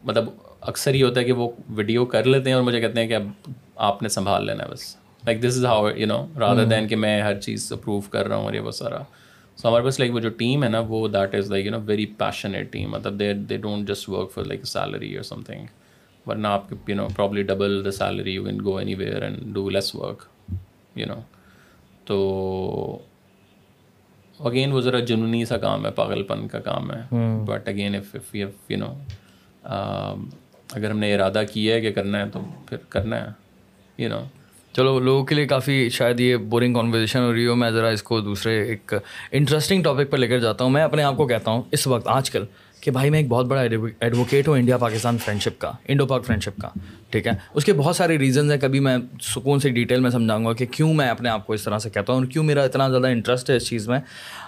مطلب 0.05 0.25
اکثر 0.61 0.95
یہ 0.95 1.05
ہوتا 1.05 1.21
ہے 1.21 1.25
کہ 1.25 1.33
وہ 1.33 1.51
ویڈیو 1.69 2.05
کر 2.05 2.25
لیتے 2.25 2.51
ہیں 2.51 2.55
اور 2.55 2.63
مجھے 2.63 2.81
کہتے 2.81 3.01
ہیں 3.01 3.09
کہ 3.09 3.15
اب 3.15 3.51
آپ 3.77 4.03
نے 4.03 4.09
سنبھال 4.09 4.47
لینا 4.47 4.65
ہے 4.65 4.69
بس۔ 4.71 4.97
Like 5.25 5.41
this 5.41 5.57
is 5.57 5.65
how 5.65 5.89
you 5.97 6.07
know 6.07 6.27
rather 6.41 6.65
then 6.65 6.89
کہ 6.89 6.97
میں 6.97 7.23
ہر 7.23 7.41
چیز 7.41 7.73
اپروو 7.73 8.01
کر 8.01 8.29
رہا 8.29 8.37
ہوں 8.37 8.45
اور 8.45 8.55
یہ 8.55 8.61
وہ 8.61 8.71
سارا۔ 8.71 8.99
سو 9.57 9.69
ہمارے 9.69 9.85
پاس 9.85 9.99
لائک 10.01 10.15
وہ 10.15 10.21
جو 10.21 10.29
ٹیم 10.29 10.65
ہے 10.65 10.69
نا 10.69 10.81
وہ 10.81 11.09
that 11.09 11.35
is 11.35 11.51
like 11.51 11.65
you 11.67 11.71
know 11.71 11.81
very 11.85 12.07
passionate 12.07 12.73
team 12.73 12.91
مطلب 12.91 13.19
they 13.19 13.33
they 13.33 13.57
don't 13.57 13.89
just 13.89 14.09
work 14.09 14.33
for 14.33 14.45
like 14.45 14.67
salary 14.67 15.15
اور 15.15 15.23
سم 15.23 15.43
تھنگ 15.43 15.67
ورنہ 16.29 16.47
آپ 16.47 16.89
you 16.89 16.97
know 16.97 17.09
probably 17.17 17.43
double 17.43 17.85
the 17.85 17.91
salary 17.91 18.35
you 18.35 18.45
can 18.45 18.59
go 18.65 18.77
anywhere 18.95 19.23
and 19.23 19.39
do 19.55 19.69
less 19.71 19.95
work 19.95 20.23
you 20.95 21.07
know 21.07 21.21
تو 22.05 22.99
again 24.39 24.72
وہ 24.72 24.80
ذرا 24.80 24.99
جنونی 24.99 25.45
سا 25.45 25.57
کام 25.57 25.87
ہے 25.87 25.91
پاگل 25.91 26.22
پن 26.22 26.49
کا 26.49 26.59
کام 26.61 26.91
ہے۔ 26.93 27.16
بٹ 27.45 27.68
اگین 27.68 27.95
یو 28.32 28.49
نو 28.70 28.93
اگر 30.72 30.91
ہم 30.91 30.99
نے 30.99 31.14
ارادہ 31.14 31.43
کیا 31.53 31.74
ہے 31.74 31.80
کہ 31.80 31.93
کرنا 31.93 32.24
ہے 32.24 32.28
تو 32.30 32.41
پھر 32.68 32.76
کرنا 32.89 33.24
ہے 33.24 33.30
یو 33.99 34.09
نو 34.09 34.20
چلو 34.72 34.99
لوگوں 35.01 35.24
کے 35.24 35.34
لیے 35.34 35.47
کافی 35.47 35.89
شاید 35.91 36.20
یہ 36.20 36.37
بورنگ 36.37 36.74
کانورزیشن 36.74 37.20
ہو 37.20 37.32
رہی 37.32 37.47
ہو۔ 37.47 37.55
میں 37.55 37.70
ذرا 37.70 37.89
اس 37.89 38.03
کو 38.03 38.20
دوسرے 38.20 38.62
ایک 38.62 38.95
انٹرسٹنگ 39.32 39.82
ٹاپک 39.82 40.11
پر 40.11 40.18
لے 40.18 40.28
کر 40.28 40.39
جاتا 40.39 40.64
ہوں۔ 40.64 40.70
میں 40.70 40.82
اپنے 40.82 41.03
آپ 41.03 41.16
کو 41.16 41.26
کہتا 41.26 41.51
ہوں 41.51 41.62
اس 41.72 41.87
وقت 41.87 42.09
آج 42.09 42.30
کل۔ 42.30 42.45
کہ 42.87 42.91
بھائی 42.91 43.11
میں 43.11 43.18
ایک 43.18 43.28
بہت 43.28 43.47
بڑا 43.47 43.61
ایڈوکیٹ 43.61 44.49
ہوں 44.49 44.59
انڈیا 44.59 44.76
پاکستان 44.76 45.16
فرینڈ 45.18 45.43
شپ 45.43 45.61
کا 45.61 45.72
انڈو 45.89 46.07
پاک 46.07 46.24
فرینڈ 46.24 46.43
شپ 46.43 46.61
کا، 46.61 46.68
ٹھیک 47.11 47.26
ہے؟ 47.26 47.32
اس 47.55 47.64
کے 47.64 47.72
بہت 47.72 47.97
سارے 47.97 48.18
ریزنز 48.18 48.51
ہیں، 48.51 48.59
کبھی 48.59 48.80
میں 48.80 48.97
سکون 49.22 49.61
سے 49.61 49.68
ڈیٹیل 49.68 50.01
میں 50.01 50.11
سمجھاؤں 50.11 50.45
گا 50.45 50.53
کہ 50.53 50.66
کیوں 50.66 50.93
میں 50.95 51.09
اپنے 51.09 51.28
آپ 51.28 51.47
کو 51.47 51.53
اس 51.53 51.62
طرح 51.62 51.78
سے 51.78 51.91
کہتا 51.91 52.12
ہوں 52.12 52.20
اور 52.20 52.26
کیوں 52.26 52.45
میرا 52.45 52.62
اتنا 52.62 52.89
زیادہ 52.89 53.07
انٹرسٹ 53.07 53.51
ہے 53.51 53.57
اس 53.57 53.66
چیز 53.66 53.89
میں 53.89 53.99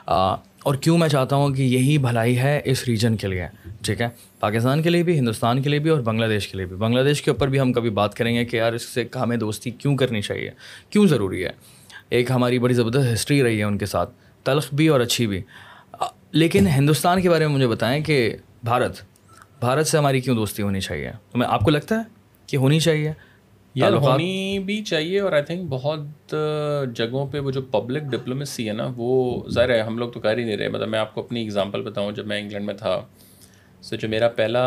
اور 0.07 0.75
کیوں 0.75 0.99
میں 0.99 1.09
چاہتا 1.09 1.37
ہوں 1.37 1.55
کہ 1.55 1.63
یہی 1.63 1.99
بھلائی 1.99 2.39
ہے 2.39 2.61
اس 2.65 2.85
ریجن 2.89 3.17
کے 3.17 3.27
لیے، 3.27 3.47
ٹھیک 3.85 4.01
ہے؟ 4.01 4.09
پاکستان 4.41 4.83
کے 4.83 4.91
لیے 4.91 5.03
بھی 5.03 5.19
ہندوستان 5.19 5.63
کے 5.63 5.71
لیے 5.71 5.79
بھی 5.79 5.91
اور 5.91 6.01
بنگلہ 6.01 6.27
دیش 6.27 6.49
کے 6.49 6.57
لیے 6.57 6.67
بھی۔ 6.67 6.77
بنگلہ 6.77 7.03
دیش 7.05 7.23
کے 7.23 7.31
اوپر 7.31 7.49
بھی 7.49 7.61
ہم 7.61 7.73
کبھی 7.73 7.91
بات 7.91 8.15
کریں 8.15 8.35
گے 8.35 8.45
کہ 8.45 8.57
یار 8.57 8.73
اس 8.73 8.83
سے 8.83 9.05
ہمیں 9.15 9.37
دوستی 9.37 9.71
کیوں 9.71 9.97
کرنی 9.97 10.23
چاہیے؟ 10.23 10.51
کیوں 10.91 11.07
ضروری 11.07 11.45
ہے؟ 11.45 11.51
ایک 12.11 12.31
ہماری 12.31 12.59
بڑی 12.59 12.75
زبردست 12.75 13.13
ہسٹری 13.15 13.43
رہی 13.43 13.59
ہے 13.59 13.65
ان 13.65 13.79
کے 13.79 13.87
ساتھ، 13.87 14.11
تلخ 14.45 14.75
بھی 14.75 14.89
اور 14.89 15.01
اچھی 15.01 15.27
بھی۔ 15.27 15.43
لیکن 16.33 16.67
ہندوستان 16.67 17.23
کے 17.23 17.31
بارے 17.31 17.47
میں 17.47 17.55
مجھے 17.55 17.67
بتائیں 17.67 18.05
کہ 18.05 18.37
بھارت 18.65 19.01
بھارت 19.61 19.87
سے 19.87 19.99
ہماری 19.99 20.21
کیوں 20.21 20.37
دوستی 20.37 20.63
ہونی 20.63 20.81
چاہیے؟ 20.81 21.11
تو 21.33 21.39
میں 21.39 21.47
آپ 21.51 21.61
کو 21.61 21.71
لگتا 21.71 21.95
ہے 21.95 22.01
کہ 22.47 22.57
ہونی 22.57 22.81
چاہیے؟ 22.81 23.13
یا 23.75 23.89
ہونی 23.89 24.59
بھی 24.59 24.85
چاہیے 24.85 25.21
اور 25.21 25.33
آئی 25.33 25.43
تھنک 25.43 25.67
بہت 25.69 26.35
جگہوں 26.95 27.27
پہ 27.27 27.39
وہ 27.39 27.51
جو 27.51 27.63
پبلک 27.63 28.03
ڈپلومیسی 28.03 28.69
ہے 28.69 28.73
نا 28.73 28.89
وہ 28.97 29.41
ظاہر 29.51 29.71
ہے 29.71 29.81
ہم 29.81 29.99
لوگ 29.99 30.11
تو 30.11 30.21
کر 30.21 30.39
ہی 30.39 30.45
نہیں 30.45 30.57
رہے۔ 30.57 30.69
مطلب 30.69 30.89
میں 30.89 30.99
آپ 30.99 31.15
کو 31.15 31.21
اپنی 31.21 31.45
اگزامپل 31.45 31.83
بتاؤں 31.83 32.13
جب 32.13 32.27
میں 32.27 32.41
انگلینڈ 32.41 32.67
میں 32.67 32.75
تھا 32.75 33.01
سو 33.83 33.97
جو 33.97 34.09
میرا 34.09 34.29
پہلا 34.29 34.65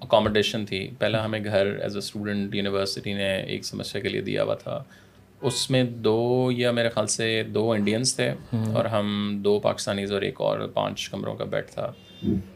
اکاموڈیشن 0.00 0.66
تھی 0.66 0.90
پہلا 0.98 1.24
ہمیں 1.24 1.44
گھر 1.44 1.66
ایز 1.66 1.92
اے 1.92 1.98
اسٹوڈنٹ 1.98 2.54
یونیورسٹی 2.54 3.12
نے 3.12 3.34
ایک 3.34 3.64
سمسیا 3.64 4.00
کے 4.00 4.08
لیے 4.08 4.20
دیا 4.20 4.42
ہوا 4.42 4.54
تھا۔ 4.54 4.82
اس 5.42 5.70
میں 5.70 5.84
دو 5.84 6.50
یا 6.56 6.70
میرے 6.70 6.88
خیال 6.88 7.06
سے 7.06 7.42
دو 7.42 7.72
انڈینس 7.72 8.16
تھے 8.16 8.34
اور 8.52 8.84
ہم 8.84 9.38
دو 9.44 9.60
پاکستانیز 9.60 10.12
اور 10.12 10.22
ایک 10.22 10.40
اور 10.40 10.60
پانچ 10.74 11.08
کمروں 11.08 11.34
کا 11.34 11.44
بیڈ 11.44 11.68
تھا۔ 11.68 11.92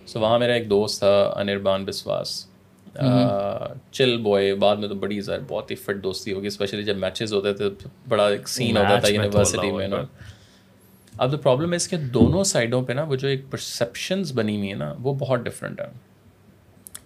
سو 0.06 0.20
وہاں 0.20 0.38
میرا 0.38 0.52
ایک 0.52 0.70
دوست 0.70 0.98
تھا 0.98 1.34
انربان 1.36 1.84
بسواس۔ 1.84 2.46
چل 3.90 4.16
بوائے 4.16 4.54
بعد 4.54 4.76
میں 4.76 4.88
تو 4.88 4.94
بڑی 4.94 5.20
زیادہ 5.20 5.40
بہت 5.48 5.70
ہی 5.70 5.76
فٹ 5.76 6.04
دوستی 6.04 6.32
ہوگی 6.32 6.46
اسپیشلی 6.46 6.82
جب 6.82 6.96
میچز 6.96 7.32
ہوتے 7.32 7.52
تھے 7.52 7.64
بڑا 8.08 8.28
ایک 8.28 8.48
سین 8.48 8.76
ہوتا 8.76 8.98
تھا 8.98 9.08
یونیورسٹی 9.08 9.70
میں 9.70 9.88
اب 11.18 11.30
تو 11.30 11.38
پرابلم 11.38 11.70
ہے 11.70 11.76
اس 11.76 11.88
کے 11.88 11.96
دونوں 11.96 12.44
سائڈوں 12.44 12.82
پہ 12.82 12.92
نا 12.92 13.02
وہ 13.02 13.16
جو 13.16 13.28
ایک 13.28 13.50
پرسیپشنز 13.50 14.32
بنی 14.32 14.56
ہوئی 14.56 14.68
ہیں 14.68 14.76
نا 14.76 14.94
وہ 14.98 15.14
بہت 15.14 15.40
ڈفرینٹ 15.40 15.80
ہے 15.80 15.86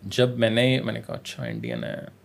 جب 0.03 0.39
میں 0.39 0.51
نے 0.51 0.81
میں 0.85 0.93
نے 0.93 1.01
کہا 1.07 1.15
اچھا 1.15 1.45
انڈین 1.45 1.85
ہے۔ 1.85 2.18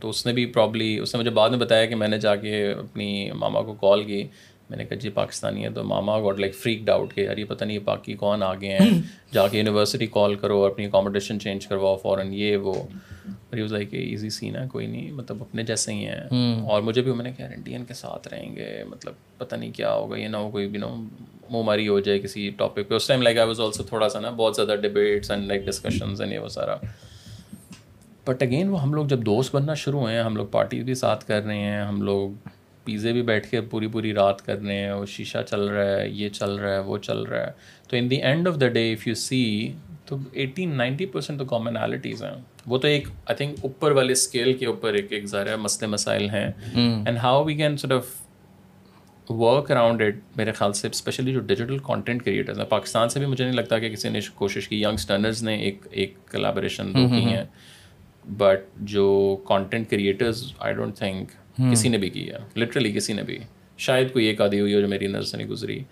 تو 0.00 0.08
اس 0.08 0.26
نے 0.26 0.32
بھی 0.32 0.46
پرابلی 0.46 0.98
اس 0.98 1.14
نے 1.14 1.18
مجھے 1.18 1.30
بعد 1.30 1.50
میں 1.50 1.58
بتایا 1.58 1.86
کہ 1.86 1.94
میں 1.94 2.08
نے 2.08 2.18
جا 2.18 2.36
کے 2.36 2.72
اپنی 2.72 3.30
ماما 3.30 3.62
کو 3.62 3.74
کال 3.74 4.04
کی۔ 4.04 4.28
میں 4.70 4.78
نے 4.78 4.84
کہا 4.84 4.96
جی 4.96 5.08
پاکستانی 5.08 5.64
ہے 5.64 5.70
تو 5.70 5.84
mama 5.84 6.18
got 6.20 6.38
like 6.38 6.54
freaked 6.54 6.90
out 6.90 7.14
کہ 7.14 7.20
یار 7.20 7.36
یہ 7.36 7.44
پتہ 7.44 7.64
نہیں 7.64 7.78
باقی 7.78 8.14
کون 8.14 8.42
آگے 8.42 8.68
ہیں۔ 8.68 8.90
جا 9.32 9.48
کے 9.48 9.58
یونیورسٹی 9.58 10.06
کال 10.06 10.34
کرو 10.34 10.64
اپنی 10.64 10.86
اکاموڈیشن 10.86 11.40
چینج 11.40 11.66
کرواؤ 11.66 11.96
فوراً 11.96 12.32
یہ 12.32 12.56
وہ۔ 12.56 12.74
یوز 13.52 13.72
لائک 13.72 13.88
ایزی 13.92 14.30
سین 14.30 14.56
ہے 14.56 14.60
کوئی 14.72 14.86
نہیں 14.86 15.10
مطلب 15.10 15.36
اپنے 15.40 15.62
جیسے 15.62 15.92
ہی 15.92 16.06
ہیں۔ 16.06 16.20
اور 16.62 16.82
مجھے 16.82 17.02
بھی 17.02 17.12
میں 17.12 17.24
نے 17.24 17.32
کہا 17.32 17.46
انڈین 17.46 17.84
کے 17.84 17.94
ساتھ 17.94 18.28
رہیں 18.28 18.56
گے 18.56 18.84
مطلب 18.88 19.12
پتہ 19.38 19.56
نہیں 19.56 19.72
کیا 19.72 19.94
ہوگا 19.94 20.16
یہ 20.16 20.28
نہ 20.28 20.36
ہو 20.36 20.50
کوئی 20.50 20.68
بھی 20.68 20.78
نو 20.78 20.96
منہ 21.50 21.62
ماری 21.62 21.88
ہو 21.88 22.00
جائے 22.00 22.18
کسی 22.18 22.50
ٹاپک 22.50 22.88
پہ۔ 22.88 22.94
اس 22.94 23.06
time 23.06 23.22
like 23.22 23.38
I 23.38 23.46
was 23.46 23.60
also 23.60 23.82
تھوڑا 23.82 24.08
سا 24.08 24.20
نا 24.20 24.30
بہت 24.30 24.56
زیادہ 24.56 24.74
debates 24.82 25.30
and 25.30 25.46
like 25.46 25.66
discussions 25.66 26.20
and 26.20 26.32
یہ 26.32 26.38
وہ 26.38 26.48
سارا۔ 26.48 26.76
بٹ 28.26 28.42
اگین 28.42 28.68
وہ 28.68 28.82
ہم 28.82 28.94
لوگ 28.94 29.06
جب 29.06 29.18
دوست 29.18 29.54
بننا 29.54 29.74
شروع 29.74 30.00
ہوئے 30.00 30.14
ہیں 30.14 30.22
ہم 30.22 30.36
لوگ 30.36 30.46
پارٹیز 30.46 30.84
بھی 30.84 30.94
ساتھ 30.94 31.24
کر 31.24 31.44
رہے 31.44 31.58
ہیں 31.58 31.80
ہم 31.80 32.02
لوگ 32.02 32.48
پیزے 32.84 33.12
بھی 33.12 33.22
بیٹھ 33.22 33.50
کے 33.50 33.60
پوری 33.60 33.86
پوری 33.86 34.14
رات 34.14 34.42
کر 34.42 34.62
رہے 34.62 34.76
ہیں 34.76 34.92
وہ 34.92 35.06
شیشہ 35.06 35.38
چل 35.50 35.60
رہا 35.60 36.00
ہے 36.00 36.08
یہ 36.08 36.28
چل 36.28 36.54
رہا 36.54 36.72
ہے 36.72 36.78
وہ 36.78 36.98
چل 36.98 37.22
رہا 37.22 37.46
ہے۔ 37.46 37.52
تو 37.88 37.96
in 37.96 38.10
the 38.10 38.16
end 38.16 38.48
of 38.48 38.60
the 38.60 38.68
day 38.68 38.92
if 38.92 39.08
you 39.08 39.14
see 39.14 39.72
تو 40.04 40.16
ایٹین 40.32 40.76
نائنٹی 40.76 41.06
پرسینٹ 41.06 41.38
تو 41.38 41.44
کامنالٹیز 41.44 42.24
ہیں۔ 42.24 42.42
وہ 42.66 42.78
تو 42.78 42.88
ایک 42.88 43.08
آئی 43.26 43.36
تھنک 43.36 43.58
اوپر 43.62 43.90
والے 43.92 44.12
اسکیل 44.12 44.52
کے 44.52 44.66
اوپر 44.66 44.94
ایک 44.94 45.12
ایک 45.12 45.26
ذرا 45.26 45.56
مسئلے 45.56 45.92
مسائل 45.92 46.30
ہیں۔ 46.30 46.52
And 46.74 47.18
how 47.18 47.44
we 47.44 47.54
can 47.54 47.76
sort 47.76 47.92
of 47.92 48.06
work 49.30 49.70
around 49.70 50.02
it 50.02 50.14
میرے 50.36 50.52
خیال 50.52 50.72
سے 50.72 50.88
اسپیشلی 50.88 51.32
جو 51.32 51.40
ڈیجیٹل 51.40 51.78
کانٹینٹ 51.78 52.22
کریٹرز 52.22 52.58
ہیں۔ 52.58 52.66
پاکستان 52.66 53.08
سے 53.08 53.18
بھی 53.18 53.26
مجھے 53.26 53.44
نہیں 53.44 53.54
لگتا 53.54 53.78
کہ 53.78 53.88
کسی 53.88 54.08
نے 54.08 54.20
کوشش 54.34 54.68
کی۔ 54.68 54.82
ینگسٹرنرز 54.82 55.42
نے 55.42 55.56
ایک 55.56 55.86
ایک 55.90 56.14
کلیبریشن 56.30 56.92
کی 56.92 57.24
ہیں۔ 57.24 57.44
بٹ 58.24 58.64
جو 58.88 59.36
content 59.48 59.90
creators 59.90 60.44
I 60.58 60.74
don't 60.74 60.96
think 60.96 61.30
کسی 61.72 61.88
نے 61.88 61.98
بھی 61.98 62.10
کیا 62.10 62.38
لٹرلی 62.56 62.92
کسی 62.92 63.12
نے 63.12 63.22
بھی. 63.22 63.38
شاید 63.78 64.12
کوئی 64.12 64.24
ایک 64.26 64.40
آدھی 64.40 64.60
ہوئی 64.60 64.74
ہو 64.74 64.80
جو 64.80 64.88
میری 64.88 65.06
نظر 65.06 65.22
سے 65.22 65.36
نہیں 65.36 65.48
گزری. 65.48 65.82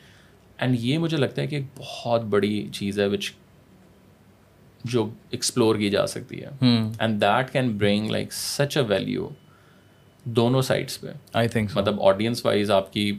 اینڈ 0.59 0.77
یہ 0.81 0.99
مجھے 0.99 1.17
لگتا 1.17 1.43
ہے 1.43 1.47
کہ 1.47 1.57
ایک 1.57 1.65
بہت 1.77 2.25
بڑی 2.31 2.67
چیز 2.73 2.99
ہے 3.01 3.07
وچ 3.07 3.31
جو 4.85 5.09
ایکسپلور 5.31 5.77
کی 5.77 5.91
جا 5.91 6.07
سکتی 6.07 6.43
ہے. 6.43 6.51
And 6.99 7.21
that 7.21 7.53
can 7.53 7.77
bring 7.79 8.11
like 8.11 8.33
such 8.33 8.77
a 8.77 8.83
value 8.89 9.29
دونوں 10.25 10.63
سائڈس 10.63 11.01
پہ. 11.01 11.13
آئی 11.33 11.49
تھنک 11.49 11.77
مطلب 11.77 12.03
آڈینس 12.03 12.45
وائز 12.47 12.71
آپ 12.71 12.93
کی 12.93 13.13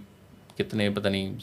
کتنے 0.64 0.90
پتہ 0.90 1.08
نہیں 1.10 1.34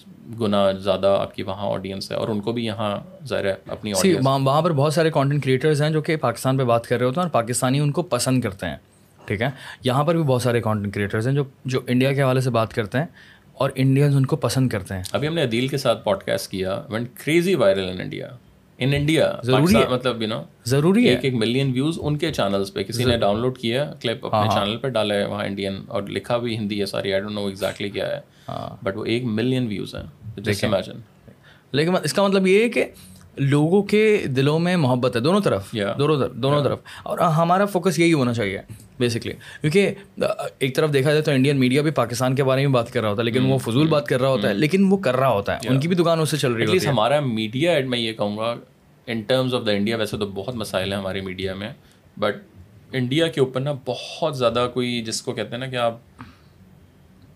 گنا 0.41 0.73
زیادہ 0.73 1.17
آپ 1.21 1.35
کی 1.35 1.43
وہاں 1.43 1.73
آڈینس 1.73 2.11
ہے 2.11 2.17
اور 2.17 2.29
ان 2.29 2.41
کو 2.41 2.53
بھی 2.53 2.65
یہاں 2.65 2.99
ظاہر 3.27 3.45
ہے 3.45 3.55
اپنی 3.67 3.95
سی 3.95 4.15
وہاں 4.25 4.63
پر 4.63 4.73
بہت 4.73 4.95
سارے 4.95 5.11
کانٹینٹ 5.11 5.45
کریٹرز 5.45 5.83
ہیں 5.83 5.91
جو 5.91 6.03
کہ 6.03 6.17
پاکستان 6.17 6.59
پہ 6.59 6.65
بات 6.65 6.87
کر 6.87 6.99
رہے 6.99 7.07
ہوتے 7.07 7.21
ہیں 7.21 7.25
اور 7.25 7.31
پاکستانی 7.31 7.81
ان 7.81 7.93
کو 7.93 8.03
پسند 8.03 8.41
کرتے 8.41 8.67
ہیں 8.67 8.77
ٹھیک 9.25 9.43
ہے؟ 9.43 9.51
یہاں 9.85 10.05
پر 10.05 10.15
بھی 10.15 10.23
بہت 10.23 10.43
سارے 10.43 10.61
کانٹینٹ 10.61 10.95
کریٹرز 10.95 11.29
ہیں 11.29 11.35
جو 11.35 11.45
جو 11.65 11.81
انڈیا 11.87 12.13
کے 12.13 12.23
حوالے 12.23 12.41
سے 12.41 12.51
بات 12.51 12.75
کرتے 12.75 12.99
ہیں 12.99 13.07
اور 13.53 13.71
انڈینز 13.75 14.17
ان 14.17 14.27
کو 14.27 14.37
پسند 14.37 14.69
کرتے 14.69 14.95
ہیں۔ 14.95 15.03
ابھی 15.13 15.29
ہم 15.29 15.35
نے 15.35 15.43
عدیل 15.43 15.69
کے 15.69 15.77
ساتھ 15.77 16.05
پوڈ 16.05 16.23
کاسٹ 16.23 16.51
کیا 16.51 16.83
went 16.91 17.05
crazy 17.25 17.55
viral 17.55 17.89
in 17.89 18.01
India 18.01 18.29
in 18.79 18.93
India 18.95 19.33
مطلب 19.91 20.23
یو 20.23 20.29
نو 20.29 20.43
ضروری 20.65 21.05
ہے 21.05 21.11
ایک 21.11 21.25
ایک 21.25 21.35
ملین 21.35 21.71
ویوز 21.73 21.99
ان 22.03 22.17
کے 22.19 22.33
چینلس 22.33 22.73
پہ 22.75 22.83
کسی 22.83 23.05
نے 23.05 23.17
ڈاؤن 23.17 23.41
لوڈ 23.41 23.59
کیا 23.59 23.91
کلپ 24.01 24.27
اپنے 24.27 24.49
چینل 24.55 24.77
پہ 24.77 24.89
ڈالا 24.89 25.15
ہے 25.15 25.25
وہاں 25.25 25.45
انڈین 25.45 25.81
اور 25.89 26.03
لکھا 26.09 26.37
بھی 26.37 26.57
ہندی 26.59 26.81
ہے 26.81 26.87
ساری 26.87 27.13
آئی 27.13 27.23
ڈونٹ 27.23 27.35
نو 27.35 27.47
ایگزیکٹلی 27.47 27.91
کیا 27.91 28.07
ہے 28.07 28.21
بٹ 28.83 28.97
وہ 28.97 29.05
ایک 29.05 29.25
ملین 29.25 29.67
ویوز 29.67 29.95
ہیں 29.95 30.05
جسٹ 30.37 30.65
امیجن 30.65 31.01
لیکن 31.73 31.95
اس 32.05 32.13
کا 32.13 32.27
مطلب 32.27 32.47
یہ 32.47 32.63
ہے 32.63 32.69
کہ 32.69 32.85
لوگوں 33.39 33.83
کے 33.83 34.25
دلوں 34.27 34.59
میں 34.59 34.77
محبت 34.77 35.17
ہے 35.17 35.21
دونوں 35.21 35.41
طرف 35.41 35.75
دونوں 35.99 36.29
دونوں 36.29 36.65
طرف۔ 36.65 36.79
اور 37.03 37.19
ہمارا 37.19 37.65
فوکس 37.65 37.99
یہی 37.99 38.13
ہونا 38.13 38.35
چاہیے 38.35 38.59
بیسکلی 38.99 39.33
کیونکہ 39.61 39.95
ایک 40.59 40.77
طرف 40.77 40.93
دیکھا 40.93 41.11
جائے 41.11 41.23
تو 41.23 41.31
انڈین 41.31 41.61
میڈیا 41.61 41.83
بھی 41.83 41.91
پاکستان 41.91 42.35
کے 42.35 42.45
بارے 42.45 42.67
میں 42.67 42.75
بات 42.75 42.93
کر 42.93 43.01
رہا 43.01 43.11
ہوتا 43.11 43.21
ہے 43.21 43.25
لیکن 43.25 43.53
وہ 43.53 43.59
فضول 43.59 43.87
بات 43.87 44.07
کر 44.07 44.21
رہا 44.21 44.29
ہوتا 44.29 44.49
ہے 44.49 44.55
لیکن 44.55 44.87
وہ 44.93 44.97
کر 44.97 45.17
رہا 45.17 45.29
ہوتا 45.29 45.57
ہے۔ 45.57 45.69
ان 45.69 45.81
کی 45.81 45.89
بھی 45.89 45.97
دکان 45.97 46.21
اس 46.21 46.31
سے 46.31 46.37
چل 46.37 46.53
رہی 46.53 46.67
ہوتی 46.67 46.85
ہے۔ 46.85 46.91
ہمارا 46.91 47.21
میڈیا 47.21 47.73
ایڈ 47.73 47.89
میں 47.89 47.99
یہ 47.99 48.13
کہوں 48.13 48.39
گا 48.39 48.55
in 49.07 49.21
terms 49.21 49.55
of 49.55 49.67
the 49.67 49.73
India 49.73 49.97
ویسے 49.97 50.17
تو 50.19 50.27
بہت 50.27 50.55
مسائل 50.55 50.93
ہیں 50.93 50.99
ہمارے 50.99 51.21
میڈیا 51.21 51.55
میں 51.55 51.71
بٹ 52.19 52.37
انڈیا 52.93 53.27
کے 53.27 53.41
اوپر 53.41 53.61
نا 53.61 53.73
بہت 53.85 54.39
زیادہ 54.39 54.69
کوئی 54.75 55.03
جس 55.03 55.23
کو 55.23 55.33
کہتے 55.33 55.51
ہیں 55.51 55.59
نا 55.59 55.67
کہ 55.67 55.77
آپ 55.77 55.99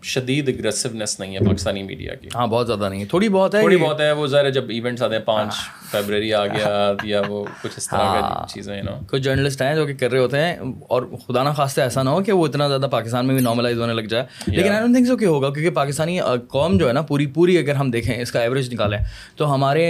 شدید 0.03 0.49
اگریسونیس 0.49 1.19
نہیں 1.19 1.33
ہے 1.33 1.45
پاکستانی 1.45 1.83
میڈیا 1.83 2.13
کی۔ 2.15 2.29
ہاں 2.35 2.45
بہت 2.47 2.67
زیادہ 2.67 2.89
نہیں 2.89 3.01
ہے۔ 3.01 3.05
تھوڑی 3.05 3.29
بہت 3.29 3.55
ہے 3.55 3.59
تھوڑی 3.59 3.77
بہت 3.77 4.01
ہے 4.01 4.11
وہ 4.11 4.27
ظاہر 4.27 4.49
جب 4.49 4.69
ایونٹس 4.69 5.01
آتے 5.01 5.15
ہیں 5.15 5.23
پانچ 5.23 5.53
فیبرری 5.91 6.33
آ 6.33 6.45
گیا 6.47 6.69
یا 7.03 7.21
وہ 7.27 7.43
کچھ 7.61 7.73
اس 7.77 7.87
طرح 7.87 8.19
کا 8.19 8.45
چیزیں 8.49 8.81
نا 8.83 8.91
کچھ 9.09 9.21
جرنلسٹ 9.21 9.61
ہیں 9.61 9.73
جو 9.75 9.85
کہ 9.85 9.93
کر 9.93 10.11
رہے 10.11 10.19
ہوتے 10.19 10.39
ہیں 10.39 10.55
اور 10.87 11.03
خدا 11.27 11.43
نہ 11.43 11.49
خواستہ 11.55 11.81
ایسا 11.81 12.03
نہ 12.03 12.09
ہو 12.09 12.23
کہ 12.23 12.31
وہ 12.31 12.45
اتنا 12.45 12.67
زیادہ 12.67 12.87
پاکستان 12.91 13.27
میں 13.27 13.35
بھی 13.35 13.43
نارملائز 13.43 13.79
ہونے 13.79 13.93
لگ 13.93 14.07
جائے۔ 14.07 14.25
لیکن 14.47 14.71
آئی 14.71 14.79
ڈونٹ 14.79 14.95
تھنک 14.95 15.07
سو 15.07 15.17
کہ 15.17 15.25
ہوگا 15.25 15.49
کیونکہ 15.49 15.69
پاکستانی 15.71 16.19
قوم 16.49 16.77
جو 16.77 16.87
ہے 16.87 16.93
نا 16.93 17.01
پوری 17.03 17.25
پوری 17.33 17.57
اگر 17.57 17.75
ہم 17.75 17.91
دیکھیں 17.91 18.15
اس 18.15 18.31
کا 18.31 18.41
ایوریج 18.41 18.73
نکالیں 18.73 18.97
تو 19.37 19.53
ہمارے 19.53 19.85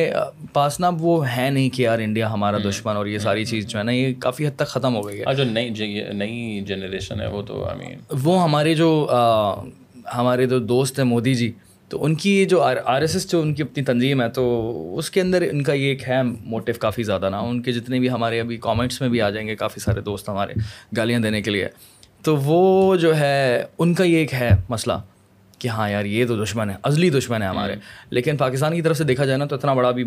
پاس 0.53 0.79
نا 0.79 0.89
وہ 0.99 1.27
ہے 1.27 1.49
نہیں 1.49 1.69
کہ 1.69 1.81
یار 1.81 1.99
انڈیا 1.99 2.31
ہمارا 2.33 2.57
دشمن 2.65 2.95
اور 2.95 3.05
یہ 3.05 3.17
ساری 3.19 3.45
چیز 3.45 3.67
جو 3.67 3.79
ہے 3.79 3.83
نا 3.83 3.91
یہ 3.91 4.13
کافی 4.19 4.47
حد 4.47 4.55
تک 4.55 4.67
ختم 4.67 4.95
ہو 4.95 5.07
گئی 5.07 5.19
ہے۔ 5.19 5.33
جو 5.35 5.43
نئی 5.43 5.69
نئی 6.13 6.59
جنریشن 6.67 7.21
ہے 7.21 7.27
وہ 7.27 7.41
تو 7.41 7.63
آئی 7.65 7.77
مین 7.79 7.99
وہ 8.23 8.41
ہمارے 8.43 8.73
جو 8.75 8.89
ہمارے 10.17 10.45
جو 10.45 10.59
دوست 10.59 10.99
ہیں 10.99 11.05
مودی 11.05 11.33
جی 11.33 11.51
تو 11.89 12.05
ان 12.05 12.15
کی 12.15 12.45
جو 12.45 12.61
آر 12.61 12.75
ایس 12.75 13.13
ایس 13.13 13.31
جو 13.31 13.41
ان 13.41 13.53
کی 13.53 13.61
اپنی 13.61 13.83
تنظیم 13.83 14.21
ہے 14.21 14.29
تو 14.29 14.97
اس 14.97 15.11
کے 15.11 15.21
اندر 15.21 15.43
ان 15.51 15.63
کا 15.63 15.73
یہ 15.73 15.85
ایک 15.85 16.09
ہے 16.09 16.21
موٹیو 16.23 16.75
کافی 16.79 17.03
زیادہ 17.03 17.29
نا۔ 17.29 17.39
ان 17.39 17.61
کے 17.61 17.71
جتنے 17.71 17.99
بھی 17.99 18.09
ہمارے 18.09 18.39
ابھی 18.39 18.57
کامنٹس 18.57 19.01
میں 19.01 19.09
بھی 19.09 19.21
آ 19.21 19.29
جائیں 19.29 19.47
گے 19.47 19.55
کافی 19.55 19.79
سارے 19.79 20.01
دوست 20.01 20.29
ہمارے 20.29 20.53
گالیاں 20.97 21.19
دینے 21.19 21.41
کے 21.41 21.51
لیے۔ 21.51 21.67
تو 22.23 22.37
وہ 22.37 22.95
جو 22.95 23.17
ہے 23.17 23.65
ان 23.79 23.93
کا 23.93 24.03
یہ 24.03 24.17
ایک 24.17 24.33
ہے 24.33 24.49
مسئلہ 24.69 24.93
کہ 25.59 25.67
ہاں 25.67 25.89
یار 25.89 26.05
یہ 26.05 26.25
تو 26.25 26.43
دشمن 26.43 26.69
ہے 26.69 26.75
ازلی 26.83 27.09
دشمن 27.09 27.41
ہے 27.41 27.47
ہمارے۔ 27.47 27.75
لیکن 28.09 28.37
پاکستان 28.37 28.75
کی 28.75 28.81
طرف 28.81 28.97
سے 28.97 29.03
دیکھا 29.03 29.25
جائے 29.25 29.37
نا 29.37 29.45
تو 29.45 29.55
اتنا 29.55 29.73
بڑا 29.73 29.91
بھی 29.91 30.03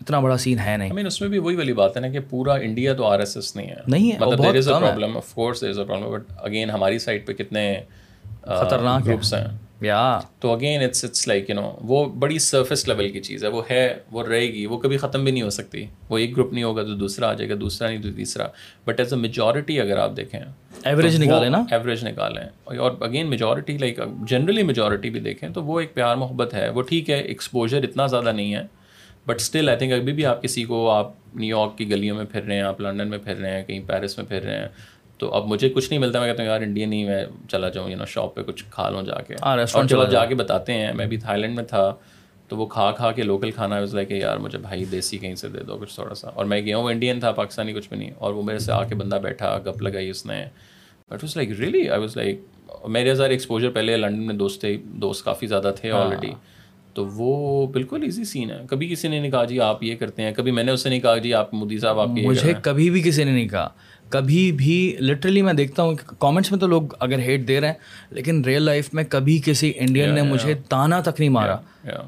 اتنا 0.00 0.20
بڑا 0.20 0.36
سین 0.36 0.58
ہے 0.58 0.76
نہیں۔ 0.76 0.92
مین 0.92 1.06
اس 1.06 1.20
میں 1.20 1.28
بھی 1.28 1.38
وہی 1.38 1.56
والی 1.56 1.72
بات 1.72 1.96
ہے 1.96 2.00
نا 2.00 2.08
کہ 2.08 2.18
پورا 2.30 2.54
انڈیا 2.54 2.94
تو 2.94 3.04
آر 3.04 3.18
ایس 3.18 3.36
ایس 3.36 3.56
نہیں 3.56 3.68
ہے۔ 3.68 3.74
نہیں 3.86 4.12
ہے 4.12 4.18
مطلب 4.18 5.16
آف 5.16 5.34
کورس 5.34 5.64
بٹ 5.64 6.32
اگین 6.38 6.70
ہماری 6.70 6.98
سائڈ 6.98 7.26
پہ 7.26 7.32
کتنے 7.32 7.80
خطرناک 8.42 9.06
گروپس 9.06 9.34
ہیں۔ 9.34 9.44
یا۔ 9.80 10.20
تو 10.40 10.52
again 10.52 10.82
it's 10.82 11.04
it's 11.04 11.28
like 11.28 11.50
you 11.50 11.56
know 11.56 11.76
وہ 11.80 12.04
بڑی 12.04 12.38
سرفیس 12.38 12.88
لیول 12.88 13.08
کی 13.08 13.20
چیز 13.20 13.44
ہے۔ 13.44 13.48
وہ 13.48 13.62
ہے 13.70 13.94
وہ 14.12 14.22
رہے 14.22 14.40
گی۔ 14.40 14.66
وہ 14.66 14.78
کبھی 14.78 14.96
ختم 14.96 15.24
بھی 15.24 15.32
نہیں 15.32 15.42
ہو 15.42 15.50
سکتی۔ 15.50 15.86
وہ 16.08 16.18
ایک 16.18 16.36
گروپ 16.36 16.52
نہیں 16.52 16.64
ہوگا 16.64 16.82
تو 16.82 16.94
دوسرا 16.94 17.28
آ 17.28 17.32
جائے 17.32 17.50
گا 17.50 17.54
دوسرا 17.60 17.88
نہیں 17.88 18.02
تو 18.02 18.08
تیسرا۔ 18.12 18.46
بٹ 18.84 19.00
ایز 19.00 19.12
اے 19.12 19.18
میجورٹی 19.18 19.80
اگر 19.80 19.96
آپ 19.98 20.10
دیکھیں 20.16 20.40
ایوریج 20.84 21.24
نکالیں 21.24 21.50
نا۔ 21.50 21.64
ایوریج 21.70 22.04
نکالیں۔ 22.04 22.44
اور 22.78 22.90
again 23.00 23.30
majority 23.30 23.78
like 23.78 24.00
generally 24.28 24.62
majority 24.62 25.10
بھی 25.10 25.20
دیکھیں 25.20 25.48
تو 25.48 25.64
وہ 25.64 25.80
ایک 25.80 25.94
پیار 25.94 26.16
محبت 26.16 26.54
ہے۔ 26.54 26.68
وہ 26.68 26.82
ٹھیک 26.82 27.10
ہے 27.10 27.20
ایکسپوجر 27.20 27.82
اتنا 27.82 28.06
زیادہ 28.06 28.32
نہیں 28.32 28.54
ہے۔ 28.54 28.62
بٹ 29.26 29.36
اسٹل 29.36 29.68
آئی 29.68 29.78
تھنک 29.78 29.92
ابھی 29.92 30.12
بھی 30.12 30.26
آپ 30.26 30.42
کسی 30.42 30.64
کو 30.64 30.90
آپ 30.90 31.12
نیو 31.34 31.58
یارک 31.58 31.78
کی 31.78 31.90
گلیوں 31.90 32.16
میں 32.16 32.24
پھر 32.24 32.42
رہے 32.42 32.54
ہیں 32.54 32.62
آپ 32.62 32.80
لنڈن 32.80 33.08
میں 33.08 33.18
پھر 33.18 33.36
رہے 33.36 33.50
ہیں 33.50 33.62
کہیں 33.62 33.80
پیرس 33.86 34.18
میں 34.18 34.26
پھر 34.26 34.42
رہے 34.42 34.58
ہیں۔ 34.58 34.68
تو 35.20 35.34
اب 35.34 35.46
مجھے 35.46 35.68
کچھ 35.68 35.90
نہیں 35.90 36.00
ملتا 36.00 36.20
میں 36.20 36.28
کہتا 36.28 36.42
ہوں 36.42 36.50
یار 36.50 36.60
انڈین 36.60 36.92
ہی 36.92 37.04
میں 37.04 37.24
چلا 37.48 37.68
جاؤں 37.68 37.90
یو 37.90 37.96
نو 37.96 38.04
شاپ 38.04 38.34
پہ 38.34 38.42
کچھ 38.42 38.64
کھا 38.70 38.90
لوں 38.90 39.02
جا 39.02 39.14
کے۔ 39.14 39.34
ہاں، 39.42 39.56
جب 39.88 40.00
آپ 40.00 40.10
جا 40.10 40.24
کے 40.26 40.34
بتاتے 40.34 40.72
ہیں 40.72 40.92
میں 40.92 41.06
بھی 41.06 41.16
تھائی 41.16 41.40
لینڈ 41.40 41.54
میں 41.56 41.64
تھا 41.64 41.94
تو 42.48 42.56
وہ 42.56 42.66
کھا 42.66 42.90
کھا 42.90 43.12
کے 43.12 43.22
لوکل 43.22 43.50
کھانا 43.50 43.76
ہے 43.76 43.84
لائک 43.92 44.10
یار 44.10 44.36
مجھے 44.36 44.58
بھائی 44.58 44.84
دیسی 44.84 45.18
کہیں 45.18 45.34
سے 45.34 45.48
دے 45.48 45.58
دو 45.58 45.76
کچھ 45.76 45.94
تھوڑا 45.94 46.14
سا۔ 46.14 46.28
اور 46.28 46.44
میں 46.44 46.60
گیا 46.60 46.76
ہوں 46.76 46.90
انڈین 46.90 47.20
تھا 47.20 47.32
پاکستانی 47.32 47.72
کچھ 47.72 47.88
بھی 47.88 47.96
نہیں۔ 47.98 48.10
اور 48.18 48.34
وہ 48.34 48.42
میرے 48.42 48.58
سے 48.58 48.72
آ 48.72 48.84
کے 48.84 48.94
بندہ 48.94 49.16
بیٹھا 49.22 49.58
گپ 49.66 49.82
لگائی 49.82 50.10
اس 50.10 50.26
نے۔ 50.26 50.44
But 51.10 51.24
was 51.24 51.36
like 51.36 51.50
really 51.60 51.88
I 51.88 52.00
was 52.00 52.16
like 52.16 52.40
میرے 52.88 53.14
سارے 53.14 53.30
ایکسپوجر 53.30 53.70
پہلے 53.70 53.96
لنڈن 53.96 54.22
میں 54.22 54.34
دوست 54.34 54.60
تھے 54.60 54.76
دوست 54.84 55.24
کافی 55.24 55.46
زیادہ 55.46 55.72
تھے 55.80 55.90
آلریڈی 55.90 56.28
ہاں۔ 56.28 56.60
تو 56.94 57.06
وہ 57.06 57.66
بالکل 57.66 58.02
ایزی 58.02 58.24
سین 58.24 58.50
ہے۔ 58.50 58.58
کبھی 58.70 58.88
کسی 58.88 59.08
نے 59.08 59.20
نہیں 59.20 59.30
کہا 59.30 59.44
جی 59.44 59.60
آپ 59.60 59.82
یہ 59.82 59.96
کرتے 59.96 60.22
ہیں۔ 60.22 60.32
کبھی 60.32 60.52
میں 60.52 60.64
نے 60.64 60.72
اس 60.72 60.82
سے 60.82 60.88
نہیں 60.88 61.00
کہا 61.00 61.16
جی 61.18 61.34
آپ 61.34 61.54
مودی 61.54 61.78
صاحب 61.78 62.00
آپ 62.00 62.08
مجھے 62.08 62.52
کبھی 62.62 62.90
بھی 62.90 63.02
کسی 63.02 63.24
نے 63.24 63.30
نہیں 63.30 63.48
کہا۔ 63.48 63.68
کبھی 64.10 64.52
بھی 64.52 64.96
لٹرلی 65.00 65.42
میں 65.42 65.52
دیکھتا 65.52 65.82
ہوں 65.82 65.94
کامنٹس 66.18 66.50
میں 66.50 66.58
تو 66.60 66.66
لوگ 66.66 66.82
اگر 67.00 67.18
ہیٹ 67.18 67.48
دے 67.48 67.60
رہے 67.60 67.68
ہیں 67.68 67.74
لیکن 68.10 68.44
ریئل 68.44 68.62
لائف 68.62 68.94
میں 68.94 69.04
کبھی 69.04 69.40
کسی 69.44 69.72
انڈین 69.76 70.14
نے 70.14 70.22
مجھے 70.22 70.54
تانا 70.68 71.00
تک 71.00 71.18
نہیں 71.18 71.28
مارا 71.28 71.56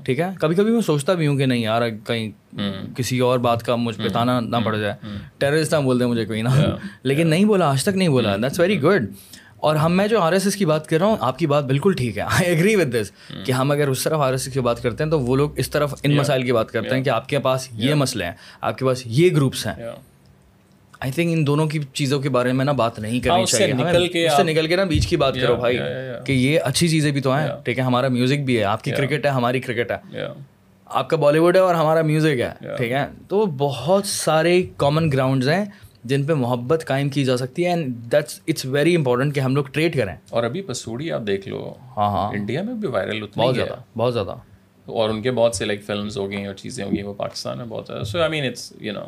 ٹھیک 0.05 0.21
ہے؟ 0.21 0.29
کبھی 0.41 0.55
کبھی 0.55 0.73
میں 0.73 0.81
سوچتا 0.81 1.15
بھی 1.15 1.27
ہوں 1.27 1.37
کہ 1.37 1.47
نہیں 1.47 1.63
یار 1.63 1.83
کہیں 2.07 2.31
کسی 2.97 3.19
اور 3.19 3.39
بات 3.39 3.63
کا 3.63 3.77
مجھ 3.77 3.97
پہ 3.99 4.09
تانا 4.09 4.41
نہ 4.41 4.57
پڑ 4.65 4.77
جائے۔ 4.77 4.95
ٹیررسٹ 5.39 5.75
نہ 5.75 5.79
بول 5.79 6.01
دیں 6.01 6.07
مجھے 6.07 6.25
کوئی 6.25 6.43
نہ 6.43 6.49
لیکن 7.03 7.27
نہیں 7.27 7.45
بولا 7.45 7.71
آج 7.71 7.83
تک 7.83 7.97
نہیں 7.97 8.09
بولا۔ 8.09 8.37
دیٹس 8.37 8.61
ویری 8.61 8.83
گڈ 8.83 9.07
اور 9.57 9.77
ہم 9.77 9.97
میں 9.97 10.09
جو 10.09 10.21
آر 10.21 10.33
ایس 10.33 10.45
ایس 10.45 10.57
کی 10.57 10.67
بات 10.67 10.87
کر 10.89 10.99
رہا 10.99 11.07
ہوں 11.07 11.17
آپ 11.21 11.39
کی 11.39 11.47
بات 11.47 11.65
بالکل 11.65 11.93
ٹھیک 11.93 12.19
ہے۔ 12.19 12.23
آئی 12.23 12.47
ایگری 12.47 12.77
ود 12.77 12.95
دس 12.95 13.11
کہ 13.47 13.53
ہم 13.53 13.71
اگر 13.71 13.89
اس 13.89 14.03
طرف 14.05 14.21
آر 14.21 14.31
ایس 14.31 14.45
ایس 14.47 14.55
کی 14.55 14.61
بات 14.61 14.83
کرتے 14.83 15.05
ہیں 15.05 15.11
تو 15.11 15.21
وہ 15.21 15.37
لوگ 15.37 15.51
اس 15.57 15.71
طرف 15.71 15.95
ان 16.03 16.17
مسائل 16.17 16.43
کی 16.43 16.53
بات 16.53 16.71
کرتے 16.71 16.95
ہیں 16.97 17.03
کہ 17.03 17.11
آپ 17.11 17.29
کے 17.29 17.39
پاس 17.39 17.69
یہ 17.73 17.95
مسئلے 17.95 18.25
ہیں 18.25 18.33
آپ 18.61 18.79
کے 18.79 18.85
پاس 18.85 19.03
یہ 19.07 19.31
گروپس 19.31 19.67
ہیں۔ 19.67 19.75
آئی 21.03 21.13
تھنک 21.13 21.33
ان 21.33 21.47
دونوں 21.47 21.67
کی 21.67 21.79
چیزوں 21.93 22.21
کے 22.21 22.29
بارے 22.29 22.53
میں 22.53 22.65
نا 22.65 22.73
بات 22.73 22.99
نہیں 22.99 23.21
کرنی 23.21 23.39
ہاں، 23.39 23.45
چاہیے۔ 23.47 24.27
اس 24.27 24.37
سے 24.37 24.43
نکل 24.43 24.67
کے 24.67 24.77
نا 24.77 24.85
بیچ 24.85 25.07
کی 25.07 25.17
بات 25.17 25.35
کرو 25.35 25.57
بھائی 25.57 25.79
کہ 26.27 26.33
یہ 26.33 26.61
اچھی 26.63 26.89
چیزیں 26.89 27.11
بھی 27.13 27.21
تو 27.21 27.37
ہیں 27.37 27.49
ٹھیک 27.65 27.79
ہے 27.79 27.83
ہمارا 27.83 28.09
میوزک 28.09 28.39
بھی 28.39 28.59
ہے 28.59 28.65
آپ 28.65 28.85
کی 28.85 28.91
کرکٹ 28.91 29.25
ہے 29.25 29.31
ہماری 29.31 29.61
کرکٹ 29.61 29.91
ہے۔ 29.91 30.27
آپ 30.87 31.11
کا 31.11 31.17
بالی 31.17 31.39
ووڈ 31.39 31.57
ہے 31.57 31.61
اور 31.61 31.75
ہمارا 31.75 32.03
میوزک 32.03 32.41
ہے 32.41 32.77
ٹھیک 32.77 32.93
ہے۔ 32.93 33.07
تو 33.29 33.47
بہت 33.59 34.07
سارے 34.07 34.63
کامن 34.77 35.13
گراؤنڈز 35.13 35.49
ہیں 35.49 35.65
جن 36.05 36.25
پہ 36.25 36.35
محبت 36.35 36.85
قائم 36.87 37.09
کی 37.09 37.25
جا 37.25 37.37
سکتی 37.37 37.65
ہے 37.65 37.69
and 37.69 37.87
that's 38.13 38.41
it's 38.47 38.65
very 38.65 38.97
important 38.97 39.35
کہ 39.35 39.41
ہم 39.41 39.55
لوگ 39.55 39.65
ٹریڈ 39.65 39.97
کریں۔ 39.97 40.15
اور 40.31 40.45
ابھی 40.45 40.63
پسوڑی 40.63 41.11
آپ 41.13 41.21
دیکھ 41.27 41.49
لو 41.49 41.73
ہاں 41.97 42.11
ہاں۔ 42.11 42.31
انڈیا 42.33 42.63
میں 42.63 42.75
بھی 42.75 42.89
وائرل 42.89 43.27
بہت 43.37 43.55
زیادہ 43.55 43.77
بہت 43.99 44.13
زیادہ۔ 44.13 44.35
اور 44.87 45.11
ان 45.11 45.23
کے 45.23 45.31
بہت 45.31 45.55
سے 45.55 45.65
لائک 45.65 45.85
فلمس 45.85 46.17
ہو 46.17 46.31
گئی 46.31 46.45
اور 46.45 46.55
چیزیں 46.55 46.85
ہو 46.85 46.91
گئی 46.91 47.03
وہ 47.03 47.15
پاکستان 47.15 47.59
میں 47.59 47.67
بہت 47.67 47.87
زیادہ 47.87 48.05
سو 48.05 48.21
آئی 48.21 48.31
مین 48.31 48.45
اٹس 48.45 48.73
یو 48.81 48.93
نو 48.93 49.01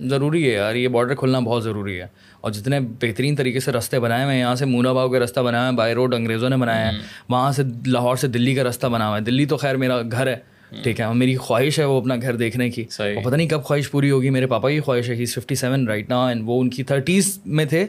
ضروری 0.00 0.48
ہے 0.48 0.54
یار 0.54 0.74
یہ 0.74 0.88
بارڈر 0.88 1.14
کھلنا 1.14 1.38
بہت 1.38 1.64
ضروری 1.64 2.00
ہے۔ 2.00 2.06
اور 2.40 2.50
جتنے 2.52 2.80
بہترین 2.80 3.36
طریقے 3.36 3.60
سے 3.60 3.72
رستے 3.72 4.00
بنائے 4.00 4.24
ہوئے 4.24 4.34
ہیں 4.34 4.40
یہاں 4.40 4.54
سے 4.54 4.64
مونا 4.64 4.92
باغ 4.92 5.12
کا 5.12 5.18
رستہ 5.18 5.40
بنایا 5.40 5.68
ہے 5.68 5.72
بائی 5.72 5.94
روڈ 5.94 6.14
انگریزوں 6.14 6.48
نے 6.48 6.56
بنایا 6.56 6.92
ہے۔ 6.92 6.98
وہاں 7.28 7.52
سے 7.52 7.62
لاہور 7.86 8.16
سے 8.16 8.28
دلی 8.28 8.54
کا 8.54 8.64
رستہ 8.64 8.86
بنا 8.86 9.08
ہوا 9.08 9.16
ہے۔ 9.16 9.22
دلی 9.22 9.46
تو 9.46 9.56
خیر 9.56 9.76
میرا 9.76 10.02
گھر 10.02 10.26
ہے 10.26 10.36
ٹھیک 10.82 11.00
ہے۔ 11.00 11.14
میری 11.14 11.36
خواہش 11.36 11.78
ہے 11.78 11.84
وہ 11.84 12.00
اپنا 12.00 12.14
گھر 12.22 12.36
دیکھنے 12.36 12.70
کی۔ 12.70 12.84
اور 12.98 13.24
پتہ 13.24 13.36
نہیں 13.36 13.48
کب 13.48 13.62
خواہش 13.62 13.90
پوری 13.90 14.10
ہوگی 14.10 14.30
میرے 14.30 14.46
پاپا 14.46 14.70
کی 14.70 14.80
خواہش 14.80 15.10
ہے۔ 15.10 15.14
ہی 15.14 15.24
ففٹی 15.24 15.54
سیون 15.54 15.88
رائٹ 15.88 16.08
نا 16.08 16.28
اینڈ 16.28 16.42
وہ 16.44 16.60
ان 16.60 16.70
کی 16.70 16.82
تھرٹیز 16.82 17.38
میں 17.46 17.64
تھے۔ 17.64 17.86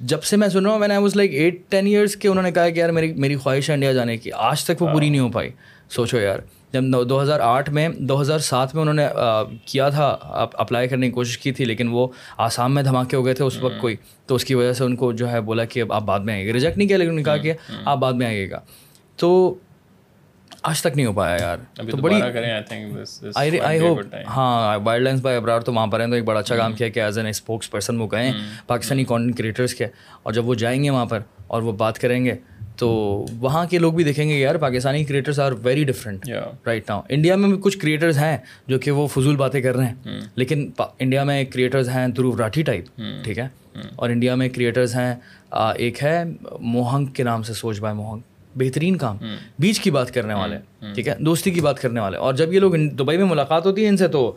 جب 0.00 0.22
سے 0.22 0.36
میں 0.36 0.48
سن 0.48 0.64
رہا 0.64 0.72
ہوں 0.72 0.78
میں 0.78 0.88
نے 0.88 0.96
was 0.96 1.16
like 1.16 1.30
at 1.34 1.60
ten 1.68 1.86
years 1.86 2.16
کے 2.16 2.28
انہوں 2.28 2.42
نے 2.42 2.52
کہا 2.52 2.68
کہ 2.68 2.78
یار 2.78 2.88
میری 2.88 3.12
میری 3.12 3.36
خواہش 3.36 3.68
ہے 3.68 3.74
انڈیا 3.74 3.92
جانے 3.92 4.16
کی۔ 4.16 4.30
آج 4.32 4.64
تک 4.64 4.82
وہ 4.82 4.88
پوری 4.88 5.08
نہیں 5.10 5.20
ہو 5.20 5.28
پائی۔ 5.28 5.50
سوچو 5.90 6.20
یار۔ 6.20 6.38
جب 6.72 6.82
دو 7.08 7.22
ہزار 7.22 7.40
آٹھ 7.40 7.70
میں 7.70 7.88
دو 7.88 8.20
ہزار 8.20 8.38
سات 8.38 8.74
میں 8.74 8.82
انہوں 8.82 8.94
نے 8.94 9.06
کیا 9.64 9.88
تھا 9.88 10.16
اپلائی 10.52 10.88
کرنے 10.88 11.06
کی 11.06 11.12
کوشش 11.12 11.38
کی 11.38 11.52
تھی 11.52 11.64
لیکن 11.64 11.88
وہ 11.88 12.08
آسام 12.38 12.74
میں 12.74 12.82
دھماکے 12.82 13.16
ہو 13.16 13.24
گئے 13.24 13.34
تھے 13.34 13.44
اس 13.44 13.62
وقت 13.62 13.80
کوئی۔ 13.80 13.96
تو 14.26 14.34
اس 14.34 14.44
کی 14.44 14.54
وجہ 14.54 14.72
سے 14.72 14.84
ان 14.84 14.96
کو 14.96 15.12
جو 15.12 15.32
ہے 15.32 15.40
بولا 15.40 15.64
کہ 15.64 15.82
آپ 15.90 16.02
بعد 16.02 16.20
میں 16.20 16.34
آئیے 16.34 16.48
گا۔ 16.48 16.52
ریجیکٹ 16.52 16.78
نہیں 16.78 16.88
کیا 16.88 16.96
لیکن 16.96 17.10
انہوں 17.10 17.18
نے 17.18 17.24
کہا 17.24 17.36
کہ 17.36 17.52
آپ 17.84 17.98
بعد 17.98 18.12
میں 18.12 18.26
آئیے 18.26 18.50
گا۔ 18.50 18.60
تو 19.16 19.54
آج 20.62 20.80
تک 20.80 20.88
نہیں 20.94 21.06
ہو 21.06 21.12
پایا 21.12 21.36
یار۔ 21.40 21.56
تو 21.90 21.96
بڑی 21.96 22.14
آئی 23.64 23.78
ہوپ 23.78 23.98
ہاں 24.28 24.78
وائلڈ 24.84 25.04
لائنس 25.04 25.20
بائی 25.20 25.36
ابرار 25.36 25.60
تو 25.60 25.74
وہاں 25.74 25.86
پر 25.86 26.00
ہیں 26.00 26.06
تو 26.06 26.14
ایک 26.14 26.24
بڑا 26.24 26.40
اچھا 26.40 26.56
کام 26.56 26.72
کیا 26.72 26.88
کہ 26.88 27.00
ایز 27.00 27.18
این 27.18 27.26
اسپوکس 27.26 27.70
پرسن 27.70 28.00
وہ 28.00 28.08
گئے 28.12 28.32
پاکستانی 28.66 29.04
کانٹینٹ 29.04 29.38
کریٹرس 29.38 29.74
کے۔ 29.74 29.86
اور 30.22 30.32
جب 30.32 30.48
وہ 30.48 30.54
جائیں 30.54 30.84
گے 30.84 30.90
وہاں 30.90 31.06
پر 31.06 31.18
اور 31.46 31.62
وہ 31.62 31.72
بات 31.72 31.98
کریں 31.98 32.24
گے 32.24 32.34
تو 32.82 32.88
وہاں 33.40 33.64
کے 33.70 33.78
لوگ 33.78 33.92
بھی 33.92 34.04
دیکھیں 34.04 34.28
گے 34.28 34.38
یار 34.38 34.54
Pakistani 34.60 35.04
creators 35.04 35.38
are 35.40 35.52
very 35.62 35.84
different 35.84 36.28
right 36.66 36.88
now 36.90 37.00
India 37.08 37.36
میں 37.36 37.48
بھی 37.48 37.58
کچھ 37.62 37.78
کریٹرز 37.78 38.18
ہیں 38.18 38.36
جو 38.68 38.78
کہ 38.78 38.90
وہ 38.90 39.06
فضول 39.06 39.36
باتیں 39.36 39.60
کر 39.60 39.76
رہے 39.76 39.86
ہیں. 39.86 40.20
لیکن 40.36 40.68
انڈیا 40.78 41.24
میں 41.24 41.44
کریٹرز 41.52 41.88
ہیں 41.88 42.06
دھرو 42.08 42.36
راٹھی 42.38 42.62
ٹائپ 42.62 43.00
ٹھیک 43.24 43.38
ہے؟ 43.38 43.46
اور 43.96 44.10
انڈیا 44.10 44.34
میں 44.34 44.48
کریٹرز 44.48 44.94
ہیں 44.94 45.14
ایک 45.52 46.02
ہے 46.02 46.22
موہنگ 46.60 47.06
کے 47.06 47.22
نام 47.22 47.42
سے 47.42 47.52
سوچ 47.54 47.80
بھائی 47.80 47.94
موہنگ. 47.96 48.20
بہترین 48.58 48.96
کام. 48.96 49.18
بیچ 49.58 49.80
کی 49.80 49.90
بات 49.90 50.12
کرنے 50.14 50.34
والے. 50.34 50.58
ٹھیک 50.94 51.08
ہے؟ 51.08 51.14
دوستی 51.20 51.50
کی 51.50 51.60
بات 51.60 51.80
کرنے 51.82 52.00
والے. 52.00 52.16
اور 52.16 52.34
جب 52.34 52.52
یہ 52.52 52.60
لوگ 52.60 52.74
دبئی 52.98 53.16
میں 53.16 53.26
ملاقات 53.26 53.66
ہوتی 53.66 53.84
ہے 53.84 53.88
ان 53.88 53.96
سے 53.96 54.08
تو 54.08 54.30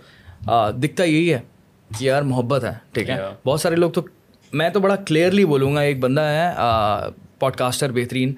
دکھتا 0.83 1.03
یہی 1.03 1.33
ہے 1.33 1.39
کہ 1.89 2.03
یار 2.03 2.21
محبت 2.23 2.63
ہے. 2.63 2.73
ٹھیک 2.93 3.09
ہے؟ 3.09 3.17
بہت 3.45 3.61
سارے 3.61 3.75
لوگ 3.75 3.91
تو 3.91 4.01
میں 4.53 4.69
تو 4.69 4.79
بڑا 4.79 4.95
کلیئرلی 4.97 5.45
بولوں 5.45 5.75
گا 5.75 5.81
ایک 5.81 5.99
بندہ 5.99 6.21
ہے 6.21 6.49
پوڈ 7.39 7.55
کاسٹر 7.55 7.91
بہترین 7.91 8.33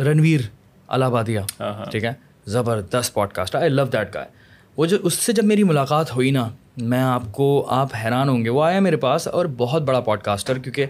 رنویر 0.00 0.40
الہ 0.86 1.04
آبادیہ 1.04 1.40
ٹھیک 1.90 2.04
ہے؟ 2.04 2.12
زبردست 2.46 3.14
pod 3.14 3.32
cost 3.32 3.56
I 3.56 3.68
love 3.68 3.84
that 3.84 4.12
کا 4.12 4.24
وہ 4.76 4.86
جو 4.86 4.96
اس 5.02 5.14
سے 5.14 5.32
جب 5.32 5.44
میری 5.44 5.62
ملاقات 5.62 6.12
ہوئی 6.16 6.30
نا 6.30 6.48
میں 6.76 7.00
آپ 7.00 7.22
کو 7.32 7.66
آپ 7.68 7.88
حیران 8.04 8.28
ہوں 8.28 8.44
گے 8.44 8.50
وہ 8.50 8.64
آیا 8.64 8.80
میرے 8.80 8.96
پاس 8.96 9.28
اور 9.28 9.46
بہت 9.56 9.82
بڑا 9.82 10.00
پوڈ 10.00 10.20
کاسٹر 10.20 10.58
کیونکہ 10.58 10.86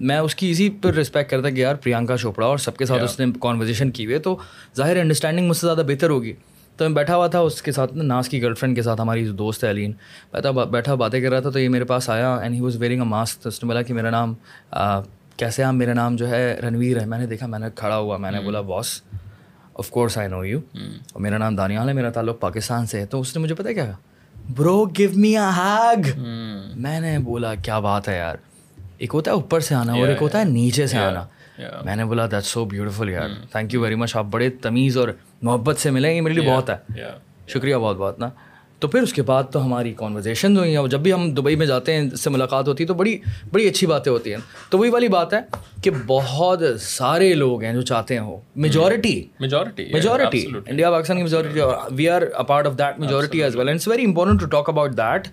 میں 0.00 0.18
اس 0.18 0.34
کی 0.34 0.50
اسی 0.50 0.70
پر 0.70 0.94
رسپیکٹ 0.94 1.30
کرتا 1.30 1.50
کہ 1.50 1.60
یار 1.60 1.74
پرینکا 1.74 2.16
چوپڑا 2.16 2.46
اور 2.46 2.58
سب 2.58 2.76
کے 2.76 2.86
ساتھ 2.86 3.02
اس 3.02 3.20
نے 3.20 3.26
کانورزیشن 3.40 3.90
کی 3.90 4.06
ہوئی 4.06 4.18
تو 4.18 4.36
ظاہر 4.76 4.96
انڈرسٹینڈنگ 4.96 5.48
مجھ 5.48 5.56
سے 5.56 5.66
زیادہ 5.66 5.82
بہتر 5.86 6.10
ہوگی۔ 6.10 6.32
تو 6.76 6.84
میں 6.84 6.96
بیٹھا 6.96 7.16
ہوا 7.16 7.26
تھا 7.26 7.38
اس 7.38 7.62
کے 7.62 7.72
ساتھ 7.72 7.94
ناس 7.94 8.28
کی 8.28 8.42
گرل 8.42 8.54
فرینڈ 8.54 8.76
کے 8.76 8.82
ساتھ 8.82 9.00
ہماری 9.00 9.24
دوست 9.26 9.64
ہے 9.64 9.70
علین 9.70 9.92
بیٹھا 10.32 10.50
بیٹھا 10.50 10.94
باتیں 10.94 11.20
کر 11.20 11.30
رہا 11.30 11.40
تھا 11.40 11.50
تو 11.50 11.58
یہ 11.58 11.68
میرے 11.68 11.84
پاس 11.84 12.10
آیا 12.10 12.34
and 12.34 12.54
he 12.54 12.60
was 12.60 12.76
wearing 12.76 13.00
a 13.00 13.06
mask 13.06 13.42
تو 13.42 13.48
اس 13.48 13.62
نے 13.62 13.66
بولا 13.66 13.82
کہ 13.82 13.94
میرا 13.94 14.10
نام 14.10 14.34
کیسے 15.36 15.64
آپ 15.64 15.74
میرا 15.74 15.92
نام 15.92 16.16
جو 16.16 16.28
ہے 16.28 16.54
رنویر 16.62 17.00
ہے؟ 17.00 17.06
میں 17.06 17.18
نے 17.18 17.26
دیکھا 17.26 17.46
میں 17.46 17.58
نے 17.58 17.66
کھڑا 17.74 17.96
ہوا 17.96 18.16
میں 18.16 18.30
نے 18.30 18.40
بولا 18.40 18.60
boss 18.60 19.02
of 19.74 19.90
course 19.90 20.18
I 20.18 20.28
know 20.28 20.44
you 20.44 20.60
اور 20.74 21.20
میرا 21.20 21.38
نام 21.38 21.56
دانیال 21.56 21.88
ہے 21.88 21.94
میرا 21.94 22.10
تعلق 22.10 22.40
پاکستان 22.40 22.86
سے 22.86 23.00
ہے۔ 23.00 23.06
تو 23.06 23.20
اس 23.20 23.36
نے 23.36 23.42
مجھے 23.42 23.54
پتا 23.54 23.72
کیا 23.72 23.92
برو 24.56 24.84
گیو 24.84 25.10
می 25.16 25.36
اے 25.36 25.50
ہیگ 25.56 26.20
میں 26.76 27.00
نے 27.00 27.18
بولا 27.18 27.54
کیا 27.54 27.78
بات 27.78 28.08
ہے 28.08 28.16
یار؟ 28.16 28.36
ایک 28.98 29.10
ہوتا 29.14 29.30
ہے 29.30 29.36
اوپر 29.36 29.60
سے 29.60 29.74
آنا 29.74 29.92
اور 29.92 30.08
ایک 30.08 30.22
ہوتا 30.22 30.38
ہے 30.38 30.44
نیچے 30.44 30.86
سے 30.86 30.98
آنا۔ 30.98 31.26
میں 31.84 31.96
نے 31.96 32.04
بولا 32.04 32.26
دیٹ 32.26 32.44
سو 32.44 32.64
بیوٹیفل 32.64 33.08
یار. 33.10 33.28
تھینک 33.52 33.74
یو 33.74 33.80
ویری 33.80 33.94
مچ 33.94 34.16
آپ 34.16 34.26
بڑے 34.30 34.50
تمیز 34.50 34.96
اور 34.98 35.08
محبت 35.42 35.78
سے 35.78 35.90
ملیں 35.90 36.12
یہ 36.14 36.20
میرے 36.20 36.34
لیے 36.34 36.50
بہت 36.50 36.70
ہے۔ 36.70 36.76
شکریہ 37.46 37.76
بہت 37.76 37.96
بہت 37.96 38.18
نا۔ 38.18 38.28
تو 38.78 38.88
پھر 38.88 39.02
اس 39.02 39.12
کے 39.12 39.22
بعد 39.22 39.44
تو 39.52 39.64
ہماری 39.64 39.92
کانورزیشن 39.96 40.56
ہوئی 40.56 40.70
ہیں 40.70 40.76
اور 40.76 40.88
جب 40.88 41.00
بھی 41.00 41.12
ہم 41.12 41.30
دبئی 41.34 41.56
میں 41.56 41.66
جاتے 41.66 41.94
ہیں 41.94 42.08
اس 42.12 42.20
سے 42.20 42.30
ملاقات 42.30 42.68
ہوتی 42.68 42.82
ہے 42.82 42.88
تو 42.88 42.94
بڑی 42.94 43.16
بڑی 43.52 43.66
اچھی 43.68 43.86
باتیں 43.86 44.12
ہوتی 44.12 44.30
ہیں۔ 44.30 44.40
تو 44.70 44.78
وہی 44.78 44.90
والی 44.90 45.08
بات 45.08 45.34
ہے 45.34 45.38
کہ 45.82 45.90
بہت 46.06 46.62
سارے 46.80 47.34
لوگ 47.34 47.62
ہیں 47.62 47.72
جو 47.72 47.82
چاہتے 47.82 48.14
ہیں 48.14 48.20
ہو 48.20 48.40
majority 48.56 49.22
majority 49.40 49.88
majority 49.92 50.46
India 50.66 50.90
Pakistan 50.90 51.16
کی 51.16 51.22
majority 51.22 51.60
we 51.90 52.08
are 52.08 52.22
a 52.22 52.44
part 52.46 52.66
of 52.66 52.78
that 52.78 52.98
majority 52.98 53.42
as 53.42 53.56
well 53.56 53.68
it's 53.68 53.88
very 53.88 54.04
important 54.04 54.40
to 54.40 54.46
talk 54.46 54.70
about 54.70 54.92
that 54.92 55.28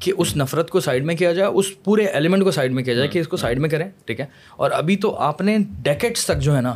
کہ 0.00 0.12
اس 0.16 0.36
نفرت 0.36 0.70
کو 0.70 0.80
سائڈ 0.80 1.04
میں 1.04 1.14
کیا 1.14 1.32
جائے 1.32 1.50
اس 1.54 1.66
پورے 1.84 2.04
ایلیمنٹ 2.04 2.42
کو 2.44 2.50
سائڈ 2.50 2.72
میں 2.72 2.82
کیا 2.82 2.94
جائے 2.94 3.08
کہ 3.08 3.18
اس 3.18 3.28
کو 3.28 3.36
سائڈ 3.36 3.58
میں 3.58 3.68
کریں 3.68 3.88
ٹھیک 4.04 4.20
ہے؟ 4.20 4.26
اور 4.56 4.70
ابھی 4.70 4.96
تو 4.96 5.14
آپ 5.16 5.40
نے 5.40 5.56
ڈیکٹس 5.82 6.26
تک 6.26 6.38
جو 6.38 6.56
ہے 6.56 6.60
نا 6.60 6.74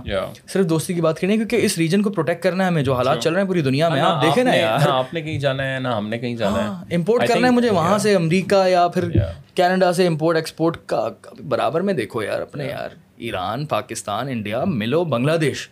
صرف 0.48 0.66
دوستی 0.66 0.94
کی 0.94 1.00
بات 1.00 1.20
کرنی 1.20 1.32
ہے 1.32 1.38
کیونکہ 1.38 1.56
اس 1.62 1.78
ریجن 1.78 2.02
کو 2.02 2.10
پروٹیکٹ 2.10 2.42
کرنا 2.42 2.62
ہے 2.62 2.68
ہمیں 2.68 2.82
جو 2.82 2.94
حالات 2.94 3.20
چل 3.20 3.32
رہے 3.32 3.40
ہیں 3.40 3.48
پوری 3.48 3.60
دنیا 3.60 3.88
میں 3.88 4.00
آپ 4.00 4.22
دیکھیں 4.22 4.44
نا 4.44 4.54
یار۔ 4.54 4.88
آپ 4.88 5.14
نے 5.14 5.22
کہیں 5.22 5.38
جانا 5.38 5.74
ہے 5.74 5.80
نہ 5.80 5.88
ہم 5.88 6.08
نے 6.08 6.18
کہیں 6.18 6.36
جانا 6.36 6.80
ہے۔ 6.80 6.94
امپورٹ 6.94 7.28
کرنا 7.28 7.46
ہے 7.46 7.52
مجھے 7.52 7.70
وہاں 7.70 7.98
سے 7.98 8.14
امریکہ 8.14 8.68
یا 8.68 8.88
پھر 8.88 9.08
کینیڈا 9.54 9.92
سے 9.92 10.06
امپورٹ 10.06 10.36
ایکسپورٹ 10.36 10.76
کا 10.86 11.08
برابر 11.48 11.80
میں 11.80 11.94
دیکھو 11.94 12.22
یار 12.22 12.40
اپنے 12.40 12.66
یار 12.66 12.88
ایران 13.16 13.66
پاکستان 13.66 14.28
انڈیا 14.28 14.64
ملو 14.66 15.04
بنگلہ 15.04 15.36
دیش۔ 15.36 15.68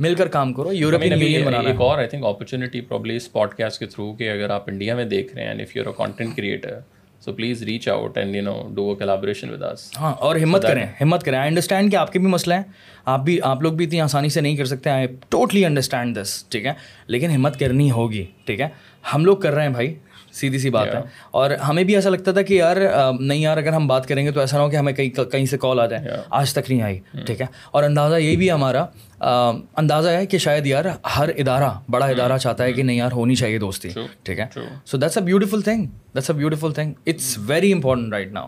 مل 0.00 0.14
کر 0.14 0.28
کام 0.28 0.52
کرو 0.52 0.72
یورپین 0.72 1.12
یونین 1.12 1.44
بنانا 1.44 1.68
ایک 1.68 1.80
اور 1.80 1.98
آئی 1.98 2.06
تھنک 2.06 2.24
اپرچونیٹی 2.24 2.80
پرابلی 2.80 3.16
اس 3.16 3.32
پوڈ 3.32 3.54
کاسٹ 3.54 3.78
کے 3.78 3.86
تھرو 3.86 4.12
کہ 4.12 4.30
اگر 4.30 4.50
آپ 4.50 4.64
انڈیا 4.66 4.94
میں 4.94 5.04
دیکھ 5.04 5.34
رہے 5.34 5.44
ہیں 5.44 5.54
if 5.54 5.76
you 5.76 5.82
are 5.86 5.92
content 5.92 6.36
creator 6.36 6.78
so 7.20 7.32
please 7.32 7.62
reach 7.62 7.88
out 7.88 8.18
and 8.18 8.36
you 8.36 8.42
know 8.42 8.68
do 8.74 8.88
a 8.90 8.94
collaboration 8.96 9.50
with 9.50 9.62
ہاں 10.00 10.14
اور 10.18 10.36
ہمت 10.36 10.62
کریں 10.62 10.86
ہمت 11.00 11.22
کریں۔ 11.22 11.38
آئی 11.38 11.48
انڈرسٹینڈ 11.48 11.90
کہ 11.90 11.96
آپ 11.96 12.12
کے 12.12 12.18
بھی 12.18 12.28
مسئلہ 12.28 12.54
ہیں۔ 12.54 12.62
آپ 13.04 13.20
بھی 13.20 13.38
آپ 13.42 13.62
لوگ 13.62 13.72
بھی 13.72 13.86
اتنی 13.86 14.00
آسانی 14.00 14.28
سے 14.28 14.40
نہیں 14.40 14.56
کر 14.56 14.64
سکتے۔ 14.64 14.90
آئی 14.90 15.06
ٹوٹلی 15.28 15.64
انڈرسٹینڈ 15.64 16.18
دس 16.22 16.44
ٹھیک 16.48 16.66
ہے؟ 16.66 16.72
لیکن 17.06 17.30
ہمت 17.30 17.58
کرنی 17.60 17.90
ہوگی 17.90 18.24
ٹھیک 18.44 18.60
ہے؟ 18.60 18.68
ہم 19.14 19.24
لوگ 19.24 19.36
کر 19.36 19.52
رہے 19.52 19.62
ہیں 19.62 19.70
بھائی 19.70 19.94
سیدھی 20.32 20.58
سی 20.58 20.70
بات 20.70 20.94
ہے۔ 20.94 21.00
اور 21.30 21.50
ہمیں 21.50 21.84
بھی 21.84 21.94
ایسا 21.94 22.10
لگتا 22.10 22.32
تھا 22.32 22.42
کہ 22.42 22.54
یار 22.54 22.76
نہیں 23.20 23.38
یار 23.38 23.56
اگر 23.56 23.72
ہم 23.72 23.86
بات 23.86 24.06
کریں 24.08 24.26
گے 24.26 24.30
تو 24.30 24.40
ایسا 24.40 24.56
نہ 24.56 24.62
ہو 24.62 24.70
کہ 24.70 24.76
ہمیں 24.76 24.92
کہیں 24.92 25.24
کہیں 25.24 25.46
سے 25.46 25.58
کال 25.58 25.80
آ 25.80 25.86
جائے۔ 25.86 26.08
آج 26.30 26.52
تک 26.52 26.70
نہیں 26.70 26.82
آئی 26.82 27.00
ٹھیک 27.26 27.40
ہے؟ 27.40 27.46
اور 27.70 27.84
اندازہ 27.84 28.16
یہی 28.16 28.36
بھی 28.36 28.50
ہمارا 28.50 28.86
اندازہ 29.22 30.08
ہے 30.08 30.26
کہ 30.26 30.38
شاید 30.38 30.66
یار 30.66 30.84
ہر 31.16 31.28
ادارہ 31.36 31.70
بڑا 31.90 32.06
ادارہ 32.06 32.38
چاہتا 32.38 32.64
ہے 32.64 32.72
کہ 32.72 32.82
نہیں 32.82 32.96
یار 32.96 33.12
ہونی 33.12 33.34
چاہیے 33.34 33.58
دوستی 33.58 33.88
ٹھیک 34.22 34.38
ہے؟ 34.38 34.46
So 34.86 34.96
that's 34.96 35.18
a 35.18 35.22
beautiful 35.24 35.62
thing 35.62 35.86
that's 36.14 36.30
a 36.30 36.36
beautiful 36.36 36.72
thing 36.72 36.92
it's 37.06 37.38
very 37.46 37.72
important 37.72 38.12
right 38.12 38.32
now 38.32 38.46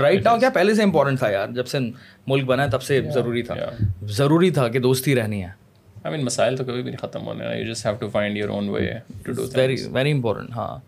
right 0.00 0.24
now 0.24 0.38
کیا 0.38 0.50
پہلے 0.50 0.74
سے 0.74 0.82
امپورٹنٹ 0.82 1.18
تھا 1.18 1.30
یار 1.30 1.48
جب 1.48 1.66
سے 1.66 1.78
ملک 2.26 2.44
بنا 2.44 2.66
تب 2.66 2.82
سے 2.82 3.00
ضروری 3.14 3.42
تھا 3.42 3.54
ضروری 4.02 4.50
تھا 4.50 4.68
کہ 4.68 4.78
دوستی 4.78 5.14
رہنی 5.16 5.42
ہے 5.42 5.48
آئی 6.04 6.16
مین 6.16 6.24
مسائل 6.24 6.56
تو 6.56 6.64
کبھی 6.64 6.82
بھی 6.82 6.90
نہیں 6.90 7.08
ختم 7.08 7.26
ہونے 7.26 7.56
you 7.58 7.72
just 7.72 7.86
have 7.86 7.94
to 7.94 8.08
find 8.08 8.36
your 8.36 8.48
own 8.48 8.68
way 8.68 8.90
to 9.22 9.32
do 9.32 9.46
very 9.54 9.76
very 9.92 10.12
important 10.12 10.50
ہاں 10.50 10.78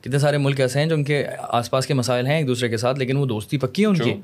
کتنے 0.00 0.18
سارے 0.18 0.38
ملک 0.38 0.60
ایسے 0.60 0.78
ہیں 0.78 0.86
جو 0.86 0.94
ان 0.94 1.04
کے 1.04 1.24
آس 1.38 1.70
پاس 1.70 1.86
کے 1.86 1.94
مسائل 1.94 2.26
ہیں 2.26 2.36
ایک 2.36 2.46
دوسرے 2.46 2.68
کے 2.68 2.76
ساتھ 2.76 2.98
لیکن 2.98 3.16
وہ 3.16 3.26
دوستی 3.26 3.58
پکی 3.58 3.82
ہے 3.82 3.88
ان 3.88 3.94
کی 3.94 4.14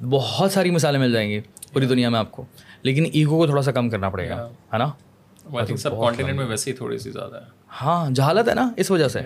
بہت 0.00 0.52
ساری 0.52 0.70
مثالیں 0.70 1.00
مل 1.00 1.12
جائیں 1.12 1.30
گی 1.30 1.40
پوری 1.72 1.86
دنیا 1.86 2.08
میں 2.08 2.18
آپ 2.18 2.30
کو 2.30 2.44
لیکن 2.84 3.04
ایگو 3.12 3.38
کو 3.38 3.46
تھوڑا 3.46 3.62
سا 3.62 3.72
کم 3.72 3.90
کرنا 3.90 4.08
پڑے 4.08 4.28
گا 4.28 4.48
ہے 4.72 4.78
نا؟ 4.78 4.86
سب 5.76 5.90
کانٹیننٹ 5.90 6.36
میں 6.36 6.46
ویسے 6.46 6.70
ہی 6.70 6.76
تھوڑی 6.76 6.98
سی 6.98 7.10
زیادہ 7.10 7.36
ہے۔ 7.36 7.48
ہاں 7.82 8.10
جہالت 8.10 8.48
ہے 8.48 8.54
نا 8.54 8.72
اس 8.76 8.90
وجہ 8.90 9.08
سے۔ 9.08 9.20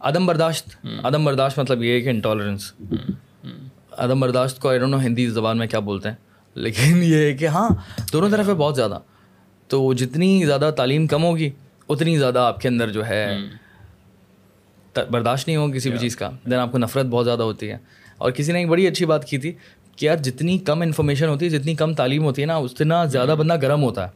عدم 0.00 0.26
برداشت 0.26 0.86
عدم 1.02 1.24
برداشت 1.24 1.58
مطلب 1.58 1.82
یہ 1.82 1.92
ہے 1.92 2.00
کہ 2.00 2.08
انٹالرنس 2.08 2.72
عدم 3.98 4.20
برداشت 4.20 4.60
کو 4.60 4.68
آئی 4.68 4.78
نو 4.78 5.00
ہندی 5.00 5.26
زبان 5.26 5.58
میں 5.58 5.66
کیا 5.66 5.78
بولتے 5.78 6.08
ہیں 6.08 6.16
لیکن 6.54 7.02
یہ 7.02 7.16
ہے 7.16 7.32
کہ 7.32 7.46
ہاں 7.46 7.68
دونوں 8.12 8.30
طرف 8.30 8.48
ہے 8.48 8.54
بہت 8.54 8.76
زیادہ۔ 8.76 8.98
تو 9.68 9.92
جتنی 9.92 10.44
زیادہ 10.46 10.70
تعلیم 10.76 11.06
کم 11.06 11.24
ہوگی 11.24 11.50
اتنی 11.88 12.18
زیادہ 12.18 12.38
آپ 12.38 12.60
کے 12.60 12.68
اندر 12.68 12.88
جو 12.88 13.06
ہے 13.06 13.38
برداشت 15.10 15.48
نہیں 15.48 15.56
ہو 15.56 15.72
کسی 15.72 15.90
بھی 15.90 15.98
چیز 15.98 16.16
کا۔ 16.16 16.30
دین 16.44 16.58
آپ 16.58 16.72
کو 16.72 16.78
نفرت 16.78 17.06
بہت 17.06 17.24
زیادہ 17.24 17.42
ہوتی 17.42 17.70
ہے۔ 17.70 17.78
اور 18.18 18.30
کسی 18.30 18.52
نے 18.52 18.58
ایک 18.58 18.68
بڑی 18.68 18.86
اچھی 18.86 19.06
بات 19.06 19.24
کی 19.24 19.38
تھی 19.38 19.52
کہ 19.96 20.06
یار 20.06 20.16
جتنی 20.16 20.58
کم 20.58 20.82
انفارمیشن 20.82 21.28
ہوتی 21.28 21.44
ہے 21.44 21.50
جتنی 21.50 21.74
کم 21.74 21.94
تعلیم 21.94 22.24
ہوتی 22.24 22.42
ہے 22.42 22.46
نا 22.46 22.56
اتنا 22.56 23.04
زیادہ 23.04 23.34
بندہ 23.38 23.56
گرم 23.62 23.82
ہوتا 23.82 24.06
ہے۔ 24.08 24.10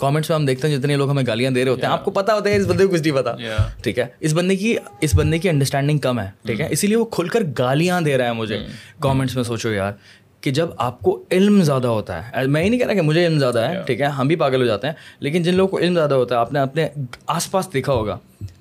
کامنٹس 0.00 0.30
میں 0.30 0.38
ہم 0.38 0.46
دیکھتے 0.46 0.68
ہیں 0.68 0.76
جتنے 0.76 0.96
لوگ 0.96 1.10
ہمیں 1.10 1.22
گالیاں 1.26 1.50
دے 1.50 1.64
رہے 1.64 1.70
ہوتے 1.70 1.82
ہیں۔ 1.82 1.92
آپ 1.92 2.04
کو 2.04 2.10
پتا 2.10 2.34
ہوتا 2.34 2.50
ہے 2.50 2.56
اس 2.56 2.66
بندے 2.66 2.86
کو 2.86 2.92
کچھ 2.92 3.02
نہیں 3.02 3.16
پتا۔ 3.16 3.34
ٹھیک 3.82 3.98
ہے؟ 3.98 4.04
اس 4.20 4.32
بندے 4.32 4.56
کی 4.56 4.76
اس 5.00 5.14
بندے 5.14 5.38
کی 5.38 5.48
انڈرسٹینڈنگ 5.48 5.98
کم 5.98 6.20
ہے۔ 6.20 6.30
ٹھیک 6.44 6.60
ہے؟ 6.60 6.66
اسی 6.70 6.86
لیے 6.86 6.96
وہ 6.96 7.04
کھل 7.04 7.28
کر 7.28 7.40
گالیاں 7.58 8.00
دے 8.00 8.18
رہا 8.18 8.26
ہے 8.26 8.32
مجھے۔ 8.32 8.58
کامنٹس 9.00 9.36
میں 9.36 9.44
سوچو 9.44 9.72
یار 9.72 9.92
کہ 10.40 10.50
جب 10.50 10.68
آپ 10.76 11.00
کو 11.00 11.22
علم 11.30 11.62
زیادہ 11.62 11.86
ہوتا 11.86 12.30
ہے 12.30 12.46
میں 12.46 12.64
ہی 12.64 12.68
نہیں 12.68 12.80
کہہ 12.80 12.86
رہا 12.86 12.94
کہ 12.94 13.02
مجھے 13.02 13.26
علم 13.26 13.38
زیادہ 13.38 13.58
ہے 13.58 13.82
ٹھیک 13.86 14.00
ہے؟ 14.00 14.06
ہم 14.06 14.28
بھی 14.28 14.36
پاگل 14.36 14.60
ہو 14.60 14.66
جاتے 14.66 14.86
ہیں 14.86 14.94
لیکن 15.20 15.42
جن 15.42 15.54
لوگوں 15.54 15.68
کو 15.68 15.78
علم 15.78 15.94
زیادہ 15.94 16.14
ہوتا 16.14 16.34
ہے 16.34 16.40
آپ 16.40 16.52
نے 16.52 16.58
اپنے 16.58 16.88
آس 17.26 17.50
پاس 17.50 17.68
دیکھا 17.74 17.92
ہوگا 17.92 18.18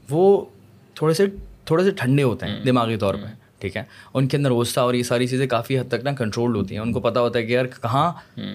وہ 0.09 0.45
تھوڑے 0.93 1.13
سے 1.13 1.25
تھوڑے 1.65 1.83
سے 1.83 1.91
ٹھنڈے 1.91 2.23
ہوتے 2.23 2.45
ہیں 2.45 2.63
دماغی 2.65 2.97
طور 2.97 3.15
پہ۔ 3.15 3.38
ٹھیک 3.59 3.77
ہے؟ 3.77 3.83
ان 4.13 4.27
کے 4.27 4.37
اندر 4.37 4.51
غصہ 4.51 4.79
اور 4.79 4.93
یہ 4.93 5.03
ساری 5.03 5.27
چیزیں 5.27 5.47
کافی 5.47 5.79
حد 5.79 5.87
تک 5.87 6.03
نا 6.03 6.11
کنٹرولڈ 6.11 6.55
ہوتی 6.55 6.75
ہیں۔ 6.75 6.81
ان 6.81 6.93
کو 6.93 6.99
پتہ 6.99 7.19
ہوتا 7.19 7.39
ہے 7.39 7.45
کہ 7.45 7.51
یار 7.51 7.65
کہاں 7.65 8.13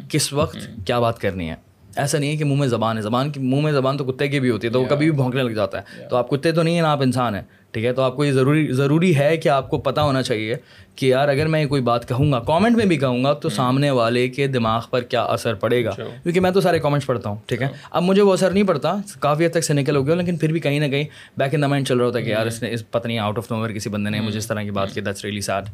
کس 0.08 0.32
وقت 0.32 0.56
کیا 0.86 1.00
بات 1.00 1.18
کرنی 1.18 1.50
ہے۔ 1.50 1.54
ایسا 1.96 2.18
نہیں 2.18 2.30
ہے 2.30 2.36
کہ 2.36 2.44
منہ 2.44 2.56
میں 2.56 2.68
زبان 2.68 2.96
ہے۔ 2.96 3.02
زبان 3.02 3.30
کی 3.30 3.40
منہ 3.40 3.60
میں 3.60 3.72
زبان 3.72 3.96
تو 3.96 4.04
کتے 4.04 4.28
کی 4.28 4.40
بھی 4.40 4.50
ہوتی 4.50 4.66
ہے 4.66 4.72
تو 4.72 4.80
وہ 4.80 4.86
کبھی 4.88 5.10
بھی 5.10 5.16
بھونکنے 5.16 5.42
لگ 5.42 5.50
جاتا 5.50 5.78
ہے۔ 5.78 6.08
تو 6.08 6.16
آپ 6.16 6.30
کتے 6.30 6.52
تو 6.52 6.62
نہیں 6.62 6.74
ہیں 6.74 6.82
نا 6.82 6.92
آپ 6.92 7.02
انسان 7.02 7.34
ہیں۔ 7.34 7.42
ٹھیک 7.74 7.84
ہے؟ 7.84 7.92
تو 7.92 8.02
آپ 8.02 8.16
کو 8.16 8.24
یہ 8.24 8.32
ضروری 8.32 8.72
ضروری 8.72 9.16
ہے 9.16 9.36
کہ 9.36 9.48
آپ 9.48 9.70
کو 9.70 9.78
پتہ 9.78 10.00
ہونا 10.00 10.22
چاہیے 10.22 10.54
کہ 10.96 11.06
یار 11.06 11.28
اگر 11.28 11.46
میں 11.46 11.66
کوئی 11.66 11.82
بات 11.82 12.08
کہوں 12.08 12.32
گا 12.32 12.40
کامنٹ 12.40 12.76
میں 12.76 12.84
بھی 12.84 12.96
کہوں 12.96 13.24
گا 13.24 13.32
تو 13.32 13.48
سامنے 13.48 13.90
والے 13.90 14.28
کے 14.28 14.46
دماغ 14.46 14.80
پر 14.90 15.02
کیا 15.02 15.22
اثر 15.22 15.54
پڑے 15.54 15.84
گا؟ 15.84 15.90
کیونکہ 15.90 16.40
میں 16.40 16.50
تو 16.50 16.60
سارے 16.60 16.78
کامنٹس 16.78 17.06
پڑھتا 17.06 17.30
ہوں 17.30 17.36
ٹھیک 17.46 17.62
ہے؟ 17.62 17.68
اب 17.90 18.02
مجھے 18.02 18.22
وہ 18.22 18.32
اثر 18.32 18.50
نہیں 18.50 18.62
پڑتا 18.62 18.94
کافی 19.20 19.46
حد 19.46 19.50
تک 19.50 19.64
سے 19.64 19.74
نکل 19.74 19.96
ہو 19.96 20.06
گیا 20.06 20.14
لیکن 20.14 20.36
پھر 20.36 20.52
بھی 20.52 20.60
کہیں 20.60 20.80
نہ 20.80 20.86
کہیں 20.86 21.04
بیک 21.36 21.54
ان 21.54 21.62
دا 21.62 21.66
مائنڈ 21.66 21.88
چل 21.88 21.98
رہا 21.98 22.06
ہوتا 22.06 22.18
ہے 22.18 22.24
کہ 22.24 22.30
یار 22.30 22.46
اس 22.46 22.62
نے 22.62 22.72
اس 22.72 22.90
پتہ 22.90 23.06
نہیں 23.06 23.18
آؤٹ 23.18 23.38
آف 23.38 23.50
نوور 23.50 23.70
کسی 23.70 23.90
بندے 23.90 24.10
نے 24.10 24.20
مجھے 24.20 24.38
اس 24.38 24.46
طرح 24.46 24.62
کی 24.62 24.70
بات 24.70 24.94
کی 24.94 25.00
دیٹس 25.00 25.24
ریلی 25.24 25.40
سیڈ 25.40 25.64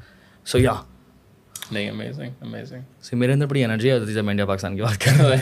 سو 0.47 0.59
یا 0.59 0.73
میرے 3.13 3.33
اندر 3.33 3.47
بڑی 3.47 3.65
انرجی 3.65 3.91
آتی 3.91 4.15
جب 4.15 4.29
انڈیا 4.29 4.47
پاکستان 4.47 4.77
کی 4.77 4.83
بات 4.83 4.99
کر 5.01 5.13
رہا 5.19 5.35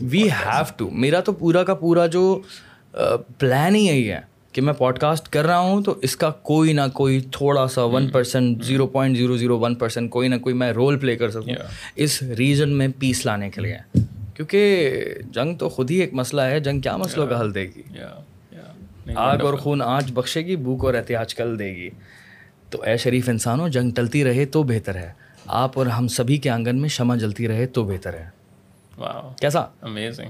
وی 0.00 0.22
ہیو 0.22 0.62
ٹو 0.76 0.90
میرا 0.90 1.20
تو 1.20 1.32
پورا 1.32 1.62
کا 1.62 1.74
پورا 1.74 2.06
جو 2.06 2.40
پلان 3.38 3.74
ہی 3.74 3.86
یہی 3.86 4.10
ہے 4.10 4.20
کہ 4.52 4.62
میں 4.62 4.72
پوڈ 4.72 4.98
کاسٹ 4.98 5.28
کر 5.28 5.44
رہا 5.44 5.58
ہوں 5.58 5.82
تو 5.82 5.94
اس 6.02 6.16
کا 6.16 6.30
کوئی 6.30 6.72
نہ 6.72 6.80
کوئی 6.92 7.20
تھوڑا 7.20 7.68
سا 7.68 7.84
one 7.84 8.08
percent 8.08 8.64
zero 8.64 8.86
point 8.86 9.16
zero 9.16 9.36
zero 9.36 9.58
one 9.58 9.74
percent 9.74 10.10
کوئی 10.10 10.28
نہ 10.28 10.34
کوئی 10.36 10.54
میں 10.54 10.72
رول 10.72 10.98
پلے 10.98 11.16
کر 11.16 11.30
سکوں۔ 11.30 11.54
اس 11.96 12.22
ریجن 12.22 12.68
میں 12.68 12.88
پیس 12.98 13.26
لانے 13.26 13.50
کے 13.50 13.60
لیے۔ 13.60 13.76
کیونکہ 14.34 14.90
جنگ 15.32 15.54
تو 15.54 15.68
خود 15.68 15.90
ہی 15.90 15.96
ایک 15.96 16.14
مسئلہ 16.14 16.40
ہے۔ 16.40 16.60
جنگ 16.60 16.80
کیا 16.80 16.96
مسئلوں 16.96 17.26
کا 17.26 17.40
حل 17.40 17.54
دے 17.54 17.64
گی؟ 17.64 17.82
آگ 19.14 19.38
اور 19.38 19.54
خون 19.54 19.82
آج 19.82 20.12
بخشے 20.14 20.40
گی 20.40 20.56
بھوک 20.56 20.84
اور 20.84 20.94
احتیاط 20.94 21.34
کل 21.34 21.58
دے 21.58 21.76
گی۔ 21.76 21.90
تو 22.70 22.82
اے 22.82 22.96
شریف 22.96 23.28
انسانوں 23.28 23.68
جنگ 23.68 23.90
ٹلتی 23.90 24.24
رہے 24.24 24.44
تو 24.44 24.62
بہتر 24.62 24.94
ہے۔ 24.94 25.12
آپ 25.46 25.78
اور 25.78 25.86
ہم 25.86 26.08
سبھی 26.08 26.36
کے 26.36 26.50
آنگن 26.50 26.80
میں 26.80 26.88
شمع 26.88 27.16
جلتی 27.16 27.48
رہے 27.48 27.66
تو 27.66 27.84
بہتر 27.84 28.14
ہے۔ 28.14 28.41
کیسا؟ 29.40 29.64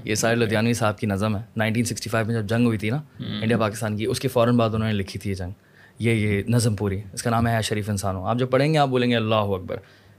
یہ 0.03 0.15
سارے 0.15 0.35
لدھیانوی 0.35 0.73
صاحب 0.73 0.97
کی 0.97 1.07
نظم 1.07 1.37
ہے۔ 1.37 1.41
نائنٹین 1.55 1.83
سکسٹی 1.83 2.09
فائیو 2.09 2.27
میں 2.27 2.41
جب 2.41 2.47
جنگ 2.47 2.65
ہوئی 2.65 2.77
تھی 2.77 2.89
نا 2.89 3.01
انڈیا 3.19 3.57
پاکستان 3.57 3.97
کی 3.97 4.05
اس 4.05 4.19
کے 4.19 4.27
فوراً 4.27 4.57
بعد 4.57 4.69
انہوں 4.75 4.87
نے 4.87 4.93
لکھی 4.93 5.19
تھی 5.19 5.29
یہ 5.29 5.35
جنگ۔ 5.35 5.51
یہ 5.99 6.11
یہ 6.11 6.43
نظم 6.49 6.75
پوری۔ 6.75 7.01
اس 7.13 7.23
کا 7.23 7.29
نام 7.29 7.47
ہے 7.47 7.61
شریف 7.61 7.89
انسانوں 7.89 8.25
آپ 8.25 8.37
جب 8.37 8.49
پڑھیں 8.49 8.73
گے 8.73 8.77
آپ 8.77 8.87
بولیں 8.87 9.11
گے 9.11 9.15
اللہ 9.15 9.35
اکبر۔ 9.35 9.75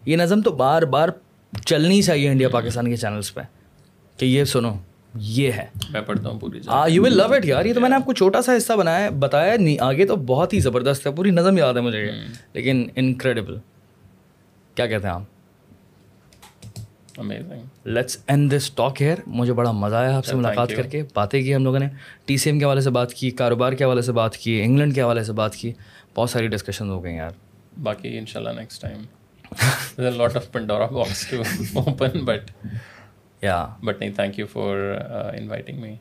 یہ 0.06 0.16
نظم 0.16 0.40
تو 0.40 0.50
بار 0.50 0.82
بار 0.82 1.08
چلنی 1.66 2.02
چاہیے 2.02 2.28
انڈیا 2.28 2.48
پاکستان 2.48 2.88
کے 2.88 2.96
چینلس 2.96 3.34
پہ۔ 3.34 3.40
کہ 4.16 4.24
یہ 4.24 4.44
سنو 4.44 4.74
یہ 5.14 5.52
ہے۔ 5.52 5.66
میں 5.90 6.00
پڑھتا 6.00 6.28
ہوں 6.28 6.40
پوری 6.40 6.60
ہاں 6.68 6.88
یو 6.88 7.02
ول 7.02 7.16
لو 7.16 7.34
اٹ 7.34 7.44
یار۔ 7.44 7.64
یہ 7.64 7.74
تو 7.74 7.80
میں 7.80 7.88
نے 7.88 7.94
آپ 7.94 8.04
کو 8.04 8.12
چھوٹا 8.12 8.42
سا 8.42 8.56
حصہ 8.56 8.72
بنایا 8.72 9.10
بتایا 9.18 9.56
نہیں 9.56 9.76
آگے 9.80 10.06
تو 10.06 10.16
بہت 10.16 10.54
ہی 10.54 10.60
زبردست 10.60 11.06
ہے۔ 11.06 11.12
پوری 11.12 11.30
نظم 11.30 11.58
یاد 11.58 11.74
ہے 11.74 11.80
مجھے۔ 11.80 12.06
یہ 12.06 12.12
لیکن 12.52 12.88
انکریڈیبل 12.96 13.56
کیا 14.74 14.86
کہتے 14.86 15.06
ہیں 15.06 15.14
آپ؟ 15.14 15.22
Let's 17.18 18.16
end 18.26 18.52
this 18.52 18.70
talk 18.70 19.02
here 19.02 19.18
مجھے 19.26 19.52
بڑا 19.52 19.70
مزہ 19.72 19.96
آیا 19.96 20.16
آپ 20.16 20.24
سے 20.26 20.36
ملاقات 20.36 20.72
کر 20.76 20.86
کے. 20.86 21.02
باتیں 21.14 21.40
کی 21.42 21.54
ہم 21.54 21.64
لوگوں 21.64 21.78
نے. 21.78 21.88
ٹی 22.26 22.36
سی 22.36 22.50
ایم 22.50 22.58
کے 22.58 22.64
حوالے 22.64 22.80
سے 22.80 22.90
بات 22.90 23.14
کی 23.14 23.30
کاروبار 23.32 23.72
کے 23.72 23.84
حوالے 23.84 24.02
سے 24.02 24.12
بات 24.12 24.36
کی 24.36 24.60
انگلینڈ 24.62 24.94
کے 24.94 25.02
حوالے 25.02 25.24
سے 25.24 25.32
بات 25.32 25.54
کی. 25.54 25.72
بہت 26.16 26.30
ساری 26.30 26.48
ڈسکشن 26.48 26.90
ہو 26.90 27.02
گئی 27.04 27.14
یار. 27.16 27.30
باقی 27.82 28.16
ان 28.18 28.26
شاء 28.26 28.40
اللہ 28.40 28.60
next 28.60 28.82
time 28.82 29.02
lot 30.16 30.36
of 30.36 30.50
Pandora 30.52 30.86
box 30.86 31.26
to 31.30 31.42
open 31.74 32.24
but 32.24 32.50
یا 33.42 33.64
بٹ 33.82 34.00
نہیں 34.00 34.10
thank 34.10 34.38
you 34.38 34.46
for 34.46 34.76
inviting 35.34 35.80
me 35.80 35.94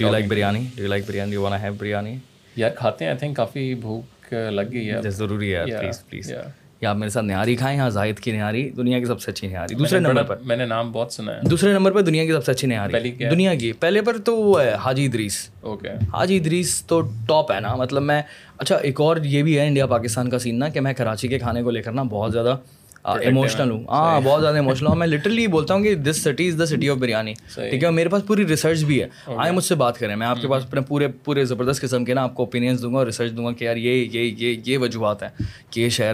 like 0.00 0.28
biryani 0.28 0.64
do 0.76 0.86
like 0.86 1.04
biryani 1.06 1.32
you 1.32 1.46
have 1.52 1.72
biryani 1.78 2.16
یار 2.56 2.70
کھاتے 2.76 3.04
ہیں 3.04 3.10
آئی 3.10 3.18
تھنک 3.18 3.36
کافی 3.36 3.74
بھوک 3.74 4.32
لگ 4.32 4.72
گئی 4.72 4.90
ہے 4.90 5.10
ضروری 5.10 5.54
ہے 5.54 5.64
پلیز 5.66 6.04
پلیز 6.08 6.32
یا 6.80 6.90
آپ 6.90 6.96
میرے 6.96 7.10
ساتھ 7.10 7.24
نہاری 7.24 7.56
کھائیں 7.56 7.76
یہاں 7.78 7.90
زاہد 7.90 8.18
کی 8.18 8.32
نہاری 8.32 8.70
دنیا 8.70 8.98
کی 8.98 9.04
سب 9.04 9.20
سے 9.20 9.30
اچھی 9.30 9.48
نہاری۔ 9.48 9.74
دوسرے 9.74 9.98
نمبر 9.98 10.22
پر۔ 10.22 10.36
میں 10.44 10.56
نے 10.56 10.66
نام 10.66 10.92
بہت 10.92 11.12
سنا 11.12 11.32
ہے۔ 11.32 11.40
دوسرے 11.50 11.72
نمبر 11.72 11.92
پہ 11.92 12.00
دنیا 12.00 12.24
کی 12.24 12.32
سب 12.32 12.44
سے 12.44 12.52
اچھی 12.52 12.68
نہاری۔ 12.68 13.10
دنیا 13.10 13.54
کی۔ 13.54 13.72
پہلے 13.72 14.02
پر 14.02 14.18
تو 14.18 14.36
وہ 14.36 14.62
ہے 14.62 14.74
حاجی 14.74 15.06
ادریس۔ 15.06 15.48
اوکے۔ 15.60 15.88
حاجی 16.12 16.36
ادریس 16.36 16.84
تو 16.86 17.00
ٹاپ 17.00 17.52
ہے 17.52 17.60
نا۔ 17.60 17.74
مطلب 17.76 18.02
میں 18.02 18.22
اچھا 18.58 18.76
ایک 18.76 19.00
اور 19.00 19.16
یہ 19.16 19.42
بھی 19.42 19.58
ہے 19.58 19.66
انڈیا 19.66 19.86
پاکستان 19.86 20.30
کا 20.30 20.38
سین 20.38 20.58
نا 20.58 20.68
کہ 20.68 20.80
میں 20.80 20.92
کراچی 20.92 21.28
کے 21.28 21.38
کھانے 21.38 21.62
کو 21.62 21.70
لے 21.70 21.82
کر 21.82 21.92
نا 21.92 22.02
بہت 22.02 22.32
زیادہ 22.32 22.56
ایموشنل 23.04 23.70
ہوں۔ 23.70 23.84
ہاں 23.88 24.20
بہت 24.20 24.40
زیادہ 24.42 24.56
ایموشنل 24.56 24.88
ہوں۔ 24.88 24.94
میں 24.94 25.06
لٹرلی 25.06 25.46
بولتا 25.46 25.74
ہوں 25.74 25.82
کہ 25.82 25.94
this 25.94 26.22
city 26.24 26.48
is 26.48 26.58
the 26.58 26.66
city 26.66 26.88
of 26.88 26.96
biryani 26.96 27.34
ٹھیک 27.54 27.84
ہے 27.84 27.90
میرے 27.90 28.08
پاس 28.08 28.22
پوری 28.26 28.46
ریسرچ 28.46 28.84
بھی 28.84 29.02
ہے۔ 29.02 29.08
آئے 29.36 29.52
مجھ 29.52 29.64
سے 29.64 29.74
بات 29.74 29.98
کریں۔ 29.98 30.16
میں 30.16 30.26
آپ 30.26 30.40
کے 30.42 30.48
پاس 30.48 30.64
اپنے 30.64 30.80
پورے 30.80 31.08
پورے 31.08 31.44
زبردست 31.44 31.80
قسم 31.80 32.04
کے 32.04 32.14
نا 32.14 32.22
آپ 32.22 32.34
کو 32.34 32.42
اوپینینس 32.42 32.82
دوں 32.82 32.92
گا 32.92 32.98
اور 32.98 33.06
ریسرچ 33.06 33.32
دوں 33.32 33.46
گا 33.46 33.52
کہ 33.52 33.64
یار 33.64 33.76
یہ 33.76 34.08
یہ 34.12 34.34
یہ 34.38 34.60
یہ 34.66 34.78
وجوہات 34.78 35.22
ہیں 35.22 35.30
کہ 35.70 35.80
یہ 35.80 35.88
شہر 35.88 36.12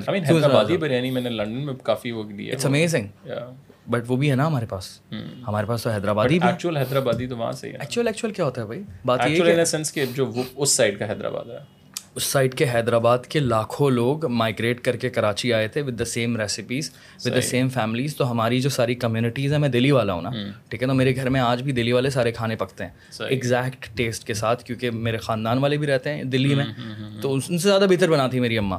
بریانی 0.77 1.11
میں 1.11 1.23
نے 1.23 1.31
لنڈن 1.31 1.67
میں 1.67 1.75
کافی 1.75 2.11
وہ 2.11 2.23
دی 2.23 2.47
ہے۔ 2.47 2.53
اٹس 2.53 2.67
امیزنگ 2.67 3.29
بٹ 3.91 4.03
وہ 4.09 4.17
بھی 4.17 4.31
ہے 4.31 4.35
نا 4.35 4.47
ہمارے 4.47 4.67
پاس۔ 4.67 5.01
ہمارے 5.49 5.67
پاس 5.67 5.83
تو 5.83 5.91
حیدرآبادی 5.91 6.39
بھی۔ 6.39 6.49
ایکچوئل 6.49 6.77
حیدرآبادی 6.77 7.27
تو 7.27 7.37
وہاں 7.37 7.53
سے 7.53 7.69
ہے۔ 7.69 7.77
ایکچوئل 7.81 8.07
ایکچوئل 8.07 8.33
کیا 8.33 8.45
ہوتا 8.45 8.61
ہے 8.61 8.67
بھائی؟ 8.67 8.83
بات 9.05 9.21
یہ 9.27 9.43
ان 9.43 9.65
سینس 9.65 9.93
کہ 9.93 10.05
جو 10.15 10.33
اس 10.57 10.73
سائڈ 10.73 10.99
کا 10.99 11.11
حیدرآباد 11.11 11.51
ہے۔ 11.51 11.76
اس 12.17 12.25
سائڈ 12.25 12.55
کے 12.55 12.67
حیدرآباد 12.73 13.27
کے 13.29 13.41
لاکھوں 13.41 13.91
لوگ 13.91 14.25
مائگریٹ 14.33 14.81
کر 14.81 14.97
کے 14.97 15.09
کراچی 15.11 15.53
آئے 15.53 15.69
تھے 15.69 15.83
with 15.83 15.99
the 15.99 16.05
same 16.05 16.37
recipes 16.37 16.91
with 17.25 17.35
the 17.35 17.41
same 17.41 17.69
families 17.69 18.17
تو 18.17 18.31
ہماری 18.31 18.61
جو 18.61 18.71
ساری 18.71 18.95
کمیونٹیز 18.95 19.53
ہیں 19.53 19.59
میں 19.59 19.69
دلی 19.69 19.91
والا 19.91 20.13
ہوں 20.13 20.23
نا. 20.23 20.31
ٹھیک 20.69 20.83
ہے 20.83 20.87
نا؟ 20.87 20.93
میرے 20.93 21.15
گھر 21.17 21.29
میں 21.29 21.41
آج 21.41 21.63
بھی 21.63 21.73
دلی 21.73 21.93
والے 21.93 22.11
سارے 22.11 22.33
کھانے 22.33 22.57
پکتے 22.57 22.85
ہیں. 22.85 22.91
ایگزیکٹ 23.29 23.89
ٹیسٹ 23.97 24.25
کے 24.27 24.35
ساتھ 24.35 24.65
کیونکہ 24.65 24.91
میرے 24.91 25.19
خاندان 25.19 25.59
والے 25.59 25.77
بھی 25.77 25.87
رہتے 25.87 26.15
ہیں 26.15 26.25
دلی 26.25 26.55
میں. 26.55 26.65
تو 27.23 27.35
ان 27.35 27.41
سے 27.41 27.69
زیادہ 27.69 27.87
بہتر 27.91 28.11
بناتی 28.11 28.41
میری 28.41 28.59
اماں. 28.59 28.79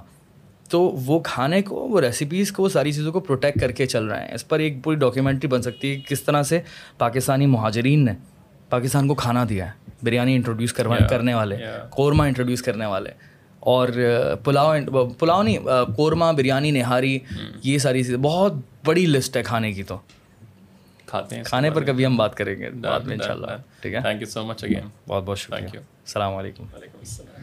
تو 0.70 0.82
وہ 1.06 1.20
کھانے 1.24 1.62
کو 1.62 1.88
وہ 1.90 2.02
ریسیپیز 2.02 2.52
کو 2.52 2.64
وہ 2.64 2.70
ساری 2.70 2.92
چیزوں 2.92 3.12
کو 3.12 3.20
پروٹیکٹ 3.20 3.60
کر 3.62 3.72
کے 3.72 3.86
چل 3.86 4.06
رہے 4.06 4.26
ہیں. 4.26 4.34
اس 4.34 4.48
پر 4.48 4.60
ایک 4.60 4.84
پوری 4.84 4.96
ڈاکیومنٹری 4.96 5.48
بن 5.50 5.62
سکتی 5.62 5.96
ہے 5.96 6.02
کس 6.08 6.22
طرح 6.22 6.44
سے 6.44 6.60
پاکستانی 6.98 7.46
مہاجرین 7.46 8.06
نے 8.06 8.14
پاکستان 8.70 9.08
کو 9.08 9.16
کھانا 9.16 9.46
دیا 9.50 9.66
ہے. 9.66 9.87
بریانی 10.04 10.36
انٹروڈیوس 10.36 10.74
کروا 10.74 10.98
کرنے 11.10 11.34
والے 11.34 11.56
قورمہ 11.90 12.24
انٹروڈیوس 12.24 12.62
کرنے 12.62 12.86
والے 12.86 13.10
اور 13.60 13.88
پلاؤ 14.44 14.74
پلاؤ 15.20 15.44
نہیں 15.44 15.58
قورمہ 15.96 16.26
بریانی 16.38 16.72
نہاری 16.72 17.20
یہ 17.64 17.78
ساری 17.78 18.04
چیزیں 18.04 18.18
بہت 18.18 18.54
بڑی 18.86 19.06
لسٹ 19.06 19.38
ہے 19.38 19.44
کھانے 19.44 19.72
کی 19.74 19.84
تو۔ 19.84 19.98
کھاتے 21.06 21.36
ہیں 21.36 21.44
کھانے 21.44 21.70
پر 21.72 21.84
کبھی 21.84 22.06
ہم 22.06 22.18
بات 22.18 22.36
کریں 22.36 22.58
گے 22.60 22.70
بعد 22.70 23.00
میں 23.00 23.16
ان 23.16 23.22
شاء 23.26 23.34
اللہ 23.34 23.46
ٹھیک 23.82 23.94
ہے؟ 23.94 24.02
Thank 24.02 24.22
you 24.22 24.28
so 24.28 24.46
much 24.46 24.64
again 24.64 24.88
بہت 25.08 25.24
بہت 25.24 25.40
شکریہ۔ 25.40 25.66
السلام 25.66 26.36
علیکم۔ 26.36 26.64
وعلیکم 26.64 26.98
السلام۔ 27.00 27.37